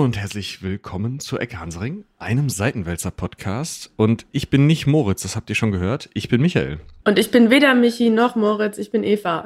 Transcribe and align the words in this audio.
Hallo 0.00 0.06
und 0.06 0.16
herzlich 0.16 0.62
willkommen 0.62 1.20
zu 1.20 1.38
Ecke 1.38 1.60
Hansaring, 1.60 2.06
einem 2.18 2.48
Seitenwälzer-Podcast. 2.48 3.92
Und 3.96 4.24
ich 4.32 4.48
bin 4.48 4.66
nicht 4.66 4.86
Moritz, 4.86 5.20
das 5.20 5.36
habt 5.36 5.50
ihr 5.50 5.54
schon 5.54 5.72
gehört. 5.72 6.08
Ich 6.14 6.30
bin 6.30 6.40
Michael. 6.40 6.80
Und 7.04 7.18
ich 7.18 7.30
bin 7.30 7.50
weder 7.50 7.74
Michi 7.74 8.08
noch 8.08 8.34
Moritz, 8.34 8.78
ich 8.78 8.90
bin 8.90 9.04
Eva. 9.04 9.44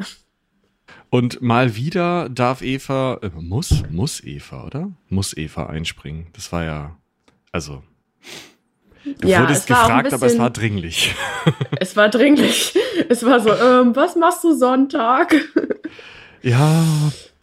Und 1.11 1.43
mal 1.43 1.75
wieder 1.75 2.29
darf 2.29 2.63
Eva, 2.63 3.19
äh, 3.21 3.31
muss, 3.35 3.83
muss 3.91 4.23
Eva, 4.23 4.65
oder? 4.65 4.93
Muss 5.09 5.37
Eva 5.37 5.67
einspringen. 5.67 6.29
Das 6.35 6.53
war 6.53 6.63
ja, 6.63 6.97
also. 7.51 7.83
Du 9.19 9.27
ja, 9.27 9.41
wurdest 9.41 9.67
gefragt, 9.67 10.05
bisschen, 10.05 10.19
aber 10.19 10.27
es 10.27 10.39
war 10.39 10.51
dringlich. 10.51 11.17
Es 11.81 11.97
war 11.97 12.09
dringlich. 12.11 12.79
Es 13.09 13.27
war 13.27 13.41
so, 13.41 13.51
ähm, 13.51 13.97
was 13.97 14.15
machst 14.15 14.45
du 14.45 14.57
Sonntag? 14.57 15.35
Ja, 16.43 16.85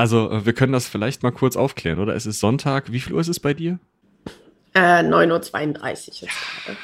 also 0.02 0.32
äh, 0.32 0.46
wir 0.48 0.54
können 0.54 0.74
das 0.74 0.88
vielleicht 0.88 1.22
mal 1.22 1.32
kurz 1.32 1.56
aufklären, 1.56 2.00
oder? 2.00 2.16
Es 2.16 2.26
ist 2.26 2.40
Sonntag. 2.40 2.92
Wie 2.92 3.00
viel 3.00 3.14
Uhr 3.14 3.22
ist 3.22 3.28
es 3.28 3.40
bei 3.40 3.54
dir? 3.54 3.78
Äh, 4.74 5.04
9.32 5.04 6.24
Uhr. 6.24 6.30
Ja, 6.68 6.76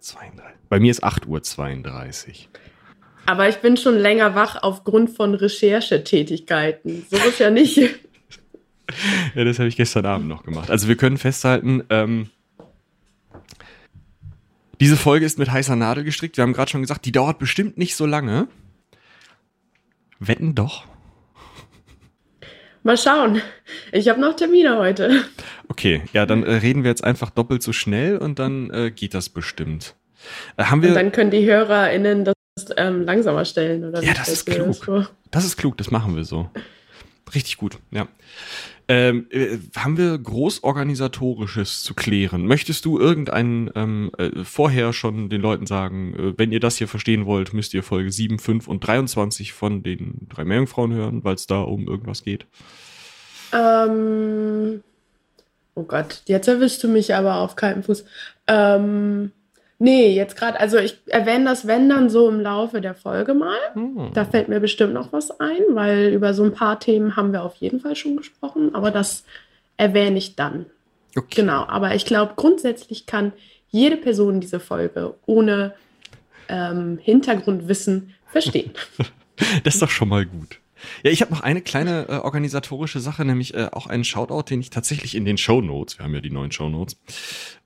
32. 0.00 0.44
Bei 0.70 0.80
mir 0.80 0.90
ist 0.90 1.04
8.32 1.04 2.28
Uhr. 2.28 2.34
Aber 3.26 3.48
ich 3.50 3.56
bin 3.56 3.76
schon 3.76 3.98
länger 3.98 4.34
wach 4.34 4.62
aufgrund 4.62 5.10
von 5.10 5.34
Recherchetätigkeiten. 5.34 7.04
So 7.10 7.18
ist 7.18 7.40
ja 7.40 7.50
nicht. 7.50 7.76
ja, 9.34 9.44
das 9.44 9.58
habe 9.58 9.68
ich 9.68 9.76
gestern 9.76 10.06
Abend 10.06 10.28
noch 10.28 10.42
gemacht. 10.42 10.70
Also 10.70 10.88
wir 10.88 10.96
können 10.96 11.18
festhalten, 11.18 11.84
ähm, 11.90 12.30
diese 14.80 14.96
Folge 14.96 15.26
ist 15.26 15.38
mit 15.38 15.50
heißer 15.50 15.76
Nadel 15.76 16.04
gestrickt. 16.04 16.38
Wir 16.38 16.42
haben 16.42 16.54
gerade 16.54 16.70
schon 16.70 16.80
gesagt, 16.80 17.04
die 17.04 17.12
dauert 17.12 17.38
bestimmt 17.38 17.76
nicht 17.76 17.96
so 17.96 18.06
lange. 18.06 18.48
Wetten 20.18 20.54
doch. 20.54 20.86
Mal 22.86 22.96
schauen. 22.96 23.42
Ich 23.90 24.08
habe 24.08 24.20
noch 24.20 24.36
Termine 24.36 24.78
heute. 24.78 25.24
Okay, 25.66 26.02
ja, 26.12 26.24
dann 26.24 26.44
äh, 26.44 26.52
reden 26.52 26.84
wir 26.84 26.90
jetzt 26.90 27.02
einfach 27.02 27.30
doppelt 27.30 27.60
so 27.60 27.72
schnell 27.72 28.16
und 28.16 28.38
dann 28.38 28.70
äh, 28.70 28.92
geht 28.92 29.12
das 29.12 29.28
bestimmt. 29.28 29.96
Äh, 30.56 30.66
haben 30.66 30.82
wir, 30.82 30.90
und 30.90 30.94
dann 30.94 31.10
können 31.10 31.32
die 31.32 31.44
HörerInnen 31.44 32.24
das 32.24 32.34
ähm, 32.76 33.02
langsamer 33.02 33.44
stellen, 33.44 33.82
oder? 33.84 34.04
Ja, 34.04 34.14
das 34.14 34.28
ist 34.28 34.46
klug. 34.46 34.86
Das, 34.86 35.10
das 35.32 35.44
ist 35.44 35.56
klug, 35.56 35.76
das 35.76 35.90
machen 35.90 36.14
wir 36.14 36.22
so. 36.22 36.48
Richtig 37.34 37.56
gut, 37.56 37.78
ja. 37.90 38.06
Ähm, 38.88 39.26
äh, 39.30 39.58
haben 39.76 39.98
wir 39.98 40.16
Großorganisatorisches 40.16 41.82
zu 41.82 41.94
klären? 41.94 42.46
Möchtest 42.46 42.84
du 42.84 43.00
irgendeinen 43.00 43.68
ähm, 43.74 44.12
äh, 44.16 44.44
vorher 44.44 44.92
schon 44.92 45.28
den 45.28 45.40
Leuten 45.40 45.66
sagen, 45.66 46.14
äh, 46.14 46.38
wenn 46.38 46.52
ihr 46.52 46.60
das 46.60 46.76
hier 46.76 46.86
verstehen 46.86 47.26
wollt, 47.26 47.52
müsst 47.52 47.74
ihr 47.74 47.82
Folge 47.82 48.12
7, 48.12 48.38
5 48.38 48.68
und 48.68 48.86
23 48.86 49.52
von 49.52 49.82
den 49.82 50.28
drei 50.28 50.44
Meerjungfrauen 50.44 50.92
hören, 50.92 51.24
weil 51.24 51.34
es 51.34 51.48
da 51.48 51.62
um 51.62 51.88
irgendwas 51.88 52.22
geht? 52.22 52.46
Ähm, 53.52 54.82
oh 55.74 55.82
Gott, 55.82 56.22
jetzt 56.26 56.48
erwischst 56.48 56.82
du 56.82 56.88
mich 56.88 57.14
aber 57.14 57.36
auf 57.36 57.56
kaltem 57.56 57.82
Fuß. 57.82 58.04
Ähm, 58.46 59.32
Nee, 59.78 60.14
jetzt 60.14 60.36
gerade, 60.36 60.58
also 60.58 60.78
ich 60.78 60.98
erwähne 61.06 61.44
das 61.44 61.66
wenn 61.66 61.88
dann 61.88 62.08
so 62.08 62.28
im 62.28 62.40
Laufe 62.40 62.80
der 62.80 62.94
Folge 62.94 63.34
mal. 63.34 63.58
Hm. 63.74 64.10
Da 64.14 64.24
fällt 64.24 64.48
mir 64.48 64.60
bestimmt 64.60 64.94
noch 64.94 65.12
was 65.12 65.38
ein, 65.38 65.60
weil 65.70 66.08
über 66.14 66.32
so 66.32 66.44
ein 66.44 66.54
paar 66.54 66.80
Themen 66.80 67.16
haben 67.16 67.32
wir 67.32 67.42
auf 67.42 67.56
jeden 67.56 67.80
Fall 67.80 67.94
schon 67.94 68.16
gesprochen, 68.16 68.74
aber 68.74 68.90
das 68.90 69.24
erwähne 69.76 70.16
ich 70.16 70.34
dann. 70.34 70.66
Okay. 71.14 71.42
Genau, 71.42 71.64
aber 71.66 71.94
ich 71.94 72.06
glaube, 72.06 72.32
grundsätzlich 72.36 73.04
kann 73.04 73.32
jede 73.68 73.98
Person 73.98 74.40
diese 74.40 74.60
Folge 74.60 75.14
ohne 75.26 75.74
ähm, 76.48 76.98
Hintergrundwissen 77.02 78.14
verstehen. 78.28 78.70
das 79.64 79.74
ist 79.74 79.82
doch 79.82 79.90
schon 79.90 80.08
mal 80.08 80.24
gut. 80.24 80.58
Ja, 81.02 81.10
ich 81.10 81.22
habe 81.22 81.32
noch 81.32 81.40
eine 81.40 81.62
kleine 81.62 82.08
äh, 82.08 82.12
organisatorische 82.16 83.00
Sache, 83.00 83.24
nämlich 83.24 83.54
äh, 83.54 83.68
auch 83.72 83.86
einen 83.86 84.04
Shoutout, 84.04 84.50
den 84.50 84.60
ich 84.60 84.70
tatsächlich 84.70 85.14
in 85.14 85.24
den 85.24 85.38
Show 85.38 85.60
Notes, 85.60 85.98
wir 85.98 86.04
haben 86.04 86.14
ja 86.14 86.20
die 86.20 86.30
neuen 86.30 86.52
Show 86.52 86.68
Notes, 86.68 86.98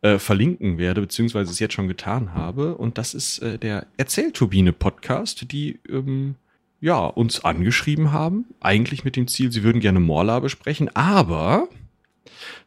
äh, 0.03 0.19
verlinken 0.19 0.79
werde, 0.79 1.01
beziehungsweise 1.01 1.51
es 1.51 1.59
jetzt 1.59 1.75
schon 1.75 1.89
getan 1.89 2.34
habe. 2.34 2.77
Und 2.77 2.99
das 2.99 3.15
ist 3.15 3.39
äh, 3.41 3.59
der 3.59 3.87
Erzählturbine 3.97 4.73
Podcast, 4.73 5.51
die 5.53 5.79
ähm, 5.89 6.37
ja 6.81 7.05
uns 7.05 7.45
angeschrieben 7.45 8.12
haben, 8.12 8.47
eigentlich 8.61 9.05
mit 9.05 9.17
dem 9.17 9.29
Ziel, 9.29 9.53
sie 9.53 9.63
würden 9.63 9.81
gerne 9.81 10.01
Morla 10.01 10.41
besprechen, 10.41 10.95
aber 10.95 11.69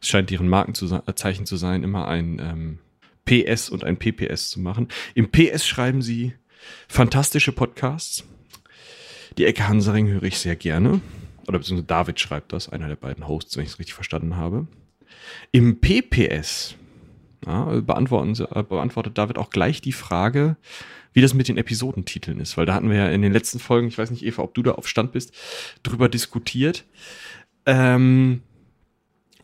es 0.00 0.08
scheint 0.08 0.30
deren 0.30 0.48
Markenzeichen 0.48 1.46
zu 1.46 1.56
sein, 1.56 1.82
immer 1.82 2.06
ein 2.08 2.38
ähm, 2.40 2.78
PS 3.24 3.70
und 3.70 3.84
ein 3.84 3.96
PPS 3.96 4.50
zu 4.50 4.60
machen. 4.60 4.88
Im 5.14 5.30
PS 5.30 5.66
schreiben 5.66 6.02
sie 6.02 6.34
fantastische 6.88 7.52
Podcasts 7.52 8.24
die 9.38 9.44
Ecke 9.44 9.68
Hansaring 9.68 10.08
höre 10.08 10.22
ich 10.22 10.38
sehr 10.38 10.56
gerne. 10.56 11.00
Oder 11.46 11.58
beziehungsweise 11.58 11.86
David 11.86 12.20
schreibt 12.20 12.52
das, 12.52 12.68
einer 12.68 12.88
der 12.88 12.96
beiden 12.96 13.28
Hosts, 13.28 13.56
wenn 13.56 13.64
ich 13.64 13.70
es 13.70 13.78
richtig 13.78 13.94
verstanden 13.94 14.36
habe. 14.36 14.66
Im 15.52 15.80
PPS 15.80 16.76
ja, 17.46 17.76
äh, 17.76 17.82
beantwortet 17.82 19.18
David 19.18 19.38
auch 19.38 19.50
gleich 19.50 19.80
die 19.80 19.92
Frage, 19.92 20.56
wie 21.12 21.20
das 21.20 21.34
mit 21.34 21.48
den 21.48 21.56
Episodentiteln 21.56 22.40
ist. 22.40 22.56
Weil 22.56 22.66
da 22.66 22.74
hatten 22.74 22.90
wir 22.90 22.96
ja 22.96 23.08
in 23.08 23.22
den 23.22 23.32
letzten 23.32 23.58
Folgen, 23.58 23.88
ich 23.88 23.98
weiß 23.98 24.10
nicht, 24.10 24.24
Eva, 24.24 24.42
ob 24.42 24.54
du 24.54 24.62
da 24.62 24.72
auf 24.72 24.88
Stand 24.88 25.12
bist, 25.12 25.32
drüber 25.82 26.08
diskutiert, 26.08 26.84
ähm, 27.66 28.42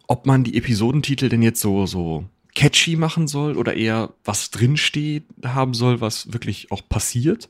ob 0.07 0.27
man 0.27 0.43
die 0.43 0.57
Episodentitel 0.57 1.29
denn 1.29 1.43
jetzt 1.43 1.61
so, 1.61 1.87
so 1.87 2.25
catchy 2.55 2.97
machen 2.97 3.29
soll 3.29 3.57
oder 3.57 3.75
eher 3.75 4.13
was 4.25 4.51
drinsteht 4.51 5.25
haben 5.45 5.75
soll, 5.75 6.01
was 6.01 6.33
wirklich 6.33 6.73
auch 6.73 6.83
passiert. 6.89 7.49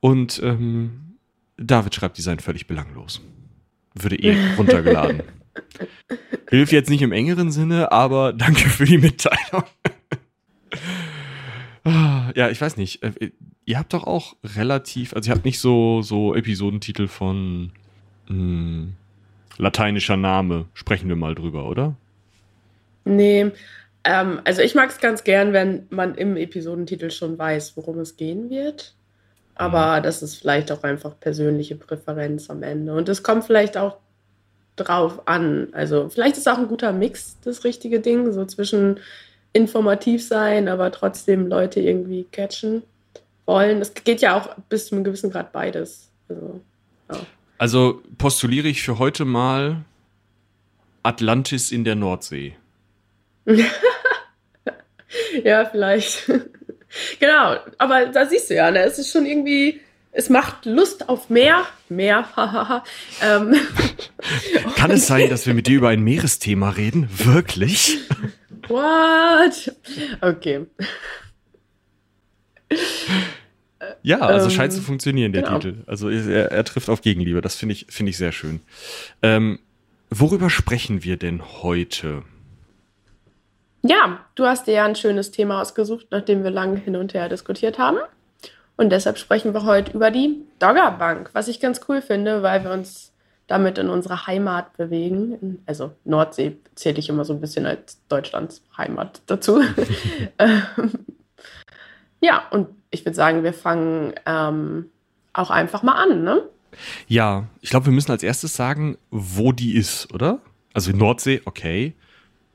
Und 0.00 0.40
ähm, 0.44 1.11
David 1.62 1.94
schreibt, 1.94 2.18
die 2.18 2.22
seien 2.22 2.38
völlig 2.38 2.66
belanglos. 2.66 3.20
Würde 3.94 4.16
eh 4.16 4.36
runtergeladen. 4.56 5.22
Hilft 6.50 6.72
jetzt 6.72 6.90
nicht 6.90 7.02
im 7.02 7.12
engeren 7.12 7.50
Sinne, 7.50 7.92
aber 7.92 8.32
danke 8.32 8.68
für 8.68 8.84
die 8.84 8.98
Mitteilung. 8.98 9.64
Ja, 12.34 12.48
ich 12.48 12.60
weiß 12.60 12.76
nicht. 12.76 13.02
Äh, 13.02 13.32
ihr 13.64 13.78
habt 13.78 13.92
doch 13.92 14.04
auch 14.04 14.36
relativ, 14.56 15.14
also 15.14 15.30
ihr 15.30 15.34
habt 15.34 15.44
nicht 15.44 15.58
so, 15.58 16.02
so 16.02 16.34
Episodentitel 16.34 17.08
von 17.08 17.72
mh, 18.28 18.34
hm, 18.34 18.94
lateinischer 19.58 20.16
Name. 20.16 20.66
Sprechen 20.74 21.08
wir 21.08 21.16
mal 21.16 21.34
drüber, 21.34 21.68
oder? 21.68 21.96
Nee. 23.04 23.50
Ähm, 24.04 24.40
also 24.44 24.62
ich 24.62 24.74
mag 24.74 24.90
es 24.90 24.98
ganz 24.98 25.24
gern, 25.24 25.52
wenn 25.52 25.86
man 25.90 26.14
im 26.14 26.36
Episodentitel 26.36 27.10
schon 27.10 27.38
weiß, 27.38 27.76
worum 27.76 27.98
es 27.98 28.16
gehen 28.16 28.50
wird. 28.50 28.94
Aber 29.62 29.98
mhm. 29.98 30.02
das 30.02 30.22
ist 30.22 30.36
vielleicht 30.36 30.72
auch 30.72 30.82
einfach 30.82 31.18
persönliche 31.20 31.76
Präferenz 31.76 32.50
am 32.50 32.64
Ende. 32.64 32.94
Und 32.94 33.08
es 33.08 33.22
kommt 33.22 33.44
vielleicht 33.44 33.76
auch 33.76 33.98
drauf 34.76 35.22
an. 35.26 35.68
Also 35.72 36.08
vielleicht 36.08 36.36
ist 36.36 36.48
auch 36.48 36.58
ein 36.58 36.66
guter 36.66 36.92
Mix 36.92 37.36
das 37.44 37.62
richtige 37.62 38.00
Ding, 38.00 38.32
so 38.32 38.44
zwischen 38.44 38.98
informativ 39.52 40.26
sein, 40.26 40.68
aber 40.68 40.90
trotzdem 40.90 41.46
Leute 41.46 41.78
irgendwie 41.80 42.26
catchen 42.32 42.82
wollen. 43.46 43.80
Es 43.80 43.94
geht 43.94 44.20
ja 44.20 44.36
auch 44.36 44.56
bis 44.68 44.88
zu 44.88 44.96
einem 44.96 45.04
gewissen 45.04 45.30
Grad 45.30 45.52
beides. 45.52 46.08
Also, 46.28 46.60
ja. 47.12 47.20
also 47.58 48.02
postuliere 48.18 48.66
ich 48.66 48.82
für 48.82 48.98
heute 48.98 49.24
mal 49.24 49.84
Atlantis 51.04 51.70
in 51.70 51.84
der 51.84 51.94
Nordsee. 51.94 52.56
ja, 55.44 55.66
vielleicht. 55.66 56.32
Genau, 57.18 57.56
aber 57.78 58.06
da 58.06 58.26
siehst 58.26 58.50
du 58.50 58.54
ja, 58.54 58.70
ne, 58.70 58.80
es 58.80 58.98
ist 58.98 59.10
schon 59.10 59.26
irgendwie, 59.26 59.80
es 60.12 60.28
macht 60.28 60.66
Lust 60.66 61.08
auf 61.08 61.30
mehr, 61.30 61.64
mehr, 61.88 62.36
hahaha. 62.36 62.84
ähm. 63.22 63.54
Kann 64.76 64.90
es 64.90 65.06
sein, 65.06 65.30
dass 65.30 65.46
wir 65.46 65.54
mit 65.54 65.66
dir 65.66 65.78
über 65.78 65.88
ein 65.88 66.02
Meeresthema 66.02 66.70
reden? 66.70 67.08
Wirklich? 67.10 67.98
What? 68.68 69.74
Okay. 70.20 70.66
Ja, 74.02 74.20
also 74.20 74.46
ähm, 74.46 74.52
scheint 74.52 74.72
zu 74.72 74.80
funktionieren, 74.80 75.32
der 75.32 75.42
genau. 75.42 75.58
Titel. 75.58 75.82
Also 75.86 76.08
er, 76.08 76.50
er, 76.50 76.64
trifft 76.64 76.88
auf 76.88 77.02
Gegenliebe. 77.02 77.40
Das 77.40 77.56
finde 77.56 77.74
ich, 77.74 77.86
finde 77.88 78.10
ich 78.10 78.16
sehr 78.16 78.32
schön. 78.32 78.60
Ähm, 79.22 79.58
worüber 80.10 80.50
sprechen 80.50 81.04
wir 81.04 81.16
denn 81.16 81.42
heute? 81.62 82.22
Ja, 83.82 84.20
du 84.36 84.46
hast 84.46 84.68
dir 84.68 84.74
ja 84.74 84.84
ein 84.84 84.94
schönes 84.94 85.32
Thema 85.32 85.60
ausgesucht, 85.60 86.06
nachdem 86.10 86.44
wir 86.44 86.50
lange 86.50 86.78
hin 86.78 86.94
und 86.94 87.14
her 87.14 87.28
diskutiert 87.28 87.78
haben. 87.78 87.98
Und 88.76 88.90
deshalb 88.90 89.18
sprechen 89.18 89.54
wir 89.54 89.64
heute 89.64 89.92
über 89.92 90.10
die 90.10 90.44
Doggerbank, 90.60 91.30
was 91.32 91.48
ich 91.48 91.60
ganz 91.60 91.80
cool 91.88 92.00
finde, 92.00 92.42
weil 92.42 92.62
wir 92.64 92.70
uns 92.70 93.12
damit 93.48 93.78
in 93.78 93.90
unsere 93.90 94.26
Heimat 94.26 94.76
bewegen. 94.76 95.62
Also 95.66 95.92
Nordsee 96.04 96.56
zähle 96.76 97.00
ich 97.00 97.08
immer 97.08 97.24
so 97.24 97.32
ein 97.32 97.40
bisschen 97.40 97.66
als 97.66 98.00
Deutschlands 98.08 98.62
Heimat 98.76 99.20
dazu. 99.26 99.62
Ähm, 100.38 100.62
ja, 102.20 102.44
und 102.50 102.68
ich 102.90 103.04
würde 103.04 103.16
sagen, 103.16 103.42
wir 103.42 103.52
fangen 103.52 104.14
ähm, 104.26 104.90
auch 105.32 105.50
einfach 105.50 105.82
mal 105.82 105.94
an, 105.94 106.22
ne? 106.22 106.42
Ja, 107.08 107.48
ich 107.60 107.70
glaube, 107.70 107.86
wir 107.86 107.92
müssen 107.92 108.12
als 108.12 108.22
erstes 108.22 108.54
sagen, 108.54 108.96
wo 109.10 109.50
die 109.50 109.74
ist, 109.74 110.12
oder? 110.14 110.38
Also 110.72 110.92
Nordsee, 110.92 111.42
okay 111.44 111.94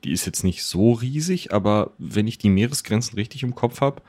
die 0.04 0.12
ist 0.12 0.26
jetzt 0.26 0.44
nicht 0.44 0.64
so 0.64 0.92
riesig, 0.92 1.52
aber 1.52 1.92
wenn 1.98 2.26
ich 2.26 2.38
die 2.38 2.50
Meeresgrenzen 2.50 3.16
richtig 3.16 3.42
im 3.42 3.54
Kopf 3.54 3.80
habe, 3.80 4.02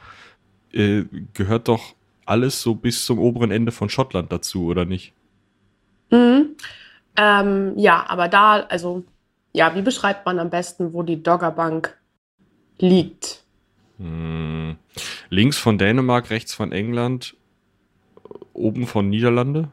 äh, 0.71 1.03
gehört 1.33 1.67
doch 1.67 1.95
alles 2.25 2.61
so 2.61 2.75
bis 2.75 3.05
zum 3.05 3.19
oberen 3.19 3.51
Ende 3.51 3.71
von 3.71 3.89
Schottland 3.89 4.31
dazu, 4.31 4.65
oder 4.65 4.85
nicht? 4.85 5.13
Mhm. 6.11 6.55
Ähm, 7.17 7.73
ja, 7.77 8.05
aber 8.07 8.27
da, 8.27 8.61
also 8.61 9.03
ja, 9.51 9.75
wie 9.75 9.81
beschreibt 9.81 10.25
man 10.25 10.39
am 10.39 10.49
besten, 10.49 10.93
wo 10.93 11.03
die 11.03 11.21
Doggerbank 11.21 11.97
liegt? 12.77 13.43
Hm. 13.97 14.77
Links 15.29 15.57
von 15.57 15.77
Dänemark, 15.77 16.29
rechts 16.29 16.53
von 16.53 16.71
England, 16.71 17.35
oben 18.53 18.87
von 18.87 19.09
Niederlande. 19.09 19.69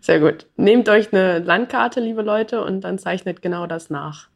Sehr 0.00 0.18
gut. 0.18 0.46
Nehmt 0.56 0.88
euch 0.88 1.12
eine 1.12 1.38
Landkarte, 1.38 2.00
liebe 2.00 2.22
Leute, 2.22 2.64
und 2.64 2.82
dann 2.82 2.98
zeichnet 2.98 3.42
genau 3.42 3.66
das 3.66 3.90
nach. 3.90 4.29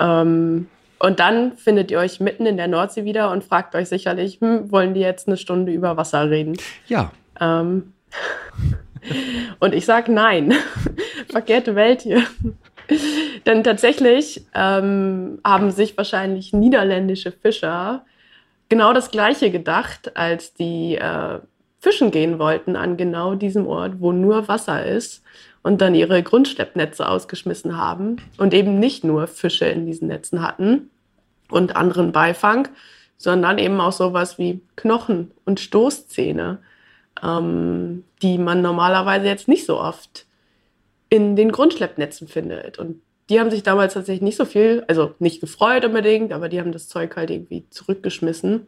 Ähm, 0.00 0.68
und 0.98 1.20
dann 1.20 1.56
findet 1.56 1.90
ihr 1.90 1.98
euch 1.98 2.18
mitten 2.20 2.46
in 2.46 2.56
der 2.56 2.68
Nordsee 2.68 3.04
wieder 3.04 3.30
und 3.30 3.44
fragt 3.44 3.74
euch 3.74 3.88
sicherlich, 3.88 4.40
hm, 4.40 4.70
wollen 4.72 4.94
die 4.94 5.00
jetzt 5.00 5.28
eine 5.28 5.36
Stunde 5.36 5.72
über 5.72 5.96
Wasser 5.96 6.28
reden? 6.28 6.56
Ja. 6.86 7.12
Ähm, 7.40 7.92
und 9.60 9.74
ich 9.74 9.84
sage 9.84 10.12
nein. 10.12 10.54
Verkehrte 11.30 11.74
Welt 11.74 12.02
hier. 12.02 12.24
Denn 13.46 13.62
tatsächlich 13.62 14.44
ähm, 14.54 15.40
haben 15.44 15.70
sich 15.70 15.96
wahrscheinlich 15.96 16.52
niederländische 16.52 17.32
Fischer 17.32 18.04
genau 18.68 18.92
das 18.92 19.10
Gleiche 19.10 19.50
gedacht, 19.50 20.16
als 20.16 20.54
die 20.54 20.96
äh, 20.96 21.38
fischen 21.80 22.10
gehen 22.10 22.38
wollten 22.38 22.76
an 22.76 22.96
genau 22.96 23.34
diesem 23.34 23.66
Ort, 23.66 24.00
wo 24.00 24.12
nur 24.12 24.48
Wasser 24.48 24.84
ist 24.84 25.22
und 25.62 25.80
dann 25.80 25.94
ihre 25.94 26.22
Grundschleppnetze 26.22 27.08
ausgeschmissen 27.08 27.76
haben 27.76 28.16
und 28.36 28.54
eben 28.54 28.78
nicht 28.78 29.04
nur 29.04 29.26
Fische 29.26 29.66
in 29.66 29.86
diesen 29.86 30.08
Netzen 30.08 30.42
hatten 30.42 30.90
und 31.50 31.76
anderen 31.76 32.12
Beifang, 32.12 32.68
sondern 33.16 33.58
eben 33.58 33.80
auch 33.80 33.92
sowas 33.92 34.38
wie 34.38 34.60
Knochen 34.76 35.32
und 35.44 35.60
Stoßzähne, 35.60 36.58
ähm, 37.22 38.04
die 38.22 38.38
man 38.38 38.62
normalerweise 38.62 39.26
jetzt 39.26 39.48
nicht 39.48 39.66
so 39.66 39.80
oft 39.80 40.26
in 41.10 41.36
den 41.36 41.52
Grundschleppnetzen 41.52 42.28
findet. 42.28 42.78
Und 42.78 43.00
die 43.28 43.40
haben 43.40 43.50
sich 43.50 43.62
damals 43.62 43.94
tatsächlich 43.94 44.22
nicht 44.22 44.36
so 44.36 44.44
viel, 44.44 44.84
also 44.88 45.14
nicht 45.18 45.40
gefreut 45.40 45.84
unbedingt, 45.84 46.32
aber 46.32 46.48
die 46.48 46.60
haben 46.60 46.72
das 46.72 46.88
Zeug 46.88 47.16
halt 47.16 47.30
irgendwie 47.30 47.64
zurückgeschmissen. 47.70 48.66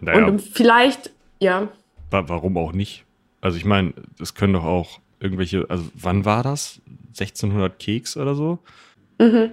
Naja. 0.00 0.26
Und 0.26 0.40
vielleicht, 0.40 1.10
ja. 1.40 1.68
Warum 2.10 2.56
auch 2.56 2.72
nicht? 2.72 3.04
Also 3.40 3.56
ich 3.56 3.64
meine, 3.64 3.94
das 4.18 4.34
können 4.34 4.52
doch 4.52 4.64
auch 4.64 5.00
irgendwelche, 5.24 5.66
also 5.68 5.84
wann 5.94 6.24
war 6.24 6.42
das? 6.42 6.80
1600 7.18 7.78
Keks 7.78 8.16
oder 8.16 8.34
so? 8.34 8.58
Mhm. 9.18 9.50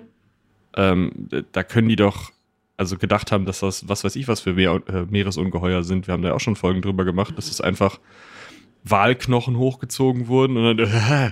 Ähm, 0.75 1.29
da 1.51 1.63
können 1.63 1.89
die 1.89 1.95
doch, 1.95 2.31
also 2.77 2.97
gedacht 2.97 3.31
haben, 3.31 3.45
dass 3.45 3.61
das, 3.61 3.87
was 3.87 4.03
weiß 4.03 4.15
ich, 4.15 4.27
was 4.27 4.41
für 4.41 4.53
Meer, 4.53 4.81
äh, 4.87 5.03
Meeresungeheuer 5.09 5.83
sind. 5.83 6.07
Wir 6.07 6.13
haben 6.13 6.23
da 6.23 6.33
auch 6.33 6.39
schon 6.39 6.55
Folgen 6.55 6.81
drüber 6.81 7.05
gemacht, 7.05 7.37
dass 7.37 7.49
es 7.49 7.61
einfach 7.61 7.99
Walknochen 8.83 9.57
hochgezogen 9.57 10.27
wurden 10.27 10.57
und 10.57 10.77
dann, 10.77 10.89
äh, 11.27 11.31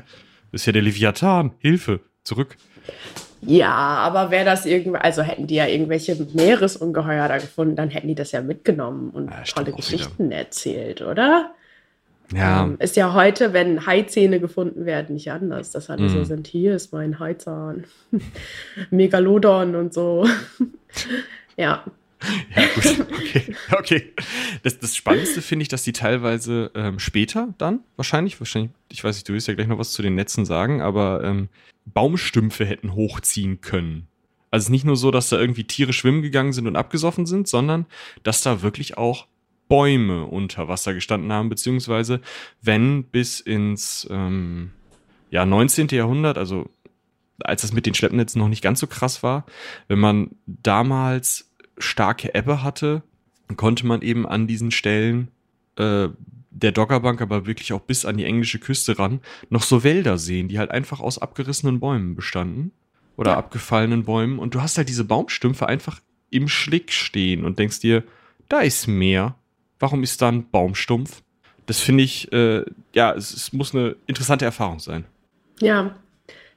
ist 0.51 0.65
ja 0.65 0.71
der 0.71 0.81
Leviathan, 0.81 1.51
Hilfe, 1.59 1.99
zurück. 2.23 2.57
Ja, 3.41 3.71
aber 3.71 4.31
wäre 4.31 4.45
das 4.45 4.65
irgendwie, 4.65 4.97
also 4.97 5.21
hätten 5.21 5.47
die 5.47 5.55
ja 5.55 5.67
irgendwelche 5.67 6.15
Meeresungeheuer 6.33 7.27
da 7.27 7.37
gefunden, 7.37 7.75
dann 7.75 7.89
hätten 7.89 8.07
die 8.07 8.15
das 8.15 8.31
ja 8.31 8.41
mitgenommen 8.41 9.11
und 9.11 9.29
ja, 9.29 9.43
tolle 9.43 9.71
Geschichten 9.71 10.25
wieder. 10.25 10.37
erzählt, 10.37 11.01
oder? 11.01 11.51
Ja. 12.33 12.63
Ähm, 12.63 12.77
ist 12.79 12.95
ja 12.95 13.13
heute, 13.13 13.53
wenn 13.53 13.85
Haizähne 13.85 14.39
gefunden 14.39 14.85
werden, 14.85 15.15
nicht 15.15 15.31
anders. 15.31 15.71
Das 15.71 15.89
alle 15.89 16.03
mm. 16.03 16.09
so 16.09 16.23
sind, 16.23 16.47
hier 16.47 16.75
ist 16.75 16.93
mein 16.93 17.19
Haizahn. 17.19 17.85
Megalodon 18.91 19.75
und 19.75 19.93
so. 19.93 20.27
ja. 21.57 21.83
Ja, 22.55 22.63
gut. 22.75 23.07
Okay. 23.13 23.55
okay. 23.71 24.13
Das, 24.63 24.77
das 24.79 24.95
Spannendste 24.95 25.41
finde 25.41 25.63
ich, 25.63 25.69
dass 25.69 25.83
die 25.83 25.93
teilweise 25.93 26.69
ähm, 26.75 26.99
später 26.99 27.53
dann, 27.57 27.79
wahrscheinlich, 27.95 28.39
wahrscheinlich, 28.39 28.71
ich 28.91 29.03
weiß 29.03 29.15
nicht, 29.15 29.29
du 29.29 29.33
wirst 29.33 29.47
ja 29.47 29.53
gleich 29.53 29.67
noch 29.67 29.79
was 29.79 29.93
zu 29.93 30.01
den 30.01 30.15
Netzen 30.15 30.45
sagen, 30.45 30.81
aber 30.81 31.23
ähm, 31.23 31.47
Baumstümpfe 31.85 32.65
hätten 32.65 32.93
hochziehen 32.93 33.61
können. 33.61 34.07
Also 34.51 34.63
es 34.63 34.65
ist 34.65 34.71
nicht 34.71 34.85
nur 34.85 34.97
so, 34.97 35.11
dass 35.11 35.29
da 35.29 35.39
irgendwie 35.39 35.63
Tiere 35.63 35.93
schwimmen 35.93 36.21
gegangen 36.21 36.53
sind 36.53 36.67
und 36.67 36.75
abgesoffen 36.75 37.25
sind, 37.25 37.47
sondern 37.47 37.85
dass 38.23 38.41
da 38.41 38.61
wirklich 38.61 38.97
auch 38.97 39.27
Bäume 39.69 40.25
unter 40.25 40.67
Wasser 40.67 40.93
gestanden 40.93 41.31
haben, 41.31 41.47
beziehungsweise 41.47 42.19
wenn 42.61 43.05
bis 43.05 43.39
ins 43.39 44.05
ähm, 44.11 44.71
ja, 45.29 45.45
19. 45.45 45.87
Jahrhundert, 45.89 46.37
also 46.37 46.69
als 47.39 47.61
das 47.61 47.71
mit 47.71 47.85
den 47.85 47.93
Schleppnetzen 47.93 48.39
noch 48.39 48.49
nicht 48.49 48.63
ganz 48.63 48.81
so 48.81 48.87
krass 48.87 49.23
war, 49.23 49.45
wenn 49.87 49.99
man 49.99 50.31
damals 50.45 51.51
starke 51.77 52.35
Ebbe 52.35 52.63
hatte, 52.63 53.03
konnte 53.55 53.85
man 53.85 54.01
eben 54.01 54.27
an 54.27 54.47
diesen 54.47 54.71
Stellen 54.71 55.29
äh, 55.77 56.09
der 56.51 56.71
Doggerbank, 56.71 57.21
aber 57.21 57.45
wirklich 57.45 57.71
auch 57.73 57.81
bis 57.81 58.05
an 58.05 58.17
die 58.17 58.25
englische 58.25 58.59
Küste 58.59 58.97
ran, 58.99 59.21
noch 59.49 59.63
so 59.63 59.83
Wälder 59.83 60.17
sehen, 60.17 60.47
die 60.47 60.59
halt 60.59 60.71
einfach 60.71 60.99
aus 60.99 61.19
abgerissenen 61.19 61.79
Bäumen 61.79 62.15
bestanden 62.15 62.71
oder 63.15 63.31
ja. 63.31 63.37
abgefallenen 63.37 64.03
Bäumen. 64.03 64.39
Und 64.39 64.55
du 64.55 64.61
hast 64.61 64.77
halt 64.77 64.89
diese 64.89 65.05
Baumstümpfe 65.05 65.67
einfach 65.67 66.01
im 66.31 66.47
Schlick 66.47 66.91
stehen 66.91 67.45
und 67.45 67.59
denkst 67.59 67.79
dir, 67.79 68.03
da 68.49 68.59
ist 68.59 68.87
Meer. 68.87 69.35
Warum 69.79 70.03
ist 70.03 70.21
da 70.21 70.29
ein 70.29 70.49
Baumstumpf? 70.49 71.21
Das 71.65 71.79
finde 71.79 72.03
ich, 72.03 72.31
äh, 72.33 72.65
ja, 72.93 73.13
es, 73.13 73.33
es, 73.33 73.53
muss 73.53 73.73
eine 73.73 73.95
interessante 74.07 74.45
Erfahrung 74.45 74.79
sein. 74.79 75.05
Ja, 75.59 75.95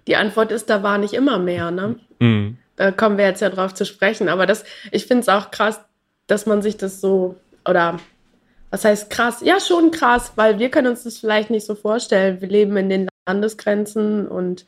die 0.07 0.17
Antwort 0.17 0.51
ist, 0.51 0.71
da 0.71 0.83
war 0.83 0.99
nicht 0.99 1.15
immer 1.15 1.39
mehr, 1.39 1.71
ne? 1.71 1.97
Mhm. 2.19 2.57
Da 2.77 2.91
kommen 2.91 3.19
wir 3.19 3.27
jetzt 3.27 3.43
ja 3.43 3.51
drauf 3.51 3.75
zu 3.75 3.85
sprechen. 3.85 4.29
Aber 4.29 4.47
das, 4.47 4.65
ich 4.91 5.07
finde 5.07 5.21
es 5.21 5.29
auch 5.29 5.51
krass, 5.51 5.81
dass 6.27 6.47
man 6.47 6.63
sich 6.63 6.77
das 6.77 7.01
so, 7.01 7.37
oder 7.69 7.99
was 8.71 8.85
heißt 8.85 9.11
krass? 9.11 9.43
Ja, 9.43 9.61
schon 9.61 9.91
krass, 9.91 10.33
weil 10.37 10.59
wir 10.59 10.71
können 10.71 10.89
uns 10.89 11.05
das 11.05 11.19
vielleicht 11.19 11.51
nicht 11.51 11.67
so 11.67 11.75
vorstellen. 11.75 12.41
Wir 12.41 12.49
leben 12.49 12.77
in 12.79 12.89
den 12.89 13.09
Landesgrenzen 13.27 14.27
und 14.27 14.65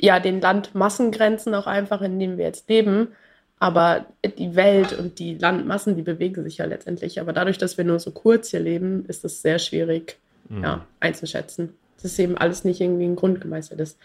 ja, 0.00 0.18
den 0.18 0.40
Landmassengrenzen 0.40 1.54
auch 1.54 1.68
einfach, 1.68 2.02
in 2.02 2.18
denen 2.18 2.36
wir 2.36 2.46
jetzt 2.46 2.68
leben. 2.68 3.14
Aber 3.58 4.06
die 4.38 4.56
Welt 4.56 4.98
und 4.98 5.18
die 5.18 5.36
Landmassen, 5.36 5.96
die 5.96 6.02
bewegen 6.02 6.42
sich 6.44 6.58
ja 6.58 6.66
letztendlich. 6.66 7.20
Aber 7.20 7.32
dadurch, 7.32 7.58
dass 7.58 7.78
wir 7.78 7.84
nur 7.84 7.98
so 7.98 8.10
kurz 8.10 8.50
hier 8.50 8.60
leben, 8.60 9.06
ist 9.06 9.24
es 9.24 9.42
sehr 9.42 9.58
schwierig 9.58 10.18
mhm. 10.48 10.62
ja, 10.62 10.86
einzuschätzen. 11.00 11.74
Das 11.96 12.12
ist 12.12 12.18
eben 12.18 12.36
alles 12.36 12.64
nicht 12.64 12.80
irgendwie 12.80 13.04
ein 13.04 13.16
Grund 13.16 13.40
gemeißelt 13.40 13.80
ist. 13.80 13.98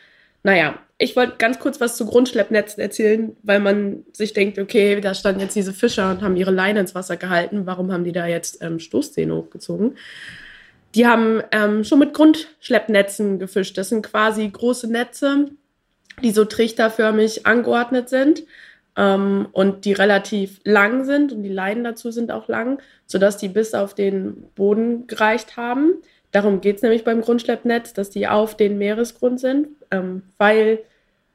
Naja, 0.44 0.80
ich 0.98 1.16
wollte 1.18 1.36
ganz 1.38 1.60
kurz 1.60 1.82
was 1.82 1.98
zu 1.98 2.06
Grundschleppnetzen 2.06 2.82
erzählen, 2.82 3.36
weil 3.44 3.60
man 3.60 4.06
sich 4.14 4.32
denkt, 4.34 4.58
okay, 4.58 5.02
da 5.02 5.14
standen 5.14 5.42
jetzt 5.42 5.56
diese 5.56 5.74
Fischer 5.74 6.12
und 6.12 6.22
haben 6.22 6.38
ihre 6.38 6.52
Leine 6.52 6.80
ins 6.80 6.96
Wasser 6.96 7.18
gehalten. 7.18 7.66
Warum 7.66 7.92
haben 7.92 8.06
die 8.06 8.14
da 8.14 8.26
jetzt 8.26 8.62
ähm, 8.62 8.80
Stoßzähne 8.80 9.36
hochgezogen? 9.36 9.98
Die 10.96 11.06
haben 11.06 11.44
ähm, 11.52 11.84
schon 11.84 12.00
mit 12.00 12.14
Grundschleppnetzen 12.14 13.38
gefischt. 13.38 13.78
Das 13.78 13.90
sind 13.90 14.02
quasi 14.02 14.48
große 14.48 14.90
Netze, 14.90 15.50
die 16.24 16.32
so 16.32 16.46
trichterförmig 16.46 17.46
angeordnet 17.46 18.08
sind 18.10 18.44
ähm, 18.96 19.48
und 19.52 19.86
die 19.86 19.94
relativ 19.94 20.60
lang 20.64 21.06
sind 21.06 21.32
und 21.32 21.44
die 21.44 21.50
Leinen 21.50 21.84
dazu 21.84 22.12
sind 22.12 22.32
auch 22.32 22.48
lang, 22.48 22.82
sodass 23.06 23.38
die 23.38 23.50
bis 23.50 23.74
auf 23.74 23.94
den 23.94 24.44
Boden 24.56 25.08
gereicht 25.08 25.58
haben. 25.58 25.94
Darum 26.32 26.62
geht 26.62 26.78
es 26.78 26.82
nämlich 26.82 27.04
beim 27.04 27.22
Grundschleppnetz, 27.22 27.94
dass 27.94 28.10
die 28.10 28.28
auf 28.28 28.56
den 28.56 28.78
Meeresgrund 28.78 29.40
sind, 29.40 29.70
ähm, 29.92 30.24
weil 30.38 30.80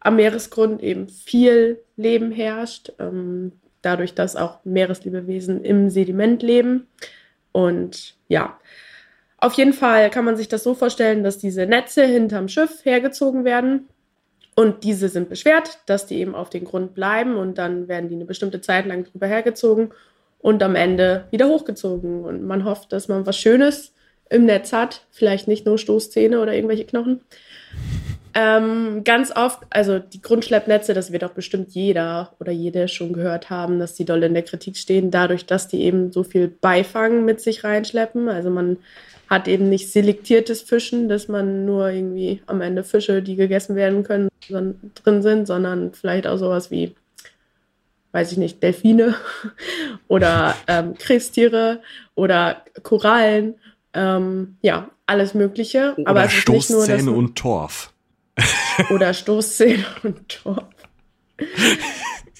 am 0.00 0.16
Meeresgrund 0.16 0.82
eben 0.82 1.08
viel 1.08 1.80
Leben 1.96 2.30
herrscht, 2.30 2.92
ähm, 2.99 3.52
dadurch, 3.82 4.14
dass 4.14 4.37
auch 4.37 4.64
Meereslebewesen 4.64 5.64
im 5.64 5.90
Sediment 5.90 6.42
leben. 6.42 6.87
Und 7.52 8.14
ja, 8.28 8.58
auf 9.38 9.54
jeden 9.54 9.73
Fall 9.73 10.11
kann 10.11 10.25
man 10.25 10.37
sich 10.37 10.49
das 10.49 10.62
so 10.62 10.75
vorstellen, 10.75 11.23
dass 11.23 11.38
diese 11.38 11.66
Netze 11.66 12.04
hinterm 12.06 12.49
Schiff 12.49 12.84
hergezogen 12.84 13.44
werden. 13.44 13.88
Und 14.54 14.84
diese 14.84 15.08
sind 15.08 15.28
beschwert, 15.28 15.78
dass 15.87 16.06
die 16.06 16.18
eben 16.18 16.34
auf 16.34 16.49
den 16.49 16.64
Grund 16.64 16.94
bleiben 16.94 17.37
und 17.37 17.58
dann 17.58 17.88
werden 17.88 18.08
die 18.08 18.14
eine 18.14 18.25
bestimmte 18.25 18.61
Zeit 18.61 18.87
lang 18.87 19.04
drüber 19.04 19.26
hergezogen 19.26 19.90
und 20.38 20.62
am 20.62 20.76
Ende 20.76 21.25
wieder 21.30 21.49
hochgezogen. 21.49 22.25
Und 22.25 22.44
man 22.44 22.64
hofft, 22.64 22.92
dass 22.92 23.08
man 23.08 23.26
was 23.26 23.37
Schönes 23.37 23.94
im 24.30 24.44
Netz 24.44 24.73
hat. 24.73 25.06
Vielleicht 25.11 25.49
nicht 25.49 25.66
nur 25.66 25.78
Stoßzähne 25.78 26.40
oder 26.40 26.54
irgendwelche 26.54 26.84
Knochen. 26.84 27.20
Ähm, 28.37 29.04
ganz 29.04 29.34
oft, 29.34 29.61
also 29.70 30.00
die 30.00 30.20
Grundschleppnetze, 30.20 30.92
das 30.92 31.12
wird 31.12 31.23
auch 31.23 31.30
bestimmt 31.30 31.70
jeder 31.70 32.32
oder 32.40 32.50
jede 32.50 32.88
schon 32.88 33.12
gehört 33.12 33.49
haben, 33.49 33.78
dass 33.78 33.94
die 33.94 34.04
doll 34.04 34.25
in 34.25 34.34
der 34.34 34.42
Kritik 34.42 34.76
stehen, 34.76 35.12
dadurch, 35.12 35.46
dass 35.46 35.68
die 35.68 35.82
eben 35.82 36.11
so 36.11 36.25
viel 36.25 36.49
Beifang 36.49 37.25
mit 37.25 37.40
sich 37.40 37.62
reinschleppen. 37.62 38.28
Also 38.28 38.50
man 38.50 38.78
hat 39.35 39.49
eben 39.49 39.69
nicht 39.69 39.91
selektiertes 39.91 40.62
Fischen, 40.62 41.09
dass 41.09 41.29
man 41.29 41.64
nur 41.67 41.91
irgendwie 41.91 42.41
am 42.47 42.61
Ende 42.61 42.85
Fische, 42.85 43.23
die 43.23 43.37
gegessen 43.37 43.76
werden 43.76 44.05
können, 44.05 44.31
drin 44.49 45.23
sind, 45.23 45.47
sondern 45.47 45.93
vielleicht 45.93 46.26
auch 46.26 46.37
sowas 46.37 46.71
wie, 46.71 46.95
weiß 48.12 48.33
ich 48.33 48.38
nicht, 48.38 48.62
Delfine 48.62 49.17
oder 50.09 50.55
ähm, 50.69 50.95
Krebstiere 50.95 51.83
oder 52.14 52.62
Korallen 52.83 53.57
ähm, 53.95 54.57
ja, 54.61 54.91
alles 55.07 55.35
Mögliche. 55.35 55.95
Oder 55.97 56.11
aber 56.11 56.25
es 56.25 56.35
ist 56.35 56.49
nicht 56.88 57.05
nur 57.05 57.17
und 57.17 57.37
Torf. 57.37 57.93
oder 58.91 59.14
Stoßzähne 59.14 59.85
und 60.03 60.29
Torf. 60.29 60.64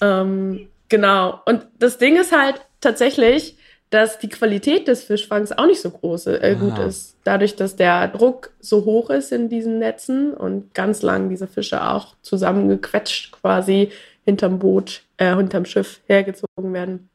ähm, 0.01 0.67
genau. 0.89 1.41
Und 1.45 1.65
das 1.79 1.97
Ding 1.97 2.17
ist 2.17 2.33
halt 2.33 2.61
tatsächlich, 2.81 3.54
dass 3.95 4.19
die 4.19 4.27
Qualität 4.27 4.89
des 4.89 5.05
Fischfangs 5.05 5.53
auch 5.53 5.65
nicht 5.65 5.79
so 5.79 5.89
groß 5.89 6.27
äh, 6.27 6.57
gut 6.59 6.77
ist. 6.79 7.17
Dadurch, 7.23 7.55
dass 7.55 7.77
der 7.77 8.09
Druck 8.09 8.51
so 8.59 8.83
hoch 8.83 9.09
ist 9.09 9.31
in 9.31 9.47
diesen 9.47 9.79
Netzen 9.79 10.33
und 10.33 10.73
ganz 10.73 11.01
lang 11.01 11.29
diese 11.29 11.47
Fische 11.47 11.81
auch 11.81 12.15
zusammengequetscht 12.21 13.31
quasi 13.31 13.91
hinterm 14.25 14.59
Boot, 14.59 15.03
äh, 15.15 15.33
hinterm 15.35 15.63
Schiff 15.63 16.01
hergezogen 16.07 16.73
werden. 16.73 17.09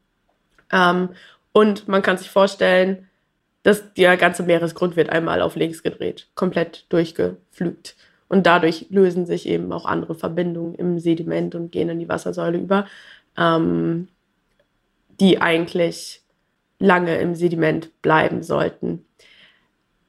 Ähm, 0.73 1.11
und 1.53 1.87
man 1.87 2.01
kann 2.01 2.17
sich 2.17 2.31
vorstellen, 2.31 3.09
dass 3.63 3.93
der 3.93 4.17
ganze 4.17 4.43
Meeresgrund 4.43 4.97
wird 4.97 5.11
einmal 5.11 5.43
auf 5.43 5.57
links 5.57 5.83
gedreht, 5.83 6.29
komplett 6.35 6.87
durchgepflügt. 6.89 7.95
Und 8.29 8.47
dadurch 8.47 8.87
lösen 8.89 9.27
sich 9.27 9.47
eben 9.47 9.71
auch 9.71 9.85
andere 9.85 10.15
Verbindungen 10.15 10.75
im 10.77 10.99
Sediment 10.99 11.55
und 11.55 11.73
gehen 11.73 11.91
in 11.91 11.99
die 11.99 12.09
Wassersäule 12.09 12.57
über, 12.57 12.87
ähm, 13.37 14.09
die 15.21 15.43
eigentlich 15.43 16.20
lange 16.81 17.19
im 17.19 17.35
Sediment 17.37 17.91
bleiben 18.03 18.43
sollten. 18.43 19.05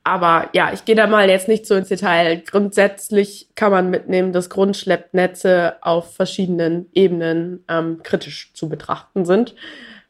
Aber 0.03 0.49
ja, 0.53 0.73
ich 0.73 0.83
gehe 0.85 0.95
da 0.95 1.05
mal 1.05 1.29
jetzt 1.29 1.47
nicht 1.47 1.67
so 1.67 1.75
ins 1.75 1.89
Detail. 1.89 2.41
Grundsätzlich 2.41 3.49
kann 3.53 3.71
man 3.71 3.91
mitnehmen, 3.91 4.33
dass 4.33 4.49
Grundschleppnetze 4.49 5.75
auf 5.81 6.15
verschiedenen 6.15 6.87
Ebenen 6.93 7.63
ähm, 7.67 8.01
kritisch 8.01 8.51
zu 8.53 8.67
betrachten 8.67 9.25
sind. 9.25 9.53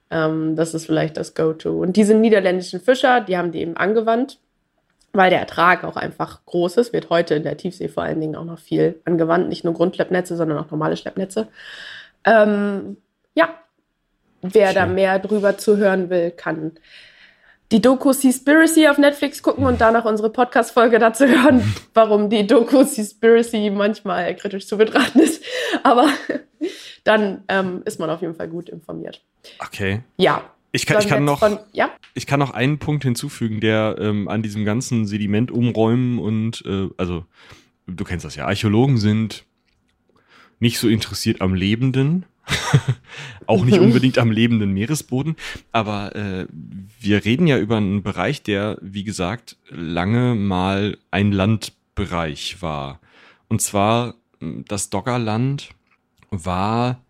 Ähm, 0.09 0.55
das 0.55 0.73
ist 0.73 0.85
vielleicht 0.85 1.17
das 1.17 1.35
Go-To. 1.35 1.81
Und 1.81 1.97
diese 1.97 2.13
niederländischen 2.13 2.79
Fischer, 2.79 3.19
die 3.19 3.37
haben 3.37 3.51
die 3.51 3.59
eben 3.59 3.75
angewandt, 3.75 4.39
weil 5.11 5.29
der 5.29 5.39
Ertrag 5.39 5.83
auch 5.83 5.97
einfach 5.97 6.45
groß 6.45 6.77
ist. 6.77 6.93
Wird 6.93 7.09
heute 7.09 7.35
in 7.35 7.43
der 7.43 7.57
Tiefsee 7.57 7.89
vor 7.89 8.03
allen 8.03 8.21
Dingen 8.21 8.37
auch 8.37 8.45
noch 8.45 8.59
viel 8.59 9.01
angewandt. 9.03 9.49
Nicht 9.49 9.65
nur 9.65 9.73
Grundschleppnetze, 9.73 10.37
sondern 10.37 10.57
auch 10.57 10.71
normale 10.71 10.95
Schleppnetze. 10.95 11.49
Ähm, 12.23 12.95
ja, 13.33 13.49
wer 14.41 14.67
Schön. 14.67 14.75
da 14.75 14.85
mehr 14.85 15.19
drüber 15.19 15.57
zu 15.57 15.77
hören 15.77 16.09
will, 16.09 16.31
kann 16.31 16.73
die 17.71 17.81
Doku 17.81 18.11
Seaspiracy 18.11 18.87
auf 18.87 18.97
Netflix 18.97 19.41
gucken 19.41 19.65
und 19.65 19.79
danach 19.79 20.03
unsere 20.03 20.29
Podcast-Folge 20.29 20.99
dazu 20.99 21.25
hören, 21.25 21.63
warum 21.93 22.29
die 22.29 22.45
Doku 22.45 22.83
Seaspiracy 22.83 23.69
manchmal 23.69 24.35
kritisch 24.35 24.67
zu 24.67 24.77
betrachten 24.77 25.19
ist. 25.19 25.43
Aber 25.83 26.09
dann 27.03 27.43
ähm, 27.47 27.81
ist 27.85 27.99
man 27.99 28.09
auf 28.09 28.21
jeden 28.21 28.35
Fall 28.35 28.49
gut 28.49 28.69
informiert. 28.69 29.23
Okay. 29.59 30.01
Ja. 30.17 30.43
Ich 30.73 30.85
kann, 30.85 31.01
ich 31.01 31.07
kann 31.07 31.25
noch, 31.25 31.39
von, 31.39 31.59
ja? 31.73 31.89
ich 32.13 32.25
kann 32.25 32.39
noch 32.39 32.51
einen 32.51 32.79
Punkt 32.79 33.03
hinzufügen, 33.03 33.59
der 33.59 33.97
ähm, 33.99 34.29
an 34.29 34.41
diesem 34.41 34.63
ganzen 34.63 35.05
Sediment 35.05 35.51
umräumen 35.51 36.17
und, 36.17 36.63
äh, 36.65 36.87
also, 36.95 37.25
du 37.87 38.05
kennst 38.05 38.23
das 38.23 38.37
ja, 38.37 38.45
Archäologen 38.45 38.97
sind 38.97 39.43
nicht 40.59 40.79
so 40.79 40.87
interessiert 40.87 41.41
am 41.41 41.55
Lebenden, 41.55 42.25
auch 43.47 43.65
nicht 43.65 43.79
unbedingt 43.79 44.17
am 44.17 44.31
lebenden 44.31 44.71
Meeresboden, 44.71 45.35
aber 45.71 46.15
äh, 46.15 46.47
wir 46.99 47.25
reden 47.25 47.47
ja 47.47 47.57
über 47.57 47.77
einen 47.77 48.03
Bereich, 48.03 48.43
der, 48.43 48.77
wie 48.81 49.03
gesagt, 49.03 49.57
lange 49.69 50.35
mal 50.35 50.97
ein 51.11 51.31
Landbereich 51.31 52.61
war. 52.61 52.99
Und 53.47 53.61
zwar 53.61 54.15
das 54.39 54.89
Doggerland 54.89 55.69
war 56.31 57.01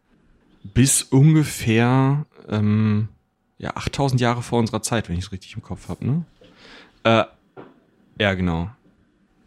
bis 0.63 1.03
ungefähr 1.03 2.25
ähm, 2.49 3.07
ja 3.57 3.75
8000 3.75 4.19
Jahre 4.19 4.41
vor 4.41 4.59
unserer 4.59 4.81
Zeit, 4.81 5.09
wenn 5.09 5.17
ich 5.17 5.25
es 5.25 5.31
richtig 5.31 5.55
im 5.55 5.61
Kopf 5.61 5.89
habe, 5.89 6.05
ne? 6.05 6.25
Äh, 7.03 7.23
ja, 8.19 8.33
genau. 8.33 8.69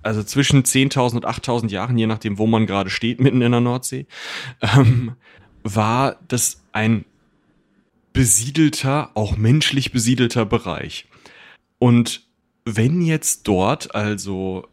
Also 0.03 0.23
zwischen 0.23 0.65
10.000 0.65 1.17
und 1.17 1.27
8.000 1.27 1.71
Jahren, 1.71 1.97
je 1.97 2.07
nachdem, 2.07 2.39
wo 2.39 2.47
man 2.47 2.67
gerade 2.67 2.91
steht, 2.91 3.21
mitten 3.21 3.41
in 3.41 3.53
der 3.53 3.61
Nordsee. 3.61 4.07
Ähm, 4.61 5.13
war 5.65 6.21
das 6.29 6.63
ein 6.73 7.05
besiedelter, 8.13 9.11
auch 9.15 9.37
menschlich 9.37 9.91
besiedelter 9.91 10.47
Bereich. 10.47 11.07
Und 11.79 12.23
wenn 12.65 13.03
jetzt 13.03 13.49
dort 13.49 13.95
also 13.95 14.69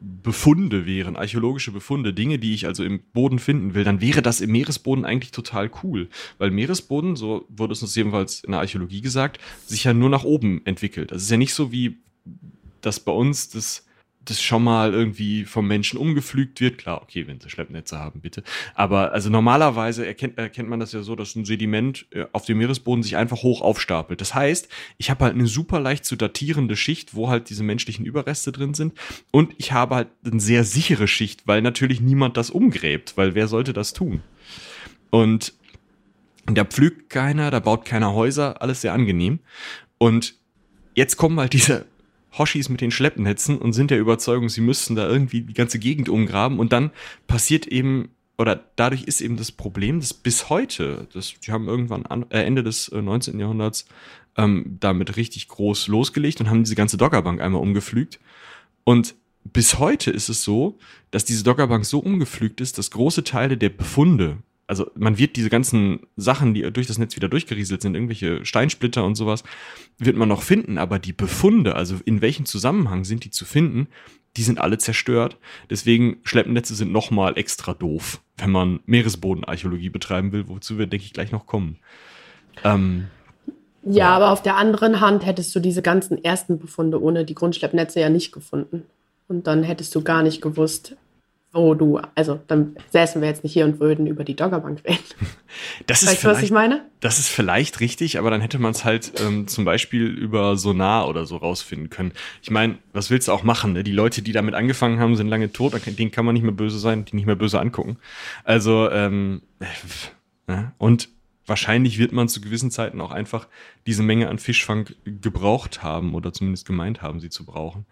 Befunde 0.00 0.86
wären, 0.86 1.16
archäologische 1.16 1.72
Befunde, 1.72 2.14
Dinge, 2.14 2.38
die 2.38 2.54
ich 2.54 2.66
also 2.66 2.84
im 2.84 3.00
Boden 3.12 3.40
finden 3.40 3.74
will, 3.74 3.82
dann 3.82 4.00
wäre 4.00 4.22
das 4.22 4.40
im 4.40 4.52
Meeresboden 4.52 5.04
eigentlich 5.04 5.32
total 5.32 5.70
cool. 5.82 6.08
Weil 6.38 6.50
Meeresboden, 6.50 7.16
so 7.16 7.44
wurde 7.48 7.72
es 7.72 7.82
uns 7.82 7.96
jedenfalls 7.96 8.44
in 8.44 8.52
der 8.52 8.60
Archäologie 8.60 9.00
gesagt, 9.00 9.40
sich 9.66 9.84
ja 9.84 9.92
nur 9.92 10.08
nach 10.08 10.24
oben 10.24 10.64
entwickelt. 10.64 11.10
Das 11.10 11.22
ist 11.22 11.30
ja 11.30 11.36
nicht 11.36 11.54
so 11.54 11.72
wie 11.72 11.98
das 12.80 13.00
bei 13.00 13.12
uns 13.12 13.48
das 13.48 13.87
das 14.24 14.42
schon 14.42 14.62
mal 14.62 14.92
irgendwie 14.92 15.44
vom 15.44 15.66
Menschen 15.66 15.98
umgepflügt 15.98 16.60
wird. 16.60 16.78
Klar, 16.78 17.02
okay, 17.02 17.26
wenn 17.26 17.40
sie 17.40 17.48
Schleppnetze 17.48 17.98
haben, 17.98 18.20
bitte. 18.20 18.42
Aber 18.74 19.12
also 19.12 19.30
normalerweise 19.30 20.06
erkennt, 20.06 20.38
erkennt 20.38 20.68
man 20.68 20.80
das 20.80 20.92
ja 20.92 21.02
so, 21.02 21.16
dass 21.16 21.34
ein 21.34 21.44
Sediment 21.44 22.06
äh, 22.10 22.26
auf 22.32 22.44
dem 22.44 22.58
Meeresboden 22.58 23.02
sich 23.02 23.16
einfach 23.16 23.42
hoch 23.42 23.60
aufstapelt. 23.60 24.20
Das 24.20 24.34
heißt, 24.34 24.68
ich 24.98 25.10
habe 25.10 25.24
halt 25.24 25.34
eine 25.34 25.46
super 25.46 25.80
leicht 25.80 26.04
zu 26.04 26.16
datierende 26.16 26.76
Schicht, 26.76 27.14
wo 27.14 27.28
halt 27.28 27.48
diese 27.48 27.62
menschlichen 27.62 28.04
Überreste 28.04 28.52
drin 28.52 28.74
sind. 28.74 28.92
Und 29.30 29.54
ich 29.56 29.72
habe 29.72 29.94
halt 29.94 30.08
eine 30.24 30.40
sehr 30.40 30.64
sichere 30.64 31.08
Schicht, 31.08 31.46
weil 31.46 31.62
natürlich 31.62 32.00
niemand 32.00 32.36
das 32.36 32.50
umgräbt, 32.50 33.16
weil 33.16 33.34
wer 33.34 33.48
sollte 33.48 33.72
das 33.72 33.92
tun? 33.92 34.22
Und 35.10 35.54
da 36.46 36.64
pflügt 36.64 37.10
keiner, 37.10 37.50
da 37.50 37.60
baut 37.60 37.84
keiner 37.84 38.14
Häuser, 38.14 38.60
alles 38.62 38.80
sehr 38.80 38.92
angenehm. 38.92 39.40
Und 39.98 40.34
jetzt 40.94 41.16
kommen 41.16 41.38
halt 41.38 41.52
diese 41.52 41.86
Hoshis 42.36 42.68
mit 42.68 42.80
den 42.80 42.90
Schleppnetzen 42.90 43.58
und 43.58 43.72
sind 43.72 43.90
der 43.90 43.98
Überzeugung, 43.98 44.48
sie 44.48 44.60
müssten 44.60 44.94
da 44.94 45.08
irgendwie 45.08 45.42
die 45.42 45.54
ganze 45.54 45.78
Gegend 45.78 46.08
umgraben 46.08 46.58
und 46.58 46.72
dann 46.72 46.90
passiert 47.26 47.66
eben 47.66 48.10
oder 48.38 48.64
dadurch 48.76 49.02
ist 49.02 49.20
eben 49.20 49.36
das 49.36 49.50
Problem, 49.50 49.98
dass 49.98 50.14
bis 50.14 50.48
heute, 50.48 51.08
das, 51.12 51.34
die 51.44 51.50
haben 51.50 51.66
irgendwann 51.66 52.06
an, 52.06 52.24
äh, 52.30 52.42
Ende 52.42 52.62
des 52.62 52.88
äh, 52.88 53.02
19. 53.02 53.40
Jahrhunderts 53.40 53.86
ähm, 54.36 54.76
damit 54.78 55.16
richtig 55.16 55.48
groß 55.48 55.88
losgelegt 55.88 56.40
und 56.40 56.48
haben 56.48 56.62
diese 56.62 56.76
ganze 56.76 56.96
Dockerbank 56.96 57.40
einmal 57.40 57.60
umgepflügt. 57.60 58.20
Und 58.84 59.16
bis 59.44 59.78
heute 59.80 60.12
ist 60.12 60.28
es 60.28 60.44
so, 60.44 60.78
dass 61.10 61.24
diese 61.24 61.42
Dockerbank 61.42 61.84
so 61.84 61.98
umgepflügt 61.98 62.60
ist, 62.60 62.78
dass 62.78 62.92
große 62.92 63.24
Teile 63.24 63.56
der 63.56 63.70
Befunde, 63.70 64.38
also 64.68 64.90
man 64.94 65.18
wird 65.18 65.36
diese 65.36 65.48
ganzen 65.48 66.06
Sachen, 66.16 66.54
die 66.54 66.70
durch 66.70 66.86
das 66.86 66.98
Netz 66.98 67.16
wieder 67.16 67.28
durchgerieselt 67.28 67.82
sind, 67.82 67.94
irgendwelche 67.94 68.44
Steinsplitter 68.44 69.02
und 69.04 69.14
sowas, 69.14 69.42
wird 69.96 70.16
man 70.16 70.28
noch 70.28 70.42
finden, 70.42 70.76
aber 70.78 70.98
die 70.98 71.14
Befunde, 71.14 71.74
also 71.74 71.96
in 72.04 72.20
welchem 72.20 72.44
Zusammenhang 72.44 73.04
sind 73.04 73.24
die 73.24 73.30
zu 73.30 73.46
finden, 73.46 73.88
die 74.36 74.42
sind 74.42 74.60
alle 74.60 74.76
zerstört. 74.76 75.38
Deswegen 75.70 76.18
Schleppnetze 76.22 76.74
sind 76.74 76.92
nochmal 76.92 77.38
extra 77.38 77.72
doof, 77.72 78.20
wenn 78.36 78.50
man 78.50 78.80
Meeresbodenarchäologie 78.84 79.88
betreiben 79.88 80.32
will, 80.32 80.48
wozu 80.48 80.78
wir, 80.78 80.86
denke 80.86 81.06
ich, 81.06 81.14
gleich 81.14 81.32
noch 81.32 81.46
kommen. 81.46 81.78
Ähm, 82.62 83.06
ja, 83.82 83.92
ja, 83.92 84.08
aber 84.10 84.32
auf 84.32 84.42
der 84.42 84.56
anderen 84.56 85.00
Hand 85.00 85.24
hättest 85.24 85.54
du 85.54 85.60
diese 85.60 85.80
ganzen 85.80 86.22
ersten 86.22 86.58
Befunde 86.58 87.02
ohne 87.02 87.24
die 87.24 87.34
Grundschleppnetze 87.34 88.00
ja 88.00 88.10
nicht 88.10 88.32
gefunden. 88.32 88.84
Und 89.28 89.46
dann 89.46 89.62
hättest 89.62 89.94
du 89.94 90.02
gar 90.02 90.22
nicht 90.22 90.42
gewusst, 90.42 90.96
wo 91.52 91.74
du, 91.74 91.98
also 92.14 92.40
dann 92.46 92.76
säßen 92.90 93.22
wir 93.22 93.28
jetzt 93.28 93.42
nicht 93.42 93.54
hier 93.54 93.64
und 93.64 93.80
würden 93.80 94.06
über 94.06 94.22
die 94.22 94.36
Doggerbank 94.36 94.84
reden. 94.84 94.98
Das 95.86 96.02
ist 96.02 96.10
weißt 96.10 96.24
du, 96.24 96.28
was 96.28 96.42
ich 96.42 96.50
meine? 96.50 96.84
Das 97.00 97.18
ist 97.18 97.28
vielleicht 97.28 97.80
richtig, 97.80 98.18
aber 98.18 98.30
dann 98.30 98.42
hätte 98.42 98.58
man 98.58 98.72
es 98.72 98.84
halt 98.84 99.12
ähm, 99.20 99.48
zum 99.48 99.64
Beispiel 99.64 100.06
über 100.06 100.56
Sonar 100.58 101.08
oder 101.08 101.24
so 101.24 101.38
rausfinden 101.38 101.88
können. 101.88 102.12
Ich 102.42 102.50
meine, 102.50 102.78
was 102.92 103.10
willst 103.10 103.28
du 103.28 103.32
auch 103.32 103.42
machen? 103.42 103.72
Ne? 103.72 103.82
Die 103.82 103.92
Leute, 103.92 104.20
die 104.20 104.32
damit 104.32 104.54
angefangen 104.54 105.00
haben, 105.00 105.16
sind 105.16 105.28
lange 105.28 105.50
tot, 105.50 105.72
denen 105.86 106.10
kann 106.10 106.26
man 106.26 106.34
nicht 106.34 106.42
mehr 106.42 106.52
böse 106.52 106.78
sein, 106.78 107.06
die 107.06 107.16
nicht 107.16 107.24
mehr 107.24 107.34
böse 107.34 107.58
angucken. 107.58 107.96
Also, 108.44 108.90
ähm, 108.90 109.40
äh, 109.60 110.52
ne? 110.52 110.72
und 110.76 111.08
wahrscheinlich 111.46 111.98
wird 111.98 112.12
man 112.12 112.28
zu 112.28 112.42
gewissen 112.42 112.70
Zeiten 112.70 113.00
auch 113.00 113.10
einfach 113.10 113.48
diese 113.86 114.02
Menge 114.02 114.28
an 114.28 114.38
Fischfang 114.38 114.90
gebraucht 115.04 115.82
haben 115.82 116.14
oder 116.14 116.32
zumindest 116.34 116.66
gemeint 116.66 117.00
haben, 117.00 117.20
sie 117.20 117.30
zu 117.30 117.46
brauchen. 117.46 117.86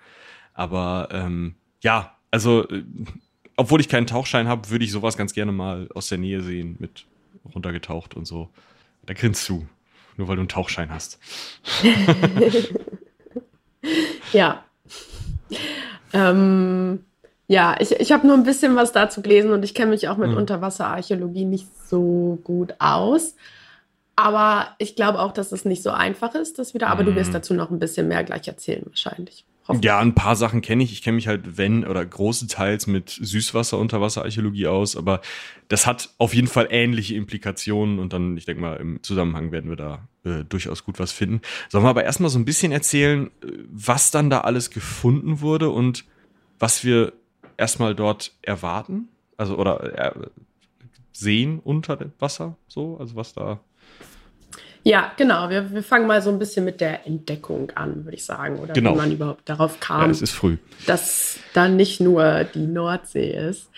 Aber 0.52 1.08
ähm, 1.10 1.54
ja, 1.82 2.16
also 2.30 2.68
äh, 2.68 2.84
obwohl 3.56 3.80
ich 3.80 3.88
keinen 3.88 4.06
Tauchschein 4.06 4.48
habe, 4.48 4.70
würde 4.70 4.84
ich 4.84 4.92
sowas 4.92 5.16
ganz 5.16 5.32
gerne 5.32 5.52
mal 5.52 5.88
aus 5.94 6.08
der 6.08 6.18
Nähe 6.18 6.42
sehen, 6.42 6.76
mit 6.78 7.04
runtergetaucht 7.54 8.14
und 8.14 8.26
so. 8.26 8.48
Da 9.06 9.14
grinst 9.14 9.48
du, 9.48 9.66
nur 10.16 10.28
weil 10.28 10.36
du 10.36 10.42
einen 10.42 10.48
Tauchschein 10.48 10.90
hast. 10.90 11.18
ja. 14.32 14.64
Ähm, 16.12 17.04
ja, 17.48 17.76
ich, 17.78 17.92
ich 17.92 18.12
habe 18.12 18.26
nur 18.26 18.36
ein 18.36 18.42
bisschen 18.42 18.76
was 18.76 18.92
dazu 18.92 19.22
gelesen 19.22 19.52
und 19.52 19.64
ich 19.64 19.74
kenne 19.74 19.90
mich 19.90 20.08
auch 20.08 20.16
mit 20.16 20.30
mhm. 20.30 20.36
Unterwasserarchäologie 20.36 21.44
nicht 21.44 21.68
so 21.88 22.38
gut 22.42 22.74
aus. 22.78 23.36
Aber 24.16 24.74
ich 24.78 24.96
glaube 24.96 25.20
auch, 25.20 25.32
dass 25.32 25.52
es 25.52 25.64
nicht 25.64 25.82
so 25.82 25.90
einfach 25.90 26.34
ist, 26.34 26.58
das 26.58 26.74
wieder. 26.74 26.88
Aber 26.88 27.02
mhm. 27.02 27.06
du 27.06 27.14
wirst 27.14 27.30
mhm. 27.30 27.34
dazu 27.34 27.54
noch 27.54 27.70
ein 27.70 27.78
bisschen 27.78 28.08
mehr 28.08 28.24
gleich 28.24 28.48
erzählen, 28.48 28.82
wahrscheinlich. 28.86 29.44
Ja, 29.82 29.98
ein 29.98 30.14
paar 30.14 30.36
Sachen 30.36 30.60
kenne 30.60 30.84
ich. 30.84 30.92
Ich 30.92 31.02
kenne 31.02 31.16
mich 31.16 31.26
halt, 31.26 31.58
wenn 31.58 31.84
oder 31.84 32.04
großenteils 32.04 32.86
mit 32.86 33.10
Süßwasser, 33.10 33.78
Unterwasserarchäologie 33.78 34.68
aus, 34.68 34.96
aber 34.96 35.20
das 35.68 35.86
hat 35.86 36.10
auf 36.18 36.34
jeden 36.34 36.46
Fall 36.46 36.68
ähnliche 36.70 37.16
Implikationen 37.16 37.98
und 37.98 38.12
dann, 38.12 38.36
ich 38.36 38.44
denke 38.44 38.62
mal, 38.62 38.76
im 38.76 39.02
Zusammenhang 39.02 39.50
werden 39.50 39.68
wir 39.68 39.76
da 39.76 40.08
äh, 40.24 40.44
durchaus 40.44 40.84
gut 40.84 41.00
was 41.00 41.10
finden. 41.10 41.40
Sollen 41.68 41.84
wir 41.84 41.90
aber 41.90 42.04
erstmal 42.04 42.30
so 42.30 42.38
ein 42.38 42.44
bisschen 42.44 42.70
erzählen, 42.70 43.26
äh, 43.26 43.48
was 43.68 44.12
dann 44.12 44.30
da 44.30 44.42
alles 44.42 44.70
gefunden 44.70 45.40
wurde 45.40 45.70
und 45.70 46.04
was 46.58 46.84
wir 46.84 47.12
erstmal 47.56 47.94
dort 47.94 48.32
erwarten? 48.42 49.08
Also, 49.36 49.56
oder 49.58 49.98
äh, 49.98 50.28
sehen 51.12 51.58
unter 51.58 51.96
dem 51.96 52.12
Wasser, 52.18 52.56
so, 52.68 52.98
also 52.98 53.16
was 53.16 53.32
da 53.32 53.60
Ja, 54.88 55.10
genau. 55.16 55.50
Wir, 55.50 55.72
wir 55.72 55.82
fangen 55.82 56.06
mal 56.06 56.22
so 56.22 56.30
ein 56.30 56.38
bisschen 56.38 56.64
mit 56.64 56.80
der 56.80 57.08
Entdeckung 57.08 57.72
an, 57.74 58.04
würde 58.04 58.14
ich 58.16 58.24
sagen. 58.24 58.60
Oder 58.60 58.72
Genau. 58.72 58.92
wie 58.92 58.98
man 58.98 59.10
überhaupt 59.10 59.48
darauf 59.48 59.80
kam, 59.80 60.02
Ja, 60.02 60.10
es 60.10 60.22
ist 60.22 60.30
früh. 60.30 60.58
dass 60.86 61.40
da 61.54 61.66
nicht 61.66 62.00
nur 62.00 62.44
die 62.44 62.68
Nordsee 62.68 63.32
ist. 63.48 63.68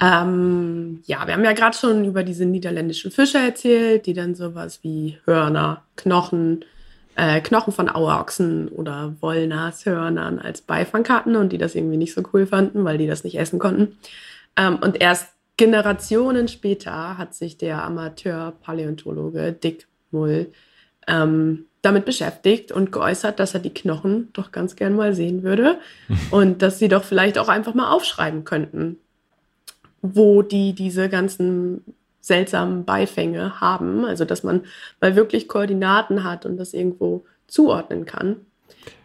Ähm, 0.00 1.02
ja, 1.04 1.26
wir 1.26 1.34
haben 1.34 1.44
ja 1.44 1.52
gerade 1.52 1.76
schon 1.76 2.06
über 2.06 2.22
diese 2.22 2.46
niederländischen 2.46 3.10
Fische 3.10 3.36
erzählt, 3.38 4.06
die 4.06 4.14
dann 4.14 4.34
sowas 4.34 4.78
wie 4.82 5.18
Hörner, 5.26 5.82
Knochen, 5.96 6.64
äh, 7.14 7.42
Knochen 7.42 7.74
von 7.74 7.90
Auerochsen 7.90 8.68
oder 8.68 9.14
Wollnashörnern 9.20 10.38
als 10.38 10.62
Beifang 10.62 11.06
hatten 11.10 11.36
und 11.36 11.52
die 11.52 11.58
das 11.58 11.74
irgendwie 11.74 11.98
nicht 11.98 12.14
so 12.14 12.22
cool 12.32 12.46
fanden, 12.46 12.84
weil 12.84 12.96
die 12.96 13.06
das 13.06 13.22
nicht 13.22 13.38
essen 13.38 13.58
konnten. 13.58 13.98
Ähm, 14.56 14.76
und 14.80 14.98
erst 15.00 15.28
Generationen 15.58 16.48
später 16.48 17.18
hat 17.18 17.34
sich 17.34 17.58
der 17.58 17.84
Amateur-Paläontologe 17.84 19.52
Dick 19.52 19.86
Mull 20.14 20.52
ähm, 21.06 21.66
damit 21.82 22.06
beschäftigt 22.06 22.72
und 22.72 22.92
geäußert, 22.92 23.38
dass 23.38 23.52
er 23.52 23.60
die 23.60 23.74
Knochen 23.74 24.30
doch 24.32 24.52
ganz 24.52 24.74
gern 24.76 24.96
mal 24.96 25.14
sehen 25.14 25.42
würde 25.42 25.78
und 26.30 26.62
dass 26.62 26.78
sie 26.78 26.88
doch 26.88 27.04
vielleicht 27.04 27.38
auch 27.38 27.48
einfach 27.48 27.74
mal 27.74 27.90
aufschreiben 27.90 28.44
könnten, 28.44 28.98
wo 30.00 30.42
die 30.42 30.72
diese 30.72 31.08
ganzen 31.08 31.84
seltsamen 32.20 32.86
Beifänge 32.86 33.60
haben. 33.60 34.06
Also, 34.06 34.24
dass 34.24 34.42
man 34.42 34.62
mal 35.00 35.14
wirklich 35.14 35.46
Koordinaten 35.46 36.24
hat 36.24 36.46
und 36.46 36.56
das 36.56 36.72
irgendwo 36.72 37.26
zuordnen 37.46 38.06
kann. 38.06 38.36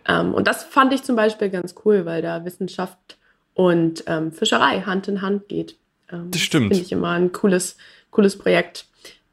Ähm, 0.08 0.34
und 0.34 0.48
das 0.48 0.64
fand 0.64 0.94
ich 0.94 1.04
zum 1.04 1.18
Beispiel 1.18 1.50
ganz 1.50 1.76
cool, 1.84 2.06
weil 2.06 2.22
da 2.22 2.46
Wissenschaft 2.46 3.18
und 3.54 4.06
ähm, 4.08 4.32
Fischerei 4.32 4.82
Hand 4.82 5.10
in 5.10 5.22
Hand 5.22 5.50
geht. 5.50 5.76
Ähm, 6.10 6.32
Das 6.32 6.40
stimmt. 6.40 6.70
Finde 6.70 6.84
ich 6.84 6.94
immer 6.94 7.12
ein 7.12 7.34
cooles, 7.34 7.76
cooles 8.10 8.38
Projekt. 8.38 8.86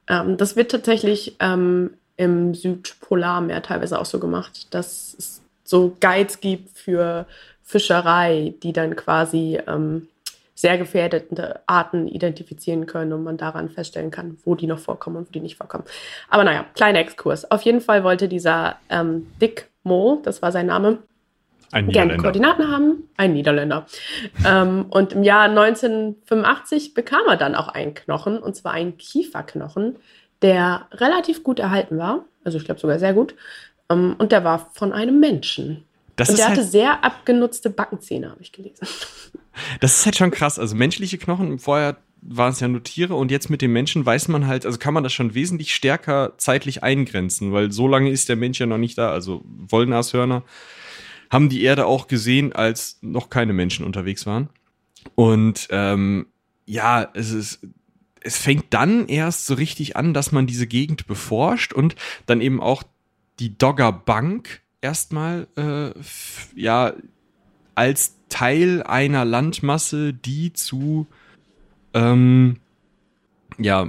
Ähm, 0.08 0.36
das 0.36 0.56
wird 0.56 0.70
tatsächlich 0.70 1.36
ähm, 1.40 1.94
im 2.16 2.54
Südpolarmeer 2.54 3.62
teilweise 3.62 4.00
auch 4.00 4.06
so 4.06 4.18
gemacht, 4.18 4.72
dass 4.74 5.14
es 5.18 5.42
so 5.64 5.96
Guides 6.00 6.40
gibt 6.40 6.76
für 6.78 7.26
Fischerei, 7.62 8.54
die 8.62 8.72
dann 8.72 8.96
quasi 8.96 9.60
ähm, 9.66 10.08
sehr 10.54 10.78
gefährdete 10.78 11.60
Arten 11.66 12.08
identifizieren 12.08 12.86
können 12.86 13.12
und 13.12 13.22
man 13.22 13.36
daran 13.36 13.68
feststellen 13.68 14.10
kann, 14.10 14.38
wo 14.44 14.54
die 14.54 14.66
noch 14.66 14.78
vorkommen 14.78 15.16
und 15.16 15.28
wo 15.28 15.32
die 15.32 15.40
nicht 15.40 15.56
vorkommen. 15.56 15.84
Aber 16.30 16.44
naja, 16.44 16.64
kleiner 16.74 17.00
Exkurs. 17.00 17.50
Auf 17.50 17.62
jeden 17.62 17.82
Fall 17.82 18.04
wollte 18.04 18.26
dieser 18.28 18.76
ähm, 18.88 19.26
Dick 19.40 19.68
Mo, 19.82 20.20
das 20.24 20.40
war 20.40 20.52
sein 20.52 20.66
Name, 20.66 20.98
Ein 21.72 21.88
gerne 21.88 22.14
Niederländer. 22.14 22.22
Koordinaten 22.22 22.70
haben. 22.70 23.08
Ein 23.16 23.32
Niederländer. 23.32 23.86
ähm, 24.44 24.86
und 24.90 25.12
im 25.12 25.22
Jahr 25.22 25.44
1985 25.44 26.94
bekam 26.94 27.22
er 27.28 27.36
dann 27.36 27.54
auch 27.54 27.68
einen 27.68 27.94
Knochen, 27.94 28.38
und 28.38 28.56
zwar 28.56 28.72
einen 28.72 28.96
Kieferknochen, 28.96 29.96
der 30.42 30.86
relativ 30.92 31.42
gut 31.42 31.58
erhalten 31.58 31.98
war. 31.98 32.24
Also 32.44 32.58
ich 32.58 32.64
glaube 32.64 32.80
sogar 32.80 32.98
sehr 32.98 33.14
gut. 33.14 33.34
Ähm, 33.90 34.14
und 34.18 34.32
der 34.32 34.44
war 34.44 34.70
von 34.74 34.92
einem 34.92 35.20
Menschen. 35.20 35.84
Das 36.16 36.30
und 36.30 36.38
der 36.38 36.46
hatte 36.46 36.62
halt, 36.62 36.70
sehr 36.70 37.04
abgenutzte 37.04 37.70
Backenzähne, 37.70 38.30
habe 38.30 38.40
ich 38.40 38.52
gelesen. 38.52 38.86
das 39.80 39.98
ist 39.98 40.04
halt 40.06 40.16
schon 40.16 40.30
krass. 40.30 40.58
Also 40.58 40.74
menschliche 40.74 41.18
Knochen, 41.18 41.58
vorher 41.58 41.96
waren 42.22 42.52
es 42.52 42.60
ja 42.60 42.68
nur 42.68 42.82
Tiere 42.82 43.14
und 43.14 43.30
jetzt 43.30 43.50
mit 43.50 43.62
dem 43.62 43.72
Menschen 43.72 44.04
weiß 44.04 44.28
man 44.28 44.46
halt, 44.46 44.66
also 44.66 44.78
kann 44.78 44.94
man 44.94 45.04
das 45.04 45.12
schon 45.12 45.34
wesentlich 45.34 45.74
stärker 45.74 46.32
zeitlich 46.38 46.82
eingrenzen, 46.82 47.52
weil 47.52 47.70
so 47.70 47.86
lange 47.86 48.10
ist 48.10 48.28
der 48.28 48.36
Mensch 48.36 48.58
ja 48.58 48.66
noch 48.66 48.78
nicht 48.78 48.98
da. 48.98 49.10
Also 49.10 49.42
Wollnashörner 49.44 50.42
haben 51.30 51.48
die 51.48 51.62
Erde 51.62 51.86
auch 51.86 52.08
gesehen, 52.08 52.52
als 52.52 52.98
noch 53.02 53.30
keine 53.30 53.52
Menschen 53.52 53.84
unterwegs 53.84 54.26
waren. 54.26 54.48
Und 55.14 55.68
ähm, 55.70 56.26
ja, 56.66 57.08
es 57.14 57.30
ist, 57.30 57.66
es 58.20 58.38
fängt 58.38 58.66
dann 58.70 59.06
erst 59.08 59.46
so 59.46 59.54
richtig 59.54 59.96
an, 59.96 60.14
dass 60.14 60.32
man 60.32 60.46
diese 60.46 60.66
Gegend 60.66 61.06
beforscht 61.06 61.72
und 61.72 61.94
dann 62.26 62.40
eben 62.40 62.60
auch 62.60 62.82
die 63.38 63.56
Dogger 63.56 63.92
Bank 63.92 64.62
erstmal 64.80 65.46
äh, 65.56 65.90
ja 66.54 66.92
als 67.74 68.16
Teil 68.28 68.82
einer 68.82 69.24
Landmasse, 69.24 70.12
die 70.12 70.52
zu 70.52 71.06
ähm, 71.94 72.58
ja 73.58 73.86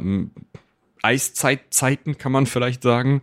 Eiszeitzeiten 1.01 2.17
kann 2.17 2.31
man 2.31 2.45
vielleicht 2.45 2.83
sagen 2.83 3.21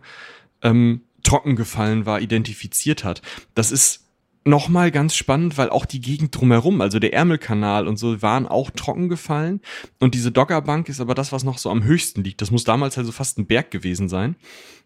ähm, 0.61 1.01
trocken 1.23 1.55
gefallen 1.55 2.05
war, 2.05 2.21
identifiziert 2.21 3.03
hat. 3.03 3.21
Das 3.53 3.71
ist 3.71 4.04
nochmal 4.45 4.91
ganz 4.91 5.15
spannend, 5.15 5.57
weil 5.57 5.69
auch 5.69 5.85
die 5.85 5.99
Gegend 6.01 6.35
drumherum, 6.39 6.79
also 6.81 6.99
der 6.99 7.13
Ärmelkanal 7.13 7.87
und 7.87 7.97
so, 7.97 8.21
waren 8.21 8.45
auch 8.47 8.69
trocken 8.69 9.09
gefallen. 9.09 9.59
Und 9.99 10.13
diese 10.13 10.31
Doggerbank 10.31 10.87
ist 10.87 11.01
aber 11.01 11.15
das, 11.15 11.31
was 11.31 11.43
noch 11.43 11.57
so 11.57 11.69
am 11.71 11.83
höchsten 11.83 12.23
liegt. 12.23 12.41
Das 12.41 12.51
muss 12.51 12.63
damals 12.63 12.97
also 12.97 13.11
fast 13.11 13.39
ein 13.39 13.47
Berg 13.47 13.71
gewesen 13.71 14.07
sein. 14.07 14.35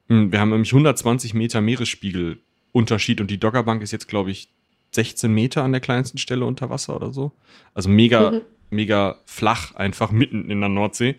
Hm, 0.07 0.31
Wir 0.31 0.39
haben 0.39 0.49
nämlich 0.49 0.71
120 0.71 1.33
Meter 1.33 1.59
Meeresspiegelunterschied 1.61 3.21
und 3.21 3.29
die 3.29 3.37
Doggerbank 3.39 3.81
ist 3.81 3.91
jetzt, 3.91 4.07
glaube 4.07 4.31
ich, 4.31 4.49
16 4.91 5.31
Meter 5.31 5.63
an 5.63 5.71
der 5.71 5.81
kleinsten 5.81 6.17
Stelle 6.17 6.45
unter 6.45 6.69
Wasser 6.69 6.95
oder 6.95 7.11
so. 7.13 7.31
Also 7.73 7.89
mega, 7.89 8.31
Mhm. 8.31 8.41
mega 8.71 9.19
flach, 9.25 9.75
einfach 9.75 10.11
mitten 10.11 10.49
in 10.49 10.61
der 10.61 10.69
Nordsee. 10.69 11.15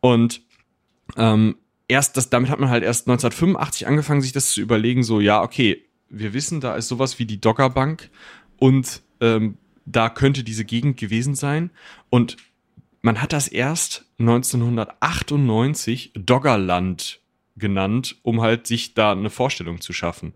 Und 0.00 0.42
ähm, 1.16 1.56
erst 1.88 2.16
das, 2.16 2.30
damit 2.30 2.50
hat 2.50 2.60
man 2.60 2.68
halt 2.70 2.84
erst 2.84 3.08
1985 3.08 3.86
angefangen, 3.86 4.20
sich 4.20 4.32
das 4.32 4.50
zu 4.52 4.60
überlegen, 4.60 5.02
so, 5.02 5.20
ja, 5.20 5.42
okay, 5.42 5.82
wir 6.08 6.32
wissen, 6.32 6.60
da 6.60 6.76
ist 6.76 6.88
sowas 6.88 7.18
wie 7.18 7.26
die 7.26 7.40
Doggerbank 7.40 8.10
und 8.58 9.02
ähm, 9.20 9.58
da 9.84 10.08
könnte 10.08 10.44
diese 10.44 10.64
Gegend 10.64 10.96
gewesen 10.98 11.34
sein. 11.34 11.70
Und 12.10 12.36
man 13.00 13.22
hat 13.22 13.32
das 13.32 13.48
erst 13.48 14.04
1998 14.18 16.12
Doggerland 16.14 17.20
genannt, 17.56 18.16
um 18.22 18.40
halt 18.40 18.66
sich 18.66 18.94
da 18.94 19.12
eine 19.12 19.30
Vorstellung 19.30 19.80
zu 19.80 19.92
schaffen. 19.92 20.34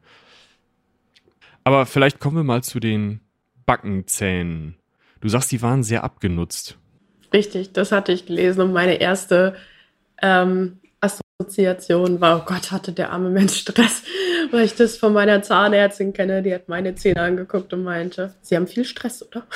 Aber 1.64 1.86
vielleicht 1.86 2.18
kommen 2.18 2.36
wir 2.36 2.44
mal 2.44 2.62
zu 2.62 2.80
den 2.80 3.20
Backenzähnen. 3.66 4.76
Du 5.20 5.28
sagst, 5.28 5.52
die 5.52 5.62
waren 5.62 5.84
sehr 5.84 6.02
abgenutzt. 6.02 6.78
Richtig, 7.32 7.72
das 7.72 7.92
hatte 7.92 8.12
ich 8.12 8.26
gelesen 8.26 8.62
und 8.62 8.72
meine 8.72 8.94
erste 8.94 9.56
ähm, 10.20 10.80
Assoziation 11.42 12.20
war, 12.20 12.40
oh 12.40 12.44
Gott, 12.46 12.70
hatte 12.70 12.92
der 12.92 13.10
arme 13.10 13.30
Mensch 13.30 13.56
Stress, 13.56 14.02
weil 14.50 14.64
ich 14.64 14.74
das 14.74 14.96
von 14.96 15.12
meiner 15.12 15.42
Zahnärztin 15.42 16.12
kenne, 16.12 16.42
die 16.42 16.54
hat 16.54 16.68
meine 16.68 16.94
Zähne 16.94 17.20
angeguckt 17.20 17.72
und 17.72 17.82
meinte, 17.82 18.34
sie 18.42 18.54
haben 18.56 18.66
viel 18.66 18.84
Stress, 18.84 19.26
oder? 19.26 19.46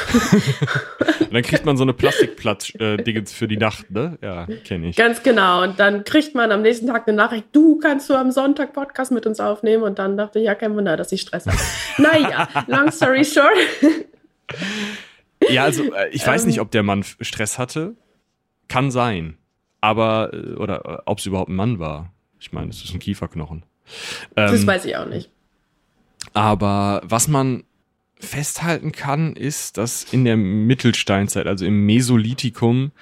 Und 1.21 1.33
dann 1.33 1.43
kriegt 1.43 1.65
man 1.65 1.77
so 1.77 1.85
eine 1.85 1.93
Plastikplatz-Dingens 1.93 3.33
für 3.33 3.47
die 3.47 3.57
Nacht, 3.57 3.91
ne? 3.91 4.19
Ja, 4.21 4.47
kenne 4.65 4.89
ich. 4.89 4.97
Ganz 4.97 5.23
genau. 5.23 5.63
Und 5.63 5.79
dann 5.79 6.05
kriegt 6.05 6.35
man 6.35 6.51
am 6.51 6.63
nächsten 6.63 6.87
Tag 6.87 7.07
eine 7.07 7.17
Nachricht, 7.17 7.47
du 7.53 7.79
kannst 7.79 8.11
du 8.11 8.15
am 8.15 8.31
Sonntag 8.31 8.73
Podcast 8.73 9.13
mit 9.13 9.27
uns 9.27 9.39
aufnehmen. 9.39 9.83
Und 9.85 9.99
dann 9.99 10.17
dachte 10.17 10.39
ich, 10.41 10.47
ja, 10.47 10.55
kein 10.55 10.75
Wunder, 10.75 10.97
dass 10.97 11.13
ich 11.13 11.21
Stress 11.21 11.47
habe. 11.47 11.59
naja, 11.99 12.49
long 12.67 12.91
story 12.91 13.25
short. 13.25 13.47
Ja, 15.49 15.65
also 15.65 15.93
äh, 15.95 16.09
ich 16.11 16.27
weiß 16.27 16.43
Ähm. 16.43 16.49
nicht, 16.49 16.61
ob 16.61 16.71
der 16.71 16.83
Mann 16.83 17.05
Stress 17.05 17.59
hatte. 17.59 17.95
Kann 18.69 18.91
sein. 18.91 19.37
Aber, 19.81 20.33
äh, 20.33 20.55
oder 20.55 21.03
ob 21.07 21.19
es 21.19 21.27
überhaupt 21.27 21.51
ein 21.51 21.57
Mann 21.57 21.79
war. 21.79 22.13
Ich 22.41 22.53
meine, 22.53 22.71
es 22.71 22.83
ist 22.83 22.93
ein 22.93 22.99
Kieferknochen. 23.01 23.65
das 24.35 24.61
Ähm, 24.61 24.67
weiß 24.67 24.85
ich 24.85 24.97
auch 24.97 25.07
nicht. 25.07 25.31
aber 26.35 27.03
was 27.05 27.29
man 27.29 27.65
festhalten 28.19 28.93
kann, 28.93 29.35
ist, 29.35 29.79
dass 29.79 30.05
in 30.05 30.25
der 30.25 30.37
Mittelsteinzeit, 30.37 31.47
also 31.47 31.67
im 31.67 31.85
Mesolithikum, 31.87 32.93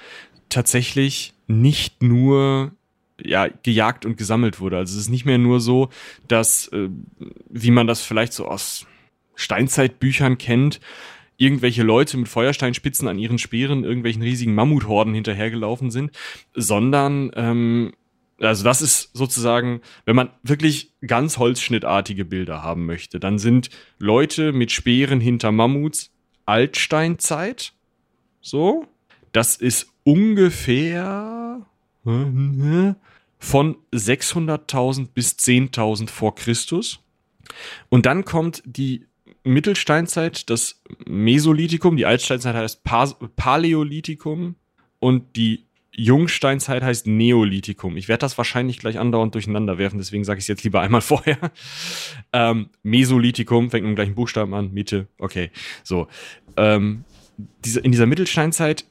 tatsächlich 0.49 1.35
nicht 1.47 2.03
nur 2.03 2.73
ja, 3.23 3.47
gejagt 3.63 4.07
und 4.07 4.17
gesammelt 4.17 4.61
wurde. 4.61 4.77
Also 4.77 4.95
es 4.95 5.03
ist 5.03 5.09
nicht 5.11 5.25
mehr 5.25 5.39
nur 5.39 5.61
so, 5.61 5.89
dass, 6.27 6.69
äh, 6.69 6.89
wie 7.49 7.71
man 7.71 7.87
das 7.87 8.03
vielleicht 8.03 8.33
so 8.33 8.47
aus 8.49 8.87
Steinzeitbüchern 9.37 10.37
kennt, 10.39 10.81
irgendwelche 11.37 11.83
Leute 11.83 12.17
mit 12.17 12.29
Feuersteinspitzen 12.29 13.09
an 13.09 13.19
ihren 13.19 13.39
Speeren 13.39 13.85
irgendwelchen 13.85 14.23
riesigen 14.23 14.55
Mammuthorden 14.55 15.15
hinterhergelaufen 15.15 15.91
sind, 15.91 16.13
sondern 16.55 17.31
ähm, 17.35 17.93
also 18.41 18.65
das 18.65 18.83
ist 18.83 19.11
sozusagen, 19.15 19.81
wenn 20.05 20.17
man 20.17 20.31
wirklich 20.43 20.93
ganz 21.07 21.39
holzschnittartige 21.39 22.25
Bilder 22.25 22.63
haben 22.63 22.87
möchte, 22.87 23.21
dann 23.21 23.39
sind 23.39 23.71
Leute 23.99 24.53
mit 24.53 24.73
Speeren 24.73 25.21
hinter 25.21 25.53
Mammuts 25.53 26.11
Altsteinzeit. 26.47 27.73
So. 28.41 28.87
Das 29.33 29.57
ist 29.57 29.89
ungefähr 30.05 31.67
von 33.39 33.77
600.000 33.93 35.09
bis 35.13 35.33
10.000 35.33 36.09
vor 36.09 36.35
Christus. 36.35 37.01
Und 37.89 38.07
dann 38.07 38.25
kommt 38.25 38.63
die 38.65 39.07
Mittelsteinzeit, 39.45 40.49
das 40.51 40.83
Mesolithikum, 41.07 41.97
die 41.97 42.07
Altsteinzeit 42.07 42.55
heißt 42.55 42.83
Pas 42.83 43.17
Paläolithikum 43.37 44.57
und 44.99 45.37
die 45.37 45.67
Jungsteinzeit 45.97 46.83
heißt 46.83 47.07
Neolithikum. 47.07 47.97
Ich 47.97 48.09
werde 48.09 48.21
das 48.21 48.37
wahrscheinlich 48.37 48.79
gleich 48.79 48.99
andauernd 48.99 49.35
durcheinander 49.35 49.79
werfen, 49.79 49.99
deswegen 49.99 50.25
sage 50.25 50.39
ich 50.39 50.45
es 50.45 50.49
jetzt 50.49 50.65
lieber 50.65 50.81
einmal 50.81 51.01
vorher. 51.03 51.39
Ähm, 52.33 52.71
Mesolithikum 52.83 53.71
fängt 53.71 53.85
mit 53.85 53.93
dem 53.93 53.97
gleichen 53.97 54.15
Buchstaben 54.15 54.55
an, 54.55 54.73
Mitte, 54.73 55.07
okay. 55.19 55.51
So. 55.83 56.09
Ähm, 56.57 57.05
diese, 57.65 57.81
in 57.81 57.93
dieser 57.93 58.07
Mittelsteinzeit 58.07 58.85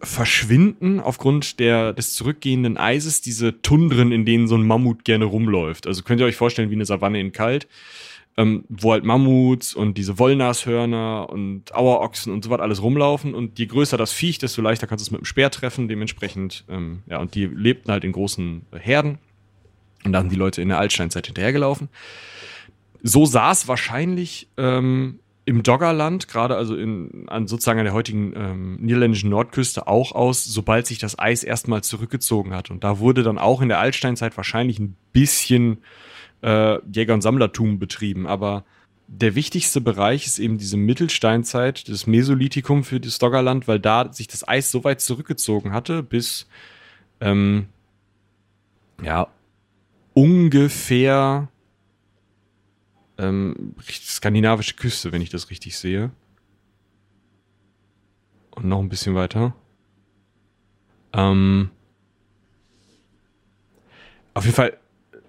verschwinden 0.00 1.00
aufgrund 1.00 1.60
der, 1.60 1.92
des 1.92 2.14
zurückgehenden 2.14 2.76
Eises 2.76 3.20
diese 3.20 3.60
Tundren, 3.62 4.12
in 4.12 4.24
denen 4.24 4.48
so 4.48 4.56
ein 4.56 4.66
Mammut 4.66 5.04
gerne 5.04 5.24
rumläuft. 5.24 5.86
Also 5.86 6.02
könnt 6.02 6.20
ihr 6.20 6.26
euch 6.26 6.36
vorstellen 6.36 6.70
wie 6.70 6.74
eine 6.74 6.84
Savanne 6.84 7.20
in 7.20 7.32
kalt, 7.32 7.68
ähm, 8.38 8.64
wo 8.68 8.92
halt 8.92 9.02
Mammuts 9.04 9.74
und 9.74 9.98
diese 9.98 10.20
Wollnashörner 10.20 11.28
und 11.28 11.74
Auerochsen 11.74 12.32
und 12.32 12.44
so 12.44 12.50
was 12.50 12.60
alles 12.60 12.80
rumlaufen. 12.80 13.34
Und 13.34 13.58
je 13.58 13.66
größer 13.66 13.96
das 13.96 14.12
Viech, 14.12 14.38
desto 14.38 14.62
leichter 14.62 14.86
kannst 14.86 15.04
du 15.04 15.08
es 15.08 15.10
mit 15.10 15.20
dem 15.20 15.24
Speer 15.24 15.50
treffen. 15.50 15.88
Dementsprechend, 15.88 16.64
ähm, 16.68 17.02
ja, 17.08 17.18
und 17.18 17.34
die 17.34 17.46
lebten 17.46 17.90
halt 17.90 18.04
in 18.04 18.12
großen 18.12 18.62
Herden. 18.70 19.18
Und 20.04 20.12
da 20.12 20.20
sind 20.20 20.30
die 20.30 20.36
Leute 20.36 20.62
in 20.62 20.68
der 20.68 20.78
Altsteinzeit 20.78 21.26
hinterhergelaufen. 21.26 21.88
So 23.02 23.26
sah 23.26 23.50
es 23.50 23.66
wahrscheinlich 23.66 24.48
ähm, 24.56 25.18
im 25.44 25.64
Doggerland, 25.64 26.28
gerade 26.28 26.54
also 26.54 26.76
in, 26.76 27.28
an 27.28 27.48
sozusagen 27.48 27.80
an 27.80 27.86
der 27.86 27.94
heutigen 27.94 28.34
ähm, 28.36 28.76
niederländischen 28.76 29.30
Nordküste 29.30 29.88
auch 29.88 30.12
aus, 30.12 30.44
sobald 30.44 30.86
sich 30.86 30.98
das 31.00 31.18
Eis 31.18 31.42
erstmal 31.42 31.82
zurückgezogen 31.82 32.54
hat. 32.54 32.70
Und 32.70 32.84
da 32.84 33.00
wurde 33.00 33.24
dann 33.24 33.38
auch 33.38 33.62
in 33.62 33.68
der 33.68 33.80
Altsteinzeit 33.80 34.36
wahrscheinlich 34.36 34.78
ein 34.78 34.96
bisschen 35.12 35.78
äh, 36.42 36.78
Jäger- 36.92 37.14
und 37.14 37.22
Sammlertum 37.22 37.78
betrieben. 37.78 38.26
Aber 38.26 38.64
der 39.06 39.34
wichtigste 39.34 39.80
Bereich 39.80 40.26
ist 40.26 40.38
eben 40.38 40.58
diese 40.58 40.76
Mittelsteinzeit, 40.76 41.88
das 41.88 42.06
Mesolithikum 42.06 42.84
für 42.84 43.00
das 43.00 43.18
Doggerland, 43.18 43.66
weil 43.66 43.80
da 43.80 44.12
sich 44.12 44.28
das 44.28 44.46
Eis 44.46 44.70
so 44.70 44.84
weit 44.84 45.00
zurückgezogen 45.00 45.72
hatte, 45.72 46.02
bis 46.02 46.46
ähm, 47.20 47.68
ja 49.02 49.28
ungefähr 50.12 51.48
ähm, 53.16 53.74
skandinavische 53.82 54.74
Küste, 54.74 55.12
wenn 55.12 55.22
ich 55.22 55.30
das 55.30 55.50
richtig 55.50 55.78
sehe. 55.78 56.10
Und 58.50 58.66
noch 58.66 58.80
ein 58.80 58.88
bisschen 58.88 59.14
weiter. 59.14 59.54
Ähm, 61.12 61.70
auf 64.34 64.44
jeden 64.44 64.56
Fall 64.56 64.76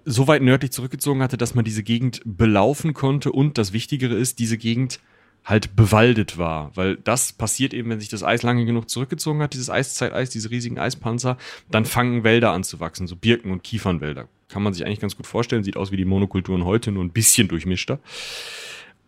so 0.04 0.28
weit 0.28 0.42
nördlich 0.42 0.72
zurückgezogen 0.72 1.22
hatte, 1.22 1.36
dass 1.36 1.54
man 1.54 1.64
diese 1.64 1.82
Gegend 1.82 2.22
belaufen 2.24 2.94
konnte 2.94 3.32
und 3.32 3.58
das 3.58 3.72
Wichtigere 3.72 4.14
ist, 4.14 4.38
diese 4.38 4.58
Gegend 4.58 5.00
halt 5.44 5.74
bewaldet 5.74 6.36
war, 6.36 6.70
weil 6.76 6.96
das 6.96 7.32
passiert 7.32 7.72
eben, 7.72 7.88
wenn 7.88 8.00
sich 8.00 8.10
das 8.10 8.22
Eis 8.22 8.42
lange 8.42 8.66
genug 8.66 8.90
zurückgezogen 8.90 9.40
hat, 9.40 9.54
dieses 9.54 9.70
Eiszeiteis, 9.70 10.30
diese 10.30 10.50
riesigen 10.50 10.78
Eispanzer, 10.78 11.38
dann 11.70 11.86
fangen 11.86 12.24
Wälder 12.24 12.52
an 12.52 12.62
zu 12.62 12.78
wachsen, 12.78 13.06
so 13.06 13.16
Birken- 13.16 13.50
und 13.50 13.62
Kiefernwälder 13.62 14.28
kann 14.50 14.62
man 14.62 14.74
sich 14.74 14.84
eigentlich 14.84 15.00
ganz 15.00 15.16
gut 15.16 15.26
vorstellen. 15.26 15.64
Sieht 15.64 15.76
aus 15.76 15.92
wie 15.92 15.96
die 15.96 16.04
Monokulturen 16.04 16.64
heute, 16.64 16.92
nur 16.92 17.04
ein 17.04 17.10
bisschen 17.10 17.48
durchmischter. 17.48 18.00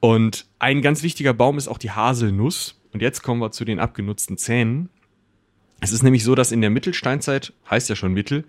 Und 0.00 0.46
ein 0.58 0.82
ganz 0.82 1.02
wichtiger 1.02 1.34
Baum 1.34 1.58
ist 1.58 1.68
auch 1.68 1.78
die 1.78 1.90
Haselnuss. 1.90 2.80
Und 2.92 3.02
jetzt 3.02 3.22
kommen 3.22 3.40
wir 3.40 3.50
zu 3.50 3.64
den 3.64 3.78
abgenutzten 3.78 4.38
Zähnen. 4.38 4.88
Es 5.80 5.92
ist 5.92 6.02
nämlich 6.02 6.24
so, 6.24 6.34
dass 6.34 6.52
in 6.52 6.60
der 6.60 6.70
Mittelsteinzeit, 6.70 7.52
heißt 7.68 7.88
ja 7.88 7.96
schon 7.96 8.12
Mittel, 8.12 8.44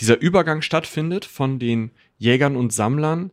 dieser 0.00 0.20
Übergang 0.20 0.62
stattfindet 0.62 1.24
von 1.24 1.58
den 1.58 1.90
Jägern 2.18 2.56
und 2.56 2.72
Sammlern 2.72 3.30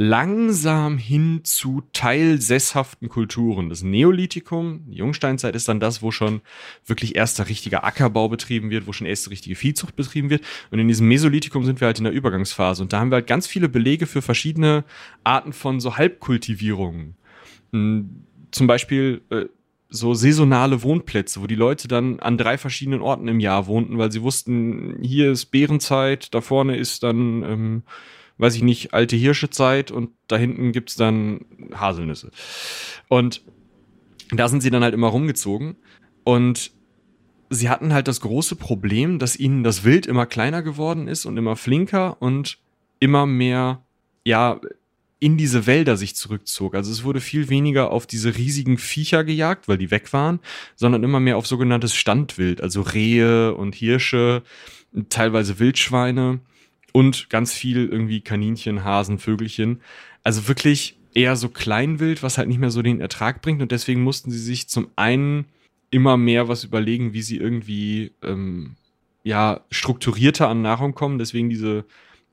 langsam 0.00 0.96
hin 0.96 1.40
zu 1.42 1.82
teilsesshaften 1.92 3.08
Kulturen. 3.08 3.68
Das 3.68 3.82
Neolithikum, 3.82 4.84
die 4.86 4.98
Jungsteinzeit 4.98 5.56
ist 5.56 5.66
dann 5.66 5.80
das, 5.80 6.02
wo 6.02 6.12
schon 6.12 6.40
wirklich 6.86 7.16
erster 7.16 7.48
richtiger 7.48 7.82
Ackerbau 7.82 8.28
betrieben 8.28 8.70
wird, 8.70 8.86
wo 8.86 8.92
schon 8.92 9.08
erste 9.08 9.30
richtige 9.30 9.56
Viehzucht 9.56 9.96
betrieben 9.96 10.30
wird. 10.30 10.44
Und 10.70 10.78
in 10.78 10.86
diesem 10.86 11.08
Mesolithikum 11.08 11.64
sind 11.64 11.80
wir 11.80 11.86
halt 11.86 11.98
in 11.98 12.04
der 12.04 12.12
Übergangsphase. 12.12 12.80
Und 12.80 12.92
da 12.92 13.00
haben 13.00 13.10
wir 13.10 13.16
halt 13.16 13.26
ganz 13.26 13.48
viele 13.48 13.68
Belege 13.68 14.06
für 14.06 14.22
verschiedene 14.22 14.84
Arten 15.24 15.52
von 15.52 15.80
so 15.80 15.96
Halbkultivierungen. 15.96 17.16
Hm, 17.72 18.22
zum 18.52 18.68
Beispiel 18.68 19.22
äh, 19.30 19.46
so 19.88 20.14
saisonale 20.14 20.82
Wohnplätze, 20.82 21.40
wo 21.40 21.46
die 21.46 21.54
Leute 21.54 21.88
dann 21.88 22.20
an 22.20 22.36
drei 22.36 22.58
verschiedenen 22.58 23.00
Orten 23.00 23.28
im 23.28 23.40
Jahr 23.40 23.66
wohnten, 23.66 23.98
weil 23.98 24.12
sie 24.12 24.22
wussten, 24.22 24.98
hier 25.02 25.32
ist 25.32 25.46
Bärenzeit, 25.46 26.34
da 26.34 26.40
vorne 26.40 26.76
ist 26.76 27.02
dann 27.02 27.42
ähm, 27.42 27.82
weiß 28.38 28.54
ich 28.54 28.62
nicht, 28.62 28.94
alte 28.94 29.16
Hirschezeit 29.16 29.90
und 29.90 30.10
da 30.28 30.36
hinten 30.36 30.72
gibt's 30.72 30.94
dann 30.94 31.44
Haselnüsse. 31.74 32.30
Und 33.08 33.42
da 34.30 34.48
sind 34.48 34.62
sie 34.62 34.70
dann 34.70 34.82
halt 34.82 34.94
immer 34.94 35.08
rumgezogen 35.08 35.76
und 36.24 36.70
sie 37.50 37.68
hatten 37.68 37.92
halt 37.92 38.08
das 38.08 38.20
große 38.20 38.56
Problem, 38.56 39.18
dass 39.18 39.36
ihnen 39.36 39.64
das 39.64 39.84
Wild 39.84 40.06
immer 40.06 40.26
kleiner 40.26 40.62
geworden 40.62 41.08
ist 41.08 41.26
und 41.26 41.36
immer 41.36 41.56
flinker 41.56 42.20
und 42.20 42.58
immer 43.00 43.26
mehr, 43.26 43.82
ja, 44.24 44.60
in 45.20 45.36
diese 45.36 45.66
Wälder 45.66 45.96
sich 45.96 46.14
zurückzog. 46.14 46.74
Also 46.74 46.92
es 46.92 47.02
wurde 47.02 47.20
viel 47.20 47.48
weniger 47.48 47.90
auf 47.90 48.06
diese 48.06 48.36
riesigen 48.36 48.78
Viecher 48.78 49.24
gejagt, 49.24 49.66
weil 49.68 49.78
die 49.78 49.90
weg 49.90 50.12
waren, 50.12 50.40
sondern 50.76 51.02
immer 51.02 51.20
mehr 51.20 51.36
auf 51.36 51.46
sogenanntes 51.46 51.94
Standwild, 51.94 52.60
also 52.60 52.82
Rehe 52.82 53.54
und 53.54 53.74
Hirsche, 53.74 54.42
teilweise 55.08 55.58
Wildschweine 55.58 56.40
und 56.92 57.30
ganz 57.30 57.52
viel 57.52 57.88
irgendwie 57.88 58.20
Kaninchen, 58.20 58.84
Hasen, 58.84 59.18
Vögelchen. 59.18 59.80
Also 60.22 60.46
wirklich 60.46 60.96
eher 61.14 61.36
so 61.36 61.48
Kleinwild, 61.48 62.22
was 62.22 62.38
halt 62.38 62.48
nicht 62.48 62.60
mehr 62.60 62.70
so 62.70 62.82
den 62.82 63.00
Ertrag 63.00 63.42
bringt. 63.42 63.60
Und 63.60 63.72
deswegen 63.72 64.02
mussten 64.02 64.30
sie 64.30 64.38
sich 64.38 64.68
zum 64.68 64.88
einen 64.96 65.46
immer 65.90 66.16
mehr 66.16 66.48
was 66.48 66.64
überlegen, 66.64 67.12
wie 67.12 67.22
sie 67.22 67.38
irgendwie 67.38 68.12
ähm, 68.22 68.76
ja 69.24 69.60
strukturierter 69.70 70.48
an 70.48 70.62
Nahrung 70.62 70.94
kommen. 70.94 71.18
Deswegen 71.18 71.50
diese 71.50 71.84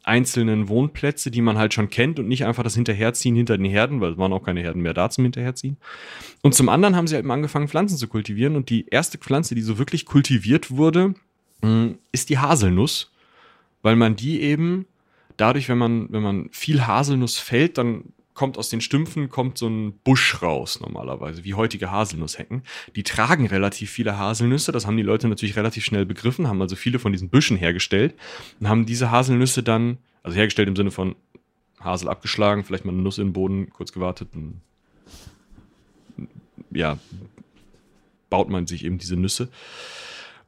einzelnen 0.07 0.69
Wohnplätze, 0.69 1.31
die 1.31 1.41
man 1.41 1.57
halt 1.57 1.73
schon 1.73 1.89
kennt 1.89 2.19
und 2.19 2.27
nicht 2.27 2.45
einfach 2.45 2.63
das 2.63 2.75
Hinterherziehen 2.75 3.35
hinter 3.35 3.57
den 3.57 3.65
Herden, 3.65 4.01
weil 4.01 4.13
es 4.13 4.17
waren 4.17 4.33
auch 4.33 4.43
keine 4.43 4.61
Herden 4.61 4.81
mehr 4.81 4.93
da 4.93 5.09
zum 5.09 5.23
Hinterherziehen. 5.23 5.77
Und 6.41 6.53
zum 6.53 6.69
anderen 6.69 6.95
haben 6.95 7.07
sie 7.07 7.15
halt 7.15 7.29
angefangen, 7.29 7.67
Pflanzen 7.67 7.97
zu 7.97 8.07
kultivieren. 8.07 8.55
Und 8.55 8.69
die 8.69 8.85
erste 8.87 9.17
Pflanze, 9.17 9.55
die 9.55 9.61
so 9.61 9.77
wirklich 9.77 10.05
kultiviert 10.05 10.71
wurde, 10.71 11.15
hm, 11.61 11.97
ist 12.11 12.29
die 12.29 12.37
Haselnuss 12.37 13.11
weil 13.85 13.95
man 13.95 14.15
die 14.15 14.41
eben 14.41 14.87
dadurch, 15.37 15.69
wenn 15.69 15.77
man, 15.77 16.11
wenn 16.11 16.23
man 16.23 16.49
viel 16.49 16.87
Haselnuss 16.87 17.37
fällt, 17.37 17.77
dann 17.77 18.05
kommt 18.35 18.57
aus 18.57 18.69
den 18.69 18.81
Stümpfen 18.81 19.29
kommt 19.29 19.57
so 19.57 19.67
ein 19.67 19.93
Busch 20.03 20.41
raus 20.41 20.79
normalerweise, 20.79 21.43
wie 21.43 21.55
heutige 21.55 21.89
Haselnusshecken. 21.89 22.61
Die 22.95 23.03
tragen 23.03 23.47
relativ 23.47 23.89
viele 23.89 24.19
Haselnüsse, 24.19 24.71
das 24.71 24.85
haben 24.85 24.97
die 24.97 25.03
Leute 25.03 25.27
natürlich 25.27 25.55
relativ 25.55 25.83
schnell 25.83 26.05
begriffen, 26.05 26.47
haben 26.47 26.61
also 26.61 26.75
viele 26.75 26.99
von 26.99 27.11
diesen 27.11 27.29
Büschen 27.29 27.57
hergestellt 27.57 28.13
und 28.59 28.69
haben 28.69 28.85
diese 28.85 29.09
Haselnüsse 29.09 29.63
dann, 29.63 29.97
also 30.21 30.37
hergestellt 30.37 30.67
im 30.67 30.75
Sinne 30.75 30.91
von 30.91 31.15
Hasel 31.79 32.09
abgeschlagen, 32.09 32.63
vielleicht 32.63 32.85
mal 32.85 32.91
eine 32.91 33.01
Nuss 33.01 33.17
in 33.17 33.27
den 33.27 33.33
Boden, 33.33 33.69
kurz 33.71 33.91
gewartet, 33.91 34.29
und, 34.33 34.61
ja, 36.71 36.97
baut 38.29 38.49
man 38.49 38.67
sich 38.67 38.83
eben 38.83 38.97
diese 38.97 39.15
Nüsse. 39.15 39.49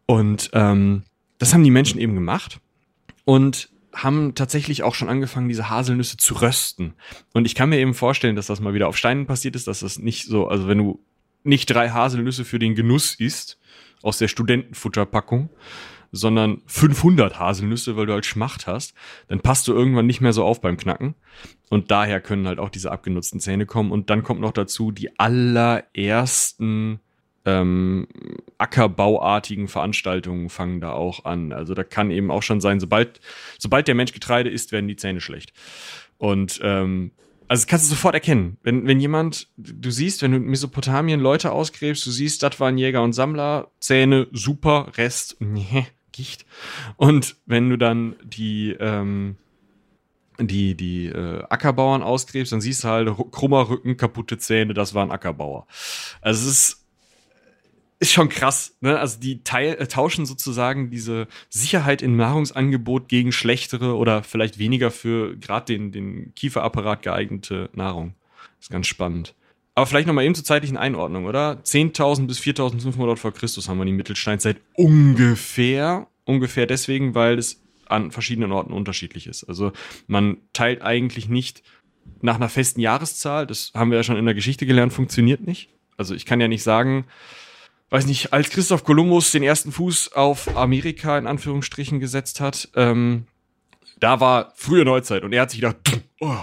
Und 0.05 0.49
ähm, 0.53 1.03
das 1.37 1.53
haben 1.53 1.63
die 1.63 1.71
Menschen 1.71 1.99
eben 1.99 2.15
gemacht 2.15 2.59
und 3.23 3.69
haben 4.03 4.35
tatsächlich 4.35 4.83
auch 4.83 4.95
schon 4.95 5.09
angefangen, 5.09 5.49
diese 5.49 5.69
Haselnüsse 5.69 6.17
zu 6.17 6.35
rösten. 6.35 6.93
Und 7.33 7.45
ich 7.45 7.55
kann 7.55 7.69
mir 7.69 7.79
eben 7.79 7.93
vorstellen, 7.93 8.35
dass 8.35 8.47
das 8.47 8.59
mal 8.59 8.73
wieder 8.73 8.87
auf 8.87 8.97
Steinen 8.97 9.25
passiert 9.25 9.55
ist, 9.55 9.67
dass 9.67 9.79
das 9.81 9.99
nicht 9.99 10.25
so, 10.25 10.47
also 10.47 10.67
wenn 10.67 10.77
du 10.77 10.99
nicht 11.43 11.67
drei 11.67 11.89
Haselnüsse 11.89 12.45
für 12.45 12.59
den 12.59 12.75
Genuss 12.75 13.15
isst, 13.15 13.57
aus 14.03 14.17
der 14.17 14.27
Studentenfutterpackung, 14.27 15.49
sondern 16.11 16.61
500 16.67 17.39
Haselnüsse, 17.39 17.97
weil 17.97 18.05
du 18.05 18.13
halt 18.13 18.25
Schmacht 18.25 18.67
hast, 18.67 18.93
dann 19.27 19.41
passt 19.41 19.67
du 19.67 19.73
irgendwann 19.73 20.05
nicht 20.05 20.21
mehr 20.21 20.33
so 20.33 20.45
auf 20.45 20.61
beim 20.61 20.77
Knacken. 20.77 21.15
Und 21.69 21.91
daher 21.91 22.21
können 22.21 22.47
halt 22.47 22.59
auch 22.59 22.69
diese 22.69 22.91
abgenutzten 22.91 23.39
Zähne 23.39 23.65
kommen. 23.65 23.91
Und 23.91 24.09
dann 24.09 24.23
kommt 24.23 24.39
noch 24.39 24.53
dazu 24.53 24.91
die 24.91 25.19
allerersten 25.19 26.99
ähm, 27.47 28.07
ackerbauartigen 28.57 29.69
Veranstaltungen 29.69 30.49
fangen 30.49 30.81
da 30.81 30.91
auch 30.91 31.23
an. 31.23 31.53
Also 31.53 31.73
da 31.73 31.83
kann 31.85 32.11
eben 32.11 32.29
auch 32.29 32.43
schon 32.43 32.59
sein, 32.59 32.81
sobald, 32.81 33.21
sobald 33.57 33.87
der 33.87 33.95
Mensch 33.95 34.11
Getreide 34.11 34.49
isst, 34.49 34.73
werden 34.73 34.89
die 34.89 34.97
Zähne 34.97 35.21
schlecht. 35.21 35.53
Und 36.17 36.59
ähm, 36.61 37.11
also 37.47 37.61
das 37.61 37.67
kannst 37.67 37.85
du 37.85 37.95
sofort 37.95 38.15
erkennen. 38.15 38.57
Wenn, 38.63 38.85
wenn 38.85 38.99
jemand, 38.99 39.47
du 39.55 39.89
siehst, 39.89 40.21
wenn 40.21 40.31
du 40.31 40.37
in 40.37 40.43
Mesopotamien 40.43 41.21
Leute 41.21 41.53
ausgräbst, 41.53 42.05
du 42.05 42.11
siehst, 42.11 42.43
das 42.43 42.59
waren 42.59 42.77
Jäger 42.77 43.01
und 43.01 43.13
Sammler, 43.13 43.71
Zähne 43.79 44.27
super, 44.33 44.91
Rest, 44.97 45.37
nee, 45.39 45.87
Gicht. 46.11 46.45
Und 46.97 47.37
wenn 47.45 47.69
du 47.69 47.77
dann 47.77 48.17
die, 48.25 48.75
ähm, 48.77 49.37
die, 50.37 50.75
die 50.75 51.05
äh, 51.05 51.43
Ackerbauern 51.43 52.03
ausgräbst, 52.03 52.51
dann 52.51 52.59
siehst 52.59 52.83
du 52.83 52.89
halt 52.89 53.09
krummer 53.31 53.69
Rücken, 53.69 53.95
kaputte 53.95 54.37
Zähne, 54.37 54.73
das 54.73 54.93
waren 54.93 55.11
Ackerbauer. 55.11 55.65
Also 56.21 56.49
es 56.49 56.57
ist 56.57 56.86
ist 57.99 58.11
schon 58.11 58.29
krass, 58.29 58.75
ne? 58.81 58.99
Also 58.99 59.19
die 59.19 59.43
teil, 59.43 59.73
äh, 59.79 59.87
tauschen 59.87 60.25
sozusagen 60.25 60.89
diese 60.91 61.27
Sicherheit 61.49 62.01
im 62.01 62.15
Nahrungsangebot 62.15 63.09
gegen 63.09 63.31
schlechtere 63.31 63.95
oder 63.95 64.23
vielleicht 64.23 64.59
weniger 64.59 64.91
für 64.91 65.35
gerade 65.37 65.65
den, 65.65 65.91
den 65.91 66.33
Kieferapparat 66.35 67.01
geeignete 67.01 67.69
Nahrung. 67.73 68.13
ist 68.59 68.69
ganz 68.69 68.87
spannend. 68.87 69.33
Aber 69.73 69.85
vielleicht 69.85 70.07
nochmal 70.07 70.25
eben 70.25 70.35
zur 70.35 70.43
zeitlichen 70.43 70.77
Einordnung, 70.77 71.25
oder? 71.25 71.59
10.000 71.63 72.25
bis 72.25 72.39
4.500 72.39 73.15
vor 73.15 73.31
Christus 73.31 73.69
haben 73.69 73.77
wir 73.77 73.85
die 73.85 73.91
Mittelsteinzeit 73.91 74.57
ungefähr. 74.73 76.07
Ungefähr 76.25 76.65
deswegen, 76.65 77.13
weil 77.13 77.37
es 77.37 77.61
an 77.85 78.11
verschiedenen 78.11 78.51
Orten 78.51 78.73
unterschiedlich 78.73 79.27
ist. 79.27 79.43
Also 79.43 79.71
man 80.07 80.37
teilt 80.53 80.81
eigentlich 80.81 81.29
nicht 81.29 81.63
nach 82.21 82.35
einer 82.35 82.49
festen 82.49 82.79
Jahreszahl. 82.79 83.47
Das 83.47 83.71
haben 83.75 83.91
wir 83.91 83.97
ja 83.97 84.03
schon 84.03 84.17
in 84.17 84.25
der 84.25 84.33
Geschichte 84.33 84.65
gelernt, 84.65 84.93
funktioniert 84.93 85.45
nicht. 85.45 85.69
Also 85.95 86.15
ich 86.15 86.25
kann 86.25 86.41
ja 86.41 86.47
nicht 86.47 86.63
sagen, 86.63 87.05
weiß 87.89 88.05
nicht, 88.05 88.33
als 88.33 88.49
Christoph 88.49 88.83
Kolumbus 88.83 89.31
den 89.31 89.43
ersten 89.43 89.71
Fuß 89.71 90.13
auf 90.13 90.55
Amerika 90.57 91.17
in 91.17 91.27
Anführungsstrichen 91.27 91.99
gesetzt 91.99 92.39
hat, 92.39 92.69
ähm, 92.75 93.27
da 93.99 94.19
war 94.19 94.53
frühe 94.55 94.85
Neuzeit 94.85 95.23
und 95.23 95.33
er 95.33 95.43
hat 95.43 95.51
sich 95.51 95.61
gedacht, 95.61 95.77
oh, 96.19 96.37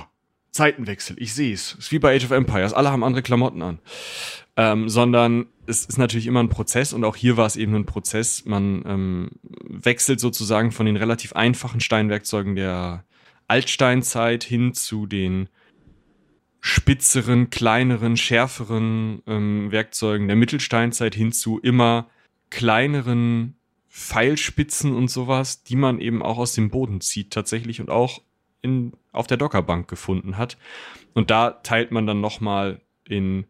Zeitenwechsel, 0.51 1.17
ich 1.19 1.35
sehe 1.35 1.53
es. 1.53 1.75
Ist 1.75 1.93
wie 1.93 1.99
bei 1.99 2.17
Age 2.17 2.25
of 2.25 2.31
Empires, 2.31 2.73
alle 2.73 2.91
haben 2.91 3.05
andere 3.05 3.23
Klamotten 3.23 3.63
an. 3.63 3.79
Ähm, 4.57 4.89
sondern 4.89 5.47
es 5.67 5.85
ist 5.85 5.99
natürlich 5.99 6.29
immer 6.29 6.41
ein 6.41 6.49
Prozess 6.49 6.93
und 6.93 7.05
auch 7.05 7.17
hier 7.17 7.37
war 7.37 7.47
es 7.47 7.57
eben 7.57 7.75
ein 7.75 7.87
Prozess. 7.87 8.45
Man 8.45 8.85
ähm, 8.87 9.31
wechselt 9.43 10.21
sozusagen 10.21 10.71
von 10.71 10.87
den 10.87 10.97
relativ 10.97 11.33
einfachen 11.33 11.81
Steinwerkzeugen 11.81 12.55
der 12.55 13.05
Altsteinzeit 13.49 14.45
hin 14.45 14.73
zu 14.73 15.07
den 15.07 15.49
spitzeren, 16.67 17.51
kleineren, 17.51 18.17
schärferen 18.17 19.23
ähm, 19.27 19.71
Werkzeugen 19.71 20.29
der 20.29 20.37
Mittelsteinzeit 20.37 21.15
hin 21.15 21.31
zu 21.31 21.59
immer 21.59 22.09
kleineren 22.49 23.55
Pfeilspitzen 23.91 24.95
und 24.95 25.11
sowas, 25.11 25.63
die 25.63 25.77
man 25.77 26.01
eben 26.01 26.23
auch 26.23 26.39
aus 26.39 26.55
dem 26.55 26.71
Boden 26.71 27.03
zieht 27.03 27.33
tatsächlich 27.33 27.83
und 27.83 27.91
auch 27.91 28.23
in, 28.63 28.95
auf 29.13 29.27
der 29.27 29.37
Dockerbank 29.37 29.89
gefunden 29.89 30.39
hat. 30.39 30.57
Und 31.13 31.31
da 31.31 31.51
teilt 31.51 31.93
man 31.93 32.07
dann 32.07 32.23
nochmal 32.23 32.81
in 33.07 33.45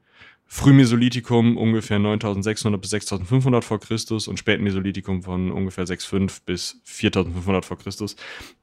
Frühmesolithikum 0.47 1.57
ungefähr 1.57 2.01
9600 2.01 2.81
bis 2.81 2.91
6500 2.91 3.65
vor 3.65 3.79
Christus 3.79 4.27
und 4.27 4.41
Spätmesolithikum 4.41 5.23
von 5.23 5.53
ungefähr 5.53 5.87
6500 5.87 6.45
bis 6.47 6.81
4500 6.83 7.65
vor 7.65 7.79
Christus. 7.79 8.17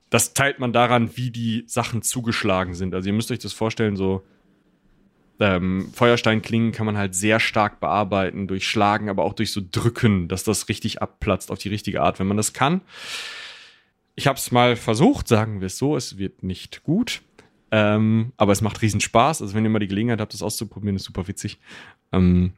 Das 0.09 0.33
teilt 0.33 0.59
man 0.59 0.73
daran, 0.73 1.15
wie 1.15 1.31
die 1.31 1.63
Sachen 1.67 2.01
zugeschlagen 2.01 2.73
sind. 2.73 2.93
Also 2.93 3.07
ihr 3.07 3.13
müsst 3.13 3.31
euch 3.31 3.39
das 3.39 3.53
vorstellen, 3.53 3.95
so 3.95 4.25
ähm, 5.41 5.89
Feuersteinklingen 5.93 6.71
kann 6.71 6.85
man 6.85 6.97
halt 6.97 7.15
sehr 7.15 7.39
stark 7.39 7.79
bearbeiten 7.79 8.47
durch 8.47 8.67
Schlagen, 8.67 9.09
aber 9.09 9.23
auch 9.23 9.33
durch 9.33 9.51
so 9.51 9.61
Drücken, 9.69 10.27
dass 10.27 10.43
das 10.43 10.69
richtig 10.69 11.01
abplatzt 11.01 11.51
auf 11.51 11.57
die 11.57 11.69
richtige 11.69 12.01
Art, 12.01 12.19
wenn 12.19 12.27
man 12.27 12.37
das 12.37 12.53
kann. 12.53 12.81
Ich 14.15 14.27
habe 14.27 14.37
es 14.37 14.51
mal 14.51 14.75
versucht, 14.75 15.27
sagen 15.27 15.59
wir 15.59 15.65
es 15.65 15.77
so, 15.77 15.95
es 15.95 16.17
wird 16.17 16.43
nicht 16.43 16.83
gut. 16.83 17.21
Ähm, 17.71 18.33
aber 18.37 18.51
es 18.51 18.61
macht 18.61 18.81
riesen 18.81 18.99
Spaß. 18.99 19.41
Also 19.41 19.55
wenn 19.55 19.63
ihr 19.63 19.69
mal 19.69 19.79
die 19.79 19.87
Gelegenheit 19.87 20.21
habt, 20.21 20.33
das 20.33 20.43
auszuprobieren, 20.43 20.95
ist 20.95 21.05
super 21.05 21.27
witzig. 21.27 21.57
Ähm, 22.11 22.53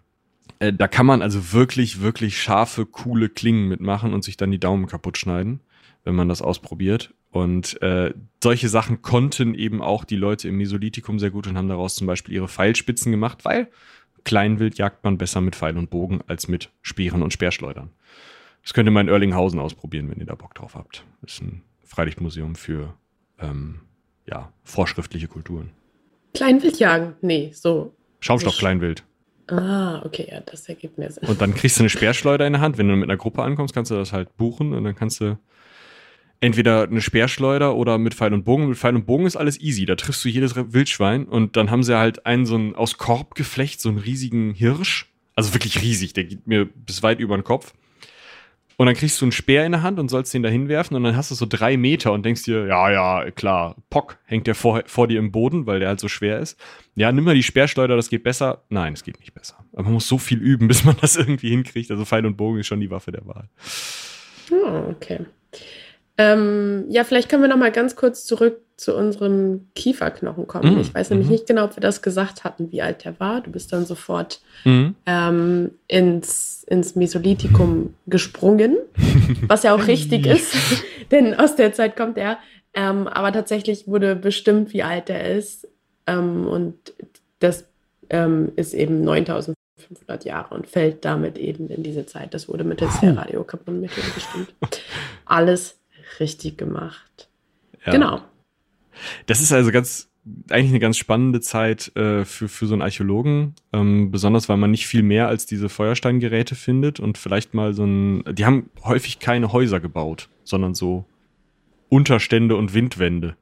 äh, 0.60 0.74
da 0.74 0.88
kann 0.88 1.06
man 1.06 1.22
also 1.22 1.54
wirklich, 1.54 2.02
wirklich 2.02 2.42
scharfe, 2.42 2.86
coole 2.86 3.30
Klingen 3.30 3.70
mitmachen 3.70 4.14
und 4.14 4.24
sich 4.24 4.36
dann 4.36 4.52
die 4.52 4.60
Daumen 4.60 4.88
kaputt 4.88 5.18
schneiden, 5.18 5.62
wenn 6.04 6.16
man 6.16 6.28
das 6.28 6.42
ausprobiert. 6.42 7.14
Und 7.34 7.82
äh, 7.82 8.14
solche 8.44 8.70
Sachen 8.70 9.02
konnten 9.02 9.56
eben 9.56 9.82
auch 9.82 10.06
die 10.06 10.16
Leute 10.16 10.48
im 10.48 10.58
Mesolithikum 10.58 11.18
sehr 11.18 11.32
gut 11.32 11.48
und 11.48 11.58
haben 11.58 11.68
daraus 11.68 11.96
zum 11.96 12.06
Beispiel 12.06 12.36
ihre 12.36 12.48
Pfeilspitzen 12.48 13.12
gemacht, 13.12 13.44
weil 13.44 13.70
Kleinwild 14.24 14.78
jagt 14.78 15.04
man 15.04 15.18
besser 15.18 15.42
mit 15.42 15.56
Pfeil 15.56 15.76
und 15.76 15.90
Bogen 15.90 16.22
als 16.28 16.48
mit 16.48 16.70
Speeren 16.84 17.24
und 17.24 17.34
Speerschleudern. 17.34 17.90
Das 18.62 18.76
könnt 18.76 18.88
ihr 18.88 18.92
mal 18.92 19.02
in 19.02 19.08
Erlinghausen 19.08 19.60
ausprobieren, 19.60 20.12
wenn 20.12 20.20
ihr 20.20 20.28
da 20.28 20.36
Bock 20.36 20.54
drauf 20.54 20.76
habt. 20.76 21.06
Das 21.24 21.34
ist 21.34 21.42
ein 21.42 21.64
Freilichtmuseum 21.84 22.54
für 22.54 22.94
ähm, 23.40 23.80
ja, 24.28 24.54
vorschriftliche 24.64 25.28
Kulturen. 25.28 25.72
Kleinwild 26.36 26.78
jagen? 26.78 27.16
Nee, 27.22 27.50
so. 27.52 27.96
Schaumstoff-Kleinwild. 28.20 29.04
Ah, 29.48 30.04
okay, 30.06 30.28
ja, 30.32 30.40
das 30.42 30.70
ergibt 30.70 31.00
mir 31.00 31.10
Sinn. 31.12 31.28
Und 31.28 31.42
dann 31.42 31.56
kriegst 31.56 31.80
du 31.80 31.82
eine 31.82 31.90
Speerschleuder 31.90 32.46
in 32.46 32.54
der 32.54 32.62
Hand. 32.62 32.78
Wenn 32.78 32.90
du 32.90 32.96
mit 32.96 33.10
einer 33.10 33.18
Gruppe 33.18 33.42
ankommst, 33.42 33.74
kannst 33.74 33.90
du 33.90 33.96
das 33.96 34.14
halt 34.14 34.38
buchen 34.38 34.74
und 34.74 34.84
dann 34.84 34.94
kannst 34.94 35.20
du 35.20 35.40
entweder 36.44 36.84
eine 36.84 37.00
Speerschleuder 37.00 37.74
oder 37.74 37.98
mit 37.98 38.14
Pfeil 38.14 38.34
und 38.34 38.44
Bogen. 38.44 38.68
Mit 38.68 38.78
Pfeil 38.78 38.96
und 38.96 39.06
Bogen 39.06 39.26
ist 39.26 39.38
alles 39.38 39.62
easy. 39.62 39.86
Da 39.86 39.96
triffst 39.96 40.26
du 40.26 40.30
jedes 40.30 40.56
Wildschwein 40.56 41.24
und 41.24 41.56
dann 41.56 41.72
haben 41.72 41.84
sie 41.84 41.98
halt 41.98 42.26
einen 42.26 42.46
so 42.46 42.56
einen 42.56 42.76
aus 42.76 42.98
Korbgeflecht, 42.98 43.80
so 43.80 43.88
einen 43.88 43.98
riesigen 43.98 44.54
Hirsch. 44.54 45.10
Also 45.36 45.54
wirklich 45.54 45.82
riesig, 45.82 46.12
der 46.14 46.26
geht 46.26 46.46
mir 46.46 46.66
bis 46.66 47.02
weit 47.02 47.22
über 47.22 47.38
den 47.38 47.46
Kopf. 47.46 47.74
Und 48.76 48.88
dann 48.88 48.96
kriegst 48.96 49.22
du 49.22 49.26
einen 49.26 49.32
Speer 49.32 49.66
in 49.66 49.72
der 49.72 49.84
Hand 49.84 50.00
und 50.00 50.10
sollst 50.10 50.34
den 50.34 50.44
da 50.44 50.50
hinwerfen 50.50 50.98
und 50.98 51.04
dann 51.04 51.16
hast 51.16 51.32
du 51.32 51.36
so 51.36 51.46
drei 51.48 51.78
Meter 51.78 52.12
und 52.12 52.26
denkst 52.26 52.44
dir, 52.44 52.66
ja, 52.66 52.92
ja, 52.92 53.32
klar, 53.32 53.78
Pock 53.90 54.18
hängt 54.26 54.46
der 54.46 54.56
vor, 54.56 54.82
vor 54.86 55.08
dir 55.08 55.20
im 55.20 55.32
Boden, 55.32 55.66
weil 55.66 55.80
der 55.80 55.88
halt 55.90 56.02
so 56.02 56.10
schwer 56.10 56.40
ist. 56.40 56.60
Ja, 56.96 57.12
nimm 57.12 57.24
mal 57.24 57.36
die 57.36 57.44
Speerschleuder, 57.44 57.96
das 57.96 58.10
geht 58.10 58.24
besser. 58.24 58.64
Nein, 58.70 58.94
es 58.94 59.04
geht 59.04 59.20
nicht 59.20 59.34
besser. 59.34 59.64
Aber 59.72 59.84
man 59.84 59.94
muss 59.94 60.08
so 60.08 60.18
viel 60.18 60.40
üben, 60.40 60.68
bis 60.68 60.84
man 60.84 60.98
das 61.00 61.16
irgendwie 61.16 61.52
hinkriegt. 61.52 61.90
Also 61.90 62.04
Pfeil 62.04 62.26
und 62.26 62.36
Bogen 62.36 62.60
ist 62.60 62.68
schon 62.68 62.82
die 62.82 62.92
Waffe 62.92 63.14
der 63.14 63.26
Wahl. 63.26 63.48
Oh, 64.52 64.92
okay. 64.92 65.26
Ähm, 66.18 66.86
ja, 66.90 67.04
vielleicht 67.04 67.30
können 67.30 67.42
wir 67.42 67.50
noch 67.50 67.58
mal 67.58 67.72
ganz 67.72 67.96
kurz 67.96 68.26
zurück 68.26 68.60
zu 68.78 68.96
unserem 68.96 69.68
Kieferknochen 69.76 70.48
kommen. 70.48 70.76
Mm, 70.76 70.80
ich 70.80 70.94
weiß 70.94 71.10
nämlich 71.10 71.30
mm. 71.30 71.32
nicht 71.32 71.48
genau, 71.48 71.66
ob 71.66 71.76
wir 71.76 71.82
das 71.82 72.02
gesagt 72.02 72.44
hatten, 72.44 72.72
wie 72.72 72.82
alt 72.82 73.06
der 73.06 73.20
war. 73.20 73.42
Du 73.42 73.52
bist 73.52 73.72
dann 73.72 73.86
sofort 73.86 74.42
mm. 74.64 74.88
ähm, 75.06 75.72
ins, 75.88 76.64
ins 76.66 76.96
Mesolithikum 76.96 77.94
gesprungen, 78.08 78.78
was 79.48 79.64
ja 79.64 79.74
auch 79.74 79.88
richtig 79.88 80.26
ist, 80.26 80.54
denn 81.12 81.34
aus 81.34 81.56
der 81.56 81.74
Zeit 81.74 81.96
kommt 81.96 82.18
er. 82.18 82.38
Ähm, 82.74 83.08
aber 83.08 83.32
tatsächlich 83.32 83.88
wurde 83.88 84.16
bestimmt, 84.16 84.74
wie 84.74 84.84
alt 84.84 85.10
er 85.10 85.36
ist. 85.36 85.68
Ähm, 86.08 86.48
und 86.48 86.76
das 87.40 87.66
ähm, 88.10 88.52
ist 88.56 88.74
eben 88.74 89.02
9500 89.02 90.26
Jahre 90.26 90.56
und 90.56 90.68
fällt 90.68 91.06
damit 91.06 91.38
eben 91.38 91.70
in 91.70 91.84
diese 91.84 92.06
Zeit. 92.06 92.34
Das 92.34 92.50
wurde 92.50 92.64
mittels 92.64 93.00
der 93.00 93.16
Radiokarbonmittel 93.18 94.04
bestimmt. 94.16 94.54
Alles 95.26 95.78
richtig 96.20 96.58
gemacht. 96.58 97.30
Ja. 97.86 97.92
Genau. 97.92 98.22
Das 99.26 99.42
ist 99.42 99.52
also 99.52 99.72
ganz, 99.72 100.10
eigentlich 100.50 100.72
eine 100.72 100.80
ganz 100.80 100.98
spannende 100.98 101.42
Zeit 101.42 101.96
äh, 101.96 102.26
für, 102.26 102.48
für 102.48 102.66
so 102.66 102.74
einen 102.74 102.82
Archäologen, 102.82 103.56
ähm, 103.74 104.12
besonders 104.12 104.48
weil 104.50 104.58
man 104.58 104.72
nicht 104.72 104.88
viel 104.88 105.04
mehr 105.04 105.28
als 105.28 105.46
diese 105.46 105.70
Feuersteingeräte 105.70 106.56
findet 106.56 107.00
und 107.00 107.18
vielleicht 107.18 107.54
mal 107.54 107.74
so 107.74 107.84
ein, 107.84 108.24
die 108.32 108.46
haben 108.46 108.70
häufig 108.84 109.20
keine 109.20 109.52
Häuser 109.52 109.80
gebaut, 109.80 110.30
sondern 110.44 110.76
so 110.76 111.06
Unterstände 111.90 112.56
und 112.56 112.74
Windwände. 112.74 113.36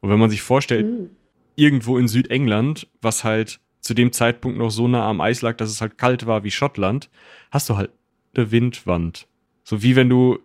Und 0.00 0.10
wenn 0.10 0.18
man 0.18 0.30
sich 0.30 0.42
vorstellt, 0.42 0.86
mhm. 0.86 1.10
irgendwo 1.56 1.98
in 1.98 2.08
Südengland, 2.08 2.86
was 3.02 3.24
halt 3.24 3.60
zu 3.80 3.94
dem 3.94 4.12
Zeitpunkt 4.12 4.58
noch 4.58 4.70
so 4.70 4.88
nah 4.88 5.08
am 5.08 5.20
Eis 5.20 5.42
lag, 5.42 5.56
dass 5.56 5.70
es 5.70 5.80
halt 5.80 5.98
kalt 5.98 6.26
war 6.26 6.44
wie 6.44 6.50
Schottland, 6.50 7.10
hast 7.50 7.68
du 7.68 7.76
halt 7.76 7.90
eine 8.34 8.50
Windwand. 8.50 9.26
So 9.64 9.82
wie 9.82 9.96
wenn 9.96 10.08
du 10.08 10.38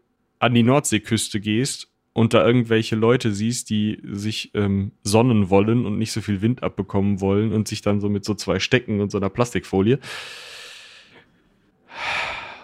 an 0.45 0.53
die 0.53 0.63
Nordseeküste 0.63 1.39
gehst 1.39 1.88
und 2.13 2.34
da 2.34 2.45
irgendwelche 2.45 2.95
Leute 2.95 3.31
siehst, 3.34 3.69
die 3.69 3.99
sich 4.03 4.51
ähm, 4.53 4.91
sonnen 5.03 5.49
wollen 5.49 5.86
und 5.86 5.97
nicht 5.97 6.12
so 6.12 6.21
viel 6.21 6.41
Wind 6.41 6.63
abbekommen 6.63 7.19
wollen 7.19 7.51
und 7.51 7.67
sich 7.67 7.81
dann 7.81 7.99
so 7.99 8.10
mit 8.10 8.23
so 8.23 8.36
zwei 8.36 8.60
Stecken 8.60 9.01
und 9.01 9.12
so 9.12 9.17
einer 9.17 9.29
Plastikfolie. 9.29 9.99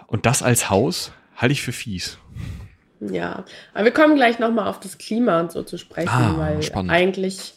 Und 0.06 0.26
das 0.26 0.42
als 0.42 0.70
Haus 0.70 1.12
halte 1.36 1.52
ich 1.52 1.62
für 1.62 1.72
fies. 1.72 2.18
Ja, 3.00 3.44
aber 3.74 3.86
wir 3.86 3.92
kommen 3.92 4.14
gleich 4.14 4.38
nochmal 4.38 4.68
auf 4.68 4.78
das 4.78 4.96
Klima 4.96 5.40
und 5.40 5.50
so 5.50 5.64
zu 5.64 5.76
sprechen, 5.76 6.08
ah, 6.08 6.34
weil 6.38 6.62
spannend. 6.62 6.92
eigentlich 6.92 7.54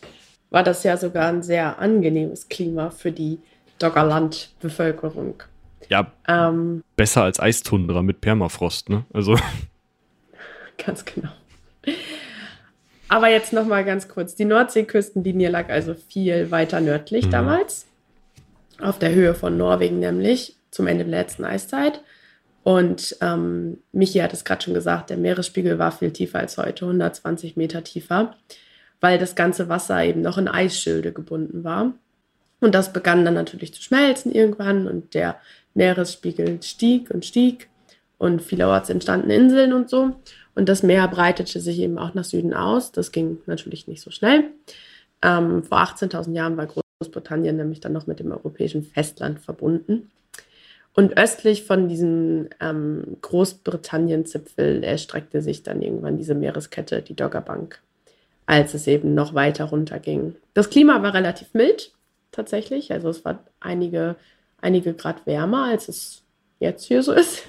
war 0.49 0.63
das 0.63 0.83
ja 0.83 0.97
sogar 0.97 1.27
ein 1.27 1.43
sehr 1.43 1.79
angenehmes 1.79 2.49
Klima 2.49 2.89
für 2.89 3.11
die 3.11 3.37
Doggerland-Bevölkerung. 3.77 5.43
Ja, 5.89 6.11
ähm, 6.27 6.83
besser 6.95 7.23
als 7.23 7.39
Eistundra 7.39 8.01
mit 8.01 8.21
Permafrost, 8.21 8.89
ne? 8.89 9.05
Also. 9.13 9.37
Ganz 10.85 11.05
genau. 11.05 11.29
Aber 13.07 13.29
jetzt 13.29 13.53
noch 13.53 13.65
mal 13.65 13.85
ganz 13.85 14.07
kurz. 14.07 14.35
Die 14.35 14.45
Nordseeküstenlinie 14.45 15.49
lag 15.49 15.69
also 15.69 15.93
viel 15.93 16.49
weiter 16.49 16.81
nördlich 16.81 17.27
mhm. 17.27 17.31
damals. 17.31 17.85
Auf 18.79 18.99
der 18.99 19.13
Höhe 19.13 19.35
von 19.35 19.57
Norwegen 19.57 19.99
nämlich, 19.99 20.55
zum 20.71 20.87
Ende 20.87 21.05
der 21.05 21.19
letzten 21.19 21.45
Eiszeit. 21.45 22.01
Und 22.63 23.15
ähm, 23.21 23.77
Michi 23.91 24.19
hat 24.19 24.33
es 24.33 24.43
gerade 24.43 24.63
schon 24.63 24.73
gesagt, 24.73 25.11
der 25.11 25.17
Meeresspiegel 25.17 25.77
war 25.77 25.91
viel 25.91 26.11
tiefer 26.11 26.39
als 26.39 26.57
heute, 26.57 26.85
120 26.85 27.55
Meter 27.57 27.83
tiefer, 27.83 28.35
weil 28.99 29.19
das 29.19 29.35
ganze 29.35 29.69
Wasser 29.69 30.03
eben 30.03 30.21
noch 30.21 30.39
in 30.39 30.47
Eisschilde 30.47 31.13
gebunden 31.13 31.63
war. 31.63 31.93
Und 32.61 32.73
das 32.73 32.91
begann 32.91 33.23
dann 33.23 33.35
natürlich 33.35 33.71
zu 33.73 33.83
schmelzen 33.83 34.31
irgendwann 34.31 34.87
und 34.87 35.13
der 35.13 35.39
Meeresspiegel 35.75 36.63
stieg 36.63 37.11
und 37.11 37.23
stieg 37.23 37.69
und 38.17 38.41
vielerorts 38.41 38.89
entstanden 38.89 39.29
Inseln 39.29 39.71
und 39.71 39.89
so. 39.89 40.15
Und 40.55 40.69
das 40.69 40.83
Meer 40.83 41.07
breitete 41.07 41.59
sich 41.59 41.79
eben 41.79 41.97
auch 41.97 42.13
nach 42.13 42.23
Süden 42.23 42.53
aus. 42.53 42.91
Das 42.91 43.11
ging 43.11 43.39
natürlich 43.45 43.87
nicht 43.87 44.01
so 44.01 44.09
schnell. 44.09 44.45
Ähm, 45.21 45.63
vor 45.63 45.79
18.000 45.79 46.33
Jahren 46.33 46.57
war 46.57 46.67
Großbritannien 46.99 47.57
nämlich 47.57 47.81
dann 47.81 47.93
noch 47.93 48.07
mit 48.07 48.19
dem 48.19 48.31
europäischen 48.31 48.83
Festland 48.83 49.39
verbunden. 49.39 50.11
Und 50.93 51.17
östlich 51.17 51.65
von 51.65 51.89
diesem 51.89 52.47
ähm, 52.61 53.17
Großbritannien-Zipfel 53.21 54.81
erstreckte 54.81 55.41
sich 55.41 55.61
dann 55.61 55.81
irgendwann 55.81 56.17
diese 56.17 56.35
Meereskette, 56.35 57.01
die 57.01 57.15
Doggerbank, 57.15 57.81
als 58.45 58.73
es 58.73 58.87
eben 58.87 59.13
noch 59.13 59.33
weiter 59.33 59.65
runter 59.65 59.99
ging. 59.99 60.35
Das 60.53 60.69
Klima 60.69 61.03
war 61.03 61.13
relativ 61.13 61.53
mild, 61.53 61.91
tatsächlich. 62.31 62.93
Also 62.93 63.09
es 63.09 63.25
war 63.25 63.43
einige, 63.59 64.15
einige 64.61 64.93
Grad 64.93 65.25
wärmer, 65.25 65.65
als 65.65 65.89
es 65.89 66.24
jetzt 66.59 66.85
hier 66.85 67.03
so 67.03 67.11
ist. 67.11 67.43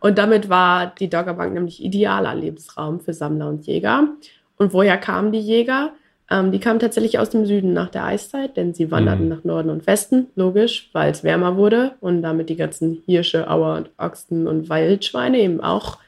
Und 0.00 0.18
damit 0.18 0.48
war 0.48 0.94
die 0.98 1.08
Doggerbank 1.08 1.52
nämlich 1.54 1.82
idealer 1.82 2.34
Lebensraum 2.34 3.00
für 3.00 3.12
Sammler 3.12 3.48
und 3.48 3.66
Jäger. 3.66 4.08
Und 4.56 4.72
woher 4.72 4.98
kamen 4.98 5.32
die 5.32 5.40
Jäger? 5.40 5.92
Ähm, 6.30 6.50
die 6.50 6.58
kamen 6.58 6.80
tatsächlich 6.80 7.18
aus 7.18 7.30
dem 7.30 7.46
Süden 7.46 7.72
nach 7.72 7.88
der 7.88 8.04
Eiszeit, 8.04 8.56
denn 8.56 8.74
sie 8.74 8.90
wanderten 8.90 9.24
mhm. 9.24 9.30
nach 9.30 9.44
Norden 9.44 9.70
und 9.70 9.86
Westen, 9.86 10.26
logisch, 10.34 10.90
weil 10.92 11.10
es 11.10 11.22
wärmer 11.22 11.56
wurde 11.56 11.94
und 12.00 12.22
damit 12.22 12.48
die 12.48 12.56
ganzen 12.56 13.02
Hirsche, 13.06 13.48
Auer 13.48 13.76
und 13.76 13.90
Ochsen 13.96 14.48
und 14.48 14.68
Wildschweine 14.68 15.38
eben 15.38 15.60
auch 15.60 15.98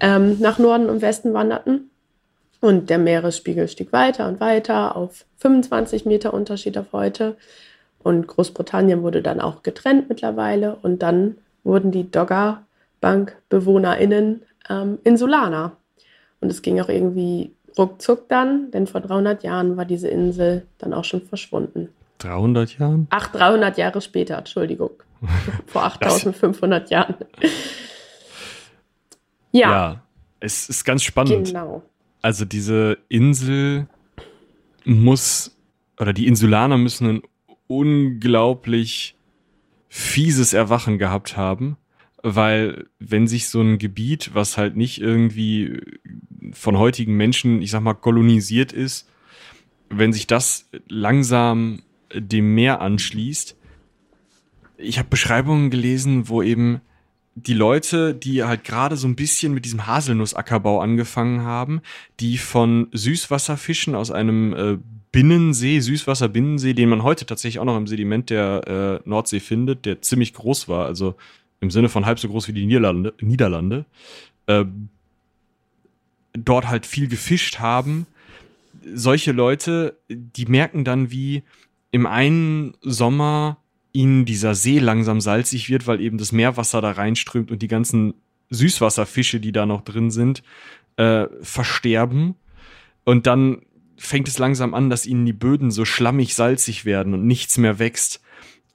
ähm, 0.00 0.38
nach 0.40 0.58
Norden 0.58 0.88
und 0.88 1.02
Westen 1.02 1.34
wanderten. 1.34 1.90
Und 2.60 2.88
der 2.88 2.98
Meeresspiegel 2.98 3.68
stieg 3.68 3.92
weiter 3.92 4.26
und 4.26 4.40
weiter 4.40 4.96
auf 4.96 5.26
25 5.36 6.06
Meter 6.06 6.32
Unterschied 6.32 6.78
auf 6.78 6.92
heute. 6.92 7.36
Und 8.02 8.26
Großbritannien 8.26 9.02
wurde 9.02 9.20
dann 9.20 9.40
auch 9.40 9.62
getrennt 9.62 10.08
mittlerweile. 10.08 10.76
Und 10.80 11.02
dann 11.02 11.36
wurden 11.64 11.90
die 11.90 12.10
Doggerbank-BewohnerInnen 12.10 14.42
ähm, 14.68 14.98
Insulaner. 15.02 15.76
Und 16.40 16.50
es 16.50 16.62
ging 16.62 16.80
auch 16.80 16.88
irgendwie 16.88 17.52
ruckzuck 17.76 18.28
dann, 18.28 18.70
denn 18.70 18.86
vor 18.86 19.00
300 19.00 19.42
Jahren 19.42 19.76
war 19.76 19.84
diese 19.84 20.06
Insel 20.08 20.66
dann 20.78 20.94
auch 20.94 21.04
schon 21.04 21.22
verschwunden. 21.22 21.88
300 22.18 22.78
Jahren? 22.78 23.08
Ach, 23.10 23.26
300 23.28 23.76
Jahre 23.78 24.00
später, 24.00 24.38
Entschuldigung. 24.38 24.90
vor 25.66 25.84
8500 25.84 26.90
Jahren. 26.90 27.16
ja. 29.52 29.70
ja. 29.70 30.00
Es 30.40 30.68
ist 30.68 30.84
ganz 30.84 31.02
spannend. 31.02 31.48
Genau. 31.48 31.82
Also 32.20 32.44
diese 32.44 32.98
Insel 33.08 33.86
muss, 34.84 35.56
oder 35.98 36.12
die 36.12 36.26
Insulaner 36.26 36.76
müssen 36.76 37.08
ein 37.08 37.22
unglaublich 37.66 39.16
fieses 39.96 40.54
Erwachen 40.54 40.98
gehabt 40.98 41.36
haben 41.36 41.76
weil 42.26 42.86
wenn 42.98 43.28
sich 43.28 43.50
so 43.50 43.60
ein 43.60 43.76
Gebiet, 43.76 44.30
was 44.32 44.56
halt 44.56 44.76
nicht 44.76 44.98
irgendwie 44.98 45.82
von 46.52 46.78
heutigen 46.78 47.18
Menschen, 47.18 47.60
ich 47.60 47.70
sag 47.70 47.82
mal, 47.82 47.92
kolonisiert 47.92 48.72
ist, 48.72 49.10
wenn 49.90 50.14
sich 50.14 50.26
das 50.26 50.70
langsam 50.88 51.82
dem 52.14 52.54
Meer 52.54 52.80
anschließt, 52.80 53.56
ich 54.78 54.98
habe 54.98 55.08
Beschreibungen 55.10 55.68
gelesen, 55.68 56.26
wo 56.30 56.40
eben 56.40 56.80
die 57.34 57.52
Leute, 57.52 58.14
die 58.14 58.42
halt 58.42 58.64
gerade 58.64 58.96
so 58.96 59.06
ein 59.06 59.16
bisschen 59.16 59.52
mit 59.52 59.66
diesem 59.66 59.86
Haselnussackerbau 59.86 60.80
angefangen 60.80 61.42
haben, 61.42 61.82
die 62.20 62.38
von 62.38 62.88
Süßwasserfischen 62.92 63.94
aus 63.94 64.10
einem 64.10 64.54
äh, 64.54 64.78
Binnensee, 65.14 65.78
Süßwasserbinnensee, 65.78 66.74
den 66.74 66.88
man 66.88 67.04
heute 67.04 67.24
tatsächlich 67.24 67.60
auch 67.60 67.64
noch 67.64 67.76
im 67.76 67.86
Sediment 67.86 68.30
der 68.30 69.00
äh, 69.04 69.08
Nordsee 69.08 69.38
findet, 69.38 69.86
der 69.86 70.02
ziemlich 70.02 70.34
groß 70.34 70.68
war, 70.68 70.86
also 70.86 71.14
im 71.60 71.70
Sinne 71.70 71.88
von 71.88 72.04
halb 72.04 72.18
so 72.18 72.28
groß 72.28 72.48
wie 72.48 72.52
die 72.52 72.66
Niederlande, 72.66 73.14
Niederlande 73.20 73.84
äh, 74.48 74.64
dort 76.32 76.66
halt 76.66 76.84
viel 76.84 77.06
gefischt 77.06 77.60
haben. 77.60 78.08
Solche 78.92 79.30
Leute, 79.30 79.96
die 80.08 80.46
merken 80.46 80.84
dann, 80.84 81.12
wie 81.12 81.44
im 81.92 82.06
einen 82.06 82.74
Sommer 82.80 83.58
ihnen 83.92 84.24
dieser 84.24 84.56
See 84.56 84.80
langsam 84.80 85.20
salzig 85.20 85.70
wird, 85.70 85.86
weil 85.86 86.00
eben 86.00 86.18
das 86.18 86.32
Meerwasser 86.32 86.80
da 86.80 86.90
reinströmt 86.90 87.52
und 87.52 87.62
die 87.62 87.68
ganzen 87.68 88.14
Süßwasserfische, 88.50 89.38
die 89.38 89.52
da 89.52 89.64
noch 89.64 89.82
drin 89.82 90.10
sind, 90.10 90.42
äh, 90.96 91.26
versterben. 91.40 92.34
Und 93.04 93.28
dann 93.28 93.62
fängt 94.06 94.28
es 94.28 94.38
langsam 94.38 94.74
an, 94.74 94.90
dass 94.90 95.06
ihnen 95.06 95.26
die 95.26 95.32
Böden 95.32 95.70
so 95.70 95.84
schlammig 95.84 96.34
salzig 96.34 96.84
werden 96.84 97.14
und 97.14 97.26
nichts 97.26 97.58
mehr 97.58 97.78
wächst. 97.78 98.20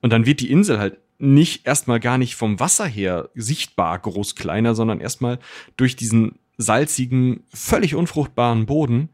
Und 0.02 0.12
dann 0.12 0.26
wird 0.26 0.40
die 0.40 0.52
Insel 0.52 0.80
halt 0.80 0.98
nicht 1.20 1.68
erstmal 1.68 2.00
gar 2.00 2.18
nicht 2.18 2.36
vom 2.36 2.60
Wasser 2.60 2.86
her 2.86 3.30
sichtbar 3.36 4.00
groß 4.00 4.36
kleiner, 4.36 4.74
sondern 4.74 5.02
erstmal 5.02 5.40
durch 5.76 5.96
diesen 5.96 6.40
salzigen, 6.58 7.44
völlig 7.54 7.96
unfruchtbaren 7.96 8.66
Boden, 8.66 9.10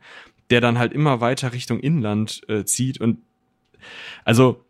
der 0.49 0.61
dann 0.61 0.77
halt 0.77 0.93
immer 0.93 1.21
weiter 1.21 1.53
Richtung 1.53 1.79
Inland 1.79 2.41
äh, 2.47 2.63
zieht. 2.63 3.01
Und 3.01 3.19
also 4.23 4.63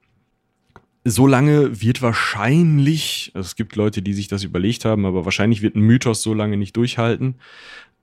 so 1.03 1.27
lange 1.27 1.81
wird 1.81 2.01
wahrscheinlich, 2.01 3.31
also 3.33 3.45
es 3.45 3.55
gibt 3.55 3.75
Leute, 3.75 4.01
die 4.01 4.13
sich 4.13 4.27
das 4.27 4.43
überlegt 4.43 4.85
haben, 4.85 5.05
aber 5.05 5.25
wahrscheinlich 5.25 5.61
wird 5.61 5.75
ein 5.75 5.81
Mythos 5.81 6.21
so 6.21 6.33
lange 6.33 6.57
nicht 6.57 6.75
durchhalten. 6.75 7.35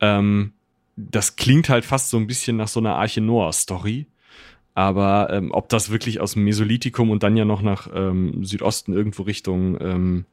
Ähm, 0.00 0.52
das 0.96 1.36
klingt 1.36 1.68
halt 1.68 1.84
fast 1.84 2.10
so 2.10 2.16
ein 2.16 2.26
bisschen 2.26 2.56
nach 2.56 2.68
so 2.68 2.80
einer 2.80 2.96
Arche 2.96 3.20
Noah-Story. 3.20 4.06
Aber 4.74 5.28
ähm, 5.30 5.50
ob 5.52 5.68
das 5.68 5.90
wirklich 5.90 6.20
aus 6.20 6.32
dem 6.32 6.44
Mesolithikum 6.44 7.10
und 7.10 7.22
dann 7.22 7.36
ja 7.36 7.44
noch 7.44 7.60
nach 7.60 7.88
ähm, 7.94 8.44
Südosten 8.44 8.94
irgendwo 8.94 9.22
Richtung 9.22 9.78
ähm, 9.80 10.24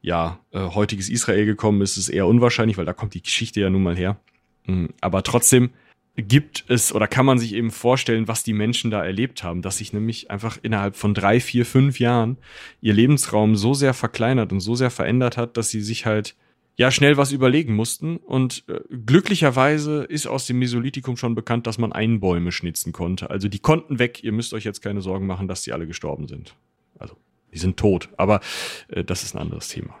ja, 0.00 0.40
äh, 0.50 0.58
heutiges 0.58 1.08
Israel 1.08 1.46
gekommen 1.46 1.80
ist, 1.82 1.96
ist 1.96 2.08
eher 2.08 2.26
unwahrscheinlich, 2.26 2.76
weil 2.76 2.86
da 2.86 2.92
kommt 2.92 3.14
die 3.14 3.22
Geschichte 3.22 3.60
ja 3.60 3.70
nun 3.70 3.82
mal 3.82 3.96
her. 3.96 4.18
Mhm. 4.66 4.90
Aber 5.00 5.22
trotzdem 5.22 5.70
gibt 6.16 6.64
es 6.68 6.94
oder 6.94 7.08
kann 7.08 7.24
man 7.24 7.38
sich 7.38 7.54
eben 7.54 7.70
vorstellen, 7.70 8.28
was 8.28 8.42
die 8.42 8.52
Menschen 8.52 8.90
da 8.90 9.02
erlebt 9.02 9.42
haben, 9.44 9.62
dass 9.62 9.78
sich 9.78 9.92
nämlich 9.92 10.30
einfach 10.30 10.58
innerhalb 10.62 10.96
von 10.96 11.14
drei, 11.14 11.40
vier, 11.40 11.64
fünf 11.64 12.00
Jahren 12.00 12.36
ihr 12.82 12.92
Lebensraum 12.92 13.56
so 13.56 13.72
sehr 13.72 13.94
verkleinert 13.94 14.52
und 14.52 14.60
so 14.60 14.74
sehr 14.74 14.90
verändert 14.90 15.36
hat, 15.36 15.56
dass 15.56 15.70
sie 15.70 15.80
sich 15.80 16.04
halt 16.04 16.36
ja 16.76 16.90
schnell 16.90 17.16
was 17.16 17.32
überlegen 17.32 17.74
mussten. 17.74 18.16
Und 18.16 18.64
äh, 18.68 18.80
glücklicherweise 19.06 20.04
ist 20.04 20.26
aus 20.26 20.46
dem 20.46 20.58
Mesolithikum 20.58 21.16
schon 21.16 21.34
bekannt, 21.34 21.66
dass 21.66 21.78
man 21.78 21.92
Einbäume 21.92 22.52
schnitzen 22.52 22.92
konnte. 22.92 23.30
Also 23.30 23.48
die 23.48 23.58
konnten 23.58 23.98
weg. 23.98 24.22
Ihr 24.24 24.32
müsst 24.32 24.54
euch 24.54 24.64
jetzt 24.64 24.82
keine 24.82 25.02
Sorgen 25.02 25.26
machen, 25.26 25.48
dass 25.48 25.62
die 25.62 25.72
alle 25.72 25.86
gestorben 25.86 26.28
sind. 26.28 26.54
Also 26.98 27.16
die 27.52 27.58
sind 27.58 27.76
tot. 27.76 28.08
Aber 28.16 28.40
äh, 28.88 29.04
das 29.04 29.22
ist 29.22 29.34
ein 29.34 29.38
anderes 29.38 29.68
Thema. 29.68 29.94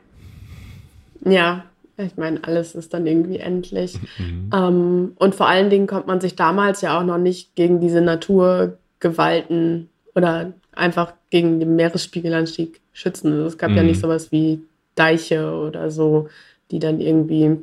Ja, 1.24 1.64
ich 1.98 2.16
meine, 2.16 2.42
alles 2.44 2.74
ist 2.74 2.94
dann 2.94 3.06
irgendwie 3.06 3.38
endlich. 3.38 3.98
Mhm. 4.18 4.50
Ähm, 4.54 5.12
und 5.16 5.34
vor 5.34 5.48
allen 5.48 5.70
Dingen 5.70 5.86
konnte 5.86 6.06
man 6.06 6.20
sich 6.20 6.36
damals 6.36 6.82
ja 6.82 6.98
auch 6.98 7.04
noch 7.04 7.18
nicht 7.18 7.54
gegen 7.54 7.80
diese 7.80 8.02
Naturgewalten 8.02 9.88
oder 10.14 10.52
einfach 10.72 11.14
gegen 11.30 11.60
den 11.60 11.76
Meeresspiegelanstieg 11.76 12.80
schützen. 12.92 13.32
Also 13.32 13.46
es 13.46 13.58
gab 13.58 13.70
mhm. 13.70 13.76
ja 13.78 13.82
nicht 13.82 14.00
sowas 14.00 14.30
wie 14.32 14.62
Deiche 14.94 15.50
oder 15.52 15.90
so 15.90 16.28
die 16.72 16.80
dann 16.80 17.00
irgendwie, 17.00 17.58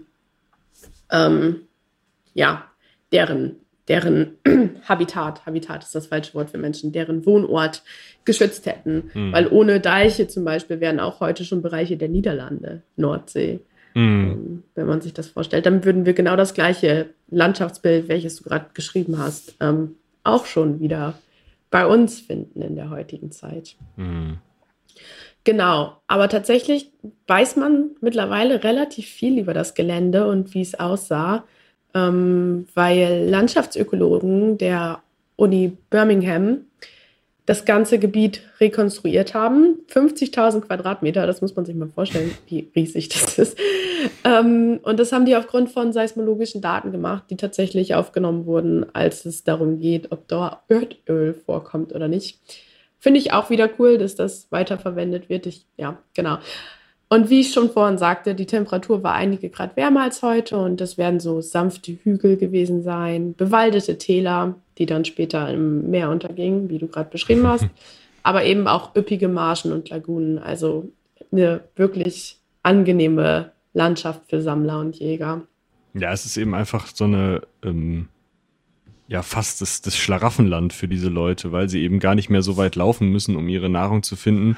ähm, 1.11 1.61
ja, 2.33 2.65
deren, 3.11 3.57
deren 3.87 4.37
Habitat, 4.87 5.45
Habitat 5.45 5.83
ist 5.83 5.95
das 5.95 6.07
falsche 6.07 6.33
Wort 6.35 6.51
für 6.51 6.57
Menschen, 6.57 6.93
deren 6.93 7.25
Wohnort 7.25 7.83
geschützt 8.23 8.65
hätten. 8.65 9.11
Mhm. 9.13 9.33
Weil 9.33 9.47
ohne 9.47 9.81
Deiche 9.81 10.27
zum 10.27 10.45
Beispiel 10.45 10.79
wären 10.79 10.99
auch 10.99 11.19
heute 11.19 11.43
schon 11.43 11.61
Bereiche 11.61 11.97
der 11.97 12.09
Niederlande, 12.09 12.83
Nordsee. 12.95 13.59
Mhm. 13.95 14.63
wenn 14.75 14.85
man 14.85 15.01
sich 15.01 15.15
das 15.15 15.27
vorstellt, 15.29 15.65
dann 15.65 15.83
würden 15.83 16.05
wir 16.05 16.13
genau 16.13 16.35
das 16.35 16.53
gleiche 16.53 17.09
Landschaftsbild, 17.31 18.07
welches 18.07 18.35
du 18.35 18.43
gerade 18.43 18.67
geschrieben 18.75 19.17
hast, 19.17 19.55
ähm, 19.59 19.95
auch 20.23 20.45
schon 20.45 20.79
wieder 20.79 21.15
bei 21.71 21.87
uns 21.87 22.19
finden 22.19 22.61
in 22.61 22.75
der 22.75 22.91
heutigen 22.91 23.31
Zeit. 23.31 23.75
Mhm. 23.97 24.37
Genau, 25.43 25.93
aber 26.07 26.29
tatsächlich 26.29 26.91
weiß 27.27 27.55
man 27.55 27.91
mittlerweile 28.01 28.63
relativ 28.63 29.07
viel 29.07 29.39
über 29.39 29.53
das 29.53 29.73
Gelände 29.73 30.27
und 30.27 30.53
wie 30.53 30.61
es 30.61 30.79
aussah, 30.79 31.43
ähm, 31.93 32.67
weil 32.75 33.27
Landschaftsökologen 33.29 34.57
der 34.57 35.01
Uni 35.37 35.77
Birmingham 35.89 36.65
das 37.49 37.65
ganze 37.65 37.97
Gebiet 37.97 38.43
rekonstruiert 38.59 39.33
haben. 39.33 39.79
50.000 39.91 40.61
Quadratmeter, 40.61 41.25
das 41.25 41.41
muss 41.41 41.55
man 41.55 41.65
sich 41.65 41.73
mal 41.75 41.89
vorstellen, 41.89 42.29
wie 42.47 42.69
riesig 42.75 43.09
das 43.09 43.39
ist. 43.39 43.57
Ähm, 44.23 44.79
und 44.83 44.99
das 44.99 45.11
haben 45.11 45.25
die 45.25 45.35
aufgrund 45.35 45.71
von 45.71 45.91
seismologischen 45.91 46.61
Daten 46.61 46.91
gemacht, 46.91 47.23
die 47.31 47.37
tatsächlich 47.37 47.95
aufgenommen 47.95 48.45
wurden, 48.45 48.85
als 48.93 49.25
es 49.25 49.43
darum 49.43 49.79
geht, 49.79 50.11
ob 50.11 50.27
da 50.27 50.61
Erdöl 50.67 51.33
vorkommt 51.33 51.95
oder 51.95 52.07
nicht. 52.07 52.37
Finde 52.99 53.19
ich 53.19 53.31
auch 53.31 53.49
wieder 53.49 53.69
cool, 53.79 53.97
dass 53.97 54.15
das 54.15 54.51
weiterverwendet 54.51 55.29
wird. 55.29 55.45
Ich, 55.45 55.65
ja, 55.77 55.97
genau. 56.13 56.37
Und 57.11 57.31
wie 57.31 57.41
ich 57.41 57.51
schon 57.51 57.71
vorhin 57.71 57.97
sagte, 57.97 58.35
die 58.35 58.45
Temperatur 58.45 59.01
war 59.01 59.15
einige 59.15 59.49
Grad 59.49 59.75
wärmer 59.75 60.03
als 60.03 60.21
heute 60.21 60.57
und 60.57 60.79
das 60.79 60.99
werden 60.99 61.19
so 61.19 61.41
sanfte 61.41 61.93
Hügel 62.03 62.37
gewesen 62.37 62.83
sein, 62.83 63.33
bewaldete 63.33 63.97
Täler, 63.97 64.55
die 64.77 64.85
dann 64.85 65.05
später 65.05 65.49
im 65.51 65.89
Meer 65.89 66.11
untergingen, 66.11 66.69
wie 66.69 66.77
du 66.77 66.87
gerade 66.87 67.09
beschrieben 67.09 67.47
hast, 67.47 67.67
aber 68.23 68.43
eben 68.43 68.67
auch 68.67 68.95
üppige 68.95 69.27
Marschen 69.27 69.73
und 69.73 69.89
Lagunen. 69.89 70.37
Also 70.37 70.91
eine 71.31 71.61
wirklich 71.75 72.37
angenehme 72.61 73.53
Landschaft 73.73 74.21
für 74.29 74.41
Sammler 74.41 74.79
und 74.79 74.95
Jäger. 74.97 75.41
Ja, 75.95 76.11
es 76.11 76.25
ist 76.25 76.37
eben 76.37 76.53
einfach 76.53 76.87
so 76.93 77.05
eine 77.05 77.41
ähm, 77.63 78.07
ja 79.09 79.23
fast 79.23 79.59
das, 79.59 79.81
das 79.81 79.97
Schlaraffenland 79.97 80.71
für 80.71 80.87
diese 80.87 81.09
Leute, 81.09 81.51
weil 81.51 81.67
sie 81.67 81.81
eben 81.81 81.99
gar 81.99 82.13
nicht 82.13 82.29
mehr 82.29 82.43
so 82.43 82.57
weit 82.57 82.75
laufen 82.75 83.09
müssen, 83.09 83.35
um 83.35 83.49
ihre 83.49 83.69
Nahrung 83.69 84.03
zu 84.03 84.15
finden. 84.15 84.55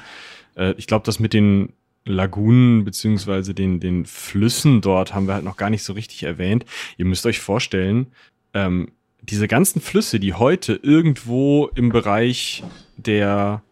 Äh, 0.54 0.74
ich 0.76 0.86
glaube, 0.86 1.06
das 1.06 1.18
mit 1.18 1.32
den 1.32 1.72
Lagunen 2.04 2.84
beziehungsweise 2.84 3.54
den, 3.54 3.80
den 3.80 4.04
Flüssen 4.04 4.82
dort 4.82 5.14
haben 5.14 5.26
wir 5.26 5.34
halt 5.34 5.44
noch 5.44 5.56
gar 5.56 5.70
nicht 5.70 5.82
so 5.82 5.94
richtig 5.94 6.22
erwähnt. 6.24 6.66
Ihr 6.98 7.06
müsst 7.06 7.24
euch 7.24 7.40
vorstellen, 7.40 8.08
ähm, 8.52 8.92
diese 9.22 9.48
ganzen 9.48 9.80
Flüsse, 9.80 10.20
die 10.20 10.34
heute 10.34 10.74
irgendwo 10.74 11.70
im 11.74 11.88
Bereich 11.88 12.62
der, 12.98 13.62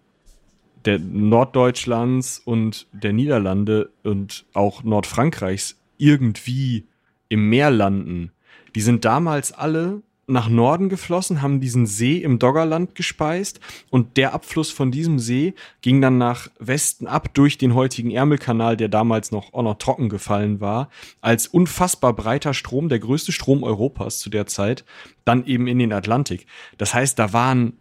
der 0.87 0.99
Norddeutschlands 0.99 2.41
und 2.43 2.87
der 2.93 3.13
Niederlande 3.13 3.91
und 4.03 4.47
auch 4.55 4.83
Nordfrankreichs 4.83 5.79
irgendwie 5.99 6.87
im 7.29 7.51
Meer 7.51 7.71
landen, 7.71 8.33
die 8.75 8.81
sind 8.81 9.05
damals 9.05 9.53
alle 9.53 10.03
nach 10.31 10.49
Norden 10.49 10.89
geflossen, 10.89 11.43
haben 11.43 11.61
diesen 11.61 11.87
See 11.87 12.19
im 12.19 12.39
Doggerland 12.39 12.95
gespeist 12.95 13.61
und 13.91 14.17
der 14.17 14.33
Abfluss 14.33 14.71
von 14.71 14.91
diesem 14.91 15.19
See 15.19 15.55
ging 15.83 16.01
dann 16.01 16.19
nach 16.19 16.49
Westen 16.59 17.07
ab 17.07 17.35
durch 17.35 17.59
den 17.59 17.75
heutigen 17.75 18.11
Ärmelkanal, 18.11 18.77
der 18.77 18.89
damals 18.89 19.31
noch 19.33 19.53
auch 19.53 19.63
noch 19.63 19.79
trocken 19.79 20.09
gefallen 20.09 20.61
war, 20.61 20.89
als 21.21 21.47
unfassbar 21.47 22.13
breiter 22.15 22.55
Strom, 22.55 22.89
der 22.89 22.99
größte 22.99 23.33
Strom 23.33 23.63
Europas 23.63 24.19
zu 24.19 24.31
der 24.31 24.47
Zeit, 24.47 24.85
dann 25.25 25.45
eben 25.47 25.67
in 25.67 25.79
den 25.79 25.93
Atlantik. 25.93 26.47
Das 26.79 26.95
heißt, 26.95 27.19
da 27.19 27.33
waren 27.33 27.75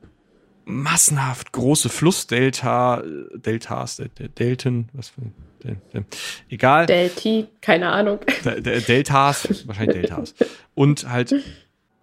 massenhaft 0.65 1.51
große 1.51 1.89
Flussdelta, 1.89 3.03
Deltas, 3.35 4.01
Delten, 4.37 4.89
was 4.93 5.09
für 5.09 5.21
Del, 5.63 5.77
Del, 5.93 6.05
egal. 6.49 6.85
Delti, 6.85 7.47
keine 7.59 7.89
Ahnung. 7.89 8.19
Deltas, 8.45 9.67
wahrscheinlich 9.67 9.97
Deltas. 9.97 10.33
Und 10.73 11.09
halt 11.09 11.35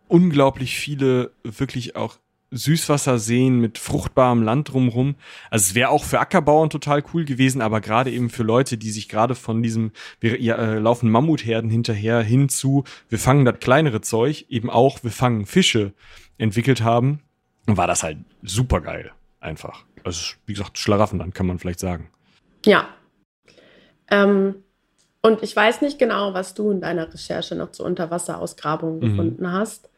unglaublich 0.09 0.77
viele 0.77 1.33
wirklich 1.43 1.97
auch 1.97 2.19
Süßwasserseen 2.53 3.59
mit 3.59 3.79
fruchtbarem 3.79 4.43
Land 4.43 4.73
drumrum. 4.73 5.17
Also 5.51 5.65
es 5.65 5.75
wäre 5.75 5.91
auch 5.91 6.05
für 6.05 6.21
Ackerbauern 6.21 6.71
total 6.71 7.03
cool 7.13 7.25
gewesen, 7.25 7.61
aber 7.61 7.81
gerade 7.81 8.11
eben 8.11 8.31
für 8.31 8.45
Leute, 8.45 8.79
die 8.79 8.91
sich 8.91 9.09
gerade 9.09 9.35
von 9.35 9.63
diesem, 9.63 9.93
wir 10.21 10.39
äh, 10.41 10.79
laufen 10.79 11.11
Mammutherden 11.11 11.71
hinterher 11.71 12.21
hinzu, 12.23 12.85
wir 13.09 13.19
fangen 13.19 13.45
das 13.45 13.59
kleinere 13.59 14.01
Zeug, 14.01 14.47
eben 14.49 14.71
auch, 14.71 15.03
wir 15.03 15.11
fangen 15.11 15.47
Fische 15.47 15.93
entwickelt 16.39 16.83
haben, 16.83 17.21
war 17.67 17.87
das 17.87 18.03
halt 18.03 18.19
super 18.43 18.81
geil. 18.81 19.13
Einfach. 19.41 19.85
Also, 20.05 20.35
wie 20.47 20.55
gesagt, 20.55 20.79
Schlaraffenland 20.79 21.35
kann 21.35 21.47
man 21.47 21.59
vielleicht 21.59 21.81
sagen. 21.81 22.11
Ja. 22.65 22.89
Ähm, 24.09 24.57
und 25.21 25.43
ich 25.43 25.55
weiß 25.55 25.83
nicht 25.83 25.99
genau, 25.99 26.33
was 26.35 26.55
du 26.55 26.71
in 26.71 26.81
deiner 26.81 27.13
Recherche 27.13 27.57
noch 27.57 27.73
zu 27.73 27.85
Unterwasserausgrabungen 27.85 28.99
mhm. 28.99 29.01
gefunden 29.01 29.53
hast. 29.53 29.91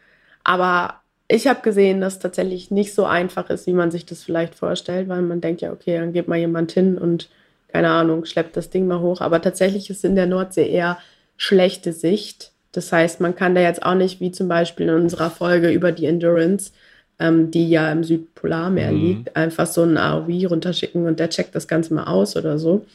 Aber 0.48 1.02
ich 1.28 1.46
habe 1.46 1.60
gesehen, 1.60 2.00
dass 2.00 2.14
es 2.14 2.18
tatsächlich 2.20 2.70
nicht 2.70 2.94
so 2.94 3.04
einfach 3.04 3.50
ist, 3.50 3.66
wie 3.66 3.74
man 3.74 3.90
sich 3.90 4.06
das 4.06 4.22
vielleicht 4.22 4.54
vorstellt, 4.54 5.06
weil 5.10 5.20
man 5.20 5.42
denkt 5.42 5.60
ja, 5.60 5.70
okay, 5.70 5.98
dann 5.98 6.14
geht 6.14 6.26
mal 6.26 6.38
jemand 6.38 6.72
hin 6.72 6.96
und 6.96 7.28
keine 7.70 7.90
Ahnung, 7.90 8.24
schleppt 8.24 8.56
das 8.56 8.70
Ding 8.70 8.86
mal 8.86 9.00
hoch. 9.00 9.20
Aber 9.20 9.42
tatsächlich 9.42 9.90
ist 9.90 10.06
in 10.06 10.16
der 10.16 10.24
Nordsee 10.24 10.66
eher 10.66 10.96
schlechte 11.36 11.92
Sicht. 11.92 12.52
Das 12.72 12.90
heißt, 12.90 13.20
man 13.20 13.36
kann 13.36 13.54
da 13.54 13.60
jetzt 13.60 13.82
auch 13.82 13.94
nicht, 13.94 14.20
wie 14.20 14.32
zum 14.32 14.48
Beispiel 14.48 14.88
in 14.88 14.94
unserer 14.94 15.28
Folge 15.28 15.70
über 15.70 15.92
die 15.92 16.06
Endurance, 16.06 16.72
ähm, 17.18 17.50
die 17.50 17.68
ja 17.68 17.92
im 17.92 18.02
Südpolarmeer 18.02 18.92
mhm. 18.92 19.04
liegt, 19.04 19.36
einfach 19.36 19.66
so 19.66 19.82
einen 19.82 19.98
AOV 19.98 20.50
runterschicken 20.50 21.06
und 21.06 21.20
der 21.20 21.28
checkt 21.28 21.54
das 21.54 21.68
Ganze 21.68 21.92
mal 21.92 22.04
aus 22.04 22.36
oder 22.36 22.58
so, 22.58 22.86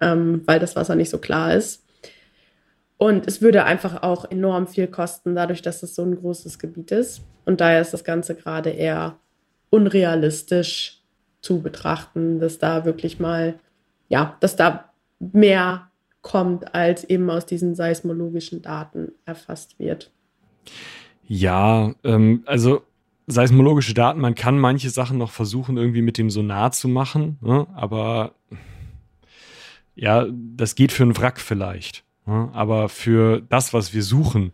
ähm, 0.00 0.42
weil 0.46 0.58
das 0.58 0.74
Wasser 0.74 0.96
nicht 0.96 1.10
so 1.10 1.18
klar 1.18 1.54
ist. 1.54 1.80
Und 2.98 3.26
es 3.28 3.40
würde 3.40 3.64
einfach 3.64 4.02
auch 4.02 4.28
enorm 4.30 4.66
viel 4.66 4.88
kosten, 4.88 5.34
dadurch, 5.34 5.62
dass 5.62 5.82
es 5.82 5.94
so 5.94 6.02
ein 6.02 6.16
großes 6.16 6.58
Gebiet 6.58 6.90
ist. 6.90 7.22
Und 7.44 7.60
daher 7.60 7.80
ist 7.80 7.92
das 7.92 8.04
Ganze 8.04 8.34
gerade 8.34 8.70
eher 8.70 9.16
unrealistisch 9.70 11.00
zu 11.40 11.62
betrachten, 11.62 12.40
dass 12.40 12.58
da 12.58 12.84
wirklich 12.84 13.20
mal, 13.20 13.58
ja, 14.08 14.36
dass 14.40 14.56
da 14.56 14.92
mehr 15.20 15.88
kommt, 16.22 16.74
als 16.74 17.04
eben 17.04 17.30
aus 17.30 17.46
diesen 17.46 17.76
seismologischen 17.76 18.62
Daten 18.62 19.12
erfasst 19.24 19.78
wird. 19.78 20.10
Ja, 21.26 21.94
ähm, 22.02 22.42
also 22.46 22.82
seismologische 23.28 23.94
Daten, 23.94 24.20
man 24.20 24.34
kann 24.34 24.58
manche 24.58 24.90
Sachen 24.90 25.18
noch 25.18 25.30
versuchen, 25.30 25.76
irgendwie 25.76 26.02
mit 26.02 26.18
dem 26.18 26.30
Sonar 26.30 26.72
zu 26.72 26.88
machen, 26.88 27.38
ne? 27.42 27.66
aber 27.74 28.32
ja, 29.94 30.26
das 30.30 30.74
geht 30.74 30.92
für 30.92 31.02
einen 31.02 31.16
Wrack 31.16 31.38
vielleicht. 31.40 32.04
Aber 32.28 32.88
für 32.88 33.40
das, 33.40 33.72
was 33.72 33.94
wir 33.94 34.02
suchen, 34.02 34.52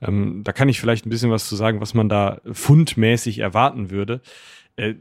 ähm, 0.00 0.42
da 0.44 0.52
kann 0.52 0.68
ich 0.68 0.80
vielleicht 0.80 1.06
ein 1.06 1.10
bisschen 1.10 1.30
was 1.30 1.48
zu 1.48 1.56
sagen, 1.56 1.80
was 1.80 1.94
man 1.94 2.08
da 2.08 2.40
fundmäßig 2.50 3.40
erwarten 3.40 3.90
würde. 3.90 4.20
Äh, 4.76 4.94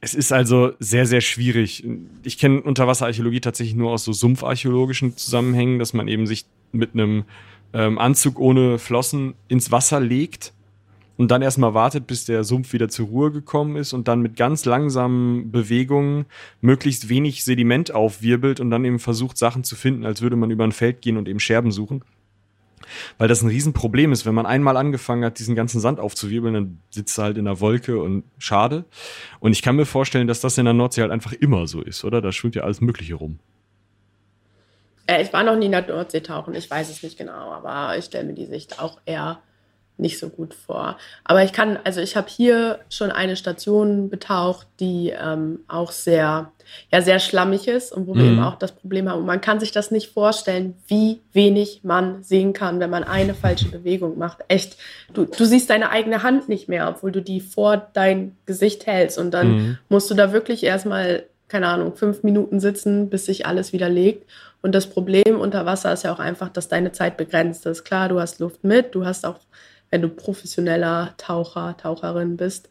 es 0.00 0.14
ist 0.14 0.32
also 0.32 0.72
sehr, 0.78 1.06
sehr 1.06 1.20
schwierig. 1.20 1.84
Ich 2.22 2.38
kenne 2.38 2.62
Unterwasserarchäologie 2.62 3.40
tatsächlich 3.40 3.76
nur 3.76 3.90
aus 3.90 4.04
so 4.04 4.12
sumpfarchäologischen 4.12 5.16
Zusammenhängen, 5.16 5.78
dass 5.78 5.92
man 5.92 6.08
eben 6.08 6.26
sich 6.26 6.46
mit 6.72 6.94
einem 6.94 7.24
ähm, 7.72 7.98
Anzug 7.98 8.38
ohne 8.38 8.78
Flossen 8.78 9.34
ins 9.48 9.72
Wasser 9.72 10.00
legt 10.00 10.52
und 11.18 11.32
dann 11.32 11.42
erstmal 11.42 11.74
wartet, 11.74 12.06
bis 12.06 12.24
der 12.24 12.44
Sumpf 12.44 12.72
wieder 12.72 12.88
zur 12.88 13.08
Ruhe 13.08 13.32
gekommen 13.32 13.76
ist 13.76 13.92
und 13.92 14.08
dann 14.08 14.22
mit 14.22 14.36
ganz 14.36 14.64
langsamen 14.64 15.50
Bewegungen 15.50 16.26
möglichst 16.60 17.08
wenig 17.08 17.44
Sediment 17.44 17.92
aufwirbelt 17.92 18.60
und 18.60 18.70
dann 18.70 18.84
eben 18.84 19.00
versucht, 19.00 19.36
Sachen 19.36 19.64
zu 19.64 19.74
finden, 19.74 20.06
als 20.06 20.22
würde 20.22 20.36
man 20.36 20.50
über 20.50 20.64
ein 20.64 20.72
Feld 20.72 21.02
gehen 21.02 21.16
und 21.16 21.28
eben 21.28 21.40
Scherben 21.40 21.72
suchen. 21.72 22.04
Weil 23.18 23.26
das 23.26 23.42
ein 23.42 23.48
Riesenproblem 23.48 24.12
ist, 24.12 24.26
wenn 24.26 24.34
man 24.34 24.46
einmal 24.46 24.76
angefangen 24.76 25.24
hat, 25.24 25.40
diesen 25.40 25.56
ganzen 25.56 25.80
Sand 25.80 25.98
aufzuwirbeln, 25.98 26.54
dann 26.54 26.78
sitzt 26.88 27.18
er 27.18 27.24
halt 27.24 27.36
in 27.36 27.44
der 27.46 27.60
Wolke 27.60 28.00
und 28.00 28.22
schade. 28.38 28.84
Und 29.40 29.52
ich 29.52 29.60
kann 29.60 29.74
mir 29.74 29.86
vorstellen, 29.86 30.28
dass 30.28 30.40
das 30.40 30.56
in 30.56 30.64
der 30.64 30.72
Nordsee 30.72 31.02
halt 31.02 31.10
einfach 31.10 31.32
immer 31.32 31.66
so 31.66 31.82
ist, 31.82 32.04
oder? 32.04 32.22
Da 32.22 32.30
schwimmt 32.30 32.54
ja 32.54 32.62
alles 32.62 32.80
Mögliche 32.80 33.16
rum. 33.16 33.40
Äh, 35.06 35.22
ich 35.22 35.32
war 35.32 35.42
noch 35.42 35.56
nie 35.56 35.66
in 35.66 35.72
der 35.72 35.86
Nordsee 35.86 36.20
tauchen, 36.20 36.54
ich 36.54 36.70
weiß 36.70 36.88
es 36.88 37.02
nicht 37.02 37.18
genau, 37.18 37.52
aber 37.52 37.98
ich 37.98 38.04
stelle 38.04 38.24
mir 38.24 38.34
die 38.34 38.46
Sicht 38.46 38.80
auch 38.80 39.00
eher 39.04 39.40
nicht 39.98 40.18
so 40.18 40.28
gut 40.28 40.54
vor. 40.54 40.96
Aber 41.24 41.42
ich 41.42 41.52
kann, 41.52 41.78
also 41.84 42.00
ich 42.00 42.16
habe 42.16 42.28
hier 42.28 42.78
schon 42.88 43.10
eine 43.10 43.36
Station 43.36 44.08
betaucht, 44.08 44.66
die 44.80 45.10
ähm, 45.10 45.60
auch 45.68 45.90
sehr, 45.90 46.52
ja, 46.92 47.02
sehr 47.02 47.18
schlammig 47.18 47.66
ist 47.68 47.92
und 47.92 48.06
wo 48.06 48.14
mhm. 48.14 48.18
wir 48.18 48.26
eben 48.26 48.42
auch 48.42 48.56
das 48.56 48.72
Problem 48.72 49.08
haben. 49.08 49.20
Und 49.20 49.26
man 49.26 49.40
kann 49.40 49.60
sich 49.60 49.72
das 49.72 49.90
nicht 49.90 50.12
vorstellen, 50.12 50.74
wie 50.86 51.20
wenig 51.32 51.80
man 51.82 52.22
sehen 52.22 52.52
kann, 52.52 52.80
wenn 52.80 52.90
man 52.90 53.04
eine 53.04 53.34
falsche 53.34 53.68
Bewegung 53.68 54.18
macht. 54.18 54.38
Echt, 54.48 54.76
du, 55.12 55.24
du 55.24 55.44
siehst 55.44 55.70
deine 55.70 55.90
eigene 55.90 56.22
Hand 56.22 56.48
nicht 56.48 56.68
mehr, 56.68 56.88
obwohl 56.88 57.12
du 57.12 57.20
die 57.20 57.40
vor 57.40 57.88
dein 57.92 58.36
Gesicht 58.46 58.86
hältst. 58.86 59.18
Und 59.18 59.32
dann 59.32 59.48
mhm. 59.50 59.78
musst 59.88 60.10
du 60.10 60.14
da 60.14 60.32
wirklich 60.32 60.62
erstmal, 60.62 61.24
keine 61.48 61.66
Ahnung, 61.66 61.96
fünf 61.96 62.22
Minuten 62.22 62.60
sitzen, 62.60 63.10
bis 63.10 63.26
sich 63.26 63.46
alles 63.46 63.72
wieder 63.72 63.88
legt. 63.88 64.26
Und 64.60 64.74
das 64.74 64.88
Problem 64.88 65.40
unter 65.40 65.66
Wasser 65.66 65.92
ist 65.92 66.04
ja 66.04 66.12
auch 66.12 66.18
einfach, 66.18 66.48
dass 66.48 66.68
deine 66.68 66.92
Zeit 66.92 67.16
begrenzt 67.16 67.66
ist. 67.66 67.84
Klar, 67.84 68.08
du 68.08 68.20
hast 68.20 68.40
Luft 68.40 68.64
mit, 68.64 68.94
du 68.94 69.04
hast 69.04 69.24
auch 69.24 69.38
wenn 69.90 70.02
du 70.02 70.08
professioneller 70.08 71.14
Taucher, 71.16 71.76
Taucherin 71.76 72.36
bist, 72.36 72.68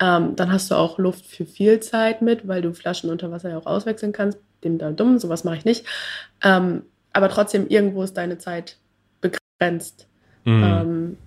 ähm, 0.00 0.34
dann 0.36 0.50
hast 0.50 0.70
du 0.70 0.74
auch 0.74 0.98
Luft 0.98 1.26
für 1.26 1.44
viel 1.44 1.80
Zeit 1.80 2.22
mit, 2.22 2.48
weil 2.48 2.62
du 2.62 2.72
Flaschen 2.72 3.10
unter 3.10 3.30
Wasser 3.30 3.50
ja 3.50 3.58
auch 3.58 3.66
auswechseln 3.66 4.12
kannst. 4.12 4.38
Dem 4.64 4.78
da 4.78 4.90
dumm, 4.90 5.18
sowas 5.18 5.44
mache 5.44 5.56
ich 5.56 5.64
nicht. 5.64 5.86
Ähm, 6.42 6.82
aber 7.12 7.28
trotzdem, 7.28 7.68
irgendwo 7.68 8.02
ist 8.02 8.16
deine 8.16 8.38
Zeit 8.38 8.76
begrenzt. 9.20 10.06
Mhm. 10.44 10.62
Ähm, 10.64 11.18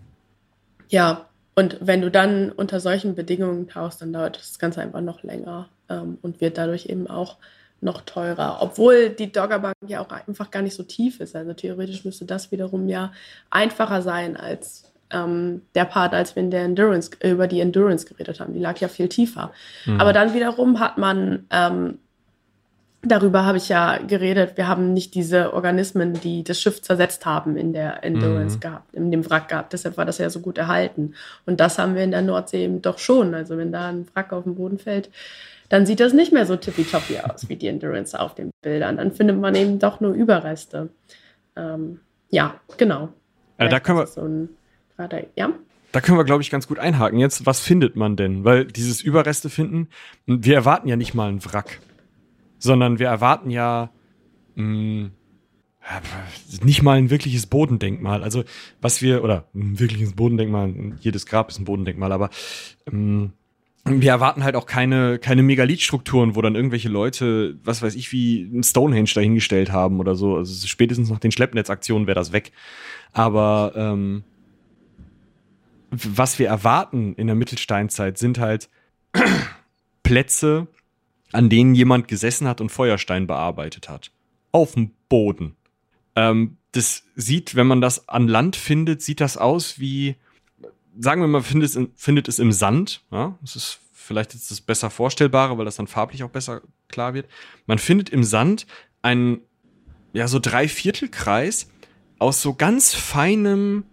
ja, 0.90 1.30
und 1.56 1.78
wenn 1.82 2.02
du 2.02 2.10
dann 2.10 2.52
unter 2.52 2.80
solchen 2.80 3.16
Bedingungen 3.16 3.68
tauchst, 3.68 4.02
dann 4.02 4.14
dauert 4.14 4.38
das 4.38 4.60
Ganze 4.60 4.82
einfach 4.82 5.02
noch 5.02 5.24
länger 5.24 5.70
ähm, 5.90 6.18
und 6.22 6.42
wird 6.42 6.58
dadurch 6.58 6.88
eben 6.88 7.08
auch 7.08 7.38
noch 7.82 8.02
teurer. 8.02 8.60
Obwohl 8.62 9.10
die 9.10 9.32
Doggerbank 9.32 9.76
ja 9.88 10.00
auch 10.00 10.10
einfach 10.10 10.50
gar 10.50 10.62
nicht 10.62 10.76
so 10.76 10.84
tief 10.84 11.20
ist. 11.20 11.36
Also 11.36 11.54
theoretisch 11.54 12.06
müsste 12.06 12.26
das 12.26 12.52
wiederum 12.52 12.88
ja 12.88 13.12
einfacher 13.50 14.02
sein 14.02 14.38
als 14.38 14.93
ähm, 15.14 15.62
der 15.76 15.86
Part, 15.86 16.14
als 16.14 16.36
wir 16.36 16.44
in 16.44 16.52
der 16.52 16.64
Endurance, 16.64 17.12
äh, 17.20 17.32
über 17.32 17.48
die 17.48 17.62
Endurance 17.62 18.06
geredet 18.06 18.40
haben. 18.40 18.54
Die 18.54 18.60
lag 18.60 18.78
ja 18.80 18.88
viel 18.88 19.08
tiefer. 19.08 19.52
Mhm. 19.86 20.02
Aber 20.02 20.14
dann 20.14 20.34
wiederum 20.34 20.80
hat 20.80 20.98
man, 20.98 21.46
ähm, 21.52 22.00
darüber 23.02 23.46
habe 23.46 23.58
ich 23.58 23.70
ja 23.70 23.98
geredet, 23.98 24.58
wir 24.58 24.68
haben 24.68 24.94
nicht 24.94 25.14
diese 25.16 25.54
Organismen, 25.54 26.14
die 26.14 26.44
das 26.44 26.60
Schiff 26.60 26.82
zersetzt 26.82 27.26
haben, 27.26 27.58
in 27.58 27.74
der 27.74 28.04
Endurance 28.04 28.58
mhm. 28.58 28.62
gehabt, 28.62 28.94
in 28.94 29.12
dem 29.12 29.30
Wrack 29.30 29.50
gehabt. 29.50 29.74
Deshalb 29.74 29.98
war 29.98 30.06
das 30.06 30.18
ja 30.18 30.30
so 30.30 30.40
gut 30.40 30.58
erhalten. 30.58 31.14
Und 31.46 31.60
das 31.60 31.78
haben 31.78 31.96
wir 31.96 32.04
in 32.04 32.12
der 32.12 32.22
Nordsee 32.22 32.64
eben 32.64 32.82
doch 32.82 33.00
schon. 33.00 33.34
Also 33.34 33.58
wenn 33.58 33.72
da 33.72 33.90
ein 33.90 34.08
Wrack 34.14 34.34
auf 34.34 34.44
den 34.44 34.56
Boden 34.56 34.80
fällt, 34.80 35.10
dann 35.70 35.86
sieht 35.86 36.00
das 36.00 36.14
nicht 36.14 36.32
mehr 36.32 36.46
so 36.46 36.56
tippitoppi 36.56 37.20
aus 37.20 37.50
wie 37.50 37.56
die 37.56 37.68
Endurance 37.68 38.20
auf 38.20 38.36
den 38.36 38.52
Bildern. 38.62 38.98
Dann 38.98 39.12
findet 39.12 39.40
man 39.40 39.56
eben 39.56 39.80
doch 39.80 40.00
nur 40.02 40.14
Überreste. 40.14 40.90
Ähm, 41.56 42.00
ja, 42.30 42.56
genau. 42.78 43.10
Ja, 43.60 43.68
da 43.68 43.80
können 43.80 44.00
wir, 44.00 44.08
so 44.08 44.22
Warte, 44.98 45.28
ja. 45.36 45.54
Da 45.92 46.02
können 46.02 46.18
wir, 46.18 46.24
glaube 46.24 46.42
ich, 46.42 46.50
ganz 46.50 46.68
gut 46.68 46.80
einhaken. 46.80 47.20
Jetzt, 47.20 47.46
was 47.46 47.60
findet 47.60 47.96
man 47.96 48.16
denn? 48.16 48.44
Weil 48.44 48.66
dieses 48.66 49.02
Überreste 49.02 49.50
finden, 49.50 49.90
wir 50.26 50.56
erwarten 50.56 50.88
ja 50.88 50.96
nicht 50.96 51.14
mal 51.14 51.30
einen 51.30 51.44
Wrack, 51.46 51.80
sondern 52.58 52.98
wir 52.98 53.08
erwarten 53.08 53.52
ja 53.52 53.92
mh, 54.56 54.64
hm, 54.64 55.12
nicht 56.64 56.82
mal 56.82 56.98
ein 56.98 57.10
wirkliches 57.10 57.46
Bodendenkmal. 57.46 58.24
Also, 58.24 58.44
was 58.82 59.02
wir, 59.02 59.24
oder 59.24 59.46
ein 59.54 59.80
wirkliches 59.80 60.14
Bodendenkmal, 60.14 60.74
jedes 61.00 61.26
Grab 61.26 61.50
ist 61.50 61.60
ein 61.60 61.66
Bodendenkmal, 61.66 62.12
aber 62.12 62.30
mh, 62.90 62.94
hm, 62.96 63.34
wir 63.86 64.12
erwarten 64.12 64.46
halt 64.46 64.56
auch 64.56 64.66
keine, 64.66 65.20
keine 65.20 65.44
Megalithstrukturen, 65.44 66.36
wo 66.36 66.42
dann 66.42 66.56
irgendwelche 66.56 66.88
Leute, 66.88 67.60
was 67.66 67.82
weiß 67.82 67.96
ich, 67.96 68.14
wie 68.14 68.44
ein 68.44 68.64
Stonehenge 68.64 69.12
dahingestellt 69.14 69.74
haben 69.74 70.00
oder 70.00 70.16
so. 70.16 70.38
Also 70.38 70.68
spätestens 70.68 71.10
nach 71.10 71.20
den 71.20 71.32
Schleppnetzaktionen 71.32 72.08
wäre 72.08 72.16
das 72.16 72.32
weg. 72.32 72.54
Aber 73.12 73.74
ähm, 73.76 74.24
was 75.94 76.40
wir 76.40 76.48
erwarten 76.48 77.14
in 77.16 77.28
der 77.28 77.36
Mittelsteinzeit, 77.36 78.18
sind 78.18 78.40
halt 78.40 78.70
Plätze, 80.04 80.68
an 81.32 81.50
denen 81.50 81.76
jemand 81.76 82.08
gesessen 82.08 82.48
hat 82.48 82.62
und 82.62 82.70
Feuerstein 82.72 83.28
bearbeitet 83.28 83.90
hat. 83.90 84.12
Auf 84.52 84.74
dem 84.74 84.92
Boden. 85.10 85.56
Ähm, 86.16 86.58
das 86.72 87.04
sieht, 87.16 87.56
wenn 87.56 87.68
man 87.68 87.82
das 87.82 88.10
an 88.10 88.28
Land 88.28 88.56
findet, 88.56 89.02
sieht 89.02 89.22
das 89.22 89.38
aus 89.38 89.80
wie 89.80 90.16
sagen 91.00 91.22
wir 91.22 91.28
mal, 91.28 91.42
findet 91.42 91.70
es, 91.70 91.76
in, 91.76 91.92
findet 91.96 92.28
es 92.28 92.40
im 92.40 92.52
Sand. 92.52 93.02
Ja? 93.12 93.38
Das 93.42 93.56
ist 93.56 93.80
vielleicht 93.94 94.34
jetzt 94.34 94.52
das 94.52 94.62
besser 94.62 94.90
vorstellbare, 94.90 95.58
weil 95.58 95.66
das 95.66 95.76
dann 95.76 95.88
farblich 95.88 96.24
auch 96.24 96.30
besser 96.30 96.62
klar 96.90 97.14
wird. 97.14 97.28
Man 97.66 97.80
findet 97.80 98.10
im 98.10 98.24
Sand 98.24 98.68
einen, 99.02 99.40
ja, 100.14 100.28
so 100.28 100.40
Dreiviertelkreis 100.40 101.70
aus 102.20 102.42
so 102.42 102.54
ganz 102.54 102.94
feinem 102.94 103.86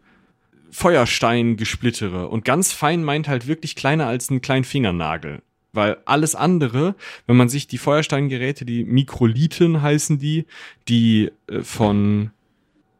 Feuerstein-Gesplittere. 0.70 2.28
Und 2.28 2.44
ganz 2.44 2.72
fein 2.72 3.04
meint 3.04 3.28
halt 3.28 3.46
wirklich 3.46 3.76
kleiner 3.76 4.06
als 4.06 4.30
ein 4.30 4.40
kleinen 4.40 4.64
Fingernagel. 4.64 5.42
Weil 5.72 5.98
alles 6.04 6.34
andere, 6.34 6.96
wenn 7.26 7.36
man 7.36 7.48
sich 7.48 7.66
die 7.68 7.78
Feuersteingeräte, 7.78 8.64
die 8.64 8.84
Mikrolithen 8.84 9.82
heißen 9.82 10.18
die, 10.18 10.46
die 10.88 11.30
äh, 11.46 11.62
von 11.62 12.30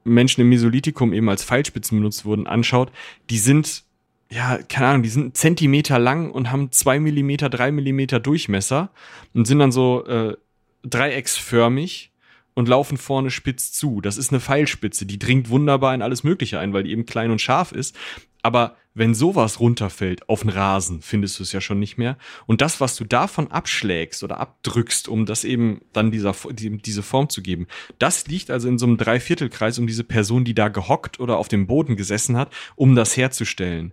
Menschen 0.04 0.40
im 0.42 0.48
Mesolithikum 0.48 1.12
eben 1.12 1.28
als 1.28 1.44
Pfeilspitzen 1.44 1.98
benutzt 1.98 2.24
wurden, 2.24 2.46
anschaut, 2.46 2.92
die 3.28 3.38
sind, 3.38 3.84
ja, 4.30 4.58
keine 4.68 4.86
Ahnung, 4.86 5.02
die 5.02 5.08
sind 5.08 5.36
Zentimeter 5.36 5.98
lang 5.98 6.30
und 6.30 6.50
haben 6.50 6.70
zwei 6.72 7.00
Millimeter, 7.00 7.48
drei 7.48 7.72
Millimeter 7.72 8.20
Durchmesser 8.20 8.90
und 9.34 9.46
sind 9.46 9.58
dann 9.58 9.72
so 9.72 10.06
äh, 10.06 10.36
dreiecksförmig 10.82 12.10
und 12.55 12.68
laufen 12.68 12.96
vorne 12.96 13.30
spitz 13.30 13.72
zu. 13.72 14.01
Das 14.01 14.16
ist 14.16 14.30
eine 14.30 14.40
Pfeilspitze, 14.40 15.07
die 15.07 15.18
dringt 15.18 15.48
wunderbar 15.48 15.94
in 15.94 16.03
alles 16.03 16.24
Mögliche 16.24 16.59
ein, 16.59 16.72
weil 16.72 16.84
die 16.84 16.90
eben 16.90 17.07
klein 17.07 17.30
und 17.30 17.40
scharf 17.40 17.72
ist. 17.72 17.96
Aber 18.42 18.76
wenn 18.94 19.14
sowas 19.14 19.61
runterfällt 19.61 20.28
auf 20.28 20.40
den 20.40 20.51
Rasen, 20.51 21.03
findest 21.03 21.38
du 21.38 21.42
es 21.42 21.53
ja 21.53 21.61
schon 21.61 21.78
nicht 21.78 21.96
mehr. 21.96 22.16
Und 22.46 22.61
das, 22.61 22.80
was 22.80 22.96
du 22.96 23.05
davon 23.05 23.51
abschlägst 23.51 24.24
oder 24.24 24.40
abdrückst, 24.40 25.09
um 25.09 25.26
das 25.26 25.44
eben 25.44 25.82
dann 25.92 26.11
dieser, 26.11 26.34
diese 26.53 27.03
Form 27.03 27.28
zu 27.28 27.42
geben, 27.42 27.66
das 27.98 28.26
liegt 28.26 28.51
also 28.51 28.68
in 28.68 28.78
so 28.78 28.86
einem 28.86 28.96
Dreiviertelkreis 28.96 29.78
um 29.78 29.86
diese 29.86 30.05
Person, 30.05 30.44
die 30.44 30.55
da 30.55 30.68
gehockt 30.68 31.20
oder 31.20 31.36
auf 31.36 31.48
dem 31.48 31.66
Boden 31.66 31.96
gesessen 31.96 32.36
hat, 32.36 32.53
um 32.74 32.96
das 32.96 33.16
herzustellen. 33.16 33.92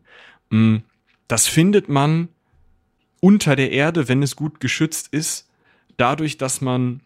Mm, 0.50 0.78
das 1.28 1.48
findet 1.48 1.90
man 1.90 2.30
unter 3.20 3.56
der 3.56 3.72
Erde, 3.72 4.08
wenn 4.08 4.24
es 4.24 4.36
gut 4.36 4.60
geschützt 4.60 5.10
ist, 5.12 5.50
dadurch, 5.98 6.38
dass 6.38 6.62
man 6.62 7.02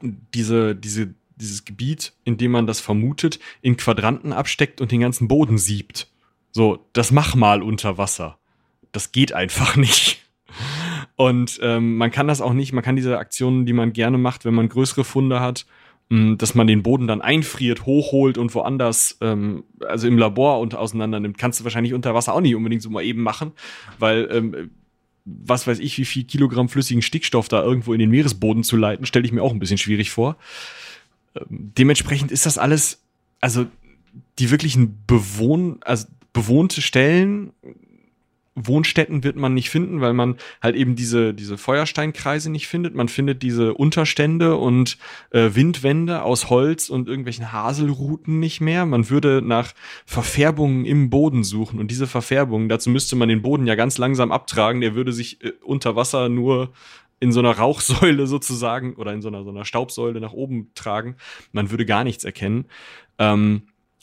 diese, 0.00 0.74
diese, 0.74 1.14
dieses 1.36 1.64
Gebiet, 1.64 2.12
in 2.24 2.36
dem 2.36 2.52
man 2.52 2.66
das 2.66 2.80
vermutet, 2.80 3.38
in 3.60 3.76
Quadranten 3.76 4.32
absteckt 4.32 4.80
und 4.80 4.92
den 4.92 5.00
ganzen 5.00 5.28
Boden 5.28 5.58
siebt. 5.58 6.08
So, 6.50 6.86
das 6.92 7.10
mach 7.12 7.34
mal 7.34 7.62
unter 7.62 7.98
Wasser. 7.98 8.38
Das 8.92 9.12
geht 9.12 9.32
einfach 9.32 9.76
nicht. 9.76 10.22
Und 11.16 11.58
ähm, 11.62 11.96
man 11.96 12.10
kann 12.10 12.28
das 12.28 12.40
auch 12.40 12.52
nicht, 12.52 12.72
man 12.72 12.84
kann 12.84 12.96
diese 12.96 13.18
Aktionen, 13.18 13.66
die 13.66 13.72
man 13.72 13.92
gerne 13.92 14.18
macht, 14.18 14.44
wenn 14.44 14.54
man 14.54 14.68
größere 14.68 15.04
Funde 15.04 15.40
hat, 15.40 15.66
mh, 16.08 16.18
hm, 16.18 16.38
dass 16.38 16.54
man 16.54 16.66
den 16.66 16.82
Boden 16.82 17.06
dann 17.06 17.22
einfriert, 17.22 17.86
hochholt 17.86 18.38
und 18.38 18.54
woanders, 18.54 19.18
ähm, 19.20 19.64
also 19.86 20.08
im 20.08 20.18
Labor 20.18 20.60
und 20.60 20.74
auseinander 20.74 21.20
nimmt, 21.20 21.38
kannst 21.38 21.60
du 21.60 21.64
wahrscheinlich 21.64 21.94
unter 21.94 22.14
Wasser 22.14 22.34
auch 22.34 22.40
nicht 22.40 22.54
unbedingt 22.54 22.82
so 22.82 22.90
mal 22.90 23.04
eben 23.04 23.22
machen, 23.22 23.52
weil 23.98 24.28
ähm, 24.30 24.70
was 25.24 25.66
weiß 25.66 25.78
ich, 25.78 25.98
wie 25.98 26.04
viel 26.04 26.24
Kilogramm 26.24 26.68
flüssigen 26.68 27.02
Stickstoff 27.02 27.48
da 27.48 27.62
irgendwo 27.62 27.92
in 27.92 28.00
den 28.00 28.10
Meeresboden 28.10 28.64
zu 28.64 28.76
leiten, 28.76 29.06
stelle 29.06 29.24
ich 29.24 29.32
mir 29.32 29.42
auch 29.42 29.52
ein 29.52 29.58
bisschen 29.58 29.78
schwierig 29.78 30.10
vor. 30.10 30.36
Ähm, 31.34 31.72
dementsprechend 31.76 32.32
ist 32.32 32.46
das 32.46 32.58
alles, 32.58 33.02
also 33.40 33.66
die 34.38 34.50
wirklichen 34.50 35.04
Bewohn, 35.06 35.78
also 35.82 36.06
bewohnte 36.32 36.82
Stellen, 36.82 37.52
Wohnstätten 38.54 39.24
wird 39.24 39.36
man 39.36 39.54
nicht 39.54 39.70
finden, 39.70 40.00
weil 40.00 40.12
man 40.12 40.36
halt 40.60 40.76
eben 40.76 40.94
diese, 40.94 41.32
diese 41.32 41.56
Feuersteinkreise 41.56 42.50
nicht 42.50 42.68
findet. 42.68 42.94
Man 42.94 43.08
findet 43.08 43.42
diese 43.42 43.74
Unterstände 43.74 44.56
und 44.56 44.98
äh, 45.30 45.50
Windwände 45.54 46.22
aus 46.22 46.50
Holz 46.50 46.90
und 46.90 47.08
irgendwelchen 47.08 47.52
Haselruten 47.52 48.40
nicht 48.40 48.60
mehr. 48.60 48.84
Man 48.84 49.08
würde 49.08 49.40
nach 49.42 49.72
Verfärbungen 50.04 50.84
im 50.84 51.08
Boden 51.08 51.44
suchen 51.44 51.78
und 51.78 51.90
diese 51.90 52.06
Verfärbungen, 52.06 52.68
dazu 52.68 52.90
müsste 52.90 53.16
man 53.16 53.30
den 53.30 53.42
Boden 53.42 53.66
ja 53.66 53.74
ganz 53.74 53.96
langsam 53.96 54.30
abtragen. 54.30 54.82
Der 54.82 54.94
würde 54.94 55.12
sich 55.12 55.42
äh, 55.42 55.52
unter 55.62 55.96
Wasser 55.96 56.28
nur 56.28 56.72
in 57.20 57.32
so 57.32 57.40
einer 57.40 57.56
Rauchsäule 57.56 58.26
sozusagen 58.26 58.94
oder 58.96 59.14
in 59.14 59.22
so 59.22 59.28
einer, 59.28 59.44
so 59.44 59.50
einer 59.50 59.64
Staubsäule 59.64 60.20
nach 60.20 60.32
oben 60.32 60.72
tragen. 60.74 61.16
Man 61.52 61.70
würde 61.70 61.86
gar 61.86 62.04
nichts 62.04 62.24
erkennen. 62.24 62.66
Ähm, 63.18 63.62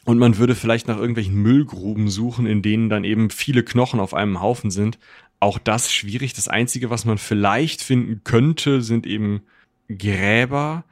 und 0.10 0.18
man 0.18 0.40
würde 0.40 0.56
vielleicht 0.56 0.88
nach 0.88 0.98
irgendwelchen 0.98 1.36
Müllgruben 1.36 2.10
suchen, 2.10 2.48
in 2.48 2.64
denen 2.64 2.90
dann 2.90 3.04
eben 3.04 3.30
viele 3.30 3.62
Knochen 3.62 4.00
auf 4.00 4.16
einem 4.16 4.42
Haufen 4.42 4.72
sind. 4.72 4.98
Auch 5.40 5.60
das 5.60 5.94
schwierig. 5.94 6.34
Das 6.34 6.48
Einzige, 6.48 6.90
was 6.90 7.06
man 7.06 7.20
vielleicht 7.20 7.84
finden 7.84 8.22
könnte, 8.24 8.82
sind 8.82 9.06
eben 9.06 9.44
Gräber. 9.88 10.84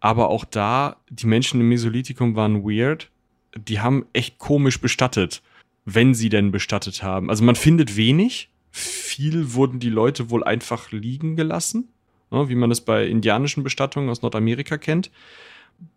Aber 0.00 0.28
auch 0.28 0.44
da, 0.44 0.96
die 1.08 1.28
Menschen 1.28 1.60
im 1.60 1.68
Mesolithikum 1.68 2.34
waren 2.34 2.64
weird. 2.64 3.12
Die 3.56 3.78
haben 3.78 4.06
echt 4.12 4.38
komisch 4.38 4.80
bestattet, 4.80 5.40
wenn 5.84 6.12
sie 6.12 6.28
denn 6.28 6.50
bestattet 6.50 7.04
haben. 7.04 7.30
Also 7.30 7.44
man 7.44 7.54
findet 7.54 7.96
wenig. 7.96 8.50
Viel 8.72 9.54
wurden 9.54 9.78
die 9.78 9.88
Leute 9.88 10.30
wohl 10.30 10.42
einfach 10.42 10.90
liegen 10.90 11.36
gelassen, 11.36 11.90
ne, 12.32 12.48
wie 12.48 12.56
man 12.56 12.72
es 12.72 12.80
bei 12.80 13.06
indianischen 13.06 13.62
Bestattungen 13.62 14.10
aus 14.10 14.22
Nordamerika 14.22 14.78
kennt. 14.78 15.12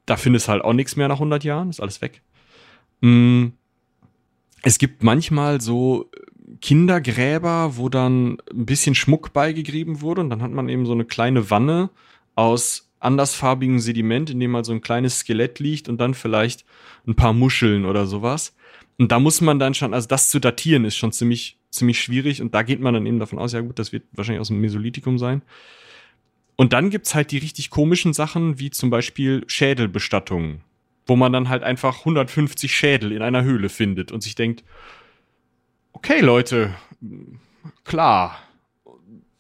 Da 0.06 0.16
findest 0.16 0.48
halt 0.48 0.64
auch 0.64 0.74
nichts 0.74 0.96
mehr 0.96 1.08
nach 1.08 1.16
100 1.16 1.44
Jahren, 1.44 1.72
ist 1.72 1.80
alles 1.80 2.04
weg. 2.04 2.22
Mm, 3.02 3.48
es 4.64 4.78
gibt 4.80 5.04
manchmal 5.04 5.62
so 5.62 6.10
Kindergräber, 6.62 7.78
wo 7.78 7.90
dann 7.90 8.38
ein 8.52 8.66
bisschen 8.66 8.96
Schmuck 8.96 9.34
beigegeben 9.34 10.02
wurde 10.02 10.22
und 10.22 10.30
dann 10.30 10.42
hat 10.42 10.52
man 10.52 10.70
eben 10.70 10.86
so 10.86 10.94
eine 10.94 11.06
kleine 11.06 11.50
Wanne 11.50 11.90
aus 12.36 12.90
andersfarbigem 13.00 13.80
Sediment, 13.80 14.30
in 14.30 14.40
dem 14.40 14.52
mal 14.52 14.66
so 14.66 14.72
ein 14.72 14.82
kleines 14.82 15.20
Skelett 15.20 15.60
liegt 15.60 15.88
und 15.88 16.00
dann 16.00 16.14
vielleicht 16.14 16.66
ein 17.06 17.16
paar 17.16 17.34
Muscheln 17.34 17.86
oder 17.86 18.08
sowas. 18.08 18.56
Und 18.98 19.12
da 19.12 19.20
muss 19.20 19.42
man 19.42 19.60
dann 19.60 19.76
schon, 19.76 19.94
also 19.94 20.08
das 20.08 20.30
zu 20.30 20.40
datieren 20.40 20.86
ist 20.86 20.98
schon 20.98 21.12
ziemlich, 21.12 21.60
ziemlich 21.70 22.02
schwierig 22.02 22.42
und 22.42 22.56
da 22.56 22.64
geht 22.64 22.80
man 22.80 22.94
dann 22.94 23.06
eben 23.06 23.20
davon 23.20 23.38
aus, 23.38 23.54
ja 23.54 23.62
gut, 23.62 23.78
das 23.78 23.92
wird 23.92 24.04
wahrscheinlich 24.14 24.42
aus 24.42 24.48
dem 24.48 24.60
Mesolithikum 24.60 25.20
sein. 25.20 25.44
Und 26.56 26.74
dann 26.74 26.90
gibt's 26.90 27.14
halt 27.14 27.32
die 27.32 27.38
richtig 27.38 27.70
komischen 27.70 28.14
Sachen, 28.14 28.58
wie 28.58 28.72
zum 28.72 28.90
Beispiel 28.90 29.44
Schädelbestattungen 29.46 30.62
wo 31.08 31.16
man 31.16 31.34
dann 31.34 31.50
halt 31.50 31.64
einfach 31.64 32.00
150 32.00 32.76
Schädel 32.76 33.12
in 33.12 33.22
einer 33.22 33.44
Höhle 33.44 33.70
findet 33.70 34.12
und 34.12 34.22
sich 34.22 34.36
denkt, 34.36 34.64
okay 35.94 36.20
Leute, 36.20 36.76
klar, 37.84 38.38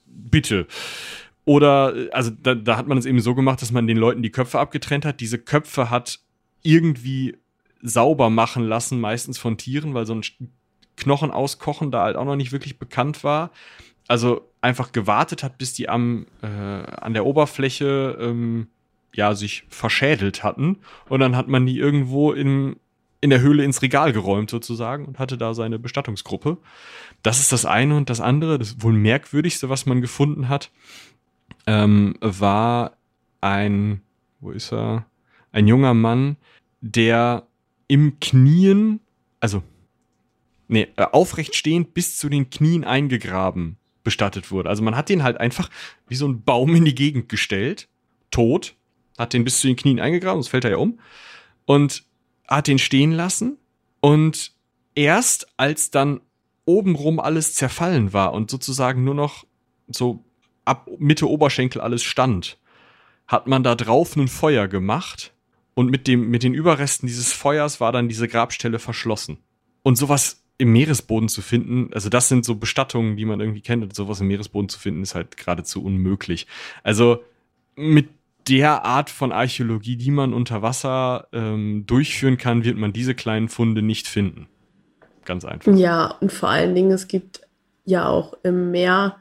bitte. 0.06 0.68
Oder, 1.46 1.94
also 2.12 2.32
da, 2.32 2.56
da 2.56 2.78
hat 2.78 2.88
man 2.88 2.98
es 2.98 3.06
eben 3.06 3.22
so 3.22 3.36
gemacht, 3.36 3.62
dass 3.62 3.72
man 3.72 3.88
den 3.88 3.98
Leuten 3.98 4.22
die 4.22 4.32
Köpfe 4.32 4.60
abgetrennt 4.60 5.06
hat. 5.06 5.22
Diese 5.22 5.38
Köpfe 5.38 5.90
hat 5.90 6.20
irgendwie 6.62 7.38
sauber 7.82 8.30
machen 8.30 8.64
lassen, 8.64 9.00
meistens 9.00 9.38
von 9.38 9.58
Tieren, 9.58 9.94
weil 9.94 10.06
so 10.06 10.16
ein 10.16 10.24
Knochen 10.98 11.32
auskochen 11.32 11.92
da 11.92 12.04
halt 12.04 12.16
auch 12.18 12.26
noch 12.26 12.36
nicht 12.36 12.52
wirklich 12.52 12.80
bekannt 12.80 13.24
war. 13.24 13.52
Also 14.08 14.50
einfach 14.62 14.92
gewartet 14.92 15.44
hat, 15.44 15.58
bis 15.58 15.74
die 15.74 15.88
am, 15.88 16.26
äh, 16.42 16.48
an 16.48 17.14
der 17.14 17.26
Oberfläche 17.26 18.18
ähm, 18.20 18.68
ja, 19.14 19.34
sich 19.36 19.64
verschädelt 19.70 20.44
hatten. 20.44 20.78
Und 21.10 21.20
dann 21.20 21.36
hat 21.36 21.48
man 21.48 21.66
die 21.66 21.80
irgendwo 21.80 22.32
in, 22.32 22.78
in 23.22 23.30
der 23.30 23.42
Höhle 23.42 23.64
ins 23.64 23.82
Regal 23.82 24.14
geräumt 24.14 24.50
sozusagen 24.50 25.06
und 25.06 25.20
hatte 25.20 25.38
da 25.38 25.54
seine 25.54 25.80
Bestattungsgruppe. 25.80 26.58
Das 27.24 27.40
ist 27.40 27.52
das 27.52 27.66
eine 27.66 27.96
und 27.96 28.10
das 28.10 28.22
andere, 28.22 28.60
das 28.60 28.82
wohl 28.82 28.94
merkwürdigste, 28.94 29.70
was 29.70 29.86
man 29.86 30.02
gefunden 30.02 30.50
hat, 30.50 30.72
ähm, 31.66 32.16
war 32.22 32.98
ein, 33.42 34.02
wo 34.40 34.52
ist 34.52 34.72
er? 34.72 35.06
Ein 35.52 35.68
junger 35.68 35.94
Mann, 35.94 36.38
der 36.82 37.48
im 37.88 38.20
Knien, 38.20 39.00
also 39.40 39.64
nee, 40.68 40.88
äh, 40.98 41.04
aufrecht 41.04 41.56
stehend 41.56 41.94
bis 41.94 42.18
zu 42.18 42.30
den 42.30 42.50
Knien 42.50 42.84
eingegraben 42.84 43.78
bestattet 44.04 44.52
wurde. 44.52 44.70
Also 44.70 44.84
man 44.84 44.96
hat 44.96 45.10
den 45.10 45.22
halt 45.22 45.38
einfach 45.38 45.70
wie 46.08 46.16
so 46.16 46.26
ein 46.30 46.42
Baum 46.44 46.74
in 46.76 46.86
die 46.86 46.96
Gegend 46.96 47.28
gestellt, 47.28 47.90
tot, 48.32 48.77
hat 49.18 49.34
den 49.34 49.44
bis 49.44 49.60
zu 49.60 49.68
den 49.68 49.76
Knien 49.76 50.00
eingegraben, 50.00 50.42
sonst 50.42 50.50
fällt 50.50 50.66
er 50.66 50.72
ja 50.72 50.78
um. 50.78 51.00
Und 51.66 52.04
hat 52.48 52.68
den 52.68 52.80
stehen 52.80 53.12
lassen. 53.12 53.58
Und 54.00 54.54
erst 54.96 55.48
als 55.58 55.92
dann 55.92 56.22
obenrum 56.66 57.20
alles 57.20 57.56
zerfallen 57.56 58.14
war 58.14 58.34
und 58.34 58.52
sozusagen 58.52 59.04
nur 59.04 59.16
noch 59.16 59.46
so 59.88 60.24
ab 60.66 60.88
Mitte 61.00 61.30
Oberschenkel 61.30 61.82
alles 61.82 62.04
stand, 62.04 62.58
hat 63.26 63.48
man 63.48 63.64
da 63.64 63.76
drauf 63.76 64.16
ein 64.16 64.28
Feuer 64.28 64.68
gemacht 64.68 65.34
und 65.74 65.90
mit 65.90 66.08
dem, 66.08 66.30
mit 66.30 66.44
den 66.44 66.54
Überresten 66.54 67.08
dieses 67.08 67.32
Feuers 67.32 67.80
war 67.80 67.92
dann 67.92 68.10
diese 68.10 68.28
Grabstelle 68.28 68.80
verschlossen. 68.80 69.38
Und 69.84 69.96
sowas 69.96 70.44
im 70.58 70.72
Meeresboden 70.74 71.30
zu 71.30 71.42
finden, 71.42 71.94
also 71.94 72.10
das 72.10 72.30
sind 72.30 72.44
so 72.44 72.56
Bestattungen, 72.56 73.16
die 73.16 73.26
man 73.26 73.40
irgendwie 73.40 73.62
kennt, 73.62 73.84
und 73.84 73.96
sowas 73.96 74.20
im 74.20 74.28
Meeresboden 74.28 74.70
zu 74.70 74.80
finden, 74.80 75.04
ist 75.04 75.16
halt 75.16 75.38
geradezu 75.38 75.84
unmöglich. 75.84 76.48
Also 76.84 77.24
mit 77.76 78.10
der 78.48 78.86
Art 78.86 79.10
von 79.10 79.32
Archäologie, 79.32 79.98
die 79.98 80.12
man 80.12 80.34
unter 80.34 80.62
Wasser 80.62 81.28
ähm, 81.34 81.86
durchführen 81.86 82.38
kann, 82.38 82.64
wird 82.64 82.78
man 82.78 82.94
diese 82.94 83.16
kleinen 83.16 83.50
Funde 83.50 83.82
nicht 83.82 84.08
finden. 84.08 84.48
Ganz 85.26 85.44
einfach. 85.46 85.76
Ja, 85.76 86.16
und 86.22 86.32
vor 86.32 86.50
allen 86.50 86.74
Dingen, 86.74 86.92
es 86.92 87.08
gibt 87.08 87.42
ja 87.86 88.08
auch 88.08 88.34
im 88.44 88.72
Meer 88.72 89.18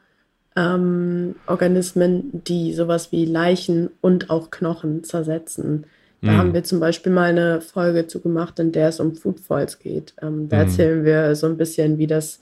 ähm, 0.56 1.36
Organismen, 1.46 2.42
die 2.46 2.72
sowas 2.72 3.12
wie 3.12 3.24
Leichen 3.24 3.90
und 4.00 4.30
auch 4.30 4.50
Knochen 4.50 5.04
zersetzen. 5.04 5.86
Da 6.22 6.32
mhm. 6.32 6.36
haben 6.38 6.54
wir 6.54 6.64
zum 6.64 6.80
Beispiel 6.80 7.12
mal 7.12 7.30
eine 7.30 7.60
Folge 7.60 8.06
zu 8.06 8.20
gemacht, 8.20 8.58
in 8.58 8.72
der 8.72 8.88
es 8.88 9.00
um 9.00 9.14
Foodfalls 9.14 9.78
geht. 9.78 10.14
Ähm, 10.22 10.48
da 10.48 10.56
mhm. 10.56 10.62
erzählen 10.62 11.04
wir 11.04 11.34
so 11.36 11.46
ein 11.46 11.56
bisschen, 11.56 11.98
wie 11.98 12.06
das, 12.06 12.40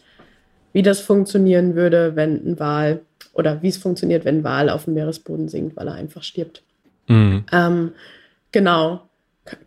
wie 0.72 0.82
das 0.82 1.00
funktionieren 1.00 1.74
würde, 1.74 2.14
wenn 2.14 2.46
ein 2.46 2.58
Wal 2.58 3.00
oder 3.32 3.62
wie 3.62 3.68
es 3.68 3.78
funktioniert, 3.78 4.24
wenn 4.24 4.38
ein 4.38 4.44
Wal 4.44 4.70
auf 4.70 4.84
dem 4.84 4.94
Meeresboden 4.94 5.48
sinkt, 5.48 5.76
weil 5.76 5.88
er 5.88 5.94
einfach 5.94 6.22
stirbt. 6.22 6.62
Mhm. 7.08 7.44
Ähm, 7.52 7.92
genau. 8.52 9.08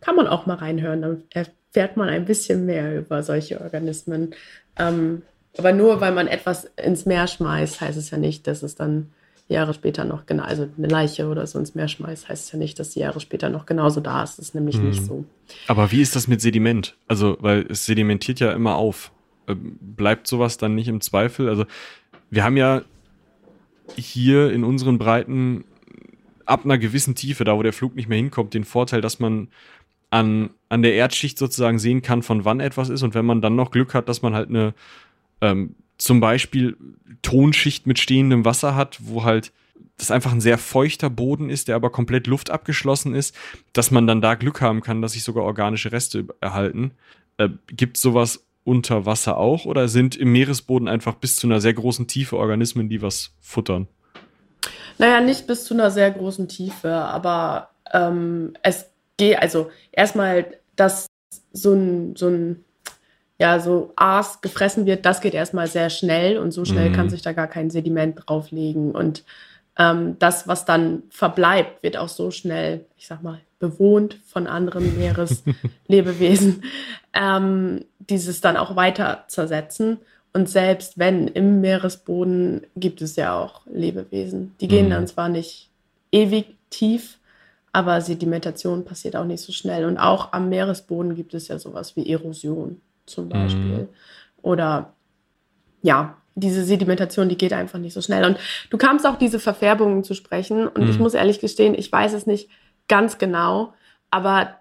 Kann 0.02 0.16
man 0.16 0.28
auch 0.28 0.46
mal 0.48 0.56
reinhören, 0.56 1.02
dann 1.02 1.24
erfährt 1.30 1.98
man 1.98 2.10
ein 2.10 2.26
bisschen 2.26 2.66
mehr 2.66 2.98
über 2.98 3.22
solche 3.22 3.62
Organismen. 3.62 4.34
Ähm, 4.78 5.22
aber 5.58 5.72
nur 5.72 6.02
weil 6.02 6.12
man 6.12 6.28
etwas 6.28 6.66
ins 6.84 7.06
Meer 7.06 7.28
schmeißt, 7.28 7.82
heißt 7.82 7.98
es 7.98 8.10
ja 8.10 8.18
nicht, 8.18 8.48
dass 8.48 8.64
es 8.64 8.76
dann 8.76 9.12
Jahre 9.50 9.74
später 9.74 10.04
noch 10.04 10.26
genau, 10.26 10.44
also 10.44 10.68
eine 10.78 10.88
Leiche 10.88 11.28
oder 11.28 11.48
so 11.48 11.58
ins 11.58 11.74
Meer 11.74 11.88
schmeißt, 11.88 12.28
heißt 12.28 12.46
es 12.46 12.52
ja 12.52 12.60
nicht, 12.60 12.80
dass 12.80 12.92
die 12.92 13.00
Jahre 13.00 13.20
später 13.20 13.50
noch 13.50 13.66
genauso 13.66 14.02
da 14.02 14.24
ist. 14.24 14.38
Das 14.38 14.48
ist 14.48 14.56
nämlich 14.56 14.78
mhm. 14.78 14.90
nicht 14.90 15.06
so. 15.06 15.26
Aber 15.68 15.92
wie 15.92 16.02
ist 16.02 16.16
das 16.16 16.28
mit 16.28 16.42
Sediment? 16.42 16.98
Also, 17.08 17.38
weil 17.40 17.66
es 17.70 17.86
sedimentiert 17.86 18.40
ja 18.40 18.52
immer 18.52 18.76
auf. 18.76 19.12
Ähm, 19.48 19.78
bleibt 19.80 20.28
sowas 20.28 20.58
dann 20.58 20.76
nicht 20.76 20.90
im 20.90 21.00
Zweifel? 21.00 21.48
Also, 21.48 21.66
wir 22.30 22.44
haben 22.44 22.58
ja 22.58 22.82
hier 23.96 24.52
in 24.52 24.66
unseren 24.66 24.98
Breiten 24.98 25.64
ab 26.48 26.66
einer 26.66 26.78
gewissen 26.78 27.16
Tiefe, 27.16 27.44
da 27.44 27.56
wo 27.58 27.64
der 27.64 27.74
Flug 27.74 27.96
nicht 27.96 28.10
mehr 28.10 28.18
hinkommt, 28.18 28.54
den 28.54 28.64
Vorteil, 28.64 29.02
dass 29.02 29.20
man 29.20 29.50
an, 30.10 30.52
an 30.70 30.82
der 30.82 30.94
Erdschicht 30.96 31.38
sozusagen 31.38 31.80
sehen 31.80 32.02
kann, 32.02 32.24
von 32.24 32.46
wann 32.46 32.60
etwas 32.60 32.90
ist. 32.90 33.04
Und 33.04 33.14
wenn 33.14 33.26
man 33.26 33.42
dann 33.42 33.56
noch 33.56 33.72
Glück 33.72 33.94
hat, 33.94 34.08
dass 34.08 34.22
man 34.22 34.34
halt 34.34 34.50
eine 34.50 34.74
ähm, 35.42 35.76
zum 35.98 36.20
Beispiel 36.20 36.78
Tonschicht 37.22 37.88
mit 37.88 38.00
stehendem 38.00 38.46
Wasser 38.46 38.76
hat, 38.76 39.00
wo 39.02 39.24
halt 39.24 39.52
das 39.98 40.12
einfach 40.12 40.32
ein 40.32 40.42
sehr 40.42 40.58
feuchter 40.58 41.10
Boden 41.10 41.50
ist, 41.50 41.68
der 41.68 41.76
aber 41.76 41.90
komplett 41.90 42.28
luftabgeschlossen 42.28 43.16
ist, 43.16 43.36
dass 43.74 43.92
man 43.92 44.06
dann 44.08 44.22
da 44.22 44.36
Glück 44.36 44.62
haben 44.62 44.82
kann, 44.82 45.02
dass 45.02 45.14
sich 45.14 45.24
sogar 45.24 45.44
organische 45.44 45.92
Reste 45.92 46.28
erhalten. 46.40 46.92
Äh, 47.38 47.50
Gibt 47.68 47.98
sowas 47.98 48.46
unter 48.64 49.06
Wasser 49.06 49.38
auch 49.38 49.66
oder 49.66 49.88
sind 49.88 50.16
im 50.16 50.32
Meeresboden 50.32 50.88
einfach 50.88 51.16
bis 51.16 51.36
zu 51.36 51.48
einer 51.48 51.62
sehr 51.62 51.74
großen 51.74 52.08
Tiefe 52.08 52.38
Organismen, 52.38 52.90
die 52.90 53.02
was 53.02 53.34
futtern? 53.40 53.88
Naja, 54.98 55.22
nicht 55.22 55.48
bis 55.48 55.66
zu 55.66 55.74
einer 55.74 55.92
sehr 55.92 56.12
großen 56.12 56.48
Tiefe, 56.48 56.92
aber 56.92 57.70
ähm, 57.94 58.54
es 58.64 58.90
geht, 59.18 59.40
also 59.40 59.70
erstmal, 59.92 60.46
dass 60.76 61.08
so 61.52 61.74
ein, 61.74 62.16
so 62.16 62.28
ein 62.28 62.64
ja, 63.40 63.60
so 63.60 63.94
Aas 63.96 64.42
gefressen 64.42 64.86
wird, 64.86 65.06
das 65.06 65.22
geht 65.22 65.34
erstmal 65.34 65.68
sehr 65.68 65.90
schnell 65.90 66.38
und 66.40 66.52
so 66.52 66.66
schnell 66.66 66.90
mhm. 66.90 66.94
kann 66.94 67.10
sich 67.10 67.22
da 67.22 67.34
gar 67.34 67.48
kein 67.48 67.70
Sediment 67.70 68.24
drauflegen. 68.26 68.92
Und 68.92 69.24
ähm, 69.78 70.18
das, 70.18 70.48
was 70.48 70.66
dann 70.66 71.04
verbleibt, 71.10 71.84
wird 71.84 71.98
auch 71.98 72.08
so 72.08 72.32
schnell, 72.32 72.86
ich 72.98 73.08
sag 73.08 73.22
mal, 73.22 73.40
bewohnt 73.60 74.20
von 74.26 74.48
anderen 74.48 74.98
Meereslebewesen, 74.98 76.64
ähm, 77.14 77.86
dieses 78.00 78.42
dann 78.42 78.58
auch 78.58 78.76
weiter 78.76 79.26
zersetzen. 79.28 80.00
Und 80.38 80.48
selbst 80.48 81.00
wenn 81.00 81.28
im 81.28 81.62
Meeresboden 81.62 82.68
gibt 82.76 83.02
es 83.02 83.16
ja 83.16 83.36
auch 83.36 83.62
Lebewesen. 83.66 84.54
Die 84.62 84.68
gehen 84.68 84.86
mhm. 84.86 84.92
dann 84.92 85.08
zwar 85.08 85.30
nicht 85.30 85.72
ewig 86.12 86.56
tief, 86.70 87.18
aber 87.72 88.02
Sedimentation 88.02 88.86
passiert 88.86 89.16
auch 89.16 89.26
nicht 89.26 89.42
so 89.42 89.52
schnell. 89.52 89.86
Und 89.86 89.98
auch 89.98 90.34
am 90.34 90.50
Meeresboden 90.50 91.16
gibt 91.16 91.34
es 91.34 91.48
ja 91.48 91.58
sowas 91.58 91.96
wie 91.96 92.08
Erosion 92.08 92.80
zum 93.08 93.30
Beispiel. 93.30 93.80
Mhm. 93.80 93.88
Oder 94.44 94.94
ja, 95.82 96.18
diese 96.36 96.64
Sedimentation, 96.64 97.30
die 97.30 97.38
geht 97.40 97.54
einfach 97.54 97.80
nicht 97.80 97.94
so 97.94 98.02
schnell. 98.04 98.24
Und 98.24 98.38
du 98.70 98.78
kamst 98.78 99.08
auch 99.08 99.18
diese 99.18 99.40
Verfärbungen 99.40 100.04
zu 100.04 100.14
sprechen. 100.14 100.68
Und 100.68 100.84
mhm. 100.84 100.92
ich 100.92 101.00
muss 101.00 101.16
ehrlich 101.16 101.40
gestehen, 101.40 101.74
ich 101.74 101.92
weiß 101.92 102.14
es 102.14 102.28
nicht 102.28 102.48
ganz 102.88 103.18
genau, 103.18 103.74
aber 104.12 104.52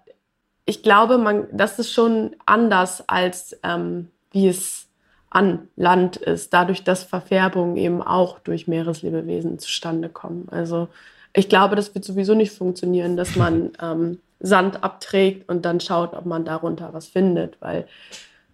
ich 0.65 0.81
glaube, 0.81 1.19
man, 1.19 1.45
das 1.51 1.77
ist 1.77 1.93
schon 1.93 2.35
anders 2.47 3.07
als 3.07 3.59
ähm, 3.61 4.07
wie 4.31 4.47
es 4.47 4.86
an 5.29 5.67
Land 5.75 6.17
ist, 6.17 6.53
dadurch, 6.53 6.83
dass 6.83 7.03
Verfärbungen 7.03 7.77
eben 7.77 8.01
auch 8.01 8.39
durch 8.39 8.67
Meereslebewesen 8.67 9.59
zustande 9.59 10.09
kommen. 10.09 10.47
Also 10.51 10.87
ich 11.33 11.49
glaube, 11.49 11.75
das 11.75 11.93
wird 11.93 12.05
sowieso 12.05 12.33
nicht 12.33 12.51
funktionieren, 12.51 13.17
dass 13.17 13.35
man 13.35 13.71
ähm, 13.81 14.19
Sand 14.39 14.83
abträgt 14.83 15.49
und 15.49 15.65
dann 15.65 15.79
schaut, 15.79 16.13
ob 16.13 16.25
man 16.25 16.45
darunter 16.45 16.93
was 16.93 17.07
findet, 17.07 17.59
weil 17.61 17.87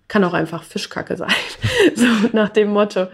kann 0.07 0.23
auch 0.23 0.33
einfach 0.33 0.63
Fischkacke 0.63 1.17
sein. 1.17 1.33
so 1.95 2.05
nach 2.33 2.49
dem 2.49 2.71
Motto. 2.71 3.07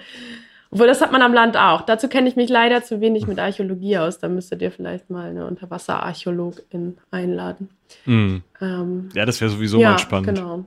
Obwohl, 0.72 0.86
das 0.86 1.02
hat 1.02 1.12
man 1.12 1.22
am 1.24 1.34
Land 1.34 1.58
auch. 1.58 1.82
Dazu 1.82 2.08
kenne 2.08 2.30
ich 2.30 2.36
mich 2.36 2.50
leider 2.50 2.84
zu 2.84 3.02
wenig 3.02 3.26
mit 3.26 3.40
Archäologie 3.40 3.98
aus. 3.98 4.20
Da 4.20 4.28
müsstet 4.28 4.62
ihr 4.62 4.72
vielleicht 4.72 5.10
mal 5.10 5.30
eine 5.30 5.48
Unterwasserarchäologin 5.48 6.98
einladen. 7.10 7.70
Mm. 8.06 8.38
Ähm, 8.62 9.10
ja, 9.16 9.26
das 9.26 9.42
wäre 9.42 9.50
sowieso 9.50 9.80
ja, 9.80 9.92
mal 9.92 9.98
spannend. 9.98 10.28
Genau. 10.28 10.66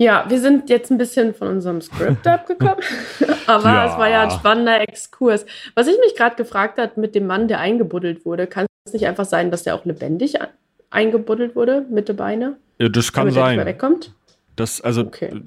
Ja, 0.00 0.26
wir 0.28 0.40
sind 0.40 0.70
jetzt 0.70 0.90
ein 0.92 0.98
bisschen 0.98 1.34
von 1.34 1.48
unserem 1.48 1.80
Skript 1.80 2.26
abgekommen, 2.26 2.82
aber 3.46 3.68
ja. 3.68 3.86
es 3.86 3.98
war 3.98 4.08
ja 4.08 4.22
ein 4.22 4.30
spannender 4.30 4.80
Exkurs. 4.80 5.44
Was 5.74 5.88
ich 5.88 5.98
mich 5.98 6.14
gerade 6.16 6.36
gefragt 6.36 6.78
habe 6.78 7.00
mit 7.00 7.16
dem 7.16 7.26
Mann, 7.26 7.48
der 7.48 7.58
eingebuddelt 7.58 8.24
wurde, 8.24 8.46
kann 8.46 8.66
es 8.84 8.92
nicht 8.92 9.06
einfach 9.06 9.24
sein, 9.24 9.50
dass 9.50 9.64
der 9.64 9.74
auch 9.74 9.84
lebendig 9.84 10.36
eingebuddelt 10.90 11.56
wurde, 11.56 11.84
Mitte 11.90 12.14
Beine? 12.14 12.56
Ja, 12.78 12.88
das 12.88 13.12
kann 13.12 13.32
sein. 13.32 13.56
Mehr 13.56 13.66
wegkommt? 13.66 14.14
Das, 14.54 14.80
also, 14.80 15.02
okay. 15.02 15.42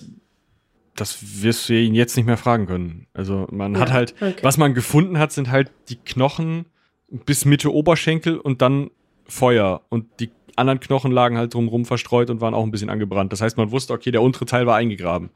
das 0.98 1.44
wirst 1.44 1.70
du 1.70 1.74
ihn 1.74 1.96
jetzt 1.96 2.18
nicht 2.18 2.26
mehr 2.26 2.38
fragen 2.38 2.68
können. 2.68 3.08
Also, 3.14 3.48
man 3.52 3.74
ja, 3.74 3.80
hat 3.80 3.94
halt, 3.94 4.16
okay. 4.20 4.36
was 4.42 4.58
man 4.58 4.74
gefunden 4.74 5.18
hat, 5.18 5.32
sind 5.32 5.50
halt 5.50 5.72
die 5.88 5.96
Knochen 5.96 6.66
bis 7.08 7.46
Mitte 7.46 7.74
Oberschenkel 7.74 8.38
und 8.38 8.62
dann 8.62 8.92
Feuer. 9.26 9.82
Und 9.90 10.08
die 10.20 10.30
anderen 10.58 10.80
Knochen 10.80 11.12
lagen 11.12 11.38
halt 11.38 11.54
drumherum 11.54 11.86
verstreut 11.86 12.30
und 12.30 12.42
waren 12.42 12.54
auch 12.54 12.64
ein 12.64 12.72
bisschen 12.72 12.90
angebrannt. 12.90 13.32
Das 13.32 13.42
heißt, 13.42 13.58
man 13.58 13.72
wusste, 13.72 13.94
okay, 13.94 14.12
der 14.12 14.22
untere 14.22 14.46
Teil 14.46 14.66
war 14.66 14.76
eingegraben. 14.76 15.30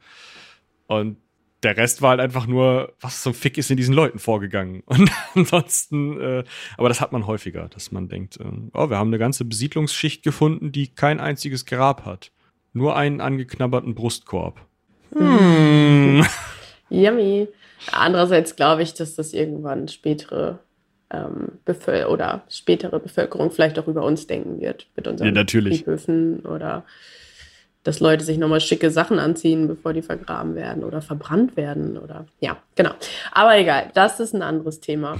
Und 0.86 1.18
der 1.62 1.76
Rest 1.76 2.02
war 2.02 2.10
halt 2.10 2.20
einfach 2.20 2.46
nur, 2.46 2.92
was 3.00 3.22
zum 3.22 3.34
Fick 3.34 3.58
ist 3.58 3.70
in 3.70 3.76
diesen 3.76 3.94
Leuten 3.94 4.18
vorgegangen. 4.18 4.82
Und 4.86 5.10
ansonsten, 5.34 6.20
äh, 6.20 6.44
aber 6.76 6.88
das 6.88 7.00
hat 7.00 7.12
man 7.12 7.26
häufiger, 7.26 7.68
dass 7.68 7.92
man 7.92 8.08
denkt, 8.08 8.38
äh, 8.38 8.44
oh, 8.72 8.90
wir 8.90 8.98
haben 8.98 9.08
eine 9.08 9.18
ganze 9.18 9.44
Besiedlungsschicht 9.44 10.22
gefunden, 10.22 10.72
die 10.72 10.88
kein 10.88 11.20
einziges 11.20 11.64
Grab 11.64 12.04
hat. 12.04 12.32
Nur 12.72 12.96
einen 12.96 13.20
angeknabberten 13.20 13.94
Brustkorb. 13.94 14.60
Hm. 15.12 16.24
Yummy. 16.90 17.48
Andererseits 17.92 18.56
glaube 18.56 18.82
ich, 18.82 18.94
dass 18.94 19.14
das 19.14 19.32
irgendwann 19.32 19.88
spätere 19.88 20.60
ähm, 21.10 21.58
Bevöl 21.64 22.06
oder 22.06 22.42
spätere 22.48 22.98
Bevölkerung 22.98 23.50
vielleicht 23.50 23.78
auch 23.78 23.86
über 23.86 24.04
uns 24.04 24.26
denken 24.26 24.60
wird 24.60 24.86
mit 24.96 25.06
unseren 25.06 25.34
ja, 25.34 25.44
Friedhöfen 25.46 26.40
oder 26.40 26.84
dass 27.84 28.00
Leute 28.00 28.24
sich 28.24 28.36
nochmal 28.36 28.60
schicke 28.60 28.90
Sachen 28.90 29.20
anziehen, 29.20 29.68
bevor 29.68 29.92
die 29.92 30.02
vergraben 30.02 30.56
werden 30.56 30.82
oder 30.82 31.00
verbrannt 31.00 31.56
werden 31.56 31.96
oder 31.96 32.26
ja, 32.40 32.56
genau. 32.74 32.90
Aber 33.30 33.56
egal, 33.56 33.90
das 33.94 34.18
ist 34.18 34.34
ein 34.34 34.42
anderes 34.42 34.80
Thema. 34.80 35.16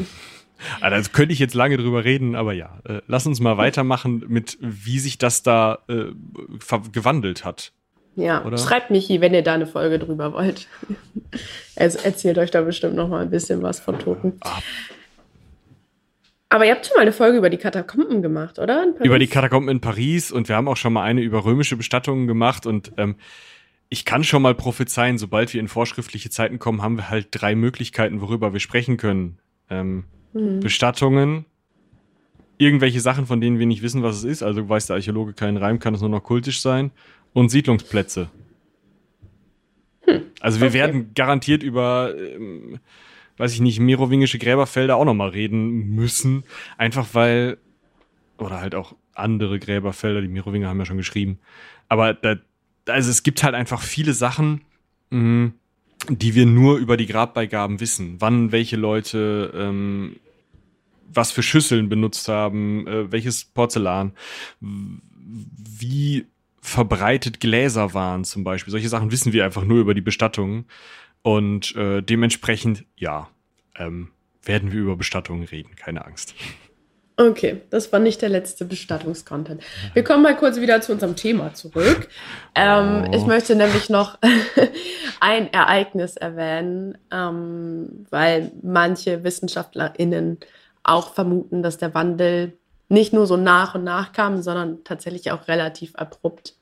Also, 0.80 0.96
das 0.96 1.12
könnte 1.12 1.32
ich 1.32 1.38
jetzt 1.38 1.54
lange 1.54 1.76
drüber 1.76 2.04
reden, 2.04 2.34
aber 2.34 2.52
ja, 2.52 2.80
äh, 2.88 3.02
lass 3.06 3.26
uns 3.26 3.38
mal 3.38 3.56
weitermachen 3.56 4.24
mit, 4.26 4.58
wie 4.60 4.98
sich 4.98 5.18
das 5.18 5.44
da 5.44 5.78
äh, 5.88 6.06
gewandelt 6.90 7.44
hat. 7.44 7.72
Ja, 8.16 8.44
Oder? 8.44 8.56
schreibt 8.56 8.90
Michi, 8.90 9.20
wenn 9.20 9.34
ihr 9.34 9.42
da 9.42 9.54
eine 9.54 9.66
Folge 9.66 9.98
drüber 9.98 10.32
wollt. 10.32 10.66
also 11.76 11.98
erzählt 12.04 12.38
euch 12.38 12.50
da 12.50 12.62
bestimmt 12.62 12.96
noch 12.96 13.08
mal 13.08 13.22
ein 13.22 13.30
bisschen 13.30 13.62
was 13.62 13.78
von 13.78 13.98
Toten. 13.98 14.38
Ah. 14.40 14.58
Aber 16.48 16.64
ihr 16.64 16.72
habt 16.72 16.86
schon 16.86 16.96
mal 16.96 17.02
eine 17.02 17.12
Folge 17.12 17.38
über 17.38 17.50
die 17.50 17.56
Katakomben 17.56 18.22
gemacht, 18.22 18.58
oder? 18.58 18.86
Über 19.02 19.18
die 19.18 19.26
Katakomben 19.26 19.68
in 19.68 19.80
Paris 19.80 20.30
und 20.30 20.48
wir 20.48 20.56
haben 20.56 20.68
auch 20.68 20.76
schon 20.76 20.92
mal 20.92 21.02
eine 21.02 21.20
über 21.20 21.44
römische 21.44 21.76
Bestattungen 21.76 22.26
gemacht 22.26 22.66
und 22.66 22.92
ähm, 22.96 23.16
ich 23.88 24.04
kann 24.04 24.24
schon 24.24 24.42
mal 24.42 24.54
prophezeien, 24.54 25.18
sobald 25.18 25.52
wir 25.54 25.60
in 25.60 25.68
vorschriftliche 25.68 26.30
Zeiten 26.30 26.58
kommen, 26.58 26.82
haben 26.82 26.96
wir 26.96 27.10
halt 27.10 27.28
drei 27.30 27.54
Möglichkeiten, 27.54 28.20
worüber 28.20 28.52
wir 28.52 28.60
sprechen 28.60 28.96
können. 28.96 29.38
Ähm, 29.70 30.04
mhm. 30.32 30.60
Bestattungen, 30.60 31.46
irgendwelche 32.58 33.00
Sachen, 33.00 33.26
von 33.26 33.40
denen 33.40 33.58
wir 33.58 33.66
nicht 33.66 33.82
wissen, 33.82 34.02
was 34.02 34.16
es 34.16 34.24
ist. 34.24 34.42
Also 34.42 34.68
weiß 34.68 34.86
der 34.86 34.96
Archäologe 34.96 35.34
keinen 35.34 35.56
Reim, 35.56 35.78
kann 35.78 35.94
es 35.94 36.00
nur 36.00 36.10
noch 36.10 36.22
kultisch 36.22 36.60
sein. 36.60 36.90
Und 37.32 37.50
Siedlungsplätze. 37.50 38.30
Hm. 40.02 40.22
Also 40.40 40.60
wir 40.60 40.68
okay. 40.68 40.74
werden 40.74 41.10
garantiert 41.14 41.62
über, 41.62 42.14
ähm, 42.16 42.78
weiß 43.36 43.52
ich 43.52 43.60
nicht, 43.60 43.80
merowingische 43.80 44.38
Gräberfelder 44.38 44.96
auch 44.96 45.04
nochmal 45.04 45.30
reden 45.30 45.94
müssen. 45.94 46.44
Einfach 46.78 47.08
weil, 47.12 47.58
oder 48.38 48.60
halt 48.60 48.74
auch 48.74 48.94
andere 49.14 49.58
Gräberfelder, 49.58 50.20
die 50.20 50.28
Merowinger 50.28 50.68
haben 50.68 50.78
ja 50.78 50.84
schon 50.84 50.96
geschrieben. 50.96 51.38
Aber 51.88 52.14
da, 52.14 52.36
also 52.86 53.10
es 53.10 53.22
gibt 53.22 53.42
halt 53.42 53.54
einfach 53.54 53.82
viele 53.82 54.12
Sachen, 54.12 54.62
mh, 55.10 55.52
die 56.08 56.34
wir 56.34 56.46
nur 56.46 56.78
über 56.78 56.96
die 56.96 57.06
Grabbeigaben 57.06 57.80
wissen. 57.80 58.16
Wann 58.18 58.52
welche 58.52 58.76
Leute 58.76 59.52
ähm, 59.54 60.16
was 61.12 61.32
für 61.32 61.42
Schüsseln 61.42 61.88
benutzt 61.88 62.28
haben, 62.28 62.86
äh, 62.86 63.10
welches 63.10 63.44
Porzellan, 63.44 64.12
wie 64.60 66.26
verbreitet 66.60 67.40
Gläser 67.40 67.94
waren 67.94 68.24
zum 68.24 68.44
Beispiel. 68.44 68.72
Solche 68.72 68.88
Sachen 68.88 69.12
wissen 69.12 69.32
wir 69.32 69.44
einfach 69.44 69.64
nur 69.64 69.78
über 69.78 69.94
die 69.94 70.00
Bestattungen. 70.00 70.66
Und 71.26 71.74
äh, 71.74 72.02
dementsprechend, 72.02 72.84
ja, 72.94 73.28
ähm, 73.74 74.12
werden 74.44 74.70
wir 74.70 74.78
über 74.78 74.94
Bestattungen 74.94 75.42
reden, 75.42 75.74
keine 75.74 76.04
Angst. 76.04 76.36
Okay, 77.16 77.62
das 77.70 77.92
war 77.92 77.98
nicht 77.98 78.22
der 78.22 78.28
letzte 78.28 78.64
Bestattungskontent. 78.64 79.60
Wir 79.92 80.04
kommen 80.04 80.22
mal 80.22 80.36
kurz 80.36 80.60
wieder 80.60 80.80
zu 80.82 80.92
unserem 80.92 81.16
Thema 81.16 81.52
zurück. 81.52 82.08
Ähm, 82.58 83.04
oh. 83.08 83.14
Ich 83.14 83.26
möchte 83.26 83.54
nämlich 83.54 83.90
noch 83.90 84.18
ein 85.20 85.52
Ereignis 85.52 86.16
erwähnen, 86.16 86.96
ähm, 87.10 88.06
weil 88.08 88.52
manche 88.62 89.24
WissenschaftlerInnen 89.24 90.38
auch 90.84 91.12
vermuten, 91.12 91.62
dass 91.62 91.76
der 91.76 91.92
Wandel 91.92 92.56
nicht 92.88 93.12
nur 93.12 93.26
so 93.26 93.36
nach 93.36 93.74
und 93.74 93.84
nach 93.84 94.12
kam, 94.12 94.40
sondern 94.40 94.84
tatsächlich 94.84 95.32
auch 95.32 95.48
relativ 95.48 95.96
abrupt. 95.96 96.54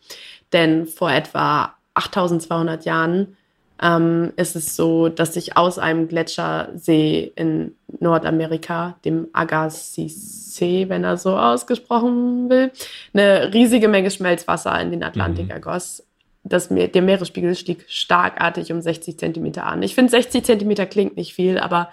Denn 0.52 0.86
vor 0.86 1.12
etwa 1.12 1.76
8200 1.94 2.84
Jahren 2.86 3.36
ähm, 3.82 4.32
ist 4.36 4.56
es 4.56 4.76
so, 4.76 5.08
dass 5.08 5.34
sich 5.34 5.56
aus 5.56 5.78
einem 5.78 6.08
Gletschersee 6.08 7.32
in 7.34 7.74
Nordamerika, 8.00 8.96
dem 9.04 9.28
Agassiz-See, 9.32 10.88
wenn 10.88 11.04
er 11.04 11.16
so 11.16 11.36
ausgesprochen 11.36 12.48
will, 12.48 12.70
eine 13.12 13.52
riesige 13.52 13.88
Menge 13.88 14.10
Schmelzwasser 14.10 14.80
in 14.80 14.90
den 14.90 15.02
Atlantik 15.02 15.46
mhm. 15.46 15.50
ergoss. 15.50 16.06
Das, 16.44 16.68
der 16.68 17.02
Meeresspiegel 17.02 17.54
stieg 17.54 17.86
starkartig 17.88 18.70
um 18.70 18.80
60 18.80 19.18
Zentimeter 19.18 19.64
an. 19.64 19.82
Ich 19.82 19.94
finde, 19.94 20.10
60 20.10 20.44
Zentimeter 20.44 20.86
klingt 20.86 21.16
nicht 21.16 21.34
viel, 21.34 21.58
aber 21.58 21.88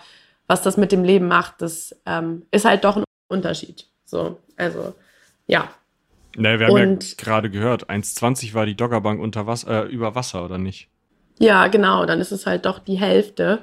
was 0.48 0.62
das 0.62 0.76
mit 0.76 0.92
dem 0.92 1.06
Leben 1.06 1.28
macht, 1.30 1.62
das 1.62 1.96
ähm, 2.06 2.44
ist 2.52 2.66
halt 2.66 2.84
doch 2.84 2.98
ein 2.98 3.06
Unterschied. 3.30 3.88
So, 4.04 4.40
also, 4.58 4.94
ja. 5.48 5.70
Naja, 6.36 6.60
wir 6.60 6.68
haben 6.68 6.74
Und, 6.74 7.10
ja 7.12 7.16
gerade 7.18 7.50
gehört, 7.50 7.90
1,20 7.90 8.54
war 8.54 8.66
die 8.66 8.76
Doggerbank 8.76 9.22
unter 9.22 9.48
Wasser, 9.48 9.86
äh, 9.86 9.88
über 9.88 10.14
Wasser, 10.16 10.44
oder 10.44 10.58
nicht? 10.58 10.91
Ja, 11.42 11.68
genau, 11.68 12.06
dann 12.06 12.22
ist 12.22 12.32
es 12.32 12.46
halt 12.46 12.66
doch 12.66 12.78
die 12.78 13.00
Hälfte. 13.00 13.60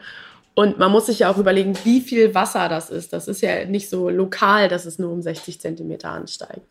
Und 0.54 0.76
man 0.76 0.90
muss 0.90 1.06
sich 1.06 1.20
ja 1.20 1.30
auch 1.30 1.38
überlegen, 1.38 1.78
wie 1.84 2.00
viel 2.00 2.34
Wasser 2.34 2.68
das 2.68 2.90
ist. 2.90 3.12
Das 3.12 3.28
ist 3.28 3.40
ja 3.42 3.64
nicht 3.64 3.88
so 3.88 4.08
lokal, 4.08 4.66
dass 4.66 4.86
es 4.86 4.98
nur 4.98 5.12
um 5.12 5.22
60 5.22 5.60
Zentimeter 5.60 6.10
ansteigt. 6.10 6.66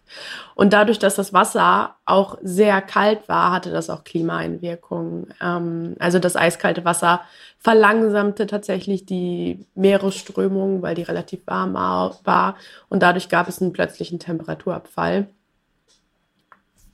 Und 0.56 0.74
dadurch, 0.74 1.00
dass 1.00 1.16
das 1.16 1.32
Wasser 1.32 1.96
auch 2.06 2.38
sehr 2.42 2.82
kalt 2.82 3.30
war, 3.30 3.54
hatte 3.54 3.72
das 3.72 3.90
auch 3.90 4.04
Klimaeinwirkungen. 4.04 5.34
Ähm, 5.42 5.96
also 6.00 6.20
das 6.20 6.36
eiskalte 6.36 6.84
Wasser 6.84 7.22
verlangsamte 7.60 8.46
tatsächlich 8.46 9.06
die 9.06 9.66
Meeresströmung, 9.76 10.82
weil 10.82 10.96
die 10.96 11.04
relativ 11.04 11.40
warm 11.46 11.74
war. 11.76 12.58
Und 12.90 13.02
dadurch 13.02 13.30
gab 13.30 13.48
es 13.48 13.62
einen 13.62 13.72
plötzlichen 13.72 14.20
Temperaturabfall 14.20 15.28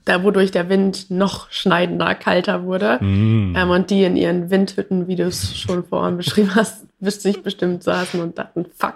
da 0.05 0.23
wodurch 0.23 0.51
der 0.51 0.69
Wind 0.69 1.09
noch 1.09 1.49
schneidender, 1.51 2.13
kalter 2.15 2.63
wurde. 2.63 3.03
Mm. 3.03 3.55
Ähm, 3.55 3.69
und 3.69 3.89
die 3.89 4.03
in 4.03 4.15
ihren 4.15 4.49
Windhütten, 4.49 5.07
wie 5.07 5.15
du 5.15 5.23
es 5.23 5.57
schon 5.57 5.85
vorhin 5.85 6.17
beschrieben 6.17 6.55
hast, 6.55 6.85
sich 6.99 7.43
bestimmt 7.43 7.83
saßen 7.83 8.21
und 8.21 8.37
dachten, 8.37 8.65
fuck. 8.75 8.95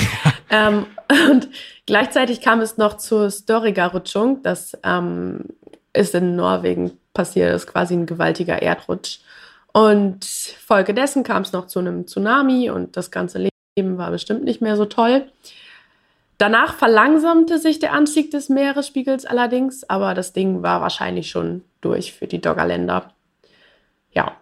ähm, 0.50 0.86
und 1.30 1.48
gleichzeitig 1.86 2.40
kam 2.40 2.60
es 2.60 2.76
noch 2.76 2.96
zur 2.96 3.30
Storiga-Rutschung. 3.30 4.42
Das 4.42 4.76
ähm, 4.82 5.40
ist 5.92 6.14
in 6.14 6.36
Norwegen 6.36 6.92
passiert, 7.14 7.52
das 7.52 7.62
ist 7.62 7.72
quasi 7.72 7.94
ein 7.94 8.06
gewaltiger 8.06 8.60
Erdrutsch. 8.62 9.20
Und 9.72 10.24
folgedessen 10.24 11.22
kam 11.22 11.42
es 11.42 11.52
noch 11.52 11.66
zu 11.66 11.78
einem 11.78 12.06
Tsunami 12.06 12.70
und 12.70 12.96
das 12.96 13.10
ganze 13.10 13.38
Leben 13.38 13.96
war 13.96 14.10
bestimmt 14.10 14.44
nicht 14.44 14.60
mehr 14.60 14.76
so 14.76 14.84
toll. 14.84 15.26
Danach 16.42 16.74
verlangsamte 16.74 17.60
sich 17.60 17.78
der 17.78 17.92
Anstieg 17.92 18.32
des 18.32 18.48
Meeresspiegels 18.48 19.26
allerdings, 19.26 19.88
aber 19.88 20.12
das 20.12 20.32
Ding 20.32 20.64
war 20.64 20.80
wahrscheinlich 20.80 21.30
schon 21.30 21.62
durch 21.80 22.14
für 22.14 22.26
die 22.26 22.40
Doggerländer. 22.40 23.12
Ja. 24.10 24.36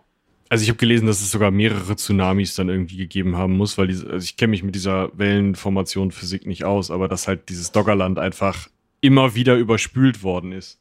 Also 0.48 0.62
ich 0.62 0.70
habe 0.70 0.78
gelesen, 0.78 1.07
dass 1.07 1.20
es 1.20 1.30
sogar 1.30 1.51
mehrere 1.51 1.94
Tsunamis 1.96 2.55
dann 2.55 2.70
irgendwie 2.70 2.96
gegeben 2.96 3.36
haben 3.36 3.55
muss, 3.55 3.76
weil 3.76 3.86
diese, 3.86 4.09
also 4.09 4.24
ich 4.24 4.38
kenne 4.38 4.53
mich 4.53 4.62
mit 4.62 4.74
dieser 4.74 5.11
Wellenformation 5.12 6.11
Physik 6.11 6.46
nicht 6.46 6.64
aus, 6.64 6.90
aber 6.90 7.07
dass 7.07 7.28
halt 7.28 7.51
dieses 7.51 7.70
Doggerland 7.70 8.18
einfach 8.18 8.68
immer 9.03 9.34
wieder 9.34 9.57
überspült 9.57 10.22
worden 10.22 10.53
ist. 10.53 10.80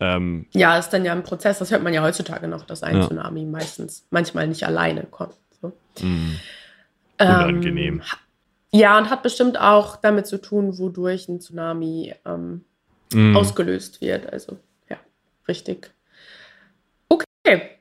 Ähm, 0.00 0.46
ja, 0.54 0.76
ist 0.76 0.88
dann 0.88 1.04
ja 1.04 1.12
ein 1.12 1.22
Prozess, 1.22 1.60
das 1.60 1.70
hört 1.70 1.84
man 1.84 1.94
ja 1.94 2.02
heutzutage 2.02 2.48
noch, 2.48 2.64
dass 2.64 2.82
ein 2.82 2.96
ja. 2.96 3.06
Tsunami 3.06 3.44
meistens 3.44 4.04
manchmal 4.10 4.48
nicht 4.48 4.66
alleine 4.66 5.04
kommt. 5.04 5.36
So. 5.60 5.68
Mm. 6.04 6.32
Unangenehm. 7.20 7.94
Ähm, 7.94 8.02
ja, 8.74 8.96
und 8.98 9.10
hat 9.10 9.22
bestimmt 9.22 9.60
auch 9.60 9.96
damit 9.96 10.26
zu 10.26 10.40
tun, 10.40 10.78
wodurch 10.78 11.28
ein 11.28 11.40
Tsunami 11.40 12.14
ähm, 12.24 12.64
mm. 13.12 13.36
ausgelöst 13.36 14.00
wird. 14.00 14.32
Also, 14.32 14.58
ja, 14.88 14.96
richtig. 15.46 15.92
Okay. 17.10 17.78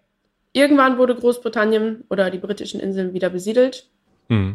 Irgendwann 0.51 0.97
wurde 0.97 1.15
Großbritannien 1.15 2.03
oder 2.09 2.29
die 2.29 2.39
britischen 2.39 2.81
Inseln 2.81 3.13
wieder 3.13 3.29
besiedelt. 3.29 3.89
Mm. 4.27 4.53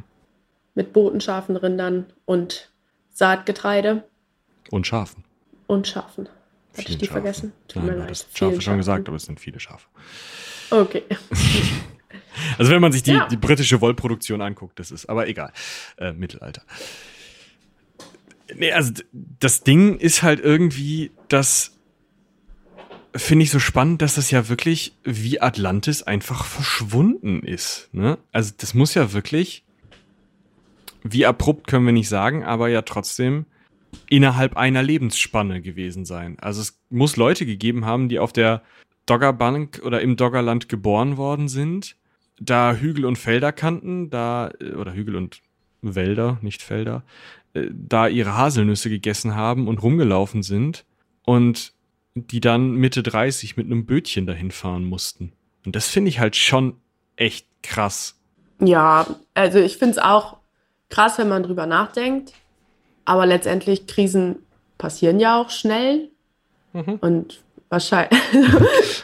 Mit 0.74 0.92
Booten, 0.92 1.22
Schafen, 1.22 1.56
Rindern 1.56 2.06
und 2.26 2.70
Saatgetreide. 3.10 4.04
Und 4.70 4.86
Schafen. 4.86 5.24
Und 5.66 5.88
Schafen. 5.88 6.28
Hatte 6.76 6.90
ich 6.90 6.98
die 6.98 7.06
Schafen. 7.06 7.22
vergessen? 7.22 7.52
Tut 7.66 7.82
Nein, 7.82 7.98
mir 7.98 8.04
leid. 8.04 8.26
Schafe 8.34 8.60
schon 8.60 8.76
gesagt, 8.76 9.08
aber 9.08 9.16
es 9.16 9.24
sind 9.24 9.40
viele 9.40 9.58
Schafe. 9.58 9.86
Okay. 10.70 11.04
Also 12.58 12.72
wenn 12.72 12.80
man 12.80 12.92
sich 12.92 13.02
die, 13.02 13.12
ja. 13.12 13.26
die 13.28 13.36
britische 13.36 13.80
Wollproduktion 13.80 14.40
anguckt, 14.40 14.78
das 14.78 14.90
ist 14.90 15.06
aber 15.06 15.28
egal. 15.28 15.52
Äh, 15.98 16.12
Mittelalter. 16.12 16.62
Nee, 18.54 18.72
also 18.72 18.92
das 19.12 19.62
Ding 19.62 19.98
ist 19.98 20.22
halt 20.22 20.40
irgendwie, 20.40 21.10
das 21.28 21.76
finde 23.14 23.44
ich 23.44 23.50
so 23.50 23.58
spannend, 23.58 24.02
dass 24.02 24.14
das 24.14 24.30
ja 24.30 24.48
wirklich 24.48 24.94
wie 25.04 25.40
Atlantis 25.40 26.02
einfach 26.02 26.44
verschwunden 26.44 27.40
ist. 27.40 27.88
Ne? 27.92 28.18
Also 28.32 28.52
das 28.56 28.74
muss 28.74 28.94
ja 28.94 29.12
wirklich, 29.12 29.64
wie 31.02 31.26
abrupt 31.26 31.66
können 31.66 31.86
wir 31.86 31.92
nicht 31.92 32.08
sagen, 32.08 32.44
aber 32.44 32.68
ja 32.68 32.82
trotzdem 32.82 33.46
innerhalb 34.08 34.56
einer 34.56 34.82
Lebensspanne 34.82 35.62
gewesen 35.62 36.04
sein. 36.04 36.38
Also 36.38 36.60
es 36.60 36.78
muss 36.90 37.16
Leute 37.16 37.46
gegeben 37.46 37.84
haben, 37.84 38.08
die 38.08 38.18
auf 38.18 38.32
der 38.32 38.62
Doggerbank 39.06 39.80
oder 39.84 40.00
im 40.00 40.16
Doggerland 40.16 40.68
geboren 40.68 41.16
worden 41.16 41.48
sind 41.48 41.96
da 42.38 42.74
Hügel 42.74 43.04
und 43.04 43.16
Felder 43.16 43.52
kannten, 43.52 44.10
da, 44.10 44.50
äh, 44.60 44.72
oder 44.72 44.94
Hügel 44.94 45.16
und 45.16 45.40
Wälder, 45.82 46.38
nicht 46.42 46.62
Felder, 46.62 47.02
äh, 47.54 47.68
da 47.72 48.08
ihre 48.08 48.36
Haselnüsse 48.36 48.90
gegessen 48.90 49.34
haben 49.34 49.68
und 49.68 49.82
rumgelaufen 49.82 50.42
sind 50.42 50.84
und 51.24 51.72
die 52.14 52.40
dann 52.40 52.72
Mitte 52.72 53.02
30 53.02 53.56
mit 53.56 53.66
einem 53.66 53.84
Bötchen 53.84 54.26
dahin 54.26 54.50
fahren 54.50 54.84
mussten. 54.84 55.32
Und 55.64 55.76
das 55.76 55.88
finde 55.88 56.08
ich 56.08 56.18
halt 56.18 56.36
schon 56.36 56.76
echt 57.16 57.46
krass. 57.62 58.18
Ja, 58.60 59.06
also 59.34 59.58
ich 59.58 59.76
finde 59.76 59.92
es 59.92 59.98
auch 59.98 60.38
krass, 60.88 61.18
wenn 61.18 61.28
man 61.28 61.42
drüber 61.42 61.66
nachdenkt. 61.66 62.32
Aber 63.04 63.26
letztendlich, 63.26 63.86
Krisen 63.86 64.36
passieren 64.78 65.20
ja 65.20 65.40
auch 65.40 65.50
schnell. 65.50 66.10
Mhm. 66.72 66.98
Und 67.00 67.44
Wahrscheinlich. 67.68 68.20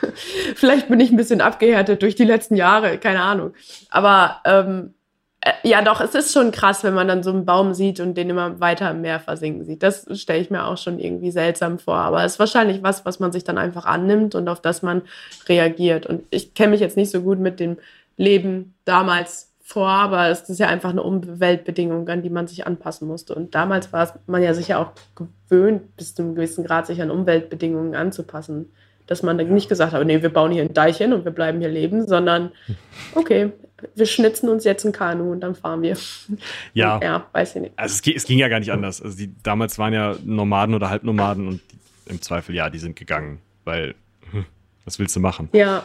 Vielleicht 0.55 0.89
bin 0.89 1.01
ich 1.01 1.11
ein 1.11 1.17
bisschen 1.17 1.41
abgehärtet 1.41 2.03
durch 2.03 2.15
die 2.15 2.25
letzten 2.25 2.57
Jahre, 2.57 2.99
keine 2.99 3.23
Ahnung. 3.23 3.55
Aber 3.91 4.41
ähm, 4.45 4.95
äh, 5.41 5.53
ja, 5.65 5.83
doch, 5.83 6.01
es 6.01 6.15
ist 6.15 6.33
schon 6.33 6.53
krass, 6.53 6.85
wenn 6.85 6.95
man 6.95 7.09
dann 7.09 7.25
so 7.25 7.31
einen 7.31 7.45
Baum 7.45 7.75
sieht 7.75 7.99
und 7.99 8.15
den 8.15 8.31
immer 8.31 8.61
weiter 8.61 8.93
im 8.93 9.01
Meer 9.01 9.19
versinken 9.19 9.65
sieht. 9.65 9.83
Das 9.83 10.07
stelle 10.13 10.41
ich 10.41 10.51
mir 10.51 10.65
auch 10.65 10.79
schon 10.79 11.01
irgendwie 11.01 11.33
seltsam 11.33 11.81
vor. 11.81 11.97
Aber 11.97 12.25
es 12.25 12.35
ist 12.35 12.39
wahrscheinlich 12.39 12.83
was, 12.83 13.05
was 13.05 13.19
man 13.19 13.33
sich 13.33 13.43
dann 13.43 13.59
einfach 13.59 13.85
annimmt 13.85 14.37
und 14.37 14.49
auf 14.49 14.61
das 14.61 14.83
man 14.83 15.03
reagiert. 15.49 16.07
Und 16.07 16.23
ich 16.31 16.55
kenne 16.55 16.71
mich 16.71 16.81
jetzt 16.81 16.97
nicht 16.97 17.11
so 17.11 17.23
gut 17.23 17.41
mit 17.41 17.59
dem 17.59 17.79
Leben 18.17 18.75
damals 18.85 19.52
vor, 19.73 19.89
aber 19.89 20.29
es 20.29 20.49
ist 20.51 20.61
ja 20.61 20.69
einfach 20.69 20.91
eine 20.91 21.03
Umweltbedingung, 21.03 22.07
an 22.09 22.23
die 22.23 22.29
man 22.29 22.47
sich 22.47 22.67
anpassen 22.67 23.09
musste. 23.09 23.35
Und 23.35 23.55
damals 23.55 23.91
war 23.93 24.21
man 24.27 24.43
ja 24.43 24.53
sicher 24.53 24.79
auch 24.79 24.93
gewöhnt, 25.15 25.97
bis 25.97 26.15
zu 26.15 26.23
einem 26.23 26.35
gewissen 26.35 26.63
Grad 26.63 26.87
sich 26.87 27.01
an 27.01 27.11
Umweltbedingungen 27.11 27.95
anzupassen. 27.95 28.71
Dass 29.07 29.23
man 29.23 29.39
dann 29.39 29.53
nicht 29.53 29.71
gesagt 29.71 29.95
hat, 29.95 30.07
nee, 30.07 30.23
wir 30.23 30.33
bauen 30.33 30.53
hier 30.53 30.63
ein 30.63 30.75
Deich 30.75 30.99
hin 30.99 31.13
und 31.15 31.25
wir 31.25 31.33
bleiben 31.33 31.61
hier 31.61 31.71
leben, 31.71 32.07
sondern 32.07 32.53
okay, 33.15 33.51
wir 33.95 34.07
schnitzen 34.07 34.51
uns 34.51 34.65
jetzt 34.65 34.85
ein 34.85 34.93
Kanu 34.93 35.33
und 35.33 35.41
dann 35.41 35.55
fahren 35.55 35.81
wir. 35.81 35.97
Ja, 36.75 37.01
ja 37.03 37.27
weiß 37.33 37.57
ich 37.57 37.63
nicht. 37.63 37.73
Also 37.77 38.01
es, 38.05 38.17
es, 38.17 38.25
ging 38.27 38.39
ja 38.39 38.49
gar 38.49 38.61
nicht 38.61 38.73
anders. 38.73 39.01
Also 39.01 39.17
die 39.17 39.35
damals 39.43 39.79
waren 39.79 39.95
ja 39.95 40.17
Nomaden 40.23 40.75
oder 40.75 40.91
Halbnomaden 40.91 41.49
und 41.49 41.61
im 42.07 42.21
Zweifel 42.21 42.55
ja, 42.55 42.69
die 42.69 42.79
sind 42.79 42.95
gegangen, 42.97 43.41
weil 43.65 43.95
hm, 44.31 44.45
was 44.85 44.99
willst 44.99 45.17
du 45.17 45.21
machen? 45.21 45.49
Ja. 45.53 45.83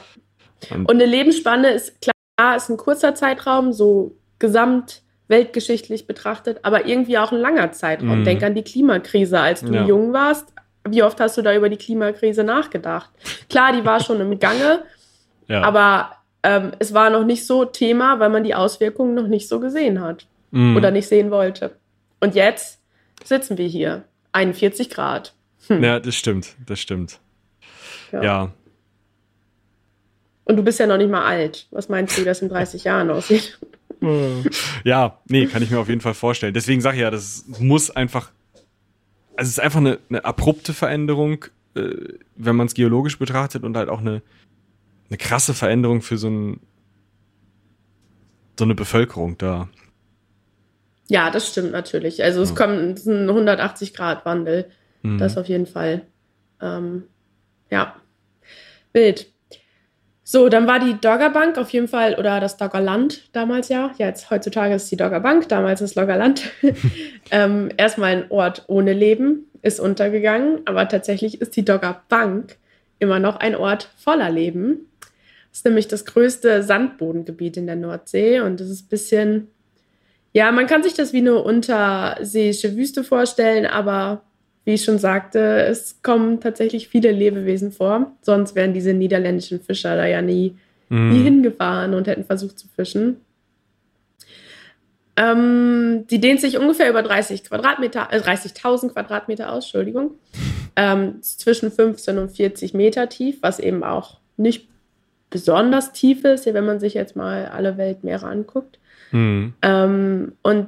Und, 0.71 0.89
und 0.89 0.95
eine 0.95 1.05
Lebensspanne 1.05 1.69
ist 1.69 2.01
klar 2.01 2.16
ist 2.55 2.69
ein 2.69 2.77
kurzer 2.77 3.15
Zeitraum, 3.15 3.73
so 3.73 4.15
gesamt 4.39 5.01
weltgeschichtlich 5.27 6.07
betrachtet, 6.07 6.59
aber 6.63 6.85
irgendwie 6.85 7.17
auch 7.17 7.31
ein 7.31 7.39
langer 7.39 7.71
Zeitraum. 7.71 8.19
Mhm. 8.19 8.23
Denk 8.23 8.43
an 8.43 8.55
die 8.55 8.63
Klimakrise, 8.63 9.39
als 9.39 9.61
du 9.61 9.73
ja. 9.73 9.85
jung 9.85 10.13
warst. 10.13 10.53
Wie 10.87 11.03
oft 11.03 11.19
hast 11.19 11.37
du 11.37 11.41
da 11.41 11.53
über 11.53 11.67
die 11.67 11.77
Klimakrise 11.77 12.43
nachgedacht? 12.43 13.09
Klar, 13.49 13.73
die 13.73 13.83
war 13.83 13.99
schon 13.99 14.21
im 14.21 14.39
Gange, 14.39 14.83
ja. 15.47 15.61
aber 15.63 16.11
ähm, 16.43 16.71
es 16.79 16.93
war 16.93 17.09
noch 17.09 17.25
nicht 17.25 17.45
so 17.45 17.65
Thema, 17.65 18.19
weil 18.19 18.29
man 18.29 18.43
die 18.43 18.55
Auswirkungen 18.55 19.13
noch 19.15 19.27
nicht 19.27 19.49
so 19.49 19.59
gesehen 19.59 19.99
hat 19.99 20.27
mhm. 20.51 20.77
oder 20.77 20.91
nicht 20.91 21.07
sehen 21.07 21.29
wollte. 21.29 21.75
Und 22.21 22.35
jetzt 22.35 22.79
sitzen 23.23 23.57
wir 23.57 23.67
hier, 23.67 24.05
41 24.31 24.89
Grad. 24.89 25.33
Hm. 25.67 25.83
Ja, 25.83 25.99
das 25.99 26.15
stimmt, 26.15 26.55
das 26.65 26.79
stimmt. 26.79 27.19
ja. 28.11 28.23
ja. 28.23 28.51
Und 30.47 30.55
du 30.55 30.63
bist 30.63 30.79
ja 30.79 30.87
noch 30.87 30.97
nicht 30.97 31.09
mal 31.11 31.25
alt. 31.25 31.67
Was 31.71 31.89
meinst 31.89 32.17
du, 32.17 32.21
wie 32.21 32.25
das 32.25 32.41
in 32.41 32.49
30 32.49 32.83
Jahren 32.83 33.09
aussieht? 33.09 33.59
Ja, 34.83 35.19
nee, 35.27 35.47
kann 35.47 35.63
ich 35.63 35.71
mir 35.71 35.79
auf 35.79 35.89
jeden 35.89 36.01
Fall 36.01 36.13
vorstellen. 36.13 36.53
Deswegen 36.53 36.81
sage 36.81 36.97
ich 36.97 37.01
ja, 37.01 37.09
das 37.09 37.45
muss 37.59 37.89
einfach 37.89 38.31
also 39.37 39.49
es 39.49 39.57
ist 39.57 39.59
einfach 39.59 39.79
eine, 39.79 39.99
eine 40.09 40.25
abrupte 40.25 40.73
Veränderung, 40.73 41.45
äh, 41.75 42.15
wenn 42.35 42.55
man 42.55 42.67
es 42.67 42.73
geologisch 42.73 43.19
betrachtet 43.19 43.63
und 43.63 43.77
halt 43.77 43.87
auch 43.87 43.99
eine, 43.99 44.23
eine 45.09 45.17
krasse 45.17 45.53
Veränderung 45.53 46.01
für 46.01 46.17
so, 46.17 46.27
ein, 46.27 46.59
so 48.57 48.65
eine 48.65 48.75
Bevölkerung 48.75 49.37
da. 49.37 49.69
Ja, 51.07 51.29
das 51.29 51.47
stimmt 51.47 51.71
natürlich. 51.71 52.21
Also 52.23 52.41
es 52.41 52.49
ja. 52.49 52.55
kommt 52.55 52.97
es 52.97 53.05
ein 53.05 53.29
180-Grad-Wandel. 53.29 54.71
Mhm. 55.03 55.19
Das 55.19 55.37
auf 55.37 55.47
jeden 55.47 55.67
Fall. 55.67 56.01
Ähm, 56.59 57.03
ja, 57.69 57.95
wild. 58.91 59.31
So, 60.29 60.49
dann 60.49 60.67
war 60.67 60.79
die 60.81 60.99
Doggerbank 60.99 61.57
auf 61.57 61.69
jeden 61.69 61.87
Fall, 61.87 62.15
oder 62.15 62.41
das 62.41 62.57
Doggerland 62.57 63.33
damals 63.33 63.69
ja. 63.69 63.93
Ja, 63.97 64.07
jetzt 64.07 64.29
heutzutage 64.29 64.75
ist 64.75 64.91
die 64.91 64.97
Doggerbank, 64.97 65.47
damals 65.47 65.79
das 65.79 65.93
Doggerland. 65.93 66.41
ähm, 67.31 67.69
erstmal 67.77 68.11
ein 68.11 68.25
Ort 68.29 68.65
ohne 68.67 68.91
Leben, 68.91 69.45
ist 69.61 69.79
untergegangen, 69.79 70.59
aber 70.65 70.85
tatsächlich 70.89 71.39
ist 71.39 71.55
die 71.55 71.63
Doggerbank 71.63 72.57
immer 72.99 73.19
noch 73.19 73.37
ein 73.37 73.55
Ort 73.55 73.89
voller 73.95 74.29
Leben. 74.29 74.89
Das 74.99 75.59
ist 75.59 75.65
nämlich 75.65 75.87
das 75.87 76.03
größte 76.03 76.61
Sandbodengebiet 76.61 77.55
in 77.55 77.65
der 77.65 77.77
Nordsee 77.77 78.41
und 78.41 78.59
das 78.59 78.69
ist 78.69 78.87
ein 78.87 78.89
bisschen, 78.89 79.47
ja, 80.33 80.51
man 80.51 80.67
kann 80.67 80.83
sich 80.83 80.93
das 80.93 81.13
wie 81.13 81.19
eine 81.19 81.41
unterseeische 81.41 82.75
Wüste 82.75 83.05
vorstellen, 83.05 83.65
aber 83.65 84.23
wie 84.67 84.73
ich 84.73 84.83
schon 84.83 84.99
sagte, 84.99 85.61
es 85.61 86.01
kommen 86.03 86.41
tatsächlich 86.41 86.89
viele 86.89 87.09
Lebewesen 87.09 87.71
vor. 87.71 88.11
Sonst 88.21 88.53
wären 88.53 88.73
diese 88.73 88.93
niederländischen 88.93 89.61
Fischer 89.61 89.95
da 89.95 90.05
ja 90.05 90.21
nie, 90.21 90.57
mm. 90.89 91.09
nie 91.09 91.23
hingefahren 91.23 91.93
und 91.93 92.05
hätten 92.05 92.25
versucht 92.25 92.59
zu 92.59 92.67
fischen. 92.67 93.21
Ähm, 95.15 96.03
die 96.09 96.19
dehnt 96.19 96.41
sich 96.41 96.57
ungefähr 96.57 96.89
über 96.89 97.01
30 97.01 97.45
Quadratmeter, 97.45 98.09
äh, 98.11 98.19
30.000 98.19 98.89
Quadratmeter 98.89 99.53
aus, 99.53 99.63
Entschuldigung. 99.63 100.15
Ähm, 100.75 101.21
zwischen 101.21 101.71
15 101.71 102.17
und 102.17 102.31
40 102.31 102.73
Meter 102.73 103.07
tief, 103.07 103.37
was 103.39 103.59
eben 103.59 103.85
auch 103.85 104.17
nicht 104.35 104.67
besonders 105.29 105.93
tief 105.93 106.25
ist, 106.25 106.45
wenn 106.45 106.65
man 106.65 106.81
sich 106.81 106.93
jetzt 106.93 107.15
mal 107.15 107.45
alle 107.45 107.77
Weltmeere 107.77 108.27
anguckt. 108.27 108.79
Mm. 109.13 109.53
Ähm, 109.61 110.33
und 110.41 110.67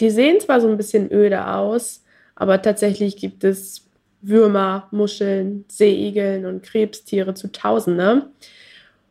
die 0.00 0.10
sehen 0.10 0.38
zwar 0.38 0.60
so 0.60 0.68
ein 0.68 0.76
bisschen 0.76 1.10
öde 1.10 1.48
aus, 1.48 2.04
aber 2.40 2.62
tatsächlich 2.62 3.18
gibt 3.18 3.44
es 3.44 3.86
Würmer, 4.22 4.88
Muscheln, 4.92 5.66
Seeigeln 5.68 6.46
und 6.46 6.62
Krebstiere 6.62 7.34
zu 7.34 7.52
Tausende. 7.52 8.30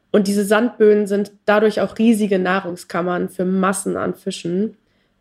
Und 0.10 0.28
diese 0.28 0.44
Sandböden 0.44 1.06
sind 1.06 1.32
dadurch 1.46 1.80
auch 1.80 2.00
riesige 2.00 2.40
Nahrungskammern 2.40 3.30
für 3.30 3.46
Massen 3.46 3.98
an 3.98 4.16
Fischen. 4.16 4.78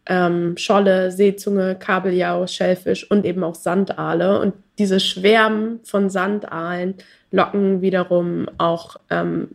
Ähm, 0.07 0.57
Scholle, 0.57 1.13
Seezunge, 1.13 1.77
Kabeljau, 1.79 2.47
Schellfisch 2.47 3.11
und 3.11 3.27
eben 3.27 3.45
auch 3.45 3.55
Sandaale. 3.55 4.41
Und 4.41 4.55
diese 4.79 5.01
Schwärmen 5.01 5.81
von 5.85 6.09
Sandaalen 6.09 6.95
locken 7.31 7.83
wiederum 7.83 8.49
auch 8.57 8.97
ähm, 9.11 9.51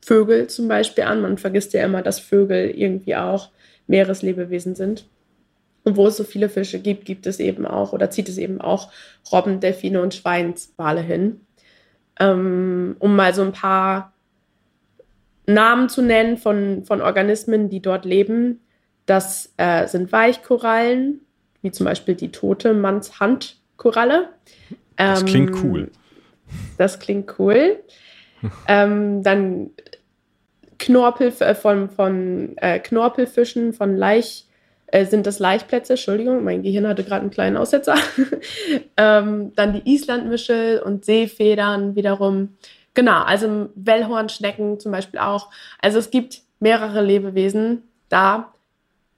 Vögel 0.00 0.48
zum 0.48 0.66
Beispiel 0.66 1.04
an. 1.04 1.22
Man 1.22 1.38
vergisst 1.38 1.72
ja 1.72 1.84
immer, 1.84 2.02
dass 2.02 2.18
Vögel 2.18 2.68
irgendwie 2.68 3.14
auch 3.14 3.50
Meereslebewesen 3.86 4.74
sind. 4.74 5.06
Und 5.86 5.96
wo 5.96 6.08
es 6.08 6.16
so 6.16 6.24
viele 6.24 6.48
Fische 6.48 6.80
gibt, 6.80 7.04
gibt 7.04 7.28
es 7.28 7.38
eben 7.38 7.64
auch 7.64 7.92
oder 7.92 8.10
zieht 8.10 8.28
es 8.28 8.38
eben 8.38 8.60
auch 8.60 8.90
Robben, 9.30 9.60
Delfine 9.60 10.02
und 10.02 10.14
Schweinswale 10.14 11.00
hin. 11.00 11.42
Ähm, 12.18 12.96
um 12.98 13.14
mal 13.14 13.32
so 13.34 13.42
ein 13.42 13.52
paar 13.52 14.12
Namen 15.46 15.88
zu 15.88 16.02
nennen 16.02 16.38
von, 16.38 16.84
von 16.84 17.00
Organismen, 17.00 17.68
die 17.68 17.78
dort 17.78 18.04
leben. 18.04 18.62
Das 19.06 19.52
äh, 19.58 19.86
sind 19.86 20.10
Weichkorallen, 20.10 21.20
wie 21.62 21.70
zum 21.70 21.86
Beispiel 21.86 22.16
die 22.16 22.32
tote 22.32 22.74
Mannshandkoralle. 22.74 24.30
Das 24.96 25.20
ähm, 25.20 25.26
klingt 25.26 25.62
cool. 25.62 25.92
Das 26.78 26.98
klingt 26.98 27.38
cool. 27.38 27.78
ähm, 28.66 29.22
dann 29.22 29.70
Knorpel 30.78 31.32
äh, 31.38 31.54
von, 31.54 31.90
von 31.90 32.56
äh, 32.56 32.80
Knorpelfischen, 32.80 33.72
von 33.72 33.96
Laich, 33.96 34.45
äh, 34.88 35.04
sind 35.04 35.26
das 35.26 35.38
Laichplätze, 35.38 35.94
Entschuldigung, 35.94 36.44
mein 36.44 36.62
Gehirn 36.62 36.86
hatte 36.86 37.04
gerade 37.04 37.22
einen 37.22 37.30
kleinen 37.30 37.56
Aussetzer. 37.56 37.96
ähm, 38.96 39.52
dann 39.54 39.72
die 39.72 39.94
Islandmischel 39.94 40.80
und 40.80 41.04
Seefedern 41.04 41.96
wiederum. 41.96 42.56
Genau, 42.94 43.22
also 43.22 43.68
Wellhornschnecken 43.74 44.80
zum 44.80 44.92
Beispiel 44.92 45.20
auch. 45.20 45.50
Also 45.80 45.98
es 45.98 46.10
gibt 46.10 46.42
mehrere 46.60 47.02
Lebewesen 47.02 47.82
da, 48.08 48.52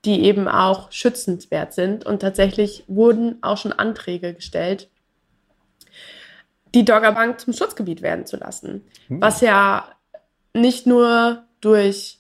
die 0.05 0.25
eben 0.25 0.49
auch 0.49 0.91
schützenswert 0.91 1.75
sind. 1.75 2.07
Und 2.07 2.21
tatsächlich 2.21 2.85
wurden 2.87 3.39
auch 3.43 3.59
schon 3.59 3.73
Anträge 3.73 4.35
gestellt, 4.35 4.89
die 6.75 6.85
Doggerbank 6.85 7.41
zum 7.41 7.53
Schutzgebiet 7.53 8.03
werden 8.03 8.27
zu 8.27 8.37
lassen. 8.37 8.85
Hm. 9.09 9.21
Was 9.21 9.41
ja 9.41 9.89
nicht 10.55 10.87
nur 10.87 11.45
durch 11.61 12.19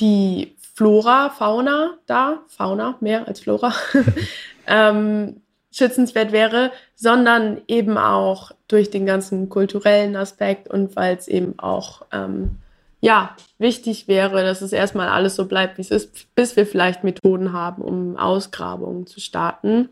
die 0.00 0.53
Flora, 0.74 1.30
Fauna 1.30 1.98
da, 2.06 2.42
Fauna 2.48 2.96
mehr 3.00 3.28
als 3.28 3.40
Flora, 3.40 3.72
ähm, 4.66 5.40
schützenswert 5.72 6.32
wäre, 6.32 6.72
sondern 6.96 7.62
eben 7.68 7.96
auch 7.96 8.50
durch 8.68 8.90
den 8.90 9.06
ganzen 9.06 9.48
kulturellen 9.48 10.16
Aspekt 10.16 10.68
und 10.68 10.96
weil 10.96 11.16
es 11.16 11.28
eben 11.28 11.58
auch 11.58 12.02
ähm, 12.12 12.56
ja 13.00 13.36
wichtig 13.58 14.08
wäre, 14.08 14.42
dass 14.42 14.62
es 14.62 14.72
erstmal 14.72 15.08
alles 15.08 15.36
so 15.36 15.46
bleibt, 15.46 15.78
wie 15.78 15.82
es 15.82 15.90
ist, 15.90 16.34
bis 16.34 16.56
wir 16.56 16.66
vielleicht 16.66 17.04
Methoden 17.04 17.52
haben, 17.52 17.82
um 17.82 18.16
Ausgrabungen 18.16 19.06
zu 19.06 19.20
starten. 19.20 19.90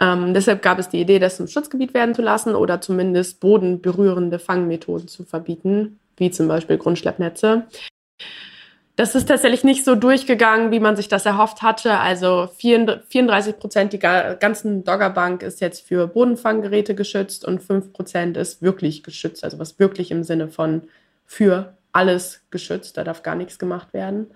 Ähm, 0.00 0.34
deshalb 0.34 0.62
gab 0.62 0.78
es 0.78 0.88
die 0.88 1.00
Idee, 1.00 1.18
das 1.18 1.36
zum 1.36 1.48
Schutzgebiet 1.48 1.94
werden 1.94 2.14
zu 2.14 2.22
lassen 2.22 2.54
oder 2.54 2.80
zumindest 2.80 3.40
bodenberührende 3.40 4.38
Fangmethoden 4.38 5.08
zu 5.08 5.24
verbieten, 5.24 5.98
wie 6.16 6.30
zum 6.30 6.46
Beispiel 6.46 6.78
Grundschleppnetze. 6.78 7.66
Das 9.00 9.14
ist 9.14 9.28
tatsächlich 9.28 9.64
nicht 9.64 9.86
so 9.86 9.94
durchgegangen, 9.94 10.72
wie 10.72 10.78
man 10.78 10.94
sich 10.94 11.08
das 11.08 11.24
erhofft 11.24 11.62
hatte. 11.62 12.00
Also 12.00 12.50
34 12.58 13.58
Prozent 13.58 13.94
der 13.94 14.34
ganzen 14.34 14.84
Doggerbank 14.84 15.42
ist 15.42 15.62
jetzt 15.62 15.86
für 15.86 16.06
Bodenfanggeräte 16.06 16.94
geschützt 16.94 17.46
und 17.46 17.62
5 17.62 17.94
Prozent 17.94 18.36
ist 18.36 18.60
wirklich 18.60 19.02
geschützt. 19.02 19.42
Also 19.42 19.58
was 19.58 19.78
wirklich 19.78 20.10
im 20.10 20.22
Sinne 20.22 20.48
von 20.48 20.82
für 21.24 21.72
alles 21.92 22.42
geschützt. 22.50 22.98
Da 22.98 23.04
darf 23.04 23.22
gar 23.22 23.36
nichts 23.36 23.58
gemacht 23.58 23.94
werden. 23.94 24.26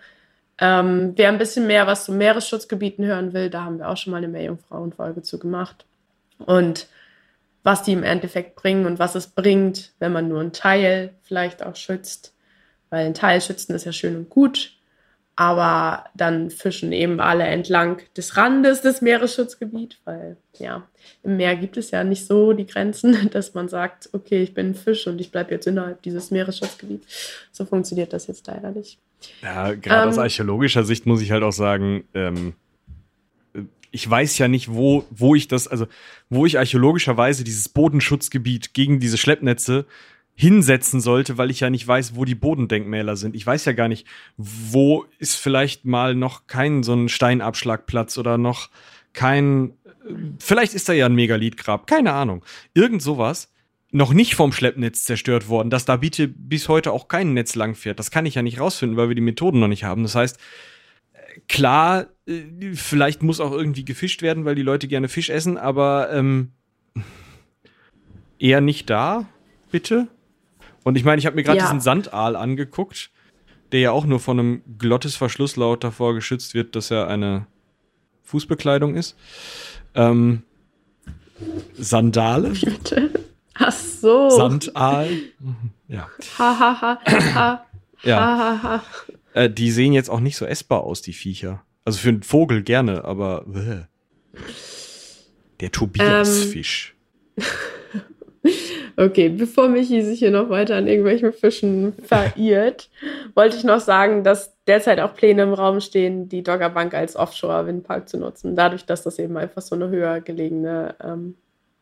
Ähm, 0.56 1.12
wer 1.14 1.28
ein 1.28 1.36
bisschen 1.36 1.66
mehr 1.66 1.86
was 1.86 2.06
zu 2.06 2.12
Meeresschutzgebieten 2.12 3.04
hören 3.04 3.34
will, 3.34 3.50
da 3.50 3.64
haben 3.64 3.80
wir 3.80 3.90
auch 3.90 3.98
schon 3.98 4.12
mal 4.12 4.16
eine 4.16 4.28
Meerjungfrauenfolge 4.28 5.20
zu 5.20 5.38
gemacht. 5.38 5.84
Und 6.38 6.86
was 7.64 7.82
die 7.82 7.92
im 7.92 8.02
Endeffekt 8.02 8.56
bringen 8.56 8.86
und 8.86 8.98
was 8.98 9.14
es 9.14 9.26
bringt, 9.26 9.92
wenn 9.98 10.14
man 10.14 10.26
nur 10.26 10.40
einen 10.40 10.54
Teil 10.54 11.12
vielleicht 11.22 11.62
auch 11.62 11.76
schützt 11.76 12.34
weil 12.95 13.07
ein 13.07 13.14
Teil 13.14 13.40
schützen 13.40 13.74
ist 13.74 13.86
ja 13.86 13.92
schön 13.92 14.14
und 14.14 14.30
gut, 14.30 14.70
aber 15.34 16.05
dann 16.14 16.51
fischen 16.51 16.92
eben 16.92 17.18
alle 17.18 17.42
entlang 17.42 18.01
des 18.16 18.36
Randes 18.36 18.82
des 18.82 19.03
Meeresschutzgebiets, 19.03 19.97
weil 20.05 20.36
ja, 20.61 20.86
im 21.24 21.36
Meer 21.36 21.57
gibt 21.57 21.76
es 21.76 21.90
ja 21.90 22.05
nicht 22.05 22.24
so 22.24 22.53
die 22.53 22.66
Grenzen, 22.66 23.30
dass 23.32 23.53
man 23.53 23.68
sagt, 23.68 24.11
okay, 24.12 24.45
ich 24.45 24.55
bin 24.55 24.68
ein 24.68 24.74
Fisch 24.76 25.09
und 25.09 25.20
ich 25.20 25.32
bleibe 25.32 25.51
jetzt 25.51 25.66
innerhalb 25.66 26.03
dieses 26.03 26.30
Meeresschutzgebiets. 26.30 27.49
So 27.51 27.64
funktioniert 27.64 28.12
das 28.12 28.28
jetzt 28.28 28.47
leider 28.47 28.70
nicht. 28.70 29.01
Ja, 29.42 29.74
gerade 29.74 30.05
ähm, 30.05 30.09
aus 30.11 30.18
archäologischer 30.18 30.84
Sicht 30.84 31.05
muss 31.05 31.20
ich 31.20 31.32
halt 31.32 31.42
auch 31.42 31.53
sagen, 31.53 32.05
ähm, 32.14 32.55
ich 33.90 34.09
weiß 34.09 34.38
ja 34.38 34.47
nicht, 34.47 34.72
wo, 34.72 35.05
wo 35.11 35.34
ich 35.34 35.49
das, 35.49 35.66
also 35.66 35.88
wo 36.30 36.47
ich 36.47 36.59
archäologischerweise 36.59 37.42
dieses 37.42 37.68
Bodenschutzgebiet 37.68 38.72
gegen 38.72 39.01
diese 39.01 39.18
Schleppnetze 39.18 39.84
hinsetzen 40.35 41.01
sollte, 41.01 41.39
weil 41.39 41.51
ich 41.51 41.61
ja 41.61 41.70
nicht 41.70 41.87
weiß, 41.87 42.16
wo 42.16 42.24
die 42.24 42.35
Bodendenkmäler 42.35 43.16
sind. 43.16 43.37
Ich 43.37 43.47
weiß 43.47 43.64
ja 43.66 43.72
gar 43.72 43.89
nicht, 43.89 44.07
wo 44.37 45.07
ist 45.18 45.37
vielleicht 45.37 45.85
mal 45.85 46.14
noch 46.14 46.47
kein 46.47 46.82
so 46.82 46.93
ein 46.95 47.09
Steinabschlagplatz 47.09 48.18
oder 48.18 48.37
noch 48.37 48.68
kein, 49.12 49.74
vielleicht 50.41 50.74
ist 50.74 50.89
da 50.89 50.93
ja 50.93 51.07
ein 51.07 51.14
Megalithgrab, 51.14 51.87
keine 51.87 52.12
Ahnung. 52.12 52.45
Irgend 52.74 53.01
sowas. 53.01 53.53
Noch 53.93 54.12
nicht 54.12 54.35
vom 54.35 54.51
Schleppnetz 54.51 55.05
zerstört 55.05 55.49
worden, 55.49 55.70
dass 55.70 55.85
da 55.85 55.97
bitte 55.97 56.26
bis 56.26 56.68
heute 56.68 56.91
auch 56.91 57.07
kein 57.07 57.32
Netz 57.32 57.55
langfährt. 57.55 58.01
Das 58.01 58.11
kann 58.11 58.26
ich 58.26 58.35
ja 58.35 58.43
nicht 58.43 58.59
rausfinden, 58.59 58.97
weil 58.97 59.07
wir 59.09 59.14
die 59.14 59.20
Methoden 59.20 59.61
noch 59.61 59.68
nicht 59.68 59.85
haben. 59.85 60.03
Das 60.03 60.16
heißt, 60.16 60.41
klar, 61.47 62.07
äh, 62.26 62.72
vielleicht 62.74 63.22
muss 63.22 63.39
auch 63.39 63.53
irgendwie 63.53 63.85
gefischt 63.85 64.20
werden, 64.20 64.45
weil 64.45 64.57
die 64.57 64.62
Leute 64.62 64.89
gerne 64.89 65.09
Fisch 65.09 65.30
essen, 65.30 65.57
aber 65.57 66.12
ähm, 66.12 66.51
eher 68.41 68.61
nicht 68.61 68.91
da, 68.91 69.28
bitte. 69.70 70.09
Und 70.85 70.97
ich 70.97 71.05
meine, 71.05 71.18
ich 71.18 71.26
habe 71.26 71.35
mir 71.35 71.43
gerade 71.43 71.59
ja. 71.59 71.64
diesen 71.64 71.80
Sandaal 71.80 72.37
angeguckt, 72.37 73.11
der 73.72 73.80
ja 73.80 73.91
auch 73.91 74.05
nur 74.05 74.20
von 74.20 74.39
einem 74.39 74.62
Glottesverschlusslaut 74.78 75.82
davor 75.82 76.14
geschützt 76.14 76.55
wird, 76.55 76.76
dass 76.76 76.91
er 76.91 77.09
eine 77.09 77.47
Fußbekleidung 78.22 78.95
ist. 78.95 79.16
Ähm, 79.95 80.43
Sandale. 81.76 82.51
Bitte? 82.64 83.11
Ach 83.55 83.72
so. 83.72 84.30
Sandaal. 84.30 85.11
Ja. 85.89 86.09
Ha, 86.39 86.59
ha, 86.59 86.80
ha, 86.80 87.35
ha. 87.35 87.66
ja. 88.03 88.20
Ha, 88.20 88.39
ha, 88.39 88.62
ha. 88.62 88.82
Äh, 89.32 89.51
die 89.51 89.70
sehen 89.70 89.93
jetzt 89.93 90.11
auch 90.11 90.20
nicht 90.20 90.37
so 90.37 90.45
essbar 90.45 90.82
aus, 90.82 91.03
die 91.03 91.12
Viecher. 91.12 91.62
Also 91.85 91.99
für 91.99 92.11
einen 92.11 92.22
Vogel 92.22 92.62
gerne, 92.62 93.05
aber. 93.05 93.45
Bäh. 93.47 93.85
Der 95.61 95.70
Tobias-Fisch. 95.72 96.95
Ähm. 97.37 97.45
Okay, 98.97 99.28
bevor 99.28 99.68
Michi 99.68 100.03
sich 100.03 100.20
hier 100.20 100.30
noch 100.30 100.51
weiter 100.51 100.76
an 100.76 100.86
irgendwelchen 100.86 101.32
Fischen 101.32 101.95
verirrt, 102.05 102.88
wollte 103.34 103.57
ich 103.57 103.64
noch 103.64 103.80
sagen, 103.80 104.22
dass 104.24 104.55
derzeit 104.66 105.01
auch 105.01 105.14
Pläne 105.14 105.42
im 105.42 105.53
Raum 105.53 105.80
stehen, 105.80 106.28
die 106.28 106.42
Doggerbank 106.42 106.95
als 106.95 107.16
Offshore-Windpark 107.16 108.09
zu 108.09 108.18
nutzen. 108.18 108.55
Dadurch, 108.57 108.86
dass 108.86 109.03
das 109.03 109.18
eben 109.18 109.36
einfach 109.36 109.62
so 109.62 109.74
eine 109.74 109.88
höher 109.88 110.20
gelegene 110.20 110.95
ähm, 111.03 111.36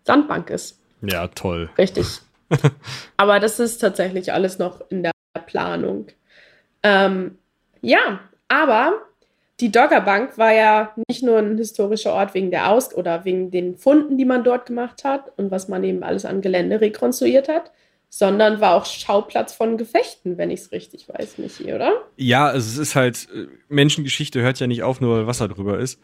Sandbank 0.04 0.50
ist. 0.50 0.78
Ja, 1.02 1.28
toll. 1.28 1.68
Richtig. 1.76 2.06
Aber 3.16 3.40
das 3.40 3.60
ist 3.60 3.78
tatsächlich 3.78 4.32
alles 4.32 4.58
noch 4.58 4.82
in 4.90 5.02
der 5.02 5.12
Planung. 5.46 6.06
Ähm, 6.82 7.38
ja, 7.80 8.20
aber 8.48 9.02
die 9.62 9.70
Doggerbank 9.70 10.36
war 10.38 10.52
ja 10.52 10.92
nicht 11.08 11.22
nur 11.22 11.38
ein 11.38 11.56
historischer 11.56 12.12
Ort 12.12 12.34
wegen 12.34 12.50
der 12.50 12.68
Aus- 12.68 12.92
oder 12.92 13.24
wegen 13.24 13.52
den 13.52 13.76
Funden, 13.76 14.18
die 14.18 14.24
man 14.24 14.42
dort 14.42 14.66
gemacht 14.66 15.04
hat 15.04 15.30
und 15.36 15.52
was 15.52 15.68
man 15.68 15.84
eben 15.84 16.02
alles 16.02 16.24
an 16.24 16.40
Gelände 16.40 16.80
rekonstruiert 16.80 17.46
hat, 17.46 17.70
sondern 18.08 18.60
war 18.60 18.74
auch 18.74 18.84
Schauplatz 18.84 19.54
von 19.54 19.78
Gefechten, 19.78 20.36
wenn 20.36 20.50
ich 20.50 20.60
es 20.62 20.72
richtig 20.72 21.08
weiß, 21.08 21.38
Michi, 21.38 21.72
oder? 21.72 21.92
Ja, 22.16 22.48
also 22.48 22.68
es 22.68 22.88
ist 22.88 22.96
halt, 22.96 23.28
äh, 23.32 23.46
Menschengeschichte 23.68 24.42
hört 24.42 24.58
ja 24.58 24.66
nicht 24.66 24.82
auf, 24.82 25.00
nur 25.00 25.16
weil 25.16 25.26
Wasser 25.28 25.46
drüber 25.46 25.78
ist. 25.78 26.00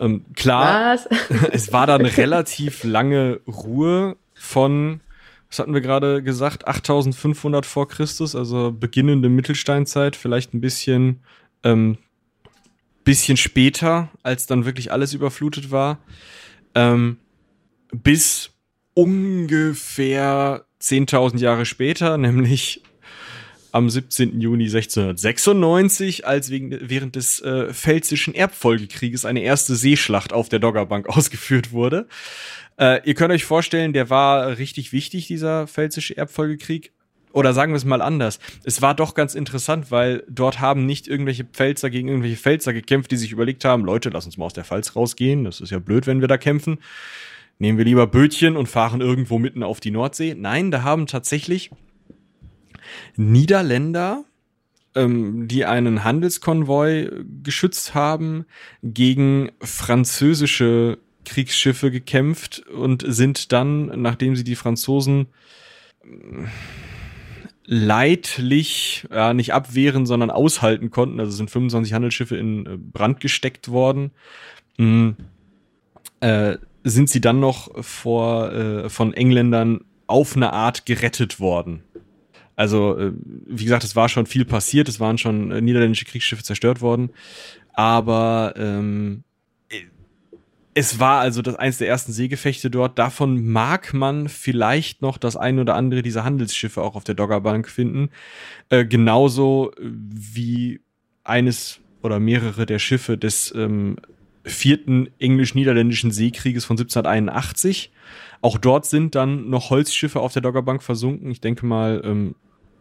Ähm, 0.00 0.24
klar, 0.34 0.94
was? 0.94 1.08
es 1.52 1.72
war 1.72 1.86
dann 1.86 2.04
relativ 2.06 2.82
lange 2.82 3.38
Ruhe 3.46 4.16
von, 4.34 5.00
was 5.48 5.60
hatten 5.60 5.74
wir 5.74 5.80
gerade 5.80 6.24
gesagt, 6.24 6.66
8500 6.66 7.64
vor 7.64 7.86
Christus, 7.86 8.34
also 8.34 8.72
beginnende 8.72 9.28
Mittelsteinzeit, 9.28 10.16
vielleicht 10.16 10.54
ein 10.54 10.60
bisschen 10.60 11.20
ähm, 11.62 11.98
bisschen 13.06 13.38
später, 13.38 14.10
als 14.22 14.46
dann 14.46 14.66
wirklich 14.66 14.92
alles 14.92 15.14
überflutet 15.14 15.70
war, 15.70 16.00
ähm, 16.74 17.16
bis 17.92 18.50
ungefähr 18.92 20.66
10.000 20.82 21.38
Jahre 21.38 21.64
später, 21.64 22.18
nämlich 22.18 22.82
am 23.72 23.88
17. 23.88 24.40
Juni 24.40 24.64
1696, 24.64 26.26
als 26.26 26.50
wegen, 26.50 26.76
während 26.82 27.14
des 27.14 27.40
äh, 27.40 27.72
Pfälzischen 27.72 28.34
Erbfolgekrieges 28.34 29.24
eine 29.24 29.40
erste 29.40 29.76
Seeschlacht 29.76 30.32
auf 30.32 30.48
der 30.48 30.58
Doggerbank 30.58 31.08
ausgeführt 31.16 31.72
wurde. 31.72 32.08
Äh, 32.78 33.06
ihr 33.06 33.14
könnt 33.14 33.32
euch 33.32 33.44
vorstellen, 33.44 33.92
der 33.92 34.10
war 34.10 34.58
richtig 34.58 34.92
wichtig, 34.92 35.28
dieser 35.28 35.66
Pfälzische 35.66 36.16
Erbfolgekrieg. 36.16 36.92
Oder 37.36 37.52
sagen 37.52 37.72
wir 37.72 37.76
es 37.76 37.84
mal 37.84 38.00
anders. 38.00 38.38
Es 38.64 38.80
war 38.80 38.94
doch 38.94 39.12
ganz 39.12 39.34
interessant, 39.34 39.90
weil 39.90 40.24
dort 40.26 40.58
haben 40.58 40.86
nicht 40.86 41.06
irgendwelche 41.06 41.44
Pfälzer 41.44 41.90
gegen 41.90 42.08
irgendwelche 42.08 42.38
Pfälzer 42.38 42.72
gekämpft, 42.72 43.10
die 43.10 43.18
sich 43.18 43.30
überlegt 43.30 43.62
haben, 43.66 43.84
Leute, 43.84 44.08
lass 44.08 44.24
uns 44.24 44.38
mal 44.38 44.46
aus 44.46 44.54
der 44.54 44.64
Pfalz 44.64 44.96
rausgehen. 44.96 45.44
Das 45.44 45.60
ist 45.60 45.68
ja 45.68 45.78
blöd, 45.78 46.06
wenn 46.06 46.22
wir 46.22 46.28
da 46.28 46.38
kämpfen. 46.38 46.78
Nehmen 47.58 47.76
wir 47.76 47.84
lieber 47.84 48.06
Bötchen 48.06 48.56
und 48.56 48.70
fahren 48.70 49.02
irgendwo 49.02 49.38
mitten 49.38 49.62
auf 49.62 49.80
die 49.80 49.90
Nordsee. 49.90 50.34
Nein, 50.34 50.70
da 50.70 50.82
haben 50.82 51.06
tatsächlich 51.06 51.70
Niederländer, 53.16 54.24
ähm, 54.94 55.46
die 55.46 55.66
einen 55.66 56.04
Handelskonvoi 56.04 57.10
geschützt 57.42 57.94
haben, 57.94 58.46
gegen 58.82 59.52
französische 59.60 60.96
Kriegsschiffe 61.26 61.90
gekämpft 61.90 62.66
und 62.66 63.04
sind 63.06 63.52
dann, 63.52 64.00
nachdem 64.00 64.36
sie 64.36 64.44
die 64.44 64.56
Franzosen 64.56 65.26
leidlich, 67.66 69.06
ja, 69.12 69.34
nicht 69.34 69.52
abwehren, 69.52 70.06
sondern 70.06 70.30
aushalten 70.30 70.90
konnten. 70.90 71.20
Also 71.20 71.32
sind 71.32 71.50
25 71.50 71.92
Handelsschiffe 71.92 72.36
in 72.36 72.66
äh, 72.66 72.76
Brand 72.76 73.20
gesteckt 73.20 73.68
worden. 73.68 74.12
Mhm. 74.78 75.16
Äh, 76.20 76.58
sind 76.84 77.10
sie 77.10 77.20
dann 77.20 77.40
noch 77.40 77.84
vor, 77.84 78.52
äh, 78.52 78.88
von 78.88 79.12
Engländern 79.12 79.84
auf 80.06 80.36
eine 80.36 80.52
Art 80.52 80.86
gerettet 80.86 81.40
worden. 81.40 81.82
Also, 82.54 82.96
äh, 82.98 83.12
wie 83.46 83.64
gesagt, 83.64 83.84
es 83.84 83.96
war 83.96 84.08
schon 84.08 84.26
viel 84.26 84.44
passiert, 84.44 84.88
es 84.88 85.00
waren 85.00 85.18
schon 85.18 85.50
äh, 85.50 85.60
niederländische 85.60 86.06
Kriegsschiffe 86.06 86.42
zerstört 86.42 86.80
worden. 86.80 87.10
Aber 87.74 88.54
ähm, 88.56 89.24
es 90.76 91.00
war 91.00 91.20
also 91.20 91.40
das 91.40 91.54
eins 91.54 91.78
der 91.78 91.88
ersten 91.88 92.12
Seegefechte 92.12 92.70
dort. 92.70 92.98
Davon 92.98 93.48
mag 93.48 93.94
man 93.94 94.28
vielleicht 94.28 95.00
noch 95.00 95.16
das 95.16 95.34
ein 95.34 95.58
oder 95.58 95.74
andere 95.74 96.02
dieser 96.02 96.22
Handelsschiffe 96.22 96.82
auch 96.82 96.96
auf 96.96 97.04
der 97.04 97.14
Doggerbank 97.14 97.66
finden. 97.66 98.10
Äh, 98.68 98.84
genauso 98.84 99.72
wie 99.80 100.82
eines 101.24 101.80
oder 102.02 102.20
mehrere 102.20 102.66
der 102.66 102.78
Schiffe 102.78 103.16
des 103.16 103.54
ähm, 103.56 103.96
vierten 104.44 105.08
englisch-niederländischen 105.18 106.10
Seekrieges 106.10 106.66
von 106.66 106.74
1781. 106.74 107.90
Auch 108.42 108.58
dort 108.58 108.84
sind 108.84 109.14
dann 109.14 109.48
noch 109.48 109.70
Holzschiffe 109.70 110.20
auf 110.20 110.34
der 110.34 110.42
Doggerbank 110.42 110.82
versunken. 110.82 111.30
Ich 111.30 111.40
denke 111.40 111.64
mal, 111.64 112.02
ähm, 112.04 112.34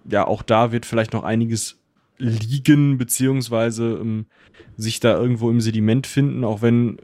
ja, 0.03 0.27
auch 0.27 0.41
da 0.41 0.73
wird 0.73 0.85
vielleicht 0.85 1.13
noch 1.13 1.23
einiges 1.23 1.79
liegen, 2.17 2.97
beziehungsweise 2.97 3.99
ähm, 4.01 4.25
sich 4.75 4.99
da 4.99 5.17
irgendwo 5.17 5.49
im 5.49 5.61
Sediment 5.61 6.07
finden, 6.07 6.43
auch 6.43 6.61
wenn 6.61 6.97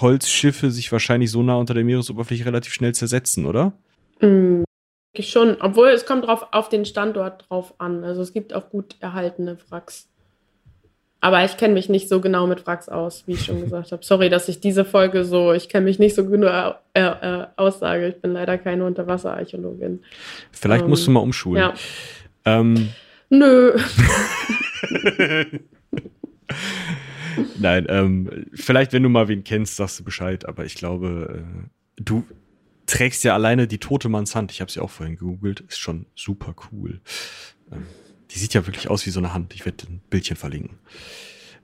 Holzschiffe 0.00 0.70
sich 0.70 0.90
wahrscheinlich 0.92 1.30
so 1.30 1.42
nah 1.42 1.56
unter 1.56 1.74
der 1.74 1.84
Meeresoberfläche 1.84 2.46
relativ 2.46 2.72
schnell 2.72 2.94
zersetzen, 2.94 3.46
oder? 3.46 3.72
Mhm. 4.20 4.64
Schon, 5.20 5.56
obwohl 5.60 5.88
es 5.90 6.06
kommt 6.06 6.26
drauf, 6.26 6.48
auf 6.50 6.68
den 6.68 6.84
Standort 6.84 7.48
drauf 7.48 7.74
an. 7.78 8.02
Also 8.02 8.20
es 8.20 8.32
gibt 8.32 8.52
auch 8.52 8.68
gut 8.70 8.96
erhaltene 8.98 9.56
Wracks. 9.70 10.08
Aber 11.20 11.44
ich 11.44 11.56
kenne 11.56 11.74
mich 11.74 11.88
nicht 11.88 12.08
so 12.08 12.20
genau 12.20 12.48
mit 12.48 12.66
Wracks 12.66 12.88
aus, 12.88 13.22
wie 13.26 13.34
ich 13.34 13.44
schon 13.44 13.60
gesagt 13.64 13.92
habe. 13.92 14.04
Sorry, 14.04 14.28
dass 14.28 14.48
ich 14.48 14.60
diese 14.60 14.84
Folge 14.84 15.24
so, 15.24 15.52
ich 15.52 15.68
kenne 15.68 15.84
mich 15.84 16.00
nicht 16.00 16.16
so 16.16 16.26
genau 16.28 16.74
äh, 16.94 17.00
äh, 17.00 17.46
aussage. 17.56 18.08
Ich 18.08 18.20
bin 18.20 18.32
leider 18.32 18.58
keine 18.58 18.84
Unterwasserarchäologin. 18.84 20.02
Vielleicht 20.50 20.82
ähm, 20.82 20.90
musst 20.90 21.06
du 21.06 21.12
mal 21.12 21.20
umschulen. 21.20 21.62
Ja. 21.62 21.74
Ähm. 22.44 22.88
Nö. 23.30 23.72
Nein, 27.58 27.86
ähm, 27.88 28.46
vielleicht, 28.54 28.92
wenn 28.92 29.02
du 29.02 29.08
mal 29.08 29.28
wen 29.28 29.44
kennst, 29.44 29.76
sagst 29.76 30.00
du 30.00 30.04
Bescheid, 30.04 30.46
aber 30.46 30.64
ich 30.64 30.74
glaube, 30.74 31.44
äh, 31.44 32.02
du 32.02 32.24
trägst 32.86 33.24
ja 33.24 33.34
alleine 33.34 33.66
die 33.66 33.78
tote 33.78 34.08
Manns 34.08 34.34
Hand. 34.34 34.52
Ich 34.52 34.60
habe 34.60 34.70
sie 34.70 34.80
auch 34.80 34.90
vorhin 34.90 35.16
gegoogelt, 35.16 35.60
ist 35.60 35.78
schon 35.78 36.06
super 36.14 36.54
cool. 36.70 37.00
Ähm, 37.72 37.86
die 38.30 38.38
sieht 38.38 38.54
ja 38.54 38.66
wirklich 38.66 38.90
aus 38.90 39.06
wie 39.06 39.10
so 39.10 39.20
eine 39.20 39.32
Hand. 39.32 39.54
Ich 39.54 39.64
werde 39.64 39.86
ein 39.86 40.00
Bildchen 40.10 40.36
verlinken. 40.36 40.78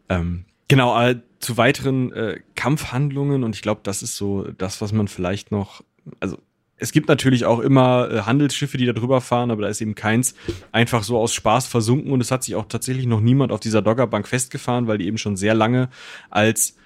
Ähm, 0.09 0.45
genau, 0.69 1.01
äh, 1.01 1.21
zu 1.41 1.57
weiteren 1.57 2.13
äh, 2.13 2.41
Kampfhandlungen 2.55 3.45
und 3.45 3.55
ich 3.55 3.63
glaube, 3.63 3.81
das 3.83 4.03
ist 4.03 4.17
so 4.17 4.45
das, 4.53 4.81
was 4.81 4.93
man 4.93 5.09
vielleicht 5.09 5.51
noch, 5.51 5.83
also 6.21 6.39
es 6.81 6.93
gibt 6.93 7.09
natürlich 7.09 7.45
auch 7.45 7.61
immer 7.61 8.11
äh, 8.11 8.21
Handelsschiffe, 8.23 8.79
die 8.79 8.87
da 8.87 8.93
drüber 8.93 9.21
fahren, 9.21 9.51
aber 9.51 9.63
da 9.63 9.69
ist 9.69 9.81
eben 9.81 9.95
keins 9.95 10.35
einfach 10.73 11.03
so 11.05 11.19
aus 11.19 11.33
Spaß 11.35 11.67
versunken 11.67 12.11
und 12.11 12.21
es 12.21 12.31
hat 12.31 12.43
sich 12.43 12.55
auch 12.55 12.67
tatsächlich 12.67 13.07
noch 13.07 13.21
niemand 13.21 13.53
auf 13.53 13.61
dieser 13.61 13.83
Doggerbank 13.83 14.27
festgefahren, 14.27 14.87
weil 14.87 14.99
die 14.99 15.07
eben 15.07 15.19
schon 15.19 15.37
sehr 15.37 15.55
lange 15.55 15.91
als 16.31 16.77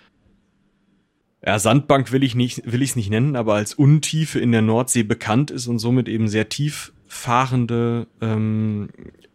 ja, 1.47 1.59
Sandbank 1.59 2.11
will 2.11 2.25
ich 2.25 2.35
nicht, 2.35 2.63
will 2.65 2.83
ich 2.83 2.91
es 2.91 2.97
nicht 2.97 3.11
nennen, 3.11 3.37
aber 3.37 3.55
als 3.55 3.75
Untiefe 3.75 4.41
in 4.41 4.51
der 4.51 4.63
Nordsee 4.63 5.03
bekannt 5.03 5.51
ist 5.51 5.67
und 5.67 5.79
somit 5.79 6.09
eben 6.09 6.27
sehr 6.27 6.49
tief 6.49 6.93
fahrende 7.07 8.07
ähm, 8.21 8.89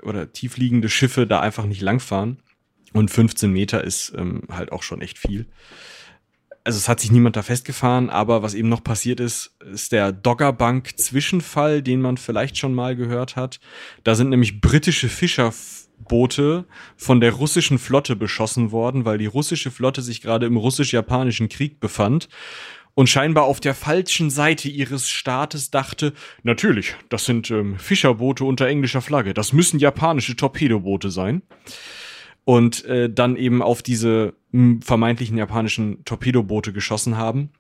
oder 0.04 0.34
tiefliegende 0.34 0.90
Schiffe 0.90 1.28
da 1.28 1.40
einfach 1.40 1.66
nicht 1.66 1.82
langfahren. 1.82 2.40
Und 2.94 3.12
15 3.12 3.52
Meter 3.52 3.84
ist 3.84 4.14
ähm, 4.18 4.42
halt 4.50 4.72
auch 4.72 4.82
schon 4.82 5.02
echt 5.02 5.20
viel 5.20 5.46
also 6.70 6.78
es 6.78 6.88
hat 6.88 7.00
sich 7.00 7.12
niemand 7.12 7.36
da 7.36 7.42
festgefahren, 7.42 8.12
aber 8.12 8.44
was 8.44 8.54
eben 8.54 8.70
noch 8.70 8.84
passiert 8.84 9.20
ist, 9.20 9.56
ist 9.74 9.92
der 9.92 10.12
Doggerbank-Zwischenfall, 10.12 11.82
den 11.82 12.00
man 12.00 12.18
vielleicht 12.18 12.60
schon 12.60 12.76
mal 12.76 12.96
gehört 12.96 13.36
hat. 13.36 13.60
Da 14.04 14.14
sind 14.14 14.30
nämlich 14.30 14.62
britische 14.62 15.10
Fischerboote 15.10 16.66
von 16.96 17.22
der 17.22 17.32
russischen 17.32 17.80
Flotte 17.80 18.16
beschossen 18.16 18.72
worden, 18.72 19.04
weil 19.04 19.18
die 19.18 19.26
russische 19.26 19.72
Flotte 19.72 20.04
sich 20.04 20.22
gerade 20.22 20.46
im 20.46 20.58
russisch-japanischen 20.58 21.50
Krieg 21.50 21.80
befand 21.80 22.30
und 22.94 23.10
scheinbar 23.10 23.46
auf 23.46 23.60
der 23.60 23.74
falschen 23.74 24.30
Seite 24.30 24.70
ihres 24.70 25.10
Staates 25.10 25.72
dachte, 25.72 26.14
natürlich, 26.44 26.94
das 27.10 27.26
sind 27.26 27.50
ähm, 27.50 27.80
Fischerboote 27.80 28.46
unter 28.46 28.68
englischer 28.68 29.02
Flagge, 29.02 29.34
das 29.34 29.54
müssen 29.54 29.80
japanische 29.80 30.36
Torpedoboote 30.36 31.10
sein 31.10 31.42
und 32.46 32.86
äh, 32.86 33.12
dann 33.12 33.36
eben 33.36 33.62
auf 33.62 33.82
diese 33.82 34.34
mh, 34.52 34.80
vermeintlichen 34.84 35.38
japanischen 35.38 36.04
Torpedoboote 36.06 36.74
geschossen 36.74 37.18
haben. 37.18 37.52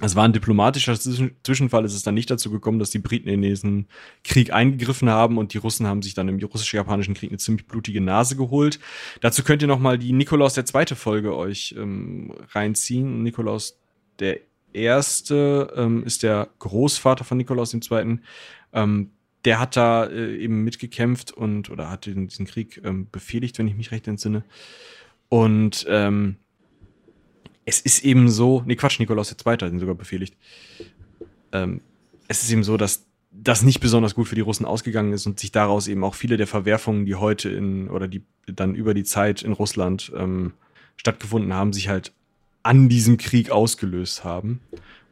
Es 0.00 0.14
war 0.14 0.24
ein 0.24 0.32
diplomatischer 0.32 0.94
Zwischenfall. 0.94 1.84
Es 1.84 1.94
ist 1.94 2.06
dann 2.06 2.14
nicht 2.14 2.30
dazu 2.30 2.50
gekommen, 2.50 2.78
dass 2.78 2.90
die 2.90 3.00
Briten 3.00 3.28
in 3.28 3.42
diesen 3.42 3.88
Krieg 4.22 4.52
eingegriffen 4.52 5.10
haben 5.10 5.38
und 5.38 5.54
die 5.54 5.58
Russen 5.58 5.88
haben 5.88 6.02
sich 6.02 6.14
dann 6.14 6.28
im 6.28 6.38
russisch-japanischen 6.38 7.14
Krieg 7.14 7.30
eine 7.30 7.38
ziemlich 7.38 7.66
blutige 7.66 8.00
Nase 8.00 8.36
geholt. 8.36 8.78
Dazu 9.20 9.42
könnt 9.42 9.60
ihr 9.60 9.68
noch 9.68 9.80
mal 9.80 9.98
die 9.98 10.12
Nikolaus 10.12 10.54
der 10.54 10.66
zweite 10.66 10.94
Folge 10.94 11.36
euch 11.36 11.74
ähm, 11.76 12.32
reinziehen. 12.52 13.24
Nikolaus 13.24 13.80
der 14.20 14.38
erste 14.72 15.72
ähm, 15.76 16.04
ist 16.04 16.22
der 16.22 16.48
Großvater 16.60 17.24
von 17.24 17.38
Nikolaus 17.38 17.72
dem 17.72 17.82
zweiten. 17.82 18.22
Ähm, 18.72 19.10
der 19.44 19.58
hat 19.58 19.76
da 19.76 20.06
äh, 20.06 20.36
eben 20.36 20.64
mitgekämpft 20.64 21.32
und 21.32 21.70
oder 21.70 21.90
hat 21.90 22.06
den, 22.06 22.28
diesen 22.28 22.46
Krieg 22.46 22.80
ähm, 22.84 23.08
befehligt, 23.10 23.58
wenn 23.58 23.68
ich 23.68 23.76
mich 23.76 23.92
recht 23.92 24.08
entsinne. 24.08 24.44
Und 25.28 25.86
ähm, 25.88 26.36
es 27.64 27.80
ist 27.80 28.04
eben 28.04 28.30
so, 28.30 28.62
nee, 28.66 28.76
Quatsch, 28.76 28.98
Nikolaus 28.98 29.34
Zweite 29.36 29.66
hat 29.66 29.72
ihn 29.72 29.78
sogar 29.78 29.94
befehligt. 29.94 30.36
Ähm, 31.52 31.80
es 32.26 32.42
ist 32.42 32.50
eben 32.50 32.64
so, 32.64 32.76
dass 32.76 33.06
das 33.30 33.62
nicht 33.62 33.80
besonders 33.80 34.14
gut 34.14 34.28
für 34.28 34.34
die 34.34 34.40
Russen 34.40 34.66
ausgegangen 34.66 35.12
ist 35.12 35.26
und 35.26 35.38
sich 35.38 35.52
daraus 35.52 35.86
eben 35.86 36.02
auch 36.02 36.14
viele 36.14 36.36
der 36.36 36.46
Verwerfungen, 36.46 37.06
die 37.06 37.14
heute 37.14 37.50
in 37.50 37.88
oder 37.88 38.08
die 38.08 38.22
dann 38.46 38.74
über 38.74 38.94
die 38.94 39.04
Zeit 39.04 39.42
in 39.42 39.52
Russland 39.52 40.12
ähm, 40.16 40.52
stattgefunden 40.96 41.52
haben, 41.52 41.72
sich 41.72 41.88
halt 41.88 42.12
an 42.62 42.88
diesem 42.88 43.18
Krieg 43.18 43.50
ausgelöst 43.50 44.24
haben, 44.24 44.60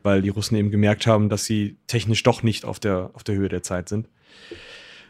weil 0.03 0.23
die 0.23 0.31
Russen 0.31 0.57
eben 0.57 0.71
gemerkt 0.71 1.07
haben, 1.07 1.29
dass 1.29 1.45
sie 1.45 1.77
technisch 1.87 2.23
doch 2.23 2.43
nicht 2.43 2.65
auf 2.65 2.81
der, 2.81 3.11
auf 3.15 3.23
der 3.23 3.37
Höhe 3.37 3.49
der 3.49 3.63
Zeit 3.63 3.89
sind. 3.89 4.09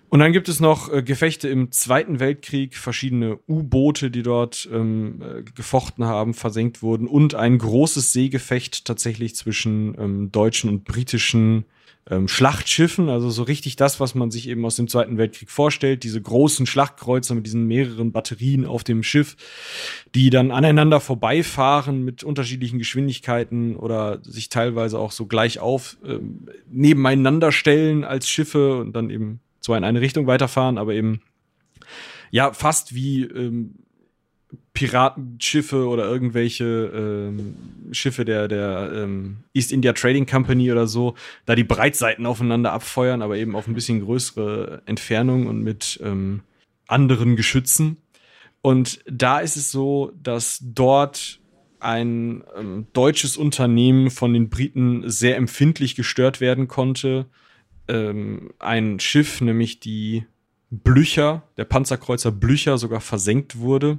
Und 0.08 0.20
dann 0.20 0.32
gibt 0.32 0.48
es 0.48 0.60
noch 0.60 0.92
äh, 0.92 1.02
Gefechte 1.02 1.48
im 1.48 1.72
Zweiten 1.72 2.20
Weltkrieg, 2.20 2.76
verschiedene 2.76 3.38
U-Boote, 3.48 4.10
die 4.10 4.22
dort 4.22 4.68
ähm, 4.72 5.20
äh, 5.20 5.42
gefochten 5.42 6.04
haben, 6.04 6.32
versenkt 6.32 6.80
wurden 6.80 7.08
und 7.08 7.34
ein 7.34 7.58
großes 7.58 8.12
Seegefecht 8.12 8.84
tatsächlich 8.84 9.34
zwischen 9.34 9.96
ähm, 9.98 10.32
deutschen 10.32 10.70
und 10.70 10.84
britischen 10.84 11.64
ähm, 12.08 12.28
Schlachtschiffen, 12.28 13.08
also 13.08 13.30
so 13.30 13.42
richtig 13.42 13.76
das, 13.76 13.98
was 13.98 14.14
man 14.14 14.30
sich 14.30 14.48
eben 14.48 14.64
aus 14.64 14.76
dem 14.76 14.86
Zweiten 14.86 15.18
Weltkrieg 15.18 15.50
vorstellt, 15.50 16.04
diese 16.04 16.22
großen 16.22 16.66
Schlachtkreuzer 16.66 17.34
mit 17.34 17.46
diesen 17.46 17.66
mehreren 17.66 18.12
Batterien 18.12 18.64
auf 18.64 18.84
dem 18.84 19.02
Schiff, 19.02 19.36
die 20.14 20.30
dann 20.30 20.52
aneinander 20.52 21.00
vorbeifahren 21.00 22.04
mit 22.04 22.22
unterschiedlichen 22.22 22.78
Geschwindigkeiten 22.78 23.74
oder 23.74 24.20
sich 24.22 24.48
teilweise 24.48 24.98
auch 24.98 25.10
so 25.10 25.26
gleich 25.26 25.58
auf 25.58 25.98
ähm, 26.04 26.48
nebeneinander 26.70 27.50
stellen 27.50 28.04
als 28.04 28.28
Schiffe 28.28 28.78
und 28.78 28.92
dann 28.92 29.10
eben 29.10 29.40
zwar 29.60 29.76
in 29.76 29.84
eine 29.84 30.00
Richtung 30.00 30.28
weiterfahren, 30.28 30.78
aber 30.78 30.94
eben 30.94 31.22
ja 32.30 32.52
fast 32.52 32.94
wie 32.94 33.22
ähm, 33.22 33.74
Piratenschiffe 34.76 35.88
oder 35.88 36.04
irgendwelche 36.04 36.92
ähm, 36.94 37.56
Schiffe 37.92 38.26
der, 38.26 38.46
der 38.46 38.92
ähm, 38.94 39.38
East 39.54 39.72
India 39.72 39.94
Trading 39.94 40.26
Company 40.26 40.70
oder 40.70 40.86
so, 40.86 41.14
da 41.46 41.54
die 41.54 41.64
Breitseiten 41.64 42.26
aufeinander 42.26 42.72
abfeuern, 42.72 43.22
aber 43.22 43.38
eben 43.38 43.56
auf 43.56 43.66
ein 43.66 43.74
bisschen 43.74 44.02
größere 44.02 44.82
Entfernung 44.84 45.46
und 45.46 45.62
mit 45.62 45.98
ähm, 46.04 46.42
anderen 46.86 47.36
Geschützen. 47.36 47.96
Und 48.60 49.00
da 49.06 49.38
ist 49.40 49.56
es 49.56 49.70
so, 49.72 50.12
dass 50.22 50.60
dort 50.62 51.40
ein 51.80 52.44
ähm, 52.56 52.86
deutsches 52.92 53.38
Unternehmen 53.38 54.10
von 54.10 54.34
den 54.34 54.50
Briten 54.50 55.08
sehr 55.08 55.36
empfindlich 55.36 55.94
gestört 55.94 56.42
werden 56.42 56.68
konnte. 56.68 57.26
Ähm, 57.88 58.52
ein 58.58 59.00
Schiff, 59.00 59.40
nämlich 59.40 59.80
die 59.80 60.26
Blücher, 60.70 61.44
der 61.56 61.64
Panzerkreuzer 61.64 62.30
Blücher, 62.32 62.76
sogar 62.76 63.00
versenkt 63.00 63.58
wurde 63.58 63.98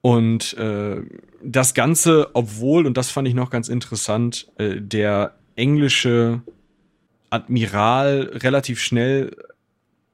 und 0.00 0.54
äh, 0.54 1.02
das 1.42 1.74
Ganze, 1.74 2.30
obwohl, 2.34 2.86
und 2.86 2.96
das 2.96 3.10
fand 3.10 3.26
ich 3.28 3.34
noch 3.34 3.50
ganz 3.50 3.68
interessant, 3.68 4.50
äh, 4.58 4.80
der 4.80 5.36
englische 5.56 6.42
Admiral 7.30 8.30
relativ 8.34 8.80
schnell 8.80 9.36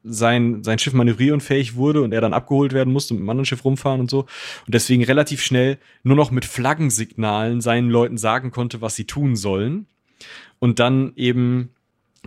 sein, 0.03 0.63
sein 0.63 0.79
Schiff 0.79 0.93
manövrierunfähig 0.93 1.77
wurde 1.77 2.03
und 2.03 2.13
er 2.13 2.21
dann 2.21 2.35
abgeholt 2.35 2.73
werden 2.73 2.93
musste 2.93 3.15
und 3.15 3.19
mit 3.19 3.23
einem 3.23 3.31
anderen 3.31 3.47
Schiff 3.47 3.65
rumfahren 3.65 4.01
und 4.01 4.11
so. 4.11 4.21
Und 4.21 4.75
deswegen 4.75 5.03
relativ 5.03 5.43
schnell 5.43 5.79
nur 6.03 6.17
noch 6.17 6.31
mit 6.31 6.45
Flaggensignalen 6.45 7.61
seinen 7.61 7.89
Leuten 7.89 8.19
sagen 8.19 8.51
konnte, 8.51 8.81
was 8.81 8.97
sie 8.97 9.07
tun 9.07 9.35
sollen. 9.37 9.87
Und 10.59 10.79
dann 10.79 11.13
eben 11.17 11.71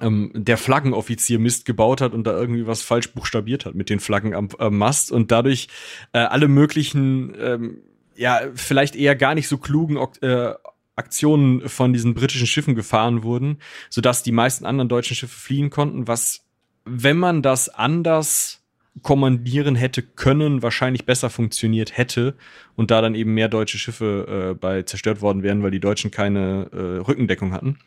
ähm, 0.02 0.32
der 0.34 0.58
Flaggenoffizier 0.58 1.40
Mist 1.40 1.66
gebaut 1.66 2.02
hat 2.02 2.14
und 2.14 2.26
da 2.26 2.32
irgendwie 2.32 2.68
was 2.68 2.82
falsch 2.82 3.12
buchstabiert 3.14 3.66
hat 3.66 3.76
mit 3.76 3.90
den 3.90 4.00
Flaggen 4.00 4.34
am, 4.34 4.50
am 4.58 4.78
Mast 4.78 5.12
und 5.12 5.32
dadurch 5.32 5.68
äh, 6.14 6.20
alle 6.20 6.48
möglichen, 6.48 7.36
ähm, 7.40 7.78
ja, 8.16 8.42
vielleicht 8.56 8.96
eher 8.96 9.16
gar 9.16 9.36
nicht 9.36 9.48
so 9.48 9.58
klugen 9.58 9.98
äh, 10.22 10.54
Aktionen 10.96 11.70
von 11.70 11.94
diesen 11.94 12.16
britischen 12.16 12.48
Schiffen 12.48 12.76
gefahren 12.76 13.24
wurden, 13.24 13.60
sodass 13.90 14.24
die 14.24 14.32
meisten 14.32 14.66
anderen 14.66 14.90
deutschen 14.90 15.16
Schiffe 15.16 15.38
fliehen 15.38 15.70
konnten, 15.70 16.08
was, 16.08 16.46
wenn 16.86 17.18
man 17.18 17.42
das 17.42 17.70
anders 17.70 18.64
kommandieren 19.04 19.76
hätte 19.76 20.02
können, 20.02 20.64
wahrscheinlich 20.64 21.06
besser 21.06 21.30
funktioniert 21.30 21.98
hätte 21.98 22.36
und 22.76 22.90
da 22.90 23.02
dann 23.02 23.14
eben 23.14 23.36
mehr 23.36 23.48
deutsche 23.48 23.78
Schiffe 23.78 24.52
äh, 24.52 24.54
bei 24.56 24.82
zerstört 24.82 25.22
worden 25.22 25.44
wären, 25.44 25.62
weil 25.62 25.70
die 25.70 25.80
Deutschen 25.80 26.10
keine 26.10 26.70
äh, 26.72 27.06
Rückendeckung 27.06 27.54
hatten. 27.54 27.78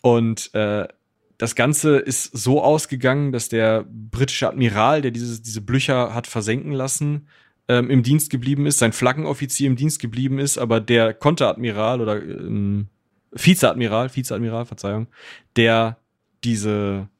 Und 0.00 0.54
äh, 0.54 0.88
das 1.44 1.54
Ganze 1.54 1.98
ist 1.98 2.24
so 2.36 2.62
ausgegangen, 2.62 3.30
dass 3.30 3.50
der 3.50 3.84
britische 3.86 4.48
Admiral, 4.48 5.02
der 5.02 5.10
dieses, 5.10 5.42
diese 5.42 5.60
Blücher 5.60 6.14
hat 6.14 6.26
versenken 6.26 6.72
lassen, 6.72 7.28
ähm, 7.68 7.90
im 7.90 8.02
Dienst 8.02 8.30
geblieben 8.30 8.64
ist, 8.64 8.78
sein 8.78 8.94
Flaggenoffizier 8.94 9.66
im 9.66 9.76
Dienst 9.76 10.00
geblieben 10.00 10.38
ist, 10.38 10.56
aber 10.56 10.80
der 10.80 11.12
Konteradmiral 11.12 12.00
oder 12.00 12.22
ähm, 12.22 12.86
Vizeadmiral, 13.32 14.16
Vizeadmiral, 14.16 14.64
Verzeihung, 14.64 15.08
der 15.54 15.98
diese 16.44 17.10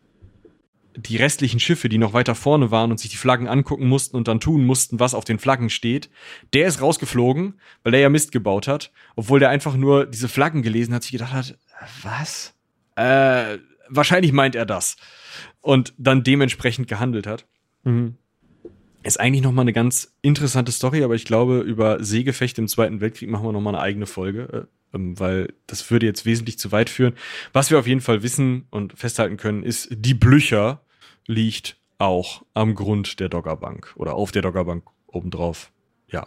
die 0.97 1.19
restlichen 1.19 1.61
Schiffe, 1.61 1.91
die 1.91 1.99
noch 1.99 2.15
weiter 2.15 2.35
vorne 2.35 2.71
waren 2.71 2.93
und 2.93 3.01
sich 3.01 3.11
die 3.11 3.17
Flaggen 3.19 3.49
angucken 3.49 3.89
mussten 3.89 4.17
und 4.17 4.27
dann 4.27 4.41
tun 4.41 4.65
mussten, 4.65 5.01
was 5.01 5.13
auf 5.13 5.25
den 5.25 5.39
Flaggen 5.39 5.69
steht, 5.69 6.09
der 6.55 6.67
ist 6.67 6.81
rausgeflogen, 6.81 7.61
weil 7.83 7.93
er 7.93 8.01
ja 8.01 8.09
Mist 8.09 8.33
gebaut 8.33 8.69
hat, 8.69 8.91
obwohl 9.17 9.41
der 9.41 9.51
einfach 9.51 9.77
nur 9.77 10.07
diese 10.07 10.29
Flaggen 10.29 10.63
gelesen 10.63 10.95
hat, 10.95 11.03
sich 11.03 11.13
gedacht 11.13 11.35
hat, 11.35 11.59
was? 12.03 12.55
Äh, 12.97 13.59
wahrscheinlich 13.89 14.33
meint 14.33 14.55
er 14.55 14.67
das. 14.67 14.97
Und 15.61 15.95
dann 15.99 16.23
dementsprechend 16.23 16.89
gehandelt 16.89 17.27
hat. 17.27 17.47
Mhm. 17.85 18.17
Ist 19.03 19.21
eigentlich 19.21 19.43
noch 19.43 19.53
mal 19.53 19.63
eine 19.63 19.75
ganz 19.75 20.15
interessante 20.23 20.73
Story, 20.73 21.05
aber 21.05 21.15
ich 21.15 21.27
glaube, 21.27 21.61
über 21.61 22.03
Seegefechte 22.03 22.61
im 22.63 22.69
Zweiten 22.69 23.01
Weltkrieg 23.01 23.29
machen 23.29 23.45
wir 23.45 23.53
noch 23.53 23.61
mal 23.61 23.71
eine 23.71 23.81
eigene 23.81 24.07
Folge, 24.07 24.69
äh, 24.93 24.97
ähm, 24.97 25.19
weil 25.21 25.53
das 25.67 25.91
würde 25.91 26.07
jetzt 26.07 26.25
wesentlich 26.25 26.59
zu 26.59 26.73
weit 26.73 26.89
führen. 26.89 27.15
Was 27.53 27.71
wir 27.71 27.79
auf 27.79 27.87
jeden 27.87 28.01
Fall 28.01 28.23
wissen 28.23 28.67
und 28.71 28.99
festhalten 28.99 29.37
können, 29.37 29.63
ist, 29.63 29.89
die 29.91 30.15
Blücher 30.15 30.81
liegt 31.27 31.77
auch 31.99 32.45
am 32.55 32.75
Grund 32.75 33.21
der 33.21 33.29
Doggerbank 33.29 33.93
oder 33.97 34.15
auf 34.15 34.33
der 34.33 34.43
Doggerbank 34.43 34.85
obendrauf. 35.07 35.71
Ja. 36.09 36.27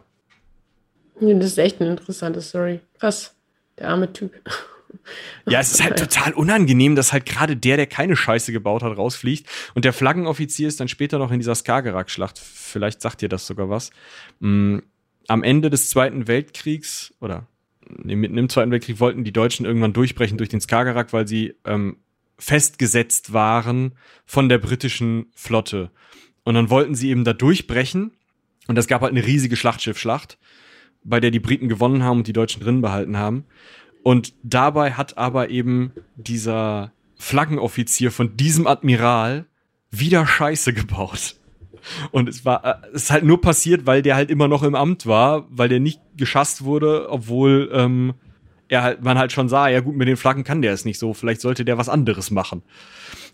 Das 1.19 1.45
ist 1.45 1.57
echt 1.57 1.81
eine 1.81 1.89
interessante 1.89 2.41
Story. 2.41 2.79
Krass. 2.99 3.35
Der 3.79 3.89
arme 3.89 4.11
Typ. 4.13 4.33
Ja, 5.45 5.59
es 5.59 5.71
ist 5.71 5.83
halt 5.83 5.97
total 5.97 6.33
unangenehm, 6.33 6.95
dass 6.95 7.13
halt 7.13 7.25
gerade 7.25 7.55
der, 7.55 7.77
der 7.77 7.87
keine 7.87 8.15
Scheiße 8.15 8.51
gebaut 8.51 8.83
hat, 8.83 8.97
rausfliegt. 8.97 9.47
Und 9.73 9.85
der 9.85 9.93
Flaggenoffizier 9.93 10.67
ist 10.67 10.79
dann 10.79 10.87
später 10.87 11.17
noch 11.17 11.31
in 11.31 11.39
dieser 11.39 11.55
Skagerrak-Schlacht. 11.55 12.39
Vielleicht 12.39 13.01
sagt 13.01 13.21
dir 13.21 13.29
das 13.29 13.47
sogar 13.47 13.69
was. 13.69 13.91
Mm, 14.39 14.79
am 15.27 15.43
Ende 15.43 15.69
des 15.69 15.89
Zweiten 15.89 16.27
Weltkriegs 16.27 17.13
oder 17.19 17.47
mitten 17.89 18.37
im 18.37 18.49
Zweiten 18.49 18.71
Weltkrieg 18.71 18.99
wollten 18.99 19.23
die 19.23 19.31
Deutschen 19.31 19.65
irgendwann 19.65 19.93
durchbrechen 19.93 20.37
durch 20.37 20.49
den 20.49 20.61
Skagerrak, 20.61 21.13
weil 21.13 21.27
sie 21.27 21.55
ähm, 21.65 21.97
festgesetzt 22.37 23.33
waren 23.33 23.93
von 24.25 24.49
der 24.49 24.57
britischen 24.57 25.27
Flotte. 25.35 25.91
Und 26.43 26.55
dann 26.55 26.69
wollten 26.69 26.95
sie 26.95 27.09
eben 27.09 27.23
da 27.23 27.33
durchbrechen. 27.33 28.11
Und 28.67 28.77
es 28.77 28.87
gab 28.87 29.01
halt 29.01 29.11
eine 29.11 29.25
riesige 29.25 29.55
Schlachtschiffschlacht, 29.55 30.37
bei 31.03 31.19
der 31.19 31.31
die 31.31 31.39
Briten 31.39 31.69
gewonnen 31.69 32.03
haben 32.03 32.19
und 32.19 32.27
die 32.27 32.33
Deutschen 32.33 32.61
drin 32.61 32.81
behalten 32.81 33.17
haben. 33.17 33.45
Und 34.07 34.35
dabei 34.41 34.93
hat 34.93 35.17
aber 35.17 35.49
eben 35.49 35.91
dieser 36.15 36.93
Flaggenoffizier 37.17 38.09
von 38.09 38.37
diesem 38.37 38.65
Admiral 38.65 39.47
wieder 39.91 40.25
Scheiße 40.25 40.71
gebaut. 40.71 41.35
Und 42.11 42.29
es 42.29 42.45
war, 42.45 42.63
äh, 42.63 42.75
es 42.93 43.03
ist 43.03 43.11
halt 43.11 43.25
nur 43.25 43.41
passiert, 43.41 43.85
weil 43.85 44.01
der 44.01 44.15
halt 44.15 44.31
immer 44.31 44.47
noch 44.47 44.63
im 44.63 44.75
Amt 44.75 45.07
war, 45.07 45.45
weil 45.49 45.67
der 45.67 45.81
nicht 45.81 45.99
geschasst 46.15 46.63
wurde, 46.63 47.09
obwohl 47.09 47.69
ähm, 47.73 48.13
er 48.69 48.83
halt, 48.83 49.03
man 49.03 49.17
halt 49.17 49.31
schon 49.31 49.49
sah, 49.49 49.67
ja 49.67 49.79
gut, 49.79 49.95
mit 49.95 50.07
den 50.07 50.17
Flaggen 50.17 50.43
kann 50.43 50.61
der 50.61 50.73
es 50.73 50.85
nicht 50.85 50.99
so, 50.99 51.13
vielleicht 51.13 51.41
sollte 51.41 51.65
der 51.65 51.77
was 51.77 51.89
anderes 51.89 52.31
machen. 52.31 52.63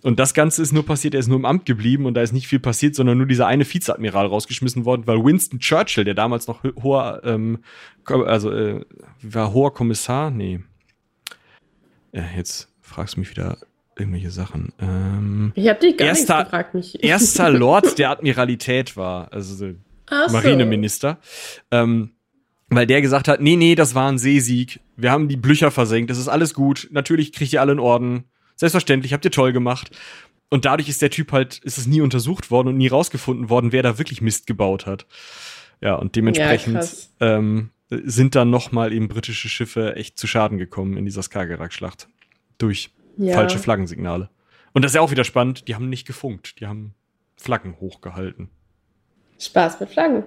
Und 0.02 0.20
das 0.20 0.34
Ganze 0.34 0.62
ist 0.62 0.74
nur 0.74 0.86
passiert, 0.86 1.14
er 1.14 1.22
ist 1.22 1.28
nur 1.28 1.38
im 1.38 1.46
Amt 1.46 1.66
geblieben 1.66 2.06
und 2.06 2.14
da 2.14 2.22
ist 2.22 2.34
nicht 2.34 2.48
viel 2.48 2.60
passiert, 2.60 2.96
sondern 2.96 3.18
nur 3.18 3.28
dieser 3.28 3.48
eine 3.48 3.66
Vizeadmiral 3.66 4.28
rausgeschmissen 4.28 4.86
worden, 4.86 5.04
weil 5.06 5.24
Winston 5.24 5.60
Churchill, 5.60 6.04
der 6.04 6.14
damals 6.14 6.48
noch 6.48 6.64
hoher, 6.82 7.22
ähm, 7.24 7.60
also 8.06 8.52
äh, 8.52 8.86
war 9.22 9.54
hoher 9.54 9.74
Kommissar, 9.74 10.30
nee. 10.30 10.60
Äh, 12.12 12.22
jetzt 12.36 12.70
fragst 12.82 13.16
du 13.16 13.22
mich 13.22 13.30
wieder 13.30 13.58
irgendwelche 13.98 14.32
Sachen. 14.32 14.74
Ähm, 14.80 15.52
ich 15.56 15.68
habe 15.68 15.80
dich 15.80 15.98
gar 15.98 16.08
erster, 16.08 16.38
nicht 16.38 16.46
gefragt, 16.46 16.74
mich. 16.74 17.04
Erster 17.04 17.50
Lord 17.50 17.98
der 17.98 18.10
Admiralität 18.10 18.98
war, 18.98 19.32
also 19.32 19.74
Marineminister. 20.10 21.20
So. 21.22 21.78
Ähm, 21.78 22.12
weil 22.76 22.88
der 22.88 23.02
gesagt 23.02 23.28
hat, 23.28 23.42
nee, 23.42 23.56
nee, 23.56 23.76
das 23.76 23.96
war 23.96 24.12
ein 24.12 24.18
Seesieg. 24.18 24.80
Wir 24.96 25.12
haben 25.12 25.28
die 25.28 25.38
Blücher 25.38 25.72
versenkt, 25.72 26.10
das 26.10 26.18
ist 26.18 26.28
alles 26.28 26.54
gut. 26.54 26.88
Natürlich 26.92 27.34
kriegt 27.34 27.54
ihr 27.54 27.62
alle 27.62 27.72
einen 27.72 27.80
Orden. 27.80 28.26
Selbstverständlich, 28.56 29.14
habt 29.14 29.26
ihr 29.26 29.32
toll 29.32 29.54
gemacht. 29.54 29.92
Und 30.50 30.66
dadurch 30.66 30.88
ist 30.88 31.02
der 31.02 31.10
Typ 31.10 31.32
halt, 31.32 31.58
ist 31.60 31.78
es 31.78 31.88
nie 31.88 32.02
untersucht 32.02 32.52
worden 32.52 32.68
und 32.68 32.78
nie 32.78 32.88
rausgefunden 32.88 33.50
worden, 33.50 33.72
wer 33.72 33.82
da 33.82 33.98
wirklich 33.98 34.22
Mist 34.22 34.46
gebaut 34.46 34.86
hat. 34.86 35.08
Ja, 35.82 35.96
und 35.96 36.16
dementsprechend 36.16 36.76
ja, 37.20 37.38
ähm, 37.38 37.72
sind 37.90 38.36
dann 38.36 38.50
nochmal 38.50 38.94
eben 38.94 39.08
britische 39.08 39.50
Schiffe 39.50 39.96
echt 39.96 40.18
zu 40.18 40.28
Schaden 40.28 40.58
gekommen 40.58 40.96
in 40.96 41.06
dieser 41.06 41.24
Skagerrak-Schlacht. 41.24 42.08
Durch 42.60 42.92
ja. 43.18 43.34
falsche 43.34 43.60
Flaggensignale. 43.60 44.30
Und 44.74 44.84
das 44.84 44.92
ist 44.92 44.96
ja 44.96 45.02
auch 45.02 45.12
wieder 45.12 45.24
spannend, 45.24 45.68
die 45.68 45.76
haben 45.76 45.90
nicht 45.90 46.06
gefunkt, 46.06 46.60
die 46.60 46.68
haben 46.68 46.94
Flaggen 47.36 47.80
hochgehalten. 47.80 48.50
Spaß 49.40 49.80
mit 49.80 49.90
Flaggen. 49.90 50.24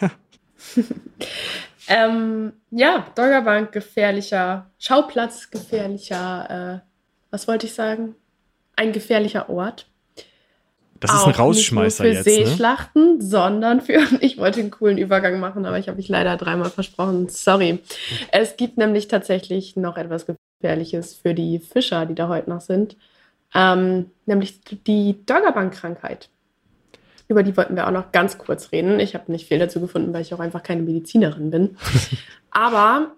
Ja. 0.00 0.10
Ähm, 1.88 2.52
ja, 2.70 3.06
Doggerbank 3.14 3.72
gefährlicher, 3.72 4.70
Schauplatz 4.78 5.50
gefährlicher, 5.50 6.82
äh, 6.82 6.88
was 7.30 7.48
wollte 7.48 7.66
ich 7.66 7.74
sagen? 7.74 8.14
Ein 8.76 8.92
gefährlicher 8.92 9.48
Ort. 9.48 9.86
Das 11.00 11.12
ist 11.12 11.26
ein 11.26 11.34
Rausschmeißer 11.34 12.04
nicht 12.04 12.14
nur 12.14 12.22
für 12.22 12.30
jetzt. 12.30 12.38
Ne? 12.38 12.46
Seeschlachten, 12.46 13.20
sondern 13.20 13.80
für. 13.80 14.00
Ich 14.20 14.38
wollte 14.38 14.60
einen 14.60 14.70
coolen 14.70 14.98
Übergang 14.98 15.40
machen, 15.40 15.66
aber 15.66 15.78
ich 15.78 15.88
habe 15.88 15.96
mich 15.96 16.08
leider 16.08 16.36
dreimal 16.36 16.70
versprochen. 16.70 17.28
Sorry. 17.28 17.80
Es 18.30 18.56
gibt 18.56 18.78
nämlich 18.78 19.08
tatsächlich 19.08 19.74
noch 19.74 19.96
etwas 19.96 20.26
Gefährliches 20.26 21.14
für 21.14 21.34
die 21.34 21.58
Fischer, 21.58 22.06
die 22.06 22.14
da 22.14 22.28
heute 22.28 22.50
noch 22.50 22.60
sind. 22.60 22.96
Ähm, 23.52 24.10
nämlich 24.26 24.60
die 24.86 25.26
Doggerbank-Krankheit. 25.26 26.28
Über 27.32 27.42
die 27.42 27.56
wollten 27.56 27.76
wir 27.76 27.86
auch 27.86 27.92
noch 27.92 28.12
ganz 28.12 28.36
kurz 28.36 28.72
reden. 28.72 29.00
Ich 29.00 29.14
habe 29.14 29.32
nicht 29.32 29.48
viel 29.48 29.58
dazu 29.58 29.80
gefunden, 29.80 30.12
weil 30.12 30.20
ich 30.20 30.34
auch 30.34 30.38
einfach 30.38 30.62
keine 30.62 30.82
Medizinerin 30.82 31.50
bin. 31.50 31.78
aber 32.50 33.12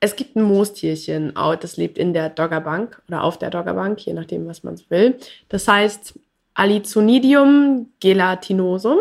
es 0.00 0.16
gibt 0.16 0.34
ein 0.34 0.42
Moostierchen, 0.42 1.32
das 1.60 1.76
lebt 1.76 1.96
in 1.96 2.12
der 2.12 2.30
Doggerbank 2.30 3.00
oder 3.06 3.22
auf 3.22 3.38
der 3.38 3.50
Doggerbank, 3.50 4.00
je 4.00 4.12
nachdem, 4.12 4.48
was 4.48 4.64
man 4.64 4.76
so 4.76 4.86
will. 4.88 5.18
Das 5.48 5.68
heißt, 5.68 6.18
Alizonidium 6.54 7.92
gelatinosum. 8.00 8.98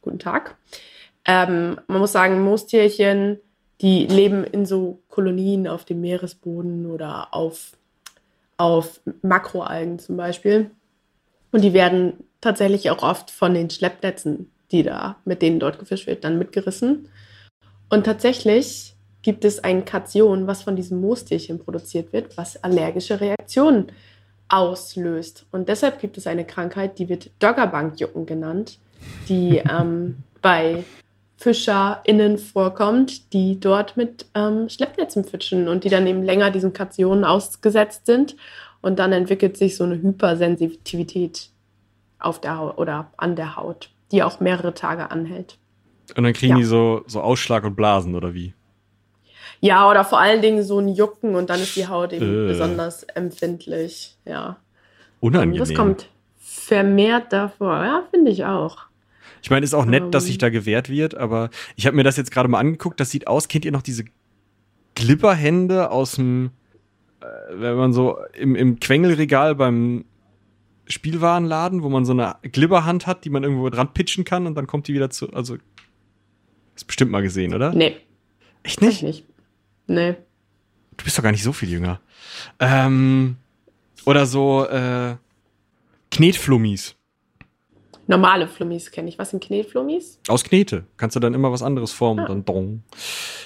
Guten 0.00 0.18
Tag. 0.18 0.56
Ähm, 1.24 1.80
man 1.86 2.00
muss 2.00 2.10
sagen, 2.10 2.42
Moostierchen, 2.42 3.38
die 3.80 4.06
leben 4.06 4.42
in 4.42 4.66
so 4.66 4.98
Kolonien 5.10 5.68
auf 5.68 5.84
dem 5.84 6.00
Meeresboden 6.00 6.86
oder 6.86 7.32
auf, 7.32 7.70
auf 8.56 9.00
Makroalgen 9.22 10.00
zum 10.00 10.16
Beispiel. 10.16 10.72
Und 11.52 11.62
die 11.62 11.72
werden 11.72 12.24
tatsächlich 12.42 12.90
auch 12.90 13.02
oft 13.02 13.30
von 13.30 13.54
den 13.54 13.70
Schleppnetzen, 13.70 14.50
die 14.70 14.82
da, 14.82 15.16
mit 15.24 15.40
denen 15.40 15.60
dort 15.60 15.78
gefischt 15.78 16.06
wird, 16.06 16.24
dann 16.24 16.38
mitgerissen. 16.38 17.08
Und 17.88 18.04
tatsächlich 18.04 18.94
gibt 19.22 19.44
es 19.44 19.62
ein 19.62 19.84
Kation, 19.86 20.46
was 20.46 20.62
von 20.62 20.76
diesem 20.76 21.00
Moostierchen 21.00 21.58
produziert 21.58 22.12
wird, 22.12 22.36
was 22.36 22.62
allergische 22.62 23.20
Reaktionen 23.20 23.92
auslöst. 24.48 25.46
Und 25.52 25.68
deshalb 25.68 26.00
gibt 26.00 26.18
es 26.18 26.26
eine 26.26 26.44
Krankheit, 26.44 26.98
die 26.98 27.08
wird 27.08 27.30
Doggerbankjucken 27.38 28.26
genannt, 28.26 28.78
die 29.28 29.56
ähm, 29.70 30.18
bei 30.42 30.84
FischerInnen 31.36 32.38
vorkommt, 32.38 33.32
die 33.32 33.58
dort 33.58 33.96
mit 33.96 34.26
ähm, 34.34 34.68
Schleppnetzen 34.68 35.24
fischen 35.24 35.68
und 35.68 35.84
die 35.84 35.88
dann 35.88 36.06
eben 36.06 36.22
länger 36.22 36.50
diesen 36.50 36.72
Kationen 36.72 37.24
ausgesetzt 37.24 38.06
sind. 38.06 38.36
Und 38.80 38.98
dann 38.98 39.12
entwickelt 39.12 39.56
sich 39.56 39.76
so 39.76 39.84
eine 39.84 40.00
Hypersensitivität 40.00 41.51
auf 42.24 42.40
der 42.40 42.58
Haut 42.58 42.78
oder 42.78 43.12
an 43.16 43.36
der 43.36 43.56
Haut, 43.56 43.90
die 44.10 44.22
auch 44.22 44.40
mehrere 44.40 44.74
Tage 44.74 45.10
anhält. 45.10 45.58
Und 46.16 46.24
dann 46.24 46.32
kriegen 46.32 46.52
ja. 46.52 46.58
die 46.58 46.64
so, 46.64 47.02
so 47.06 47.20
Ausschlag 47.20 47.64
und 47.64 47.76
Blasen 47.76 48.14
oder 48.14 48.34
wie? 48.34 48.54
Ja, 49.60 49.88
oder 49.88 50.04
vor 50.04 50.18
allen 50.18 50.42
Dingen 50.42 50.64
so 50.64 50.80
ein 50.80 50.88
Jucken 50.88 51.36
und 51.36 51.48
dann 51.48 51.60
ist 51.60 51.76
die 51.76 51.86
Haut 51.86 52.12
eben 52.12 52.44
äh. 52.44 52.48
besonders 52.48 53.04
empfindlich. 53.04 54.16
Ja. 54.24 54.56
Unangenehm. 55.20 55.58
Das 55.58 55.72
kommt 55.72 56.08
vermehrt 56.38 57.32
davor. 57.32 57.84
Ja, 57.84 58.02
finde 58.10 58.30
ich 58.30 58.44
auch. 58.44 58.78
Ich 59.42 59.50
meine, 59.50 59.64
ist 59.64 59.74
auch 59.74 59.84
nett, 59.84 60.04
um. 60.04 60.10
dass 60.10 60.24
sich 60.24 60.34
ähm. 60.34 60.40
da 60.40 60.50
gewehrt 60.50 60.88
wird, 60.88 61.16
aber 61.16 61.50
ich 61.76 61.86
habe 61.86 61.96
mir 61.96 62.04
das 62.04 62.16
jetzt 62.16 62.30
gerade 62.30 62.48
mal 62.48 62.58
angeguckt. 62.58 63.00
Das 63.00 63.10
sieht 63.10 63.26
aus, 63.26 63.48
kennt 63.48 63.64
ihr 63.64 63.72
noch 63.72 63.82
diese 63.82 64.04
Glibberhände 64.94 65.90
aus 65.90 66.12
dem, 66.12 66.50
äh, 67.20 67.26
wenn 67.52 67.76
man 67.76 67.92
so 67.92 68.18
im, 68.34 68.54
im 68.56 68.80
Quengelregal 68.80 69.54
beim 69.54 70.04
Spielwarenladen, 70.86 71.82
wo 71.82 71.88
man 71.88 72.04
so 72.04 72.12
eine 72.12 72.36
Glibberhand 72.42 73.06
hat, 73.06 73.24
die 73.24 73.30
man 73.30 73.42
irgendwo 73.42 73.68
dran 73.70 73.92
pitchen 73.92 74.24
kann 74.24 74.46
und 74.46 74.54
dann 74.54 74.66
kommt 74.66 74.88
die 74.88 74.94
wieder 74.94 75.10
zu. 75.10 75.32
Also, 75.32 75.58
hast 76.74 76.84
bestimmt 76.86 77.10
mal 77.10 77.22
gesehen, 77.22 77.54
oder? 77.54 77.72
Nee. 77.72 77.96
Echt 78.62 78.80
nicht? 78.80 78.96
Ich 78.96 79.02
nicht. 79.02 79.24
Nee. 79.86 80.16
Du 80.96 81.04
bist 81.04 81.18
doch 81.18 81.22
gar 81.22 81.32
nicht 81.32 81.42
so 81.42 81.52
viel 81.52 81.70
jünger. 81.70 82.00
Ähm, 82.58 83.36
oder 84.04 84.26
so 84.26 84.66
äh, 84.66 85.16
Knetflummis. 86.10 86.96
Normale 88.12 88.46
Flummis 88.46 88.90
kenne 88.90 89.08
ich. 89.08 89.18
Was 89.18 89.30
sind 89.30 89.42
Knetflummis? 89.42 90.20
Aus 90.28 90.44
Knete. 90.44 90.84
Kannst 90.98 91.16
du 91.16 91.20
dann 91.20 91.32
immer 91.32 91.50
was 91.50 91.62
anderes 91.62 91.92
formen 91.92 92.20
ah. 92.20 92.22
und 92.24 92.28
dann 92.28 92.44
dong. 92.44 92.82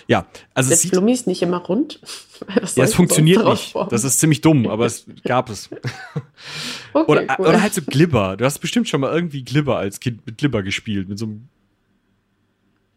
Ja, 0.09 0.26
also 0.55 0.74
Sind 0.74 0.90
Flummis 0.90 1.26
nicht 1.26 1.40
immer 1.43 1.59
rund? 1.59 2.01
ja, 2.74 2.84
es 2.84 2.94
funktioniert 2.94 3.44
nicht. 3.44 3.72
Formen? 3.72 3.90
Das 3.90 4.02
ist 4.02 4.18
ziemlich 4.18 4.40
dumm, 4.40 4.66
aber 4.66 4.86
es 4.86 5.06
gab 5.24 5.51
es. 5.51 5.70
okay, 6.93 7.10
oder, 7.12 7.36
cool. 7.38 7.47
oder 7.47 7.62
halt 7.62 7.74
so 7.74 7.82
Glibber. 7.82 8.36
Du 8.36 8.44
hast 8.44 8.59
bestimmt 8.59 8.88
schon 8.88 9.01
mal 9.01 9.12
irgendwie 9.14 9.44
Glibber 9.44 9.76
als 9.76 10.01
Kind 10.01 10.26
mit 10.26 10.36
Glibber 10.38 10.64
gespielt. 10.64 11.09
Mit 11.09 11.18
so 11.20 11.26
einem 11.26 11.48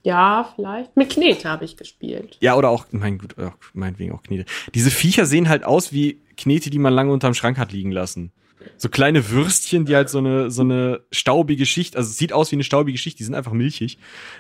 ja, 0.02 0.52
vielleicht. 0.56 0.96
Mit 0.96 1.10
Knete 1.12 1.50
habe 1.50 1.66
ich 1.66 1.78
gespielt. 1.78 2.38
Ja, 2.40 2.56
oder 2.56 2.70
auch, 2.70 2.86
mein 2.92 3.18
gut, 3.18 3.36
meinetwegen 3.74 4.14
auch 4.14 4.24
Knete. 4.24 4.46
Diese 4.74 4.90
Viecher 4.90 5.26
sehen 5.26 5.50
halt 5.50 5.66
aus 5.66 5.92
wie 5.92 6.22
Knete, 6.38 6.70
die 6.70 6.80
man 6.80 6.94
lange 6.94 7.12
unterm 7.12 7.34
Schrank 7.34 7.58
hat 7.58 7.74
liegen 7.74 7.92
lassen. 7.92 8.32
So 8.78 8.90
kleine 8.90 9.30
Würstchen, 9.30 9.86
die 9.86 9.96
halt 9.96 10.10
so 10.10 10.18
eine, 10.18 10.52
so 10.52 10.62
eine 10.62 11.02
staubige 11.12 11.66
Schicht, 11.66 11.96
also 11.96 12.10
es 12.10 12.18
sieht 12.18 12.34
aus 12.34 12.52
wie 12.52 12.56
eine 12.56 12.64
staubige 12.64 12.98
Schicht, 12.98 13.20
die 13.20 13.24
sind 13.24 13.36
einfach 13.36 13.54
milchig. 13.54 13.98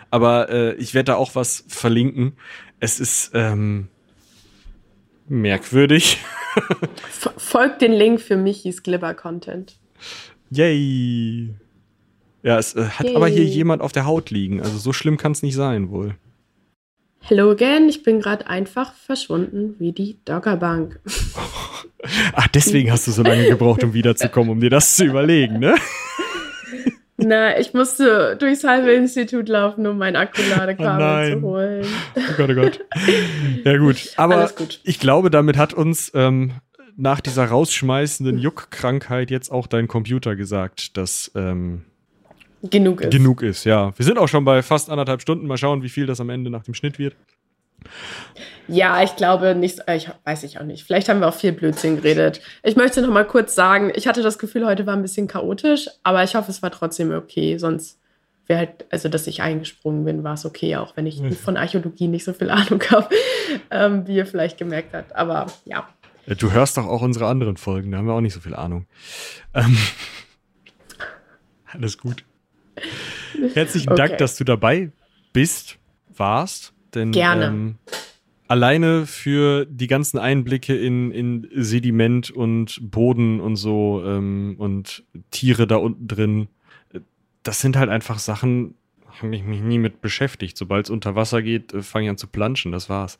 Aber 0.09 0.49
äh, 0.49 0.73
ich 0.75 0.93
werde 0.93 1.11
da 1.11 1.15
auch 1.15 1.35
was 1.35 1.63
verlinken. 1.67 2.33
Es 2.79 2.99
ist 2.99 3.31
ähm, 3.33 3.87
merkwürdig. 5.27 6.19
Folgt 7.37 7.81
den 7.81 7.93
Link 7.93 8.21
für 8.21 8.35
Michis 8.35 8.83
Glibber-Content. 8.83 9.77
Yay! 10.49 11.53
Ja, 12.41 12.57
es 12.57 12.75
äh, 12.75 12.85
hat 12.85 13.05
hey. 13.05 13.15
aber 13.15 13.27
hier 13.27 13.45
jemand 13.45 13.81
auf 13.81 13.91
der 13.91 14.05
Haut 14.05 14.31
liegen. 14.31 14.61
Also 14.61 14.77
so 14.77 14.93
schlimm 14.93 15.17
kann 15.17 15.33
es 15.33 15.43
nicht 15.43 15.55
sein, 15.55 15.89
wohl. 15.89 16.15
Hello 17.21 17.51
again, 17.51 17.89
ich 17.89 18.03
bin 18.03 18.21
gerade 18.21 18.47
einfach 18.47 18.93
verschwunden 18.93 19.75
wie 19.77 19.91
die 19.91 20.17
Doggerbank. 20.25 20.99
Ach, 22.33 22.47
deswegen 22.53 22.91
hast 22.91 23.07
du 23.07 23.11
so 23.11 23.23
lange 23.23 23.47
gebraucht, 23.47 23.83
um 23.83 23.93
wiederzukommen, 23.93 24.49
um 24.49 24.59
dir 24.59 24.69
das 24.69 24.95
zu 24.95 25.05
überlegen, 25.05 25.59
ne? 25.59 25.75
Na, 27.17 27.59
ich 27.59 27.73
musste 27.73 28.37
durchs 28.37 28.63
halbe 28.63 28.93
Institut 28.93 29.49
laufen, 29.49 29.85
um 29.85 29.97
mein 29.97 30.15
Akkuladekabel 30.15 31.33
oh 31.33 31.35
zu 31.35 31.41
holen. 31.41 31.85
Oh 32.15 32.33
Gott, 32.37 32.49
oh 32.49 32.55
Gott. 32.55 32.79
Ja, 33.65 33.77
gut. 33.77 34.13
Aber 34.15 34.47
gut. 34.55 34.79
ich 34.83 34.99
glaube, 34.99 35.29
damit 35.29 35.57
hat 35.57 35.73
uns 35.73 36.11
ähm, 36.15 36.53
nach 36.95 37.19
dieser 37.19 37.45
rausschmeißenden 37.45 38.39
Juckkrankheit 38.39 39.31
jetzt 39.31 39.51
auch 39.51 39.67
dein 39.67 39.87
Computer 39.87 40.35
gesagt, 40.35 40.95
dass 40.97 41.31
ähm, 41.35 41.83
genug 42.63 43.01
ist. 43.01 43.11
Genug 43.11 43.41
ist, 43.41 43.63
ja. 43.63 43.97
Wir 43.97 44.05
sind 44.05 44.17
auch 44.17 44.27
schon 44.27 44.45
bei 44.45 44.61
fast 44.61 44.89
anderthalb 44.89 45.21
Stunden. 45.21 45.47
Mal 45.47 45.57
schauen, 45.57 45.83
wie 45.83 45.89
viel 45.89 46.05
das 46.05 46.19
am 46.19 46.29
Ende 46.29 46.49
nach 46.49 46.63
dem 46.63 46.73
Schnitt 46.73 46.99
wird. 46.99 47.15
Ja, 48.67 49.01
ich 49.01 49.15
glaube 49.15 49.55
nicht, 49.55 49.79
äh, 49.87 49.95
ich 49.95 50.09
weiß 50.25 50.43
ich 50.43 50.59
auch 50.59 50.63
nicht. 50.63 50.83
Vielleicht 50.83 51.09
haben 51.09 51.21
wir 51.21 51.27
auch 51.27 51.33
viel 51.33 51.51
Blödsinn 51.51 51.95
geredet. 51.97 52.41
Ich 52.63 52.75
möchte 52.75 53.01
noch 53.01 53.09
mal 53.09 53.25
kurz 53.25 53.55
sagen, 53.55 53.91
ich 53.95 54.07
hatte 54.07 54.21
das 54.21 54.37
Gefühl, 54.37 54.65
heute 54.65 54.85
war 54.85 54.95
ein 54.95 55.01
bisschen 55.01 55.27
chaotisch, 55.27 55.87
aber 56.03 56.23
ich 56.23 56.35
hoffe, 56.35 56.51
es 56.51 56.61
war 56.61 56.71
trotzdem 56.71 57.11
okay. 57.11 57.57
Sonst 57.57 57.99
wäre 58.45 58.59
halt, 58.59 58.85
also 58.91 59.09
dass 59.09 59.27
ich 59.27 59.41
eingesprungen 59.41 60.05
bin, 60.05 60.23
war 60.23 60.33
es 60.33 60.45
okay, 60.45 60.75
auch 60.75 60.97
wenn 60.97 61.05
ich 61.05 61.21
von 61.37 61.57
Archäologie 61.57 62.07
nicht 62.07 62.25
so 62.25 62.33
viel 62.33 62.49
Ahnung 62.49 62.81
habe, 62.89 63.09
ähm, 63.71 64.07
wie 64.07 64.17
ihr 64.17 64.25
vielleicht 64.25 64.57
gemerkt 64.57 64.93
habt. 64.93 65.15
Aber 65.15 65.47
ja. 65.65 65.87
Du 66.37 66.51
hörst 66.51 66.77
doch 66.77 66.85
auch 66.85 67.01
unsere 67.01 67.25
anderen 67.25 67.57
Folgen, 67.57 67.91
da 67.91 67.97
haben 67.97 68.05
wir 68.05 68.13
auch 68.13 68.21
nicht 68.21 68.33
so 68.33 68.39
viel 68.39 68.53
Ahnung. 68.53 68.85
Ähm, 69.55 69.77
alles 71.73 71.97
gut. 71.97 72.23
Herzlichen 73.53 73.89
okay. 73.89 74.07
Dank, 74.07 74.17
dass 74.17 74.37
du 74.37 74.43
dabei 74.43 74.91
bist, 75.33 75.77
warst. 76.15 76.73
Denn, 76.93 77.11
Gerne. 77.11 77.45
Ähm, 77.45 77.75
alleine 78.47 79.05
für 79.05 79.65
die 79.65 79.87
ganzen 79.87 80.17
Einblicke 80.17 80.75
in, 80.75 81.11
in 81.11 81.47
Sediment 81.53 82.31
und 82.31 82.79
Boden 82.81 83.39
und 83.39 83.55
so 83.55 84.03
ähm, 84.05 84.55
und 84.57 85.03
Tiere 85.31 85.67
da 85.67 85.77
unten 85.77 86.07
drin, 86.07 86.47
das 87.43 87.61
sind 87.61 87.77
halt 87.77 87.89
einfach 87.89 88.19
Sachen, 88.19 88.75
habe 89.21 89.35
ich 89.35 89.43
mich 89.43 89.61
nie 89.61 89.79
mit 89.79 90.01
beschäftigt. 90.01 90.57
Sobald 90.57 90.87
es 90.87 90.89
unter 90.89 91.15
Wasser 91.15 91.41
geht, 91.41 91.73
äh, 91.73 91.81
fange 91.81 92.05
ich 92.05 92.09
an 92.09 92.17
zu 92.17 92.27
planschen, 92.27 92.71
das 92.71 92.89
war's. 92.89 93.19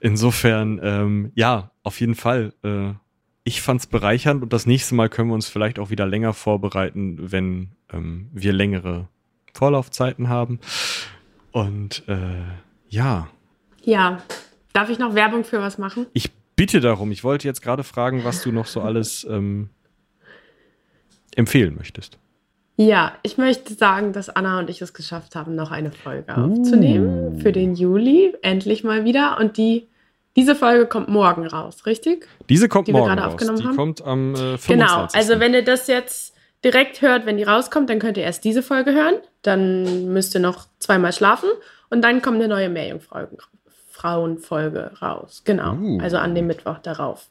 Insofern, 0.00 0.80
ähm, 0.82 1.32
ja, 1.34 1.70
auf 1.82 2.00
jeden 2.00 2.14
Fall. 2.14 2.52
Äh, 2.62 2.92
ich 3.48 3.62
fand's 3.62 3.86
bereichernd 3.86 4.42
und 4.42 4.52
das 4.52 4.66
nächste 4.66 4.94
Mal 4.94 5.08
können 5.08 5.30
wir 5.30 5.34
uns 5.34 5.48
vielleicht 5.48 5.78
auch 5.78 5.88
wieder 5.88 6.06
länger 6.06 6.34
vorbereiten, 6.34 7.32
wenn 7.32 7.70
ähm, 7.90 8.28
wir 8.32 8.52
längere 8.52 9.08
Vorlaufzeiten 9.54 10.28
haben. 10.28 10.60
Und 11.50 12.06
äh, 12.08 12.42
ja. 12.90 13.28
Ja. 13.82 14.22
Darf 14.74 14.90
ich 14.90 14.98
noch 14.98 15.14
Werbung 15.14 15.44
für 15.44 15.60
was 15.60 15.78
machen? 15.78 16.06
Ich 16.12 16.30
bitte 16.56 16.80
darum. 16.80 17.10
Ich 17.10 17.24
wollte 17.24 17.48
jetzt 17.48 17.62
gerade 17.62 17.84
fragen, 17.84 18.22
was 18.22 18.42
du 18.42 18.52
noch 18.52 18.66
so 18.66 18.82
alles 18.82 19.26
ähm, 19.28 19.70
empfehlen 21.34 21.74
möchtest. 21.74 22.18
Ja, 22.76 23.14
ich 23.22 23.38
möchte 23.38 23.72
sagen, 23.72 24.12
dass 24.12 24.28
Anna 24.28 24.58
und 24.58 24.68
ich 24.68 24.82
es 24.82 24.92
geschafft 24.92 25.34
haben, 25.34 25.54
noch 25.54 25.70
eine 25.70 25.90
Folge 25.90 26.36
aufzunehmen 26.36 27.40
für 27.40 27.50
den 27.50 27.74
Juli. 27.74 28.34
Endlich 28.42 28.84
mal 28.84 29.06
wieder. 29.06 29.38
Und 29.40 29.56
die, 29.56 29.88
diese 30.38 30.54
Folge 30.54 30.86
kommt 30.86 31.08
morgen 31.08 31.48
raus, 31.48 31.84
richtig? 31.84 32.28
Diese 32.48 32.68
kommt 32.68 32.86
die 32.86 32.92
morgen 32.92 33.18
raus. 33.18 33.34
die 33.36 33.64
haben? 33.64 33.74
kommt 33.74 34.04
am 34.04 34.36
äh, 34.36 34.56
25. 34.56 34.68
Genau, 34.68 35.08
also 35.12 35.40
wenn 35.40 35.52
ihr 35.52 35.64
das 35.64 35.88
jetzt 35.88 36.32
direkt 36.64 37.02
hört, 37.02 37.26
wenn 37.26 37.38
die 37.38 37.42
rauskommt, 37.42 37.90
dann 37.90 37.98
könnt 37.98 38.16
ihr 38.16 38.22
erst 38.22 38.44
diese 38.44 38.62
Folge 38.62 38.92
hören. 38.92 39.16
Dann 39.42 40.12
müsst 40.12 40.36
ihr 40.36 40.40
noch 40.40 40.66
zweimal 40.78 41.12
schlafen 41.12 41.48
und 41.90 42.02
dann 42.02 42.22
kommt 42.22 42.36
eine 42.36 42.46
neue 42.46 42.68
Meerjungfrau 42.68 43.26
Frauenfolge 43.90 44.92
raus. 45.02 45.42
Genau. 45.44 45.74
Uh. 45.74 45.98
Also 46.00 46.18
an 46.18 46.36
dem 46.36 46.46
Mittwoch 46.46 46.78
darauf. 46.78 47.26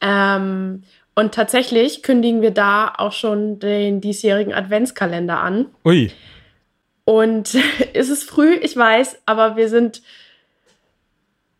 Ähm, 0.00 0.84
und 1.16 1.34
tatsächlich 1.34 2.04
kündigen 2.04 2.42
wir 2.42 2.52
da 2.52 2.94
auch 2.96 3.10
schon 3.10 3.58
den 3.58 4.00
diesjährigen 4.00 4.54
Adventskalender 4.54 5.40
an. 5.40 5.66
Ui. 5.84 6.12
Und 7.04 7.58
es 7.92 8.08
ist 8.08 8.22
früh, 8.22 8.54
ich 8.54 8.76
weiß, 8.76 9.22
aber 9.26 9.56
wir 9.56 9.68
sind 9.68 10.00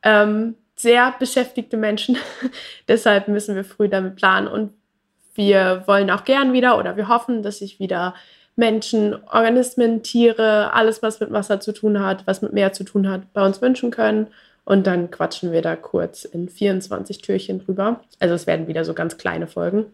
ähm, 0.04 0.54
sehr 0.82 1.14
beschäftigte 1.18 1.76
Menschen. 1.76 2.16
Deshalb 2.88 3.28
müssen 3.28 3.56
wir 3.56 3.64
früh 3.64 3.88
damit 3.88 4.16
planen. 4.16 4.48
Und 4.48 4.72
wir 5.34 5.84
wollen 5.86 6.10
auch 6.10 6.24
gern 6.24 6.52
wieder 6.52 6.78
oder 6.78 6.96
wir 6.96 7.08
hoffen, 7.08 7.42
dass 7.42 7.58
sich 7.58 7.78
wieder 7.78 8.14
Menschen, 8.56 9.14
Organismen, 9.26 10.02
Tiere, 10.02 10.72
alles, 10.72 11.02
was 11.02 11.20
mit 11.20 11.32
Wasser 11.32 11.60
zu 11.60 11.72
tun 11.72 12.00
hat, 12.00 12.26
was 12.26 12.42
mit 12.42 12.52
Meer 12.52 12.72
zu 12.72 12.84
tun 12.84 13.08
hat, 13.08 13.32
bei 13.32 13.44
uns 13.44 13.62
wünschen 13.62 13.90
können. 13.90 14.28
Und 14.64 14.86
dann 14.86 15.10
quatschen 15.10 15.52
wir 15.52 15.62
da 15.62 15.76
kurz 15.76 16.24
in 16.24 16.48
24 16.48 17.22
Türchen 17.22 17.64
drüber. 17.64 18.00
Also 18.18 18.34
es 18.34 18.46
werden 18.46 18.68
wieder 18.68 18.84
so 18.84 18.94
ganz 18.94 19.16
kleine 19.16 19.46
Folgen. 19.46 19.86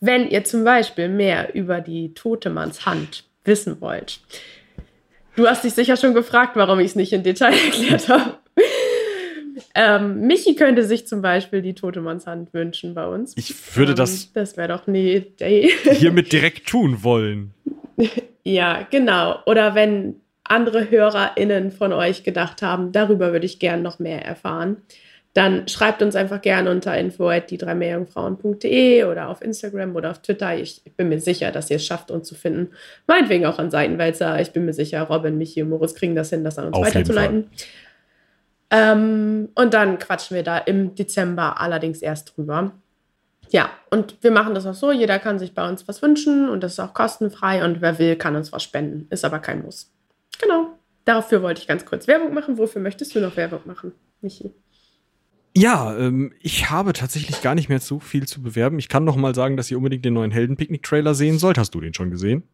Wenn 0.00 0.30
ihr 0.30 0.44
zum 0.44 0.64
Beispiel 0.64 1.08
mehr 1.08 1.54
über 1.54 1.80
die 1.80 2.14
Totemanns 2.14 2.86
Hand 2.86 3.24
wissen 3.44 3.80
wollt, 3.80 4.20
du 5.36 5.46
hast 5.46 5.64
dich 5.64 5.74
sicher 5.74 5.96
schon 5.96 6.14
gefragt, 6.14 6.56
warum 6.56 6.78
ich 6.78 6.86
es 6.86 6.96
nicht 6.96 7.12
in 7.12 7.22
Detail 7.22 7.52
erklärt 7.64 8.08
habe. 8.08 8.39
Ähm, 9.74 10.26
Michi 10.26 10.54
könnte 10.54 10.84
sich 10.84 11.06
zum 11.06 11.22
Beispiel 11.22 11.62
die 11.62 11.74
Totemannshand 11.74 12.52
wünschen 12.52 12.94
bei 12.94 13.06
uns. 13.06 13.34
Ich 13.36 13.76
würde 13.76 13.92
ähm, 13.92 13.96
das. 13.96 14.32
Das 14.32 14.56
wäre 14.56 14.68
doch 14.68 14.86
eine 14.86 14.98
Idee. 14.98 15.70
hiermit 15.92 16.32
direkt 16.32 16.68
tun 16.68 17.02
wollen. 17.02 17.54
ja, 18.44 18.86
genau. 18.90 19.38
Oder 19.46 19.74
wenn 19.74 20.16
andere 20.44 20.90
HörerInnen 20.90 21.70
von 21.70 21.92
euch 21.92 22.24
gedacht 22.24 22.62
haben, 22.62 22.92
darüber 22.92 23.32
würde 23.32 23.46
ich 23.46 23.58
gern 23.58 23.82
noch 23.82 23.98
mehr 23.98 24.24
erfahren, 24.24 24.78
dann 25.32 25.68
schreibt 25.68 26.02
uns 26.02 26.16
einfach 26.16 26.42
gerne 26.42 26.70
unter 26.70 26.96
info 26.98 27.28
at 27.28 27.50
die 27.50 27.58
drei 27.58 27.76
Meerjungfrauen.de 27.76 29.04
oder 29.04 29.28
auf 29.28 29.42
Instagram 29.42 29.94
oder 29.94 30.10
auf 30.10 30.22
Twitter. 30.22 30.56
Ich, 30.56 30.82
ich, 30.84 30.96
bin 30.96 31.08
mir 31.08 31.20
sicher, 31.20 31.52
dass 31.52 31.70
ihr 31.70 31.76
es 31.76 31.86
schafft, 31.86 32.10
uns 32.10 32.26
zu 32.26 32.34
finden. 32.34 32.70
Meinetwegen 33.06 33.46
auch 33.46 33.60
an 33.60 33.70
Seitenwälzer. 33.70 34.40
Ich 34.40 34.50
bin 34.50 34.64
mir 34.64 34.72
sicher, 34.72 35.02
Robin, 35.02 35.38
Michi 35.38 35.62
und 35.62 35.68
Moritz 35.68 35.94
kriegen 35.94 36.16
das 36.16 36.30
hin, 36.30 36.42
das 36.42 36.58
an 36.58 36.66
uns 36.66 36.76
auf 36.76 36.84
weiterzuleiten. 36.84 37.48
Ähm, 38.70 39.48
und 39.54 39.74
dann 39.74 39.98
quatschen 39.98 40.36
wir 40.36 40.44
da 40.44 40.58
im 40.58 40.94
Dezember 40.94 41.60
allerdings 41.60 42.02
erst 42.02 42.36
drüber. 42.36 42.72
Ja, 43.50 43.70
und 43.90 44.16
wir 44.22 44.30
machen 44.30 44.54
das 44.54 44.64
auch 44.66 44.74
so. 44.74 44.92
Jeder 44.92 45.18
kann 45.18 45.40
sich 45.40 45.54
bei 45.54 45.68
uns 45.68 45.88
was 45.88 46.02
wünschen 46.02 46.48
und 46.48 46.62
das 46.62 46.72
ist 46.72 46.80
auch 46.80 46.94
kostenfrei. 46.94 47.64
Und 47.64 47.80
wer 47.80 47.98
will, 47.98 48.16
kann 48.16 48.36
uns 48.36 48.52
was 48.52 48.62
spenden. 48.62 49.06
Ist 49.10 49.24
aber 49.24 49.40
kein 49.40 49.62
Muss. 49.62 49.92
Genau. 50.40 50.68
Dafür 51.04 51.42
wollte 51.42 51.60
ich 51.60 51.66
ganz 51.66 51.84
kurz 51.84 52.06
Werbung 52.06 52.32
machen. 52.32 52.58
Wofür 52.58 52.80
möchtest 52.80 53.14
du 53.14 53.20
noch 53.20 53.36
Werbung 53.36 53.60
machen, 53.64 53.92
Michi? 54.20 54.52
Ja, 55.56 55.96
ähm, 55.98 56.32
ich 56.40 56.70
habe 56.70 56.92
tatsächlich 56.92 57.42
gar 57.42 57.56
nicht 57.56 57.68
mehr 57.68 57.80
so 57.80 57.98
viel 57.98 58.28
zu 58.28 58.40
bewerben. 58.40 58.78
Ich 58.78 58.88
kann 58.88 59.04
noch 59.04 59.16
mal 59.16 59.34
sagen, 59.34 59.56
dass 59.56 59.68
ihr 59.68 59.78
unbedingt 59.78 60.04
den 60.04 60.14
neuen 60.14 60.30
Heldenpicknick-Trailer 60.30 61.14
sehen 61.14 61.40
sollt. 61.40 61.58
Hast 61.58 61.74
du 61.74 61.80
den 61.80 61.92
schon 61.92 62.12
gesehen? 62.12 62.44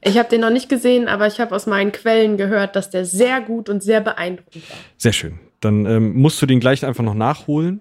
Ich 0.00 0.16
habe 0.16 0.30
den 0.30 0.40
noch 0.40 0.50
nicht 0.50 0.70
gesehen, 0.70 1.08
aber 1.08 1.26
ich 1.26 1.38
habe 1.38 1.54
aus 1.54 1.66
meinen 1.66 1.92
Quellen 1.92 2.38
gehört, 2.38 2.76
dass 2.76 2.88
der 2.88 3.04
sehr 3.04 3.42
gut 3.42 3.68
und 3.68 3.82
sehr 3.82 4.00
beeindruckend 4.00 4.70
war. 4.70 4.78
Sehr 4.96 5.12
schön. 5.12 5.38
Dann 5.60 5.86
ähm, 5.86 6.14
musst 6.14 6.40
du 6.40 6.46
den 6.46 6.60
gleich 6.60 6.84
einfach 6.84 7.04
noch 7.04 7.14
nachholen. 7.14 7.80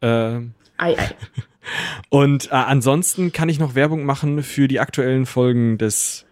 Äh, 0.00 0.36
ei, 0.76 0.98
ei. 0.98 1.10
Und 2.10 2.48
äh, 2.48 2.54
ansonsten 2.54 3.32
kann 3.32 3.48
ich 3.48 3.58
noch 3.58 3.74
Werbung 3.74 4.04
machen 4.04 4.42
für 4.42 4.68
die 4.68 4.80
aktuellen 4.80 5.24
Folgen 5.24 5.78
des 5.78 6.26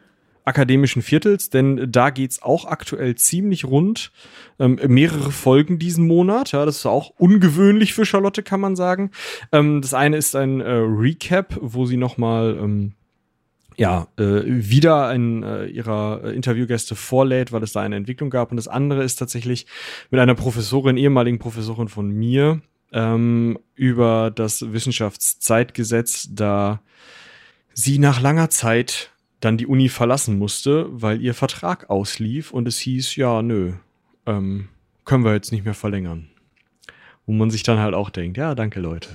akademischen 0.44 1.02
Viertels, 1.02 1.50
denn 1.50 1.90
da 1.90 2.10
geht's 2.10 2.42
auch 2.42 2.64
aktuell 2.64 3.14
ziemlich 3.14 3.64
rund. 3.64 4.10
Ähm, 4.59 4.78
mehrere 4.88 5.30
Folgen 5.30 5.78
diesen 5.78 6.06
Monat, 6.06 6.52
ja, 6.52 6.66
das 6.66 6.78
ist 6.78 6.86
auch 6.86 7.12
ungewöhnlich 7.16 7.94
für 7.94 8.04
Charlotte, 8.04 8.42
kann 8.42 8.60
man 8.60 8.76
sagen. 8.76 9.12
Ähm, 9.52 9.80
das 9.82 9.94
eine 9.94 10.16
ist 10.16 10.34
ein 10.34 10.60
äh, 10.60 10.70
Recap, 10.70 11.59
wo 11.60 11.86
sie 11.86 11.96
nochmal 11.96 12.59
ähm, 12.60 12.94
ja, 13.76 14.08
äh, 14.18 14.42
wieder 14.44 15.06
einen 15.08 15.42
äh, 15.42 15.66
ihrer 15.66 16.22
äh, 16.24 16.34
Interviewgäste 16.34 16.94
vorlädt, 16.94 17.52
weil 17.52 17.62
es 17.62 17.72
da 17.72 17.80
eine 17.80 17.96
Entwicklung 17.96 18.30
gab. 18.30 18.50
Und 18.50 18.56
das 18.56 18.68
andere 18.68 19.02
ist 19.02 19.16
tatsächlich 19.16 19.66
mit 20.10 20.20
einer 20.20 20.34
Professorin, 20.34 20.96
ehemaligen 20.96 21.38
Professorin 21.38 21.88
von 21.88 22.10
mir, 22.10 22.60
ähm, 22.92 23.58
über 23.74 24.30
das 24.30 24.72
Wissenschaftszeitgesetz, 24.72 26.28
da 26.30 26.80
sie 27.72 27.98
nach 27.98 28.20
langer 28.20 28.50
Zeit 28.50 29.10
dann 29.40 29.56
die 29.56 29.66
Uni 29.66 29.88
verlassen 29.88 30.38
musste, 30.38 30.86
weil 30.90 31.20
ihr 31.20 31.34
Vertrag 31.34 31.90
auslief 31.90 32.52
und 32.52 32.68
es 32.68 32.78
hieß, 32.78 33.16
ja, 33.16 33.42
nö, 33.42 33.72
ähm, 34.26 34.68
können 35.04 35.24
wir 35.24 35.32
jetzt 35.32 35.52
nicht 35.52 35.64
mehr 35.64 35.74
verlängern. 35.74 36.28
Wo 37.26 37.32
man 37.32 37.50
sich 37.50 37.62
dann 37.62 37.78
halt 37.78 37.94
auch 37.94 38.10
denkt, 38.10 38.36
ja, 38.36 38.54
danke 38.54 38.80
Leute. 38.80 39.08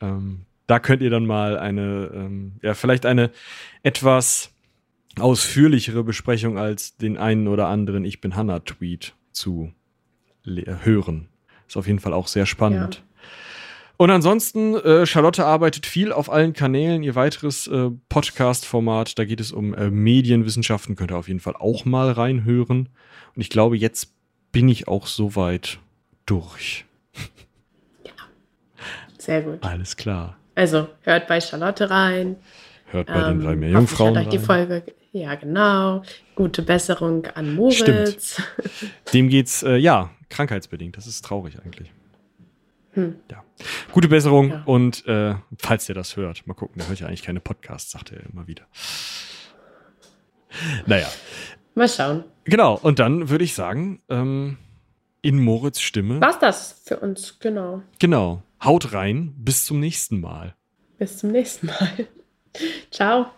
Ähm, 0.00 0.46
da 0.66 0.78
könnt 0.78 1.02
ihr 1.02 1.10
dann 1.10 1.26
mal 1.26 1.58
eine, 1.58 2.10
ähm, 2.14 2.52
ja, 2.62 2.74
vielleicht 2.74 3.06
eine 3.06 3.30
etwas 3.82 4.50
ausführlichere 5.18 6.02
Besprechung 6.02 6.58
als 6.58 6.96
den 6.96 7.16
einen 7.16 7.48
oder 7.48 7.68
anderen 7.68 8.04
Ich 8.04 8.20
bin 8.20 8.34
Hanna-Tweet 8.34 9.14
zu 9.32 9.72
hören. 10.44 11.28
Ist 11.66 11.76
auf 11.76 11.86
jeden 11.86 12.00
Fall 12.00 12.12
auch 12.12 12.26
sehr 12.26 12.46
spannend. 12.46 12.96
Ja. 12.96 13.02
Und 13.96 14.10
ansonsten, 14.10 14.74
äh, 14.74 15.06
Charlotte 15.06 15.44
arbeitet 15.44 15.86
viel 15.86 16.12
auf 16.12 16.30
allen 16.30 16.52
Kanälen. 16.52 17.04
Ihr 17.04 17.14
weiteres 17.14 17.68
äh, 17.68 17.90
Podcast-Format, 18.08 19.18
da 19.18 19.24
geht 19.24 19.40
es 19.40 19.52
um 19.52 19.72
äh, 19.72 19.88
Medienwissenschaften, 19.88 20.96
könnt 20.96 21.12
ihr 21.12 21.16
auf 21.16 21.28
jeden 21.28 21.40
Fall 21.40 21.54
auch 21.54 21.84
mal 21.84 22.10
reinhören. 22.10 22.88
Und 23.36 23.40
ich 23.40 23.50
glaube, 23.50 23.76
jetzt 23.76 24.12
bin 24.50 24.68
ich 24.68 24.88
auch 24.88 25.06
soweit 25.06 25.78
durch. 26.26 26.84
Ja, 28.04 28.12
sehr 29.16 29.42
gut. 29.42 29.62
Alles 29.62 29.96
klar. 29.96 30.36
Also 30.54 30.88
hört 31.02 31.26
bei 31.26 31.40
Charlotte 31.40 31.90
rein. 31.90 32.36
Hört 32.86 33.08
bei 33.08 33.14
ähm, 33.14 33.38
den 33.38 33.46
drei 33.46 33.56
Meerjungfrauen 33.56 34.16
rein. 34.16 34.30
die 34.30 34.38
Folge, 34.38 34.84
ja 35.12 35.34
genau. 35.34 36.02
Gute 36.34 36.62
Besserung 36.62 37.26
an 37.34 37.54
Moritz. 37.54 38.34
Stimmt. 38.34 38.82
Dem 39.12 39.28
geht's, 39.28 39.62
äh, 39.62 39.76
ja, 39.76 40.10
krankheitsbedingt. 40.30 40.96
Das 40.96 41.06
ist 41.06 41.24
traurig 41.24 41.58
eigentlich. 41.64 41.92
Hm. 42.92 43.16
Ja. 43.30 43.42
Gute 43.92 44.08
Besserung 44.08 44.50
ja. 44.50 44.62
und 44.66 45.06
äh, 45.06 45.34
falls 45.58 45.88
ihr 45.88 45.94
das 45.94 46.16
hört, 46.16 46.46
mal 46.46 46.54
gucken, 46.54 46.78
der 46.78 46.88
hört 46.88 47.00
ja 47.00 47.08
eigentlich 47.08 47.22
keine 47.22 47.40
Podcasts, 47.40 47.90
sagt 47.90 48.12
er 48.12 48.20
immer 48.32 48.46
wieder. 48.46 48.64
Naja. 50.86 51.08
Mal 51.74 51.88
schauen. 51.88 52.24
Genau, 52.44 52.78
und 52.80 53.00
dann 53.00 53.30
würde 53.30 53.42
ich 53.42 53.54
sagen, 53.54 54.00
ähm, 54.08 54.58
in 55.22 55.42
Moritz 55.42 55.80
Stimme. 55.80 56.20
Was 56.20 56.38
das 56.38 56.82
für 56.84 56.98
uns, 56.98 57.40
genau. 57.40 57.82
Genau. 57.98 58.43
Haut 58.62 58.92
rein, 58.92 59.34
bis 59.36 59.64
zum 59.66 59.80
nächsten 59.80 60.20
Mal. 60.20 60.56
Bis 60.98 61.18
zum 61.18 61.32
nächsten 61.32 61.66
Mal. 61.66 62.08
Ciao. 62.90 63.30